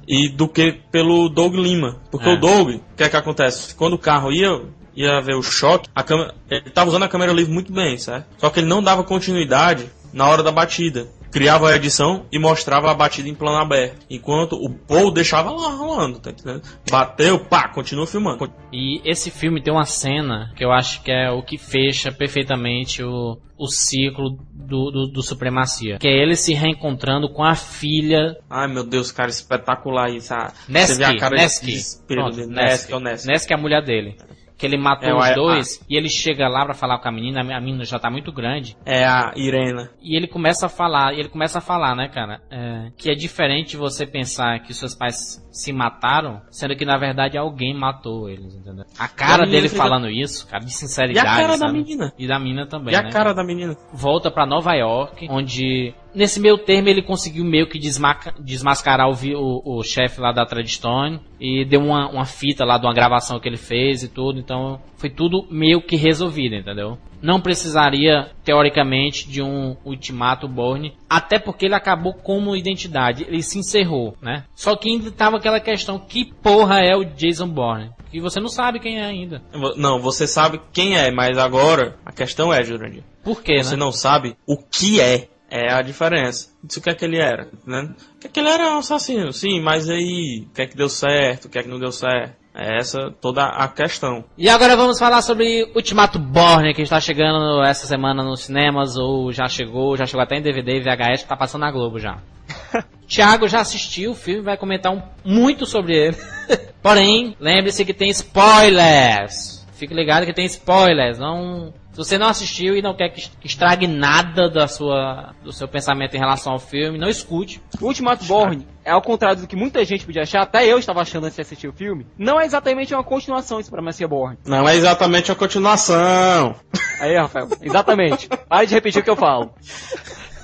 E 0.06 0.28
do 0.28 0.48
que 0.48 0.72
pelo 0.90 1.28
Doug 1.28 1.54
Lima. 1.54 1.96
Porque 2.10 2.28
É. 2.28 2.32
o 2.32 2.40
Doug, 2.40 2.76
o 2.76 2.80
que 2.96 3.02
é 3.04 3.08
que 3.08 3.16
acontece? 3.16 3.74
Quando 3.74 3.94
o 3.94 3.98
carro 3.98 4.32
ia 4.32 4.60
ia 4.96 5.20
ver 5.20 5.36
o 5.36 5.42
choque, 5.42 5.88
a 5.94 6.02
câmera, 6.02 6.34
ele 6.50 6.70
tava 6.70 6.90
usando 6.90 7.04
a 7.04 7.08
câmera 7.08 7.32
livre 7.32 7.52
muito 7.52 7.72
bem, 7.72 7.96
certo? 7.96 8.26
Só 8.36 8.50
que 8.50 8.58
ele 8.58 8.66
não 8.66 8.82
dava 8.82 9.04
continuidade 9.04 9.88
na 10.12 10.26
hora 10.26 10.42
da 10.42 10.50
batida. 10.50 11.06
Criava 11.30 11.70
a 11.70 11.76
edição 11.76 12.26
e 12.32 12.38
mostrava 12.38 12.90
a 12.90 12.94
batida 12.94 13.28
em 13.28 13.34
plano 13.34 13.58
aberto. 13.58 14.06
Enquanto 14.10 14.54
o 14.54 14.70
Paul 14.70 15.12
deixava 15.12 15.50
lá 15.50 15.70
rolando, 15.74 16.18
tá 16.18 16.30
entendendo? 16.30 16.62
Bateu, 16.90 17.38
pá, 17.38 17.68
continua 17.68 18.06
filmando. 18.06 18.50
E 18.72 19.00
esse 19.04 19.30
filme 19.30 19.62
tem 19.62 19.72
uma 19.72 19.84
cena 19.84 20.52
que 20.56 20.64
eu 20.64 20.72
acho 20.72 21.02
que 21.02 21.10
é 21.10 21.30
o 21.30 21.42
que 21.42 21.58
fecha 21.58 22.10
perfeitamente 22.10 23.02
o, 23.02 23.38
o 23.58 23.66
ciclo 23.66 24.38
do, 24.52 24.90
do, 24.90 25.06
do 25.12 25.22
Supremacia. 25.22 25.98
Que 25.98 26.08
é 26.08 26.22
ele 26.22 26.36
se 26.36 26.54
reencontrando 26.54 27.28
com 27.32 27.42
a 27.44 27.54
filha 27.54 28.36
Ai 28.48 28.68
meu 28.68 28.84
Deus, 28.84 29.10
cara, 29.12 29.30
espetacular 29.30 30.10
isso. 30.10 30.32
Ah, 30.32 30.52
Neski. 30.68 30.94
Você 30.94 30.98
vê 30.98 31.04
a 31.04 31.16
cara 31.16 31.36
de 31.36 31.42
Neski. 31.42 31.66
desespero 31.66 32.20
Pronto, 32.22 32.36
dele. 32.36 32.48
Neski. 32.48 32.68
Neski, 32.70 32.94
o 32.94 33.00
Neski. 33.00 33.28
Neski 33.28 33.52
é 33.52 33.56
a 33.56 33.60
mulher 33.60 33.84
dele. 33.84 34.16
Que 34.58 34.66
ele 34.66 34.76
matou 34.76 35.08
É, 35.08 35.14
os 35.14 35.24
a- 35.30 35.34
dois 35.34 35.86
e 35.88 35.96
ele 35.96 36.08
chega 36.08 36.48
lá 36.48 36.64
pra 36.64 36.74
falar 36.74 36.98
com 36.98 37.08
a 37.08 37.12
menina, 37.12 37.40
a 37.40 37.60
menina 37.60 37.84
já 37.84 37.98
tá 37.98 38.10
muito 38.10 38.32
grande. 38.32 38.76
É 38.84 39.04
a 39.06 39.32
Irena. 39.36 39.88
E 40.02 40.16
ele 40.16 40.26
começa 40.26 40.66
a 40.66 40.68
falar, 40.68 41.14
e 41.14 41.20
ele 41.20 41.28
começa 41.28 41.58
a 41.58 41.60
falar, 41.62 41.94
né, 41.94 42.08
cara? 42.08 42.40
é, 42.50 42.90
que 42.96 43.08
é 43.10 43.14
diferente 43.14 43.76
você 43.76 44.04
pensar 44.06 44.58
que 44.60 44.74
seus 44.74 44.94
pais 44.96 45.40
se 45.58 45.72
mataram, 45.72 46.40
sendo 46.50 46.76
que 46.76 46.84
na 46.84 46.96
verdade 46.96 47.36
alguém 47.36 47.74
matou 47.74 48.28
eles, 48.28 48.54
entendeu? 48.54 48.84
A 48.98 49.08
cara 49.08 49.44
E 49.44 49.48
a 49.48 49.50
dele 49.50 49.68
falando 49.68 50.08
isso, 50.08 50.46
cara, 50.46 50.64
de 50.64 50.70
E 50.70 50.74
sinceridade. 50.74 51.26
a 51.26 51.34
cara 51.34 51.48
da 51.52 51.58
sabe? 51.66 51.72
menina. 51.72 52.12
E 52.18 52.26
da 52.26 52.38
menina 52.38 52.66
também, 52.66 52.94
E 52.94 52.96
a 52.96 53.02
né? 53.02 53.10
cara 53.10 53.32
da 53.32 53.42
menina. 53.42 53.76
Volta 53.92 54.30
pra 54.30 54.46
Nova 54.46 54.72
York, 54.74 55.26
onde 55.30 55.92
nesse 56.14 56.40
meio 56.40 56.58
termo 56.58 56.88
ele 56.88 57.02
conseguiu 57.02 57.44
meio 57.44 57.68
que 57.68 57.78
desmaca- 57.78 58.34
desmascarar 58.38 59.08
o, 59.08 59.12
o, 59.34 59.78
o 59.78 59.82
chefe 59.82 60.20
lá 60.20 60.32
da 60.32 60.46
Treadstone 60.46 61.20
e 61.40 61.64
deu 61.64 61.80
uma, 61.80 62.08
uma 62.10 62.24
fita 62.24 62.64
lá 62.64 62.78
de 62.78 62.86
uma 62.86 62.94
gravação 62.94 63.38
que 63.40 63.48
ele 63.48 63.56
fez 63.56 64.02
e 64.02 64.08
tudo, 64.08 64.38
então 64.38 64.80
foi 64.96 65.10
tudo 65.10 65.46
meio 65.50 65.80
que 65.82 65.96
resolvido, 65.96 66.54
entendeu? 66.54 66.98
Não 67.20 67.40
precisaria, 67.40 68.30
teoricamente, 68.44 69.28
de 69.28 69.42
um 69.42 69.76
ultimato 69.84 70.48
Bourne, 70.48 70.94
até 71.08 71.38
porque 71.38 71.66
ele 71.66 71.74
acabou 71.74 72.14
como 72.14 72.56
identidade, 72.56 73.24
ele 73.28 73.42
se 73.42 73.58
encerrou, 73.58 74.16
né? 74.20 74.44
Só 74.54 74.76
que 74.76 74.90
ainda 74.90 75.10
tava 75.10 75.36
aquela 75.36 75.60
questão, 75.60 75.98
que 75.98 76.32
porra 76.42 76.80
é 76.80 76.96
o 76.96 77.04
Jason 77.04 77.48
Bourne? 77.48 77.90
Que 78.10 78.20
você 78.20 78.40
não 78.40 78.48
sabe 78.48 78.80
quem 78.80 78.98
é 78.98 79.04
ainda. 79.04 79.42
Não, 79.76 80.00
você 80.00 80.26
sabe 80.26 80.60
quem 80.72 80.96
é, 80.96 81.10
mas 81.10 81.36
agora 81.36 81.96
a 82.04 82.12
questão 82.12 82.52
é, 82.52 82.62
Jurandir. 82.62 83.04
Por 83.22 83.42
quê, 83.42 83.62
Você 83.62 83.72
né? 83.72 83.76
não 83.76 83.92
sabe 83.92 84.36
o 84.46 84.56
que 84.56 85.00
é. 85.00 85.28
É 85.50 85.72
a 85.72 85.80
diferença. 85.80 86.50
Isso 86.68 86.78
o 86.78 86.82
que 86.82 86.90
é 86.90 86.94
que 86.94 87.04
ele 87.06 87.16
era, 87.16 87.48
né? 87.66 87.94
O 88.16 88.18
que 88.18 88.26
é 88.26 88.30
que 88.30 88.38
ele 88.38 88.50
era 88.50 88.74
um 88.74 88.78
assassino, 88.78 89.32
sim, 89.32 89.62
mas 89.62 89.88
aí, 89.88 90.46
o 90.46 90.54
que 90.54 90.60
é 90.60 90.66
que 90.66 90.76
deu 90.76 90.90
certo, 90.90 91.46
o 91.46 91.48
que 91.48 91.58
é 91.58 91.62
que 91.62 91.70
não 91.70 91.78
deu 91.78 91.90
certo? 91.90 92.36
É 92.60 92.78
essa 92.78 93.12
toda 93.20 93.44
a 93.44 93.68
questão. 93.68 94.24
E 94.36 94.48
agora 94.48 94.76
vamos 94.76 94.98
falar 94.98 95.22
sobre 95.22 95.70
Ultimato 95.76 96.18
Borne, 96.18 96.74
que 96.74 96.82
está 96.82 97.00
chegando 97.00 97.62
essa 97.62 97.86
semana 97.86 98.20
nos 98.24 98.40
cinemas, 98.40 98.96
ou 98.96 99.32
já 99.32 99.46
chegou, 99.46 99.96
já 99.96 100.04
chegou 100.06 100.20
até 100.22 100.36
em 100.36 100.42
DVD 100.42 100.78
e 100.78 100.80
VHS, 100.80 101.22
que 101.22 101.28
tá 101.28 101.36
passando 101.36 101.60
na 101.60 101.70
Globo 101.70 102.00
já. 102.00 102.18
Thiago 103.06 103.46
já 103.46 103.60
assistiu 103.60 104.10
o 104.10 104.14
filme, 104.14 104.42
vai 104.42 104.56
comentar 104.56 104.92
um- 104.92 105.00
muito 105.24 105.66
sobre 105.66 105.94
ele. 105.94 106.16
Porém, 106.82 107.36
lembre-se 107.38 107.84
que 107.84 107.94
tem 107.94 108.10
spoilers. 108.10 109.64
Fique 109.74 109.94
ligado 109.94 110.26
que 110.26 110.34
tem 110.34 110.44
spoilers. 110.46 111.16
Não, 111.18 111.72
se 112.04 112.10
você 112.10 112.18
não 112.18 112.28
assistiu 112.28 112.76
e 112.76 112.82
não 112.82 112.94
quer 112.94 113.08
que 113.08 113.28
estrague 113.44 113.86
nada 113.86 114.48
da 114.48 114.68
sua, 114.68 115.34
do 115.42 115.52
seu 115.52 115.66
pensamento 115.66 116.14
em 116.14 116.18
relação 116.18 116.52
ao 116.52 116.58
filme, 116.58 116.98
não 116.98 117.08
escute. 117.08 117.60
O 117.80 117.86
Ultimato 117.86 118.24
Borne 118.24 118.66
é 118.84 118.90
ao 118.90 119.02
contrário 119.02 119.40
do 119.40 119.46
que 119.46 119.56
muita 119.56 119.84
gente 119.84 120.06
podia 120.06 120.22
achar, 120.22 120.42
até 120.42 120.66
eu 120.66 120.78
estava 120.78 121.00
achando 121.00 121.24
antes 121.24 121.36
de 121.36 121.42
assistir 121.42 121.68
o 121.68 121.72
filme, 121.72 122.06
não 122.16 122.40
é 122.40 122.44
exatamente 122.44 122.94
uma 122.94 123.02
continuação 123.02 123.58
de 123.58 123.64
Supremacia 123.64 124.06
Borne. 124.06 124.38
Não 124.46 124.68
é 124.68 124.76
exatamente 124.76 125.32
a 125.32 125.34
continuação. 125.34 126.54
Aí, 127.00 127.16
Rafael, 127.16 127.48
exatamente. 127.60 128.28
Pare 128.48 128.66
de 128.66 128.74
repetir 128.74 129.00
o 129.00 129.04
que 129.04 129.10
eu 129.10 129.16
falo. 129.16 129.52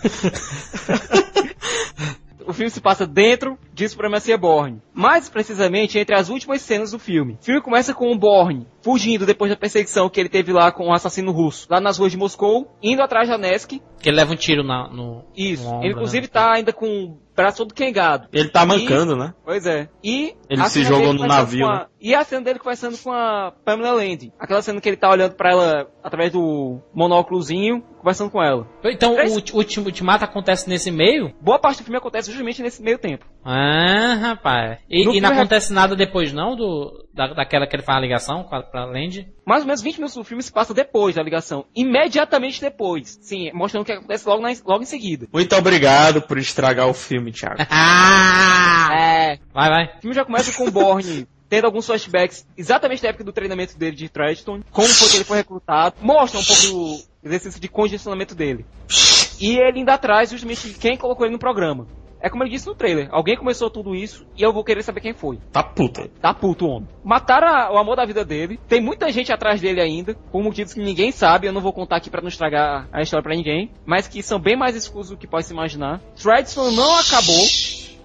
O 2.47 2.53
filme 2.53 2.71
se 2.71 2.81
passa 2.81 3.07
dentro 3.07 3.59
de 3.73 3.89
Supremacia 3.89 4.37
Borne. 4.37 4.81
Mais 4.93 5.29
precisamente 5.29 5.99
entre 5.99 6.15
as 6.15 6.29
últimas 6.29 6.61
cenas 6.63 6.91
do 6.91 6.99
filme. 6.99 7.39
O 7.41 7.45
filme 7.45 7.61
começa 7.61 7.95
com 7.95 8.13
o 8.13 8.19
Borne 8.19 8.67
fugindo 8.83 9.25
depois 9.27 9.51
da 9.51 9.57
perseguição 9.57 10.09
que 10.09 10.21
ele 10.21 10.29
teve 10.29 10.53
lá 10.53 10.71
com 10.71 10.89
o 10.89 10.93
assassino 10.93 11.33
russo, 11.33 11.67
lá 11.71 11.81
nas 11.81 11.99
ruas 11.99 12.13
de 12.13 12.19
Moscou, 12.19 12.77
indo 12.83 13.03
atrás 13.03 13.29
da 13.29 13.39
Nesk. 13.39 13.81
Que 14.01 14.09
ele 14.09 14.17
leva 14.17 14.33
um 14.33 14.37
tiro 14.37 14.63
na, 14.63 14.89
no. 14.89 15.25
Isso. 15.35 15.65
no 15.65 15.71
ombro, 15.71 15.85
ele 15.87 15.95
inclusive 15.95 16.27
né? 16.27 16.31
tá 16.33 16.53
ainda 16.53 16.73
com 16.73 16.87
o 16.87 17.19
braço 17.35 17.59
todo 17.59 17.75
quengado. 17.75 18.29
Ele 18.33 18.49
tá 18.49 18.65
mancando, 18.67 19.17
né? 19.17 19.35
Pois 19.45 19.67
é. 19.67 19.89
E 20.03 20.35
Ele 20.49 20.63
se 20.65 20.85
cena 20.85 20.87
jogou 20.87 21.13
no 21.15 21.27
navio, 21.27 21.67
com 21.67 21.73
a- 21.73 21.79
né? 21.81 21.87
E 22.07 22.15
a 22.15 22.23
cena 22.23 22.43
dele 22.43 22.59
conversando 22.59 22.99
com 22.99 23.11
a 23.11 23.51
Pamela 23.65 23.93
Land. 23.93 24.31
Aquela 24.39 24.61
cena 24.61 24.79
que 24.79 24.87
ele 24.91 24.97
tá 24.99 25.09
olhando 25.11 25.35
pra 25.37 25.51
ela 25.53 25.89
através 26.03 26.31
do 26.31 26.79
monóculozinho, 26.95 27.81
conversando 27.99 28.31
com 28.31 28.43
ela. 28.43 28.69
Então, 28.85 29.15
Três- 29.15 29.33
o, 29.33 29.37
ulti- 29.37 29.53
o 29.55 29.57
ultim- 29.57 29.81
ultimato 29.81 30.23
acontece 30.23 30.69
nesse 30.69 30.91
meio? 30.91 31.33
Boa 31.41 31.59
parte 31.59 31.79
do 31.79 31.85
filme 31.85 31.97
acontece 31.97 32.29
justamente 32.31 32.61
nesse 32.63 32.83
meio 32.83 32.99
tempo. 32.99 33.25
Ah, 33.43 34.17
rapaz. 34.21 34.81
E, 34.89 35.01
e 35.01 35.05
não 35.07 35.13
filme- 35.13 35.27
acontece 35.29 35.73
nada 35.73 35.97
depois, 35.97 36.31
não? 36.31 36.55
Do, 36.55 37.07
da, 37.15 37.29
daquela 37.29 37.67
que 37.67 37.75
ele 37.75 37.83
faz 37.83 37.97
a 37.97 38.01
ligação 38.03 38.45
com 38.45 38.55
a, 38.55 38.63
pra 38.63 38.85
Land? 38.85 39.27
Mais 39.47 39.63
ou 39.63 39.67
menos 39.67 39.81
20 39.81 39.95
minutos 39.97 40.15
do 40.15 40.25
filme 40.25 40.43
se 40.43 40.53
passa 40.53 40.75
depois 40.75 41.15
da 41.15 41.23
ligação. 41.23 41.65
Imediatamente 41.75 42.61
depois. 42.61 43.19
Sim, 43.23 43.51
mostrando 43.55 43.83
o 43.83 43.87
que 43.87 43.93
acontece 43.93 44.29
logo, 44.29 44.43
na- 44.43 44.53
logo 44.67 44.83
em 44.83 44.87
seguida. 44.87 45.27
Muito 45.33 45.57
obrigado 45.57 46.21
por 46.21 46.37
estragar 46.37 46.87
o 46.87 46.93
filme, 46.93 47.33
Thiago. 47.33 47.57
Ah! 47.71 48.91
É. 48.95 49.39
Vai, 49.53 49.69
vai. 49.71 49.85
O 49.97 50.01
filme 50.03 50.15
já 50.15 50.25
começa 50.25 50.53
com 50.57 50.69
o 50.69 50.71
Borne 50.71 51.27
tendo 51.49 51.65
alguns 51.67 51.87
flashbacks 51.87 52.47
exatamente 52.57 53.03
da 53.03 53.09
época 53.09 53.25
do 53.25 53.33
treinamento 53.33 53.77
dele 53.79 53.97
de 53.97 54.09
Treadstone, 54.09 54.65
como 54.71 54.89
foi 54.89 55.09
que 55.09 55.17
ele 55.17 55.25
foi 55.25 55.37
recrutado, 55.39 55.97
mostra 56.01 56.41
um 56.41 56.45
pouco 56.45 56.63
do 56.63 56.99
exercício 57.25 57.61
de 57.61 57.69
congestionamento 57.69 58.35
dele. 58.35 58.65
E 59.41 59.57
ele 59.59 59.79
ainda 59.81 59.99
traz 59.99 60.31
justamente 60.31 60.71
quem 60.75 60.97
colocou 60.97 61.27
ele 61.27 61.33
no 61.33 61.39
programa. 61.39 61.87
É 62.21 62.31
como 62.31 62.43
ele 62.43 62.49
disse 62.51 62.67
no 62.67 62.75
trailer, 62.75 63.09
alguém 63.11 63.37
começou 63.37 63.69
tudo 63.69 63.95
isso 63.95 64.25
e 64.35 64.43
eu 64.43 64.51
vou 64.51 64.65
querer 64.65 64.83
saber 64.83 65.03
quem 65.03 65.13
foi. 65.13 65.39
Tá 65.53 65.63
puta. 65.63 66.09
Tá 66.23 66.33
puto 66.33 66.65
o 66.65 66.69
homem. 66.71 66.89
Mataram 67.05 67.47
a- 67.49 67.71
o 67.71 67.77
amor 67.77 67.97
da 67.97 68.07
vida 68.07 68.25
dele. 68.25 68.59
Tem 68.67 68.81
muita 68.81 69.13
gente 69.13 69.31
atrás 69.31 69.61
dele 69.61 69.79
ainda, 69.79 70.15
por 70.33 70.43
motivos 70.43 70.73
que 70.73 70.81
ninguém 70.81 71.13
sabe. 71.13 71.47
Eu 71.47 71.53
não 71.53 71.61
vou 71.61 71.71
contar 71.71 71.97
aqui 71.97 72.09
pra 72.09 72.23
não 72.23 72.29
estragar 72.29 72.89
a 72.91 73.03
história 73.03 73.23
pra 73.23 73.35
ninguém. 73.37 73.71
Mas 73.85 74.09
que 74.09 74.23
são 74.23 74.39
bem 74.39 74.57
mais 74.57 74.75
escuros 74.75 75.11
do 75.11 75.19
que 75.19 75.27
pode 75.27 75.45
se 75.47 75.53
imaginar. 75.53 76.01
Treadstone 76.17 76.75
não 76.75 76.99
acabou, 76.99 77.45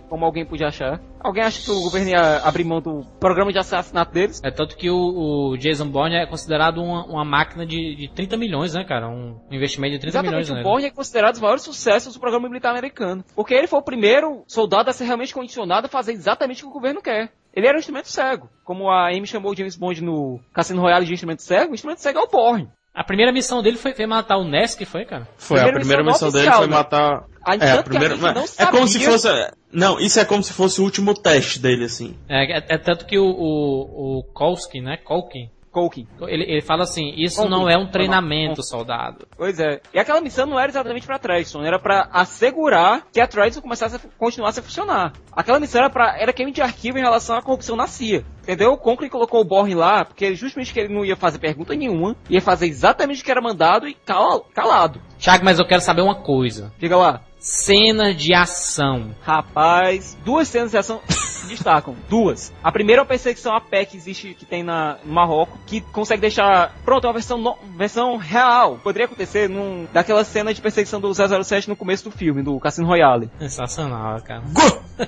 como 0.10 0.26
alguém 0.26 0.46
podia 0.46 0.68
achar. 0.68 1.00
Alguém 1.22 1.44
acha 1.44 1.62
que 1.64 1.72
o 1.72 1.82
governo 1.82 2.10
ia 2.10 2.38
abrir 2.44 2.64
mão 2.64 2.82
do 2.82 3.06
programa 3.20 3.52
de 3.52 3.60
assassinato 3.60 4.12
deles? 4.14 4.42
É 4.44 4.50
tanto 4.52 4.76
que 4.76 4.90
o, 4.90 5.52
o 5.52 5.58
Jason 5.58 5.88
Bourne 5.88 6.16
é 6.16 6.26
considerado 6.26 6.82
uma, 6.82 7.06
uma 7.06 7.24
máquina 7.26 7.66
de, 7.66 7.96
de 7.96 8.10
30 8.14 8.38
milhões, 8.38 8.74
né, 8.74 8.84
cara? 8.84 9.08
Um 9.10 9.40
investimento 9.52 9.94
de 9.94 10.00
30 10.00 10.22
milhões, 10.24 10.42
Exatamente, 10.48 10.56
né? 10.56 10.62
o 10.62 10.64
Bourne 10.72 10.88
é 10.88 10.92
considerado 10.92 11.32
dos 11.34 11.42
maiores 11.42 11.64
sucessos 11.64 12.14
do 12.14 12.20
programa 12.20 12.48
militar 12.50 12.72
americano. 12.72 13.24
Porque 13.36 13.54
ele 13.54 13.68
foi 13.68 13.80
o 13.80 13.84
primeiro 13.84 14.44
soldado 14.48 14.90
a 14.90 14.94
ser 14.94 15.06
realmente 15.06 15.34
condicionado 15.34 15.86
a 15.86 15.90
fazer 15.90 16.14
exatamente 16.14 16.64
o 16.64 16.68
que 16.68 16.72
o 16.72 16.74
governo 16.74 17.02
quer. 17.02 17.32
Ele 17.54 17.68
era 17.68 17.76
um 17.76 17.80
instrumento 17.80 18.08
cego. 18.08 18.50
Como 18.64 18.90
a 18.90 19.10
Amy 19.10 19.26
chamou 19.28 19.52
o 19.52 19.56
James 19.56 19.76
Bond 19.76 20.04
no 20.04 20.40
Cassino 20.54 20.82
Royale 20.82 21.06
de 21.06 21.14
instrumento 21.14 21.42
cego, 21.42 21.72
o 21.72 21.76
instrumento 21.76 22.00
cego 22.00 22.20
é 22.20 22.22
o 22.22 22.28
Bourne. 22.28 22.70
A 22.94 23.04
primeira 23.04 23.32
missão 23.32 23.62
dele 23.62 23.78
foi, 23.78 23.94
matar 24.06 24.38
o 24.38 24.44
Nesk, 24.44 24.84
foi, 24.86 25.06
cara? 25.06 25.28
Foi, 25.38 25.58
a 25.60 25.64
Primeira 25.64 25.80
primeira 25.80 26.04
missão 26.04 26.28
missão 26.28 26.42
dele 26.42 26.50
oficial, 26.50 26.58
foi 26.64 26.68
né? 26.68 26.76
matar. 26.76 27.24
A- 27.46 27.54
É, 27.56 27.56
a 27.56 27.60
que 27.60 27.80
a 27.80 27.84
primeira. 27.84 28.16
gente 28.16 28.34
não 28.36 28.44
É 28.58 28.66
como 28.72 28.88
se 28.88 29.00
fosse. 29.00 29.28
Não, 29.72 30.00
isso 30.00 30.20
é 30.20 30.26
como 30.26 30.44
se 30.44 30.52
fosse 30.54 30.82
o 30.82 30.84
último 30.84 31.14
teste 31.14 31.60
dele, 31.60 31.86
assim. 31.86 32.16
É, 32.28 32.58
é- 32.58 32.66
é 32.70 32.78
tanto 32.78 33.06
que 33.06 33.18
o, 33.18 33.26
o, 33.26 34.20
o 34.20 34.24
Kolsky, 34.34 34.82
né? 34.82 34.98
Kolkin, 34.98 35.50
Culkin. 35.72 36.08
Ele, 36.28 36.44
ele 36.44 36.62
fala 36.62 36.84
assim, 36.84 37.14
isso 37.16 37.48
não 37.48 37.70
é 37.70 37.78
um 37.78 37.88
treinamento, 37.88 38.64
soldado. 38.64 39.28
Pois 39.38 39.60
é. 39.60 39.82
E 39.94 40.00
aquela 40.00 40.22
missão 40.22 40.46
não 40.46 40.60
era 40.60 40.70
exatamente 40.70 41.06
pra 41.06 41.20
Tristan, 41.20 41.64
era 41.64 41.80
pra 41.80 42.10
assegurar 42.12 43.04
que 43.12 43.20
a 43.20 43.28
Tristan 43.28 43.62
começasse 43.62 43.96
a 43.96 44.00
continuasse 44.18 44.60
a 44.60 44.64
funcionar. 44.64 45.14
Aquela 45.32 45.60
missão 45.60 45.82
era 45.82 45.90
para 45.90 46.18
era 46.18 46.34
queima 46.34 46.52
de 46.52 46.62
arquivo 46.62 46.98
em 46.98 47.02
relação 47.02 47.36
à 47.36 47.42
corrupção 47.42 47.76
na 47.76 47.88
CIA. 47.88 48.24
Entendeu? 48.44 48.72
O 48.74 48.78
Conklin 48.78 49.10
colocou 49.10 49.42
o 49.42 49.46
Borne 49.46 49.76
lá, 49.76 50.04
porque 50.04 50.34
justamente 50.34 50.74
que 50.74 50.80
ele 50.80 50.94
não 50.94 51.06
ia 51.06 51.16
fazer 51.16 51.38
pergunta 51.38 51.76
nenhuma, 51.76 52.16
ia 52.30 52.42
fazer 52.42 52.66
exatamente 52.68 53.22
o 53.22 53.26
que 53.26 53.30
era 53.30 53.42
mandado 53.42 53.88
e 53.88 53.94
cala- 53.94 54.42
calado. 54.54 55.00
Thiago, 55.20 55.46
mas 55.46 55.60
eu 55.60 55.68
quero 55.68 55.82
saber 55.82 56.02
uma 56.02 56.16
coisa. 56.16 56.74
Diga 56.80 56.98
lá. 56.98 57.22
Cenas 57.38 58.16
de 58.18 58.34
ação. 58.34 59.16
Rapaz, 59.22 60.18
duas 60.26 60.48
cenas 60.48 60.72
de 60.72 60.78
ação 60.78 61.00
se 61.40 61.48
destacam. 61.48 61.96
Duas. 62.10 62.52
A 62.64 62.72
primeira 62.72 63.02
é 63.02 63.04
a 63.04 63.06
perseguição 63.06 63.56
a 63.56 63.62
pé 63.62 63.86
que 63.86 63.98
existe, 63.98 64.34
que 64.34 64.46
tem 64.46 64.64
na, 64.64 64.98
no 65.04 65.14
Marrocos, 65.14 65.60
que 65.66 65.82
consegue 65.82 66.22
deixar. 66.22 66.74
Pronto, 66.86 67.06
é 67.06 67.08
uma 67.08 67.14
versão, 67.14 67.38
no- 67.38 67.58
versão 67.78 68.18
real. 68.18 68.80
Poderia 68.84 69.06
acontecer 69.06 69.50
num, 69.50 69.88
daquela 69.92 70.24
cena 70.24 70.54
de 70.54 70.62
perseguição 70.62 71.00
do 71.00 71.12
007 71.14 71.68
no 71.70 71.76
começo 71.76 72.04
do 72.04 72.12
filme, 72.12 72.44
do 72.44 72.60
Cassino 72.60 72.88
Royale. 72.88 73.30
Sensacional, 73.40 74.22
cara. 74.22 74.44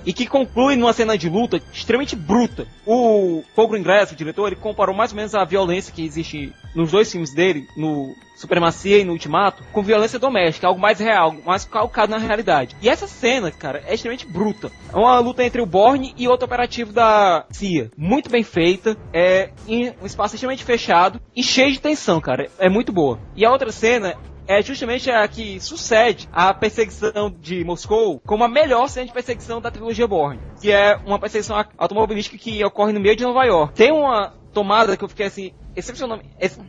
e 0.05 0.13
que 0.13 0.25
conclui 0.27 0.75
numa 0.75 0.93
cena 0.93 1.17
de 1.17 1.29
luta 1.29 1.61
extremamente 1.73 2.15
bruta. 2.15 2.65
O 2.85 3.43
Paul 3.55 3.67
Greengrass, 3.69 4.11
o 4.11 4.15
diretor, 4.15 4.47
ele 4.47 4.55
comparou 4.55 4.95
mais 4.95 5.11
ou 5.11 5.17
menos 5.17 5.35
a 5.35 5.43
violência 5.43 5.93
que 5.93 6.05
existe 6.05 6.53
nos 6.75 6.91
dois 6.91 7.11
filmes 7.11 7.33
dele, 7.33 7.67
no 7.75 8.15
Supremacia 8.41 8.97
e 8.97 9.03
no 9.03 9.13
Ultimato, 9.13 9.63
com 9.71 9.83
violência 9.83 10.19
doméstica, 10.19 10.67
algo 10.67 10.79
mais 10.79 10.99
real, 10.99 11.25
algo 11.25 11.41
mais 11.45 11.65
calcado 11.65 12.11
na 12.11 12.17
realidade. 12.17 12.75
E 12.81 12.89
essa 12.89 13.07
cena, 13.07 13.51
cara, 13.51 13.83
é 13.87 13.93
extremamente 13.93 14.27
bruta. 14.27 14.71
É 14.91 14.97
uma 14.97 15.19
luta 15.19 15.43
entre 15.43 15.61
o 15.61 15.65
Borne 15.65 16.13
e 16.17 16.27
outro 16.27 16.45
operativo 16.45 16.91
da 16.91 17.45
CIA. 17.49 17.91
Muito 17.97 18.29
bem 18.29 18.43
feita, 18.43 18.97
é 19.13 19.51
em 19.67 19.93
um 20.01 20.05
espaço 20.05 20.35
extremamente 20.35 20.63
fechado 20.63 21.21
e 21.35 21.43
cheio 21.43 21.71
de 21.71 21.79
tensão, 21.79 22.19
cara. 22.19 22.49
É 22.57 22.69
muito 22.69 22.91
boa. 22.91 23.19
E 23.35 23.45
a 23.45 23.51
outra 23.51 23.71
cena 23.71 24.15
é 24.51 24.61
justamente 24.61 25.09
a 25.09 25.25
que 25.27 25.59
sucede 25.61 26.27
a 26.31 26.53
perseguição 26.53 27.33
de 27.39 27.63
Moscou 27.63 28.19
como 28.25 28.43
a 28.43 28.49
melhor 28.49 28.87
cena 28.89 29.05
de 29.05 29.13
perseguição 29.13 29.61
da 29.61 29.71
trilogia 29.71 30.05
Bourne, 30.05 30.41
que 30.59 30.69
é 30.69 30.97
uma 31.05 31.17
perseguição 31.17 31.63
automobilística 31.77 32.37
que 32.37 32.63
ocorre 32.65 32.91
no 32.91 32.99
meio 32.99 33.15
de 33.15 33.23
Nova 33.23 33.45
York. 33.45 33.73
Tem 33.73 33.91
uma 33.91 34.33
tomada 34.53 34.97
que 34.97 35.03
eu 35.03 35.07
fiquei 35.07 35.27
assim, 35.27 35.53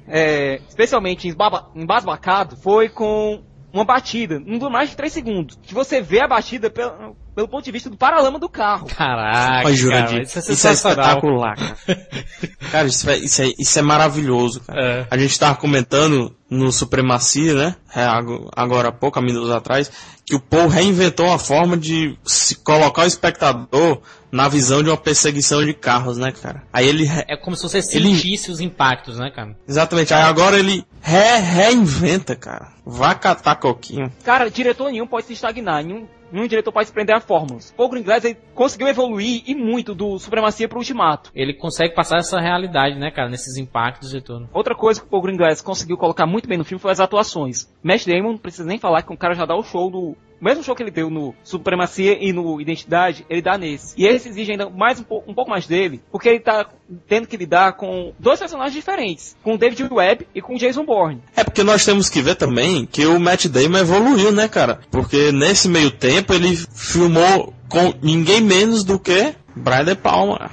é, 0.07 0.61
especialmente 0.68 1.28
embasbacado, 1.74 2.57
foi 2.57 2.89
com 2.89 3.43
uma 3.72 3.85
batida, 3.85 4.39
não 4.39 4.59
dura 4.59 4.70
mais 4.70 4.91
de 4.91 4.97
3 4.97 5.12
segundos, 5.12 5.59
que 5.62 5.74
você 5.74 6.01
vê 6.01 6.20
a 6.20 6.28
batida 6.28 6.70
pelo, 6.70 7.16
pelo 7.35 7.49
ponto 7.49 7.64
de 7.64 7.72
vista 7.72 7.89
do 7.89 7.97
paralama 7.97 8.39
do 8.39 8.49
carro. 8.49 8.87
Caraca, 8.87 9.62
cara, 9.62 9.70
isso 10.22 10.39
é 10.39 10.53
isso 10.53 10.66
é 10.68 10.72
espetacular, 10.72 11.57
cara. 11.57 11.76
Cara, 12.70 12.89
isso 12.89 13.09
é, 13.11 13.16
isso, 13.18 13.43
é, 13.43 13.53
isso 13.59 13.78
é 13.78 13.83
maravilhoso, 13.83 14.61
cara. 14.61 14.80
É. 14.80 15.07
A 15.11 15.18
gente 15.18 15.39
tava 15.39 15.57
comentando 15.57 16.35
no 16.49 16.70
Supremacia, 16.72 17.55
né? 17.55 17.76
É, 17.95 18.03
ago- 18.05 18.49
agora 18.57 18.89
há 18.89 18.93
pouco, 18.93 19.18
há 19.18 19.22
minutos 19.22 19.51
atrás, 19.51 19.91
que 20.24 20.35
o 20.35 20.41
Paul 20.41 20.68
reinventou 20.68 21.26
uma 21.26 21.39
forma 21.39 21.76
de 21.76 22.16
se 22.24 22.57
colocar 22.57 23.03
o 23.03 23.07
espectador 23.07 24.01
na 24.33 24.49
visão 24.49 24.83
de 24.83 24.89
uma 24.89 24.97
perseguição 24.97 25.62
de 25.64 25.74
carros, 25.74 26.16
né, 26.16 26.33
cara? 26.33 26.62
Aí 26.72 26.89
ele. 26.89 27.07
É 27.28 27.37
como 27.37 27.55
se 27.55 27.62
você 27.62 27.78
Ele- 27.97 28.16
sentisse 28.16 28.51
os 28.51 28.61
impactos, 28.61 29.18
né, 29.18 29.30
cara? 29.30 29.55
Exatamente, 29.68 30.12
aí 30.14 30.22
agora 30.22 30.59
ele 30.59 30.85
re- 31.03 31.39
reinventa, 31.39 32.35
cara. 32.35 32.72
Vá 32.85 33.14
catar 33.14 33.57
coquinho. 33.57 34.11
Cara, 34.24 34.51
diretor 34.51 34.91
nenhum 34.91 35.07
pode 35.07 35.26
se 35.26 35.35
estagnar, 35.35 35.85
nenhum, 35.85 36.07
nenhum 36.33 36.47
diretor 36.49 36.72
pode 36.72 36.87
se 36.89 36.93
prender 36.93 37.14
a 37.14 37.20
fórmulas. 37.20 37.72
Paul 37.76 37.91
Greengrass 37.91 38.24
ele 38.24 38.37
conseguiu 38.55 38.89
evoluir 38.89 39.43
e 39.47 39.55
muito 39.55 39.95
do 39.95 40.18
Supremacia 40.18 40.66
pro 40.68 40.78
Ultimato. 40.78 41.30
Ele 41.35 41.53
consegue 41.55 41.95
passar 41.95 42.18
essa 42.18 42.41
realidade, 42.41 42.99
né, 42.99 43.11
cara, 43.11 43.28
nesses 43.28 43.57
impactos 43.57 44.14
e 44.14 44.20
tudo. 44.20 44.49
Outra 44.53 44.74
coisa 44.74 44.99
que 45.01 45.07
o 45.07 45.11
Paul 45.11 45.22
Greengrass 45.22 45.61
conseguiu 45.61 45.97
colocar 45.97 46.26
muito 46.26 46.49
bem 46.49 46.59
no 46.59 46.64
filme 46.64 46.80
foi 46.80 46.91
as 46.91 47.01
atuações. 47.01 47.68
Matt 47.83 48.07
Damon, 48.07 48.33
não 48.33 48.39
precisa 48.39 48.64
nem 48.64 48.78
falar 48.78 49.03
que 49.03 49.12
o 49.12 49.16
cara 49.16 49.35
já 49.35 49.45
dá 49.45 49.55
o 49.55 49.62
show 49.62 49.91
do... 49.91 50.16
O 50.43 50.45
mesmo 50.45 50.64
show 50.64 50.74
que 50.74 50.82
ele 50.82 50.90
deu 50.90 51.09
no 51.09 51.32
Supremacia 51.45 52.18
e 52.20 52.32
no 52.32 52.61
Identidade, 52.61 53.24
ele 53.30 53.40
dá 53.40 53.57
nesse. 53.57 53.95
E 53.97 54.05
esse 54.05 54.28
exige 54.28 54.51
ainda 54.51 54.68
mais 54.68 54.99
um, 54.99 55.05
pou- 55.05 55.22
um 55.24 55.32
pouco 55.32 55.49
mais 55.49 55.68
dele, 55.68 56.01
porque 56.11 56.28
ele 56.28 56.40
tá 56.40 56.66
tendo 57.09 57.28
que 57.28 57.36
lidar 57.36 57.74
com 57.74 58.12
dois 58.18 58.40
personagens 58.40 58.74
diferentes. 58.74 59.36
Com 59.40 59.55
o 59.55 59.59
David 59.59 59.86
Webb 59.88 60.26
e 60.34 60.43
com 60.43 60.57
o 60.57 60.59
Jason 60.59 60.84
Bourne. 60.84 61.22
É 61.36 61.45
porque 61.45 61.62
nós 61.62 61.84
temos 61.84 62.11
que 62.11 62.20
ver 62.20 62.34
também 62.34 62.84
que 62.86 63.07
o 63.07 63.20
Matt 63.20 63.47
Damon 63.47 63.78
evoluiu, 63.78 64.32
né, 64.32 64.49
cara? 64.49 64.80
Porque 64.90 65.30
nesse 65.30 65.68
meio 65.68 65.93
tempo 65.93 66.34
ele 66.34 66.57
filmou 66.74 67.55
com 67.68 67.95
ninguém 68.03 68.40
menos 68.40 68.82
do 68.82 68.99
que 68.99 69.34
Brian 69.55 69.84
De 69.84 69.95
Palma. 69.95 70.51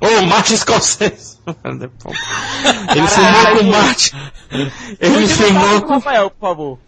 Ô, 0.00 0.22
Martin 0.26 0.56
Scorsese. 0.56 1.38
Ele 2.94 3.06
filmou 3.08 3.56
com 3.58 3.64
Martin. 3.64 4.16
Ele 5.00 5.26
filmou 5.28 5.82
com, 5.82 5.92
Rafael, 5.94 6.30
por 6.30 6.40
favor. 6.48 6.78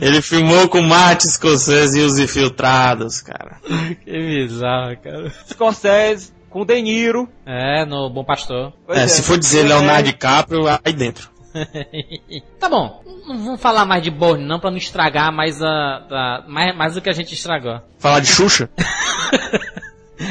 ele 0.00 0.20
filmou 0.22 0.68
com 0.68 0.80
Martin 0.82 1.28
Scorsese 1.28 1.98
e 2.00 2.02
os 2.02 2.18
infiltrados, 2.18 3.20
cara. 3.20 3.56
Que 4.04 4.10
bizarro, 4.12 4.96
cara. 5.02 5.32
Scorsese, 5.48 6.32
com 6.48 6.62
o 6.62 6.64
De 6.64 6.80
Niro. 6.82 7.28
É, 7.46 7.84
no 7.84 8.08
Bom 8.10 8.24
Pastor. 8.24 8.72
Pois 8.86 8.98
É, 8.98 9.08
se 9.08 9.22
for 9.22 9.38
dizer 9.38 9.62
Leonardo 9.64 10.04
DiCaprio, 10.04 10.64
aí 10.84 10.92
dentro. 10.92 11.30
Tá 12.60 12.68
bom, 12.68 13.02
não 13.26 13.38
vamos 13.44 13.60
falar 13.60 13.84
mais 13.86 14.02
de 14.02 14.10
Bourne 14.10 14.44
não, 14.46 14.60
pra 14.60 14.70
não 14.70 14.76
estragar 14.78 15.32
mais, 15.32 15.60
a, 15.62 15.66
a- 15.68 16.44
mais, 16.46 16.76
mais 16.76 16.94
do 16.94 17.00
que 17.00 17.08
a 17.10 17.12
gente 17.12 17.34
estragou. 17.34 17.80
Falar 17.98 18.20
de 18.20 18.26
Xuxa? 18.28 18.68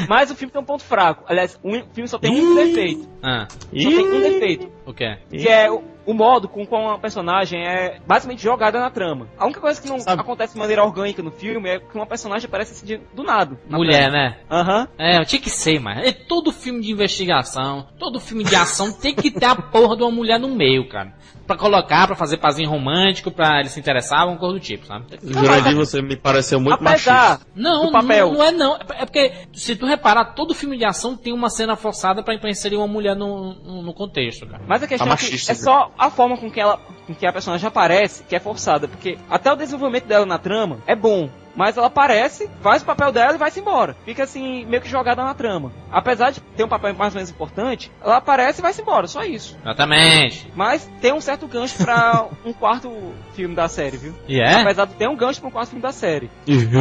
Mas 0.08 0.30
o 0.30 0.34
filme 0.34 0.52
tem 0.52 0.60
um 0.60 0.64
ponto 0.64 0.84
fraco. 0.84 1.24
Aliás, 1.28 1.58
o 1.62 1.70
filme 1.92 2.08
só 2.08 2.18
tem 2.18 2.30
um 2.40 2.54
defeito. 2.54 3.08
Ah, 3.22 3.46
Só 3.50 3.56
tem 3.72 3.98
um 4.06 4.20
defeito. 4.20 4.70
o 4.86 4.92
quê? 4.94 5.18
Que 5.30 5.48
é 5.48 5.70
o, 5.70 5.82
o 6.06 6.14
modo 6.14 6.48
com 6.48 6.64
como 6.66 6.88
a 6.90 6.98
personagem 6.98 7.60
é 7.66 7.98
basicamente 8.06 8.42
jogada 8.42 8.80
na 8.80 8.90
trama. 8.90 9.26
A 9.38 9.44
única 9.44 9.60
coisa 9.60 9.80
que 9.80 9.88
não 9.88 9.98
Sabe- 9.98 10.20
acontece 10.22 10.54
de 10.54 10.58
maneira 10.58 10.82
orgânica 10.84 11.22
no 11.22 11.30
filme 11.30 11.68
é 11.68 11.78
que 11.78 11.94
uma 11.94 12.06
personagem 12.06 12.46
aparece 12.46 12.72
assim 12.72 12.86
de- 12.86 13.00
do 13.14 13.22
nada. 13.22 13.58
na 13.68 13.76
Mulher, 13.78 14.10
trama. 14.10 14.16
né? 14.16 14.36
Aham. 14.50 14.88
É, 14.98 15.24
tinha 15.24 15.40
que 15.42 15.50
ser, 15.50 15.78
mas 15.80 16.06
é 16.06 16.12
todo 16.12 16.50
filme 16.52 16.80
de 16.80 16.90
investigação, 16.92 17.86
todo 17.98 18.18
filme 18.20 18.44
de 18.44 18.54
ação 18.54 18.92
tem 18.92 19.14
que 19.14 19.30
ter 19.30 19.44
a 19.46 19.56
porra 19.56 19.96
de 19.96 20.02
uma 20.02 20.10
mulher 20.10 20.38
no 20.38 20.48
meio, 20.48 20.88
cara. 20.88 21.12
Pra 21.50 21.58
colocar, 21.58 22.06
pra 22.06 22.14
fazer 22.14 22.36
pazinho 22.36 22.70
romântico, 22.70 23.28
pra 23.28 23.58
eles 23.58 23.72
se 23.72 23.80
interessar, 23.80 24.24
uma 24.24 24.36
coisa 24.36 24.54
do 24.54 24.60
tipo, 24.60 24.86
sabe? 24.86 25.06
Jurandir, 25.20 25.74
você 25.74 26.00
me 26.00 26.16
pareceu 26.16 26.60
muito 26.60 26.74
Apesar 26.74 27.30
machista. 27.30 27.46
Não, 27.56 27.90
papel. 27.90 28.28
não, 28.28 28.34
não 28.34 28.44
é 28.44 28.52
não. 28.52 28.76
É 28.76 29.04
porque, 29.04 29.32
se 29.52 29.74
tu 29.74 29.84
reparar, 29.84 30.26
todo 30.34 30.54
filme 30.54 30.78
de 30.78 30.84
ação 30.84 31.16
tem 31.16 31.32
uma 31.32 31.50
cena 31.50 31.74
forçada 31.74 32.22
pra 32.22 32.38
pra 32.38 32.50
inserir 32.50 32.76
uma 32.76 32.86
mulher 32.86 33.16
no, 33.16 33.54
no, 33.54 33.82
no 33.82 33.92
contexto, 33.92 34.46
cara. 34.46 34.62
Mas 34.64 34.80
a 34.82 34.86
questão 34.86 35.08
Tá 35.08 35.14
é, 35.14 35.16
que 35.16 35.34
é 35.34 35.54
só 35.54 35.90
a 35.98 36.08
forma 36.08 36.36
com 36.36 36.48
que 36.48 36.60
ela, 36.60 36.80
com 37.10 37.14
que 37.14 37.26
a 37.26 37.32
personagem 37.32 37.66
aparece 37.66 38.22
que 38.24 38.36
é 38.36 38.40
forçada, 38.40 38.86
porque 38.86 39.18
até 39.28 39.52
o 39.52 39.56
desenvolvimento 39.56 40.06
dela 40.06 40.24
na 40.24 40.38
trama 40.38 40.78
é 40.86 40.94
bom. 40.94 41.28
Mas 41.54 41.76
ela 41.76 41.88
aparece, 41.88 42.48
faz 42.62 42.80
o 42.80 42.86
papel 42.86 43.10
dela 43.10 43.34
e 43.34 43.38
vai-se 43.38 43.58
embora. 43.58 43.96
Fica 44.04 44.22
assim, 44.22 44.64
meio 44.66 44.80
que 44.80 44.88
jogada 44.88 45.24
na 45.24 45.34
trama. 45.34 45.72
Apesar 45.90 46.30
de 46.30 46.40
ter 46.40 46.62
um 46.62 46.68
papel 46.68 46.94
mais 46.94 47.12
ou 47.12 47.16
menos 47.16 47.28
importante, 47.28 47.90
ela 48.02 48.18
aparece 48.18 48.60
e 48.60 48.62
vai-se 48.62 48.80
embora, 48.80 49.08
só 49.08 49.24
isso. 49.24 49.58
Exatamente. 49.60 50.48
Mas 50.54 50.88
tem 51.00 51.12
um 51.12 51.20
certo 51.20 51.48
gancho 51.48 51.76
pra 51.76 52.28
um 52.46 52.52
quarto 52.52 52.92
filme 53.34 53.54
da 53.54 53.66
série, 53.66 53.96
viu? 53.96 54.14
E 54.28 54.40
é? 54.40 54.60
Apesar 54.60 54.86
de 54.86 54.94
ter 54.94 55.08
um 55.08 55.16
gancho 55.16 55.40
pra 55.40 55.48
um 55.48 55.52
quarto 55.52 55.70
filme 55.70 55.82
da 55.82 55.92
série. 55.92 56.30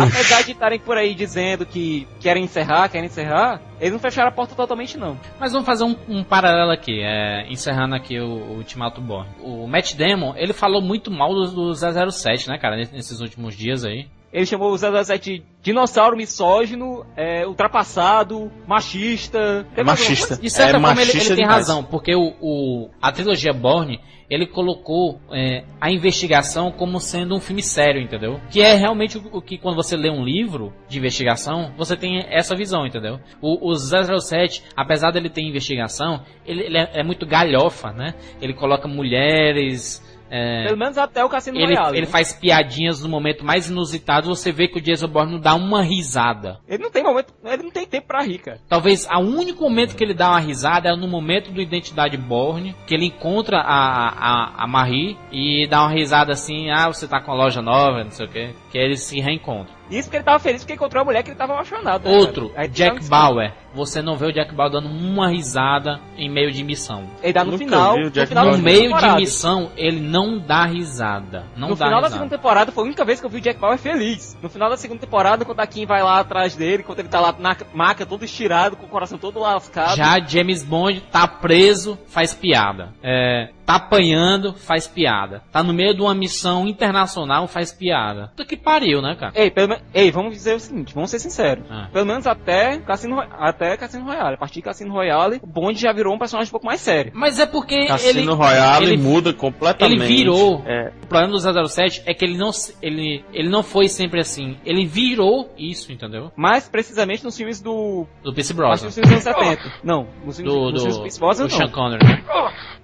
Apesar 0.07 0.43
de 0.43 0.51
estarem 0.51 0.79
por 0.79 0.97
aí 0.97 1.15
dizendo 1.15 1.65
que 1.65 2.07
querem 2.19 2.43
encerrar, 2.43 2.89
querem 2.89 3.07
encerrar, 3.07 3.59
eles 3.79 3.93
não 3.93 3.99
fecharam 3.99 4.29
a 4.29 4.33
porta 4.33 4.55
totalmente, 4.55 4.97
não. 4.97 5.17
Mas 5.39 5.51
vamos 5.51 5.65
fazer 5.65 5.83
um, 5.83 5.95
um 6.07 6.23
paralelo 6.23 6.71
aqui, 6.71 7.01
é, 7.01 7.47
encerrando 7.49 7.95
aqui 7.95 8.19
o, 8.19 8.27
o 8.27 8.57
Ultimato 8.57 9.01
Born. 9.01 9.29
O 9.41 9.67
Matt 9.67 9.95
Damon, 9.95 10.33
ele 10.35 10.53
falou 10.53 10.81
muito 10.81 11.09
mal 11.09 11.33
do, 11.33 11.73
do 11.73 11.73
007, 12.11 12.49
né, 12.49 12.57
cara, 12.57 12.75
nesses 12.75 13.19
últimos 13.21 13.55
dias 13.55 13.85
aí. 13.85 14.07
Ele 14.31 14.45
chamou 14.45 14.71
o 14.71 14.77
007 14.77 15.39
de 15.39 15.43
dinossauro 15.61 16.15
misógino, 16.15 17.05
é, 17.17 17.45
ultrapassado, 17.47 18.51
machista. 18.67 19.65
Alguma 19.71 19.83
Machista. 19.85 20.37
De 20.37 20.49
certa 20.49 20.77
É 20.77 20.81
forma, 20.81 21.01
ele, 21.01 21.11
ele 21.11 21.19
tem 21.25 21.35
demais. 21.35 21.53
razão, 21.55 21.83
porque 21.83 22.15
o, 22.15 22.33
o- 22.41 22.89
a 23.01 23.11
trilogia 23.11 23.51
Bourne, 23.53 23.99
ele 24.29 24.45
colocou 24.45 25.19
é, 25.31 25.63
a 25.81 25.91
investigação 25.91 26.71
como 26.71 26.99
sendo 26.99 27.35
um 27.35 27.39
filme 27.39 27.63
sério, 27.63 27.99
entendeu? 27.99 28.39
Que 28.51 28.61
é 28.61 28.75
realmente 28.75 29.17
o, 29.17 29.37
o 29.37 29.41
que 29.41 29.57
quando 29.57 29.75
você 29.75 29.97
lê 29.97 30.09
um 30.11 30.23
livro 30.23 30.71
de 30.87 30.99
investigação, 30.99 31.73
você 31.75 31.97
tem 31.97 32.23
essa 32.29 32.55
visão, 32.55 32.85
entendeu? 32.85 33.19
O, 33.41 33.71
o 33.71 33.75
007, 33.75 34.63
apesar 34.75 35.09
dele 35.11 35.29
ter 35.29 35.41
investigação, 35.41 36.21
ele, 36.45 36.61
ele 36.63 36.77
é, 36.77 36.99
é 36.99 37.03
muito 37.03 37.25
galhofa, 37.25 37.91
né? 37.91 38.13
Ele 38.39 38.53
coloca 38.53 38.87
mulheres 38.87 40.07
É, 40.29 40.65
Pelo 40.65 40.77
menos 40.77 40.97
até 40.97 41.23
o 41.23 41.29
Cassino 41.29 41.57
ele, 41.57 41.75
Royale. 41.75 41.97
ele 41.97 42.05
né? 42.05 42.11
faz 42.11 42.33
piadinhas 42.33 43.03
no 43.03 43.09
momento 43.09 43.43
mais 43.43 43.69
inusitado, 43.69 44.27
você 44.27 44.51
vê 44.51 44.67
que 44.67 44.77
o 44.77 44.81
Jason 44.81 45.07
Bourne 45.07 45.33
não 45.33 45.39
dá 45.39 45.55
uma 45.55 45.81
risada. 45.81 46.59
Ele 46.67 46.83
não 46.83 46.91
tem 46.91 47.03
momento, 47.03 47.33
ele 47.43 47.63
não 47.63 47.71
tem 47.71 47.85
tempo 47.85 48.07
pra 48.07 48.21
rir, 48.21 48.39
cara. 48.39 48.59
Talvez 48.67 49.07
o 49.07 49.19
único 49.19 49.63
momento 49.63 49.95
que 49.95 50.03
ele 50.03 50.13
dá 50.13 50.29
uma 50.29 50.39
risada 50.39 50.89
é 50.89 50.95
no 50.95 51.07
momento 51.07 51.51
do 51.51 51.61
Identidade 51.61 52.17
Borne, 52.17 52.75
que 52.85 52.93
ele 52.93 53.05
encontra 53.05 53.57
a, 53.57 54.09
a, 54.09 54.63
a 54.63 54.67
Marie 54.67 55.17
e 55.31 55.67
dá 55.67 55.81
uma 55.81 55.91
risada 55.91 56.31
assim, 56.31 56.69
ah, 56.69 56.87
você 56.87 57.07
tá 57.07 57.19
com 57.21 57.31
a 57.31 57.35
loja 57.35 57.61
nova, 57.61 58.03
não 58.03 58.11
sei 58.11 58.25
o 58.25 58.29
que, 58.29 58.49
que 58.71 58.77
eles 58.77 59.01
se 59.01 59.19
reencontram. 59.19 59.78
Isso 59.89 60.03
porque 60.03 60.17
ele 60.17 60.23
tava 60.23 60.39
feliz 60.39 60.61
porque 60.61 60.73
encontrou 60.73 61.01
a 61.01 61.05
mulher 61.05 61.23
que 61.23 61.29
ele 61.31 61.37
tava 61.37 61.53
apaixonado. 61.53 62.07
né, 62.07 62.15
Outro, 62.15 62.49
cara? 62.49 62.67
Jack 62.67 63.07
Bauer. 63.09 63.53
Você 63.73 64.01
não 64.01 64.15
vê 64.17 64.25
o 64.25 64.33
Jack 64.33 64.53
Bauer 64.55 64.71
dando 64.71 64.87
uma 64.89 65.29
risada 65.29 65.99
em 66.17 66.27
meio 66.29 66.51
de 66.51 66.63
missão. 66.63 67.07
Ele 67.21 67.33
dá 67.33 67.43
no 67.43 67.51
Nunca 67.51 67.63
final. 67.63 67.95
vi 67.95 68.03
No 68.03 68.09
Jack 68.11 68.27
final 68.29 68.45
da 68.45 68.51
No 68.51 68.57
meio 68.57 68.97
de 68.97 69.15
missão, 69.15 69.71
ele 69.77 69.99
não 69.99 70.39
dá 70.39 70.65
risada. 70.65 71.45
Não 71.55 71.69
no 71.69 71.75
dá 71.75 71.85
final 71.85 72.01
da 72.01 72.07
risada. 72.07 72.13
segunda 72.13 72.35
temporada 72.37 72.71
foi 72.71 72.83
a 72.83 72.87
única 72.87 73.05
vez 73.05 73.19
que 73.19 73.25
eu 73.25 73.29
vi 73.29 73.37
o 73.37 73.41
Jack 73.41 73.59
Bauer 73.59 73.77
feliz. 73.77 74.37
No 74.41 74.49
final 74.49 74.69
da 74.69 74.77
segunda 74.77 74.99
temporada, 75.01 75.45
quando 75.45 75.59
a 75.59 75.67
Kim 75.67 75.85
vai 75.85 76.01
lá 76.01 76.19
atrás 76.19 76.55
dele, 76.55 76.81
quando 76.83 76.99
ele 76.99 77.09
tá 77.09 77.19
lá 77.19 77.35
na 77.37 77.55
maca 77.73 78.05
todo 78.05 78.25
estirado, 78.25 78.75
com 78.75 78.85
o 78.85 78.89
coração 78.89 79.17
todo 79.19 79.39
lascado. 79.39 79.95
Já 79.95 80.19
James 80.19 80.63
Bond 80.63 81.01
tá 81.11 81.27
preso, 81.27 81.97
faz 82.07 82.33
piada. 82.33 82.89
É, 83.03 83.49
tá 83.69 83.75
apanhando, 83.75 84.53
faz 84.55 84.87
piada. 84.87 85.43
Tá 85.51 85.61
no 85.61 85.71
meio 85.73 85.93
de 85.93 86.01
uma 86.01 86.15
missão 86.15 86.67
internacional, 86.67 87.47
faz 87.47 87.71
piada. 87.71 88.29
Puta 88.29 88.43
que 88.45 88.57
pariu, 88.57 88.99
né, 88.99 89.15
cara? 89.15 89.31
Ei, 89.35 89.51
pelo 89.51 89.75
Ei, 89.93 90.09
vamos 90.09 90.33
dizer 90.33 90.55
o 90.55 90.59
seguinte, 90.59 90.93
vamos 90.95 91.11
ser 91.11 91.19
sinceros. 91.19 91.63
Ah. 91.69 91.87
Pelo 91.93 92.05
menos 92.07 92.25
até 92.25 92.79
Cassino, 92.79 93.19
até 93.19 93.77
Cassino 93.77 94.05
Royale. 94.05 94.33
A 94.33 94.37
partir 94.37 94.55
de 94.55 94.61
Cassino 94.63 94.91
Royale, 94.91 95.39
o 95.43 95.45
Bond 95.47 95.79
já 95.79 95.93
virou 95.93 96.15
um 96.15 96.17
personagem 96.17 96.49
um 96.49 96.51
pouco 96.51 96.65
mais 96.65 96.81
sério. 96.81 97.11
Mas 97.13 97.37
é 97.39 97.45
porque 97.45 97.85
Cassino 97.85 98.19
ele, 98.31 98.31
Royale 98.31 98.85
ele- 98.87 98.97
muda 98.97 99.33
completamente. 99.33 100.01
ele 100.01 100.07
virou. 100.07 100.63
É, 100.65 100.91
O 101.03 101.07
problema 101.07 101.31
do 101.31 101.67
007 101.69 102.01
é 102.07 102.13
que 102.15 102.25
ele 102.25 102.37
não, 102.37 102.49
ele, 102.81 103.23
ele 103.31 103.49
não 103.49 103.61
foi 103.61 103.87
sempre 103.87 104.19
assim. 104.19 104.57
Ele 104.65 104.85
virou 104.87 105.53
isso, 105.57 105.91
entendeu? 105.91 106.31
Mais 106.35 106.67
precisamente 106.67 107.23
nos 107.23 107.37
filmes 107.37 107.61
do. 107.61 108.07
Do 108.23 108.33
Pierce 108.33 108.51
Acho 108.51 108.53
que 108.53 108.57
Brosnan. 108.57 108.85
nos 108.87 108.95
filmes 108.95 109.11
dos 109.11 109.27
anos 109.27 109.39
70. 109.57 109.73
Não, 109.83 110.07
nos 110.25 110.37
filmes 110.37 110.53
Do, 110.53 110.71
nos 110.71 110.81
filmes 110.81 110.95
do, 110.95 110.99
do 110.99 111.01
Pierce 111.03 111.19
Brosnan, 111.19 111.45
do 111.45 111.51
não. 111.51 111.57
Sean 111.57 111.69
Connery? 111.69 112.23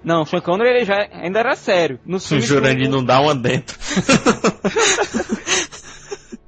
Não, 0.04 0.24
Sean 0.24 0.40
Connery 0.40 0.75
ele 0.76 0.84
já 0.84 1.08
ainda 1.12 1.38
era 1.40 1.54
sério. 1.56 1.98
Nos 2.04 2.30
o 2.30 2.40
Jurandir 2.40 2.88
não 2.88 3.04
dá 3.04 3.20
uma 3.20 3.34
dentro. 3.34 3.76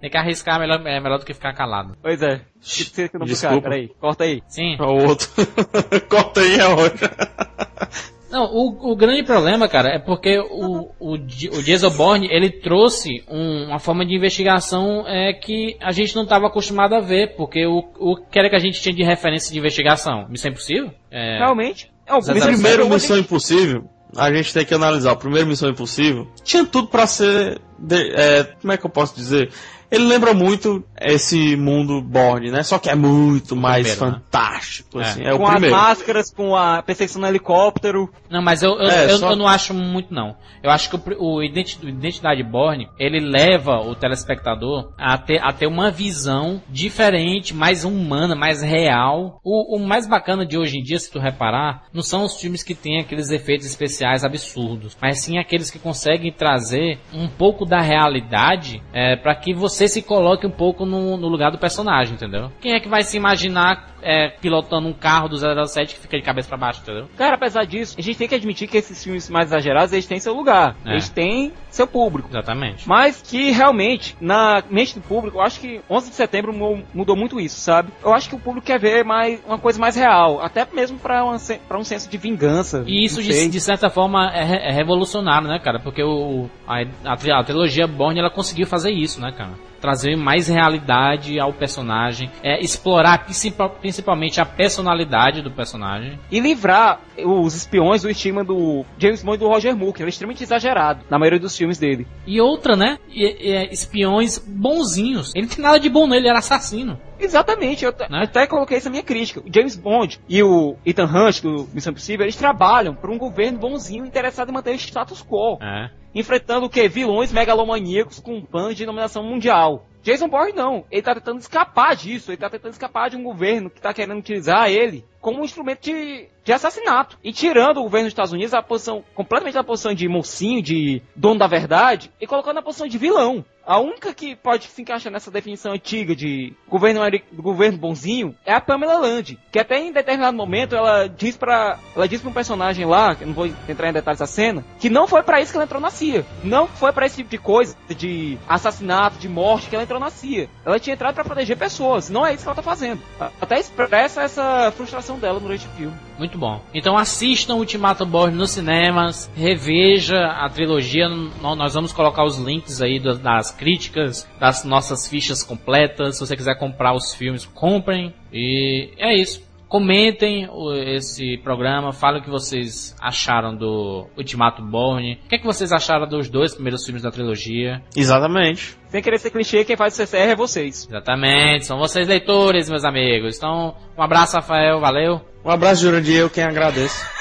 Tem 0.00 0.09
que 0.10 0.16
arriscar, 0.16 0.56
é 0.56 0.59
melhor, 0.60 0.80
é 0.86 1.00
melhor 1.00 1.18
do 1.18 1.24
que 1.24 1.34
ficar 1.34 1.52
calado. 1.55 1.96
Pois 2.00 2.22
é. 2.22 2.40
Esqueci 2.60 3.10
o 3.14 3.18
nome 3.18 3.26
do 3.26 3.32
Desculpa. 3.34 3.56
cara, 3.62 3.62
peraí. 3.74 3.88
Corta 4.00 4.24
aí. 4.24 4.42
Sim. 4.46 4.76
É 4.78 4.82
o 4.84 5.09
outro. 5.09 5.28
Corta 6.09 6.40
aí, 6.40 6.55
é 6.59 6.68
outro. 6.68 7.09
Não, 8.30 8.44
o, 8.44 8.92
o 8.92 8.94
grande 8.96 9.22
problema, 9.22 9.66
cara, 9.68 9.88
é 9.88 9.98
porque 9.98 10.38
o, 10.38 10.90
o, 11.00 11.14
o 11.14 11.62
Jason 11.62 11.88
Bourne, 11.88 12.28
ele 12.30 12.50
trouxe 12.50 13.24
um- 13.26 13.68
uma 13.68 13.78
forma 13.78 14.05
de 14.05 14.14
investigação 14.14 15.02
é, 15.09 15.32
que 15.32 15.78
a 15.80 15.92
gente 15.92 16.14
não 16.14 16.24
estava 16.24 16.46
acostumado 16.46 16.94
a 16.94 17.00
ver, 17.00 17.34
porque 17.38 17.64
o, 17.66 17.78
o 17.98 18.16
que 18.16 18.38
era 18.38 18.50
que 18.50 18.56
a 18.56 18.59
gente 18.59 18.82
tinha 18.82 18.94
de 18.94 19.02
referência 19.02 19.50
de 19.50 19.59
investigação? 19.59 20.28
Missão 20.28 20.50
Impossível? 20.50 20.90
É, 21.10 21.38
Realmente. 21.38 21.90
É 22.06 22.12
o 22.14 22.20
primeiro 22.22 22.86
Missão 22.90 23.16
Impossível, 23.16 23.88
a 24.16 24.32
gente 24.32 24.52
tem 24.55 24.64
que 24.64 24.74
analisar. 24.74 25.12
O 25.12 25.16
primeiro 25.16 25.47
Missão 25.48 25.68
Impossível 25.68 26.26
tinha 26.43 26.64
tudo 26.64 26.89
pra 26.89 27.06
ser. 27.06 27.60
de- 27.78 28.10
é, 28.14 28.44
como 28.60 28.72
é 28.72 28.76
que 28.76 28.85
eu 28.86 28.90
posso 28.90 29.14
dizer? 29.14 29.51
Ele 29.90 30.05
lembra 30.05 30.35
muito 30.35 30.85
esse 31.01 31.56
mundo 31.56 32.02
Borne, 32.02 32.51
né? 32.51 32.62
Só 32.62 32.78
que 32.78 32.90
é 32.90 32.94
muito 32.94 33.56
mais 33.56 33.86
primeiro, 33.94 34.05
né? 34.16 34.23
fantástico, 34.23 35.01
É. 35.01 35.02
assim. 35.02 35.23
É, 35.24 35.32
o 35.32 35.39
com 35.39 35.47
as 35.47 35.62
máscaras, 35.70 36.31
com 36.31 36.55
a 36.56 36.82
perseguição 36.82 37.23
no 37.23 37.28
helicóptero. 37.28 38.10
Não, 38.31 38.43
mas 38.43 38.62
eu, 38.62 38.73
eu, 38.73 38.89
É, 38.90 39.05
eu, 39.12 39.19
só- 39.19 39.31
eu 39.31 39.36
não 39.36 39.47
acho 39.48 39.73
muito, 39.73 40.12
não. 40.12 40.36
Eu 40.62 40.70
acho 40.70 40.90
que 40.90 40.97
o, 40.97 41.36
o 41.36 41.43
Identidade 41.43 42.43
Borne, 42.43 42.89
ele 42.98 43.20
leva 43.20 43.77
o 43.81 43.94
telespectador 43.94 44.93
a 44.98 45.16
ter, 45.16 45.40
a 45.43 45.52
ter 45.52 45.66
uma 45.66 45.90
visão 45.90 46.60
diferente, 46.69 47.55
mais 47.55 47.85
humana, 47.85 48.35
mais 48.35 48.60
real. 48.62 49.40
O, 49.44 49.77
o 49.77 49.86
mais 49.86 50.06
bacana 50.09 50.44
de 50.44 50.59
hoje 50.59 50.78
em 50.78 50.82
dia, 50.82 50.98
se 50.98 51.10
tu 51.10 51.19
reparar, 51.19 51.85
não 51.93 52.02
são 52.02 52.24
os 52.24 52.36
filmes 52.40 52.62
que 52.62 52.74
têm 52.74 52.98
aqueles 53.01 53.31
efeitos 53.31 53.66
especiais 53.66 54.24
absurdos, 54.24 54.97
mas 55.01 55.20
sim 55.20 55.39
aqueles 55.39 55.70
que 55.70 55.78
conseguem 55.78 56.32
trazer 56.32 56.98
um 57.15 57.28
pouco 57.28 57.65
da 57.65 57.81
realidade 57.81 58.82
é, 58.93 59.16
para 59.16 59.35
que 59.35 59.55
você 59.55 59.77
se 59.86 60.02
coloque 60.02 60.46
um 60.46 60.50
pouco 60.50 60.84
no, 60.84 61.16
no 61.16 61.28
lugar 61.28 61.52
do 61.52 61.59
personagem, 61.59 62.14
entendeu? 62.14 62.50
Quem 62.60 62.72
é 62.72 62.80
que 62.80 62.88
vai 62.88 63.02
se 63.02 63.16
imaginar 63.16 63.96
é, 64.02 64.28
pilotando 64.30 64.88
um 64.88 64.92
carro 64.92 65.28
do 65.28 65.36
007 65.66 65.94
que 65.94 66.00
fica 66.00 66.16
de 66.16 66.22
cabeça 66.22 66.48
para 66.48 66.56
baixo, 66.56 66.80
entendeu? 66.82 67.09
Cara, 67.16 67.34
apesar 67.34 67.64
disso, 67.64 67.94
a 67.98 68.00
gente 68.02 68.16
tem 68.16 68.28
que 68.28 68.34
admitir 68.34 68.66
que 68.68 68.76
esses 68.76 69.02
filmes 69.02 69.28
mais 69.28 69.46
exagerados, 69.48 69.92
eles 69.92 70.06
têm 70.06 70.18
seu 70.20 70.34
lugar. 70.34 70.74
É. 70.84 70.92
Eles 70.92 71.09
têm 71.09 71.52
seu 71.68 71.86
público. 71.86 72.28
Exatamente. 72.30 72.88
Mas 72.88 73.20
que 73.20 73.50
realmente, 73.50 74.16
na 74.20 74.62
mente 74.70 74.94
do 74.94 75.00
público, 75.00 75.36
eu 75.38 75.42
acho 75.42 75.60
que 75.60 75.80
11 75.90 76.10
de 76.10 76.16
setembro 76.16 76.52
mu- 76.52 76.82
mudou 76.94 77.14
muito 77.16 77.38
isso, 77.40 77.60
sabe? 77.60 77.90
Eu 78.02 78.12
acho 78.14 78.28
que 78.28 78.34
o 78.36 78.40
público 78.40 78.66
quer 78.66 78.78
ver 78.80 79.05
mais, 79.05 79.40
uma 79.46 79.59
coisa 79.59 79.78
mais 79.80 79.94
real. 79.96 80.40
Até 80.40 80.66
mesmo 80.72 80.98
pra, 80.98 81.24
uma 81.24 81.38
se- 81.38 81.60
pra 81.68 81.78
um 81.78 81.84
senso 81.84 82.09
de 82.09 82.16
vingança. 82.16 82.84
E 82.86 83.05
isso, 83.05 83.22
de, 83.22 83.48
de 83.48 83.60
certa 83.60 83.90
forma, 83.90 84.30
é, 84.32 84.70
é 84.70 84.72
revolucionário, 84.72 85.48
né, 85.48 85.59
cara? 85.59 85.78
Porque 85.80 86.02
o, 86.02 86.48
a, 86.66 86.82
a, 87.05 87.40
a 87.40 87.44
trilogia 87.44 87.86
Bourne, 87.86 88.20
ela 88.20 88.30
conseguiu 88.30 88.66
fazer 88.66 88.90
isso, 88.92 89.20
né, 89.20 89.32
cara? 89.36 89.52
Trazer 89.80 90.16
mais 90.16 90.48
realidade 90.48 91.38
ao 91.38 91.52
personagem, 91.52 92.30
é, 92.42 92.60
explorar 92.60 93.24
principal- 93.24 93.70
principalmente 93.80 94.40
a 94.40 94.44
personalidade 94.44 95.42
do 95.42 95.50
personagem. 95.50 96.18
E 96.30 96.40
livrar 96.40 97.00
os 97.24 97.55
espiões 97.55 98.02
do 98.02 98.10
estigma 98.10 98.44
do 98.44 98.84
James 98.98 99.22
Bond 99.22 99.36
e 99.36 99.40
do 99.40 99.48
Roger 99.48 99.76
Moore, 99.76 99.92
que 99.92 100.02
ele 100.02 100.09
é 100.09 100.10
extremamente 100.10 100.42
exagerado 100.42 101.05
na 101.10 101.18
maioria 101.18 101.40
dos 101.40 101.56
filmes 101.56 101.78
dele. 101.78 102.06
E 102.26 102.40
outra, 102.40 102.76
né? 102.76 102.98
E- 103.09 103.50
e- 103.52 103.72
espiões 103.72 104.38
bonzinhos. 104.38 105.32
Ele 105.34 105.46
não 105.46 105.55
tem 105.55 105.64
nada 105.64 105.78
de 105.80 105.88
bom 105.88 106.06
nele, 106.06 106.22
ele 106.22 106.28
era 106.28 106.38
assassino. 106.38 106.98
Exatamente, 107.19 107.85
eu 107.85 107.93
Né? 108.11 108.23
até 108.23 108.47
coloquei 108.47 108.77
essa 108.77 108.90
minha 108.90 109.03
crítica. 109.03 109.40
O 109.40 109.53
James 109.53 109.77
Bond 109.77 110.20
e 110.28 110.43
o 110.43 110.77
Ethan 110.85 111.05
Hunt 111.07 111.43
do 111.43 111.69
Missão 111.73 111.90
Impossível, 111.90 112.24
eles 112.24 112.36
trabalham 112.36 112.95
para 112.95 113.11
um 113.11 113.19
governo 113.19 113.59
bonzinho 113.59 114.05
interessado 114.07 114.51
em 114.51 114.53
manter 114.53 114.70
o 114.70 114.74
status 114.74 115.23
quo. 115.23 115.59
É. 115.62 115.90
enfrentando 116.15 116.66
o 116.66 116.70
que? 116.70 116.89
Vilões 116.89 117.32
megalomaníacos 117.32 118.19
com 118.19 118.40
planos 118.43 118.74
de 118.74 118.86
dominação 118.86 119.23
mundial. 119.23 119.85
Jason 120.03 120.28
Bourne 120.28 120.53
não, 120.55 120.85
ele 120.90 121.03
tá 121.03 121.15
tentando 121.15 121.39
escapar 121.39 121.95
disso, 121.95 122.31
ele 122.31 122.39
tá 122.39 122.49
tentando 122.49 122.73
escapar 122.73 123.11
de 123.11 123.16
um 123.16 123.23
governo 123.23 123.69
que 123.69 123.81
tá 123.81 123.93
querendo 123.93 124.19
utilizar 124.19 124.70
ele 124.70 125.05
como 125.20 125.40
um 125.40 125.45
instrumento 125.45 125.82
de, 125.82 126.28
de 126.45 126.53
assassinato. 126.53 127.19
E 127.23 127.32
tirando 127.32 127.78
o 127.78 127.82
governo 127.82 128.07
dos 128.07 128.12
Estados 128.12 128.32
Unidos 128.32 128.55
a 128.55 128.62
posição, 128.62 129.05
completamente 129.15 129.55
da 129.55 129.65
posição 129.65 129.93
de 129.93 130.09
mocinho, 130.09 130.62
de 130.62 131.03
dono 131.15 131.39
da 131.39 131.47
verdade, 131.47 132.11
e 132.20 132.27
colocando 132.27 132.55
na 132.55 132.62
posição 132.62 132.86
de 132.86 132.97
vilão. 132.97 133.45
A 133.69 133.78
única 133.78 134.15
que 134.15 134.35
pode 134.35 134.66
se 134.66 134.81
encaixar 134.81 135.12
nessa 135.12 135.31
definição 135.31 135.73
antiga 135.73 136.16
de 136.16 136.55
governo, 136.66 137.03
governo 137.35 137.77
bonzinho 137.77 138.35
é 138.47 138.55
a 138.55 138.62
Pamela 138.62 138.97
Land, 138.97 139.39
que 139.53 139.59
até 139.59 139.78
em 139.78 139.93
determinado 139.93 140.35
momento 140.35 140.74
ela 140.74 141.07
diz 141.07 141.36
para 141.36 141.78
ela 141.95 142.09
diz 142.09 142.23
para 142.23 142.31
um 142.31 142.32
personagem 142.32 142.86
lá, 142.86 143.15
que 143.15 143.24
eu 143.24 143.27
não 143.27 143.35
vou 143.35 143.47
entrar 143.69 143.90
em 143.90 143.93
detalhes 143.93 144.20
da 144.20 144.27
cena, 144.27 144.65
que 144.81 144.89
não 144.89 145.07
foi 145.07 145.23
para 145.23 145.43
isso 145.43 145.53
que 145.53 145.59
ela 145.59 145.66
entrou 145.66 145.82
na 145.82 145.90
CIA. 145.90 146.24
Não 146.43 146.66
foi 146.66 146.93
para 146.93 147.05
esse 147.05 147.16
tipo 147.16 147.28
de 147.28 147.36
coisa, 147.36 147.77
de 147.95 148.39
assassinato, 148.49 149.19
de 149.19 149.28
morte 149.28 149.69
que 149.69 149.74
ela 149.74 149.85
entrou 149.85 150.01
na 150.01 150.09
CIA. 150.09 150.49
Ela 150.65 150.81
tinha 150.81 150.95
entrado 150.95 151.15
para 151.15 151.24
proteger 151.24 151.59
pessoas, 151.59 152.09
não 152.09 152.27
é 152.27 152.32
isso 152.32 152.45
que 152.45 152.49
ela 152.49 152.57
tá 152.57 152.62
fazendo. 152.62 153.03
Até 153.39 153.61
expressa 153.61 154.23
essa 154.23 154.73
frustração 154.74 155.19
dela 155.19 155.39
durante 155.39 155.66
o 155.66 155.70
filme. 155.73 156.07
Muito 156.19 156.36
bom. 156.36 156.61
Então 156.74 156.99
assistam 156.99 157.55
Ultimato 157.55 158.05
Bourne 158.05 158.36
nos 158.36 158.51
cinemas, 158.51 159.31
reveja 159.36 160.27
a 160.27 160.49
trilogia. 160.51 161.09
Nós 161.09 161.74
vamos 161.74 161.93
colocar 161.93 162.24
os 162.24 162.36
links 162.39 162.82
aí 162.82 162.99
das 162.99 163.53
críticas, 163.53 164.28
das 164.39 164.65
nossas 164.65 165.07
fichas 165.07 165.45
completas. 165.45 166.16
Se 166.16 166.27
você 166.27 166.36
quiser 166.36 166.59
comprar 166.59 166.93
os 166.93 167.15
filmes, 167.15 167.47
comprem. 167.47 168.12
E 168.32 168.90
é 168.99 169.15
isso. 169.15 169.48
Comentem 169.69 170.49
esse 170.97 171.36
programa, 171.39 171.93
falem 171.93 172.20
o 172.20 172.24
que 172.24 172.31
vocês 172.31 172.97
acharam 173.01 173.55
do 173.55 174.07
Ultimato 174.16 174.62
Bourne. 174.62 175.20
O 175.24 175.28
que, 175.28 175.35
é 175.35 175.39
que 175.39 175.45
vocês 175.45 175.73
acharam 175.73 176.09
dos 176.09 176.31
dois 176.31 176.55
primeiros 176.55 176.85
filmes 176.85 177.03
da 177.03 177.11
trilogia? 177.11 177.82
Exatamente. 177.95 178.78
Sem 178.89 179.03
querer 179.03 179.19
ser 179.19 179.31
clichê, 179.31 179.65
quem 179.65 179.77
faz 179.77 179.93
o 179.93 179.97
CCR 179.97 180.31
é 180.31 180.36
vocês. 180.36 180.86
Exatamente, 180.89 181.66
são 181.66 181.78
vocês 181.78 182.09
leitores, 182.09 182.70
meus 182.70 182.85
amigos. 182.85 183.36
Então, 183.36 183.74
um 183.97 184.03
abraço, 184.03 184.36
Rafael, 184.36 184.81
valeu. 184.81 185.20
Um 185.45 185.51
abraço, 185.51 185.82
Jurandir, 185.82 186.16
eu 186.16 186.31
quem 186.31 186.45
agradeço. 186.45 187.07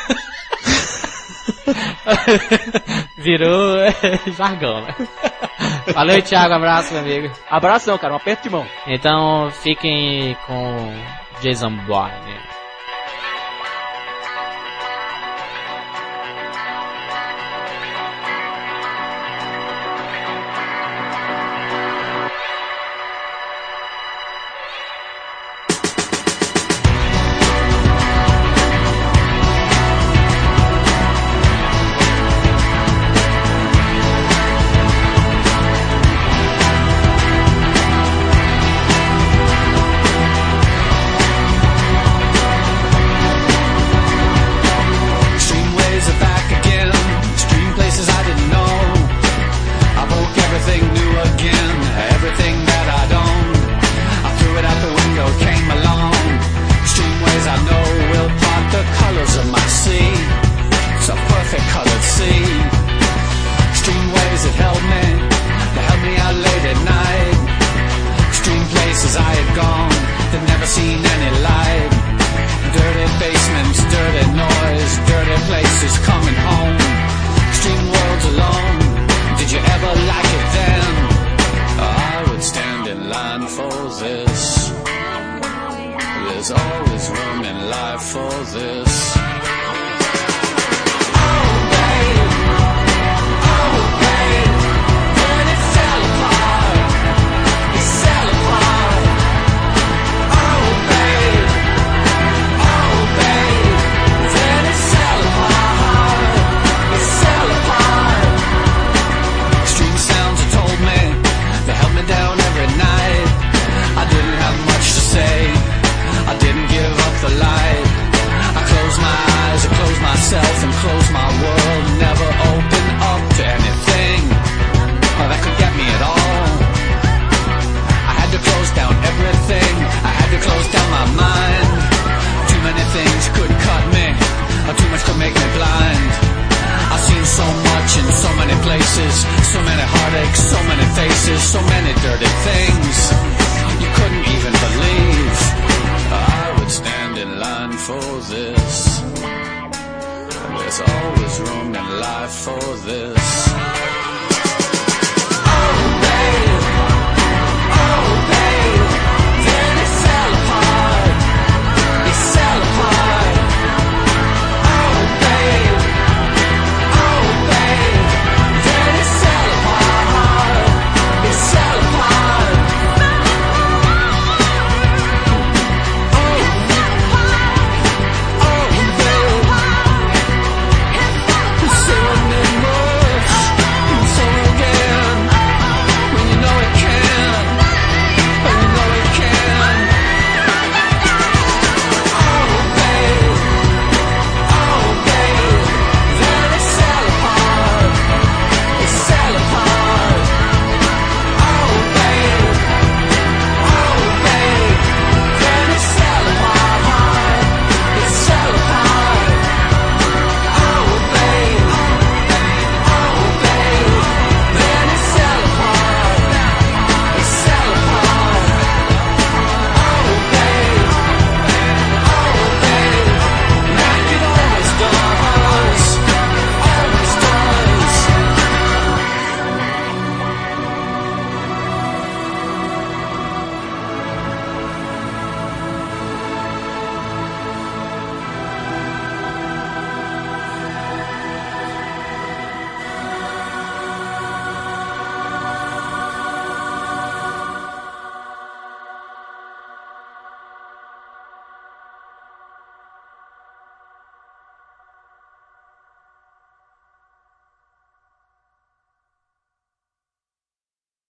Virou 3.19 3.77
jargão, 4.37 4.81
né? 4.81 4.95
Valeu, 5.93 6.21
Thiago, 6.21 6.53
abraço, 6.53 6.93
meu 6.93 7.01
amigo. 7.01 7.33
Abração, 7.49 7.97
cara, 7.97 8.13
um 8.13 8.17
aperto 8.17 8.43
de 8.43 8.49
mão. 8.49 8.65
Então, 8.87 9.49
fiquem 9.51 10.35
com 10.45 10.93
Jason 11.41 11.77
Bourne. 11.85 12.56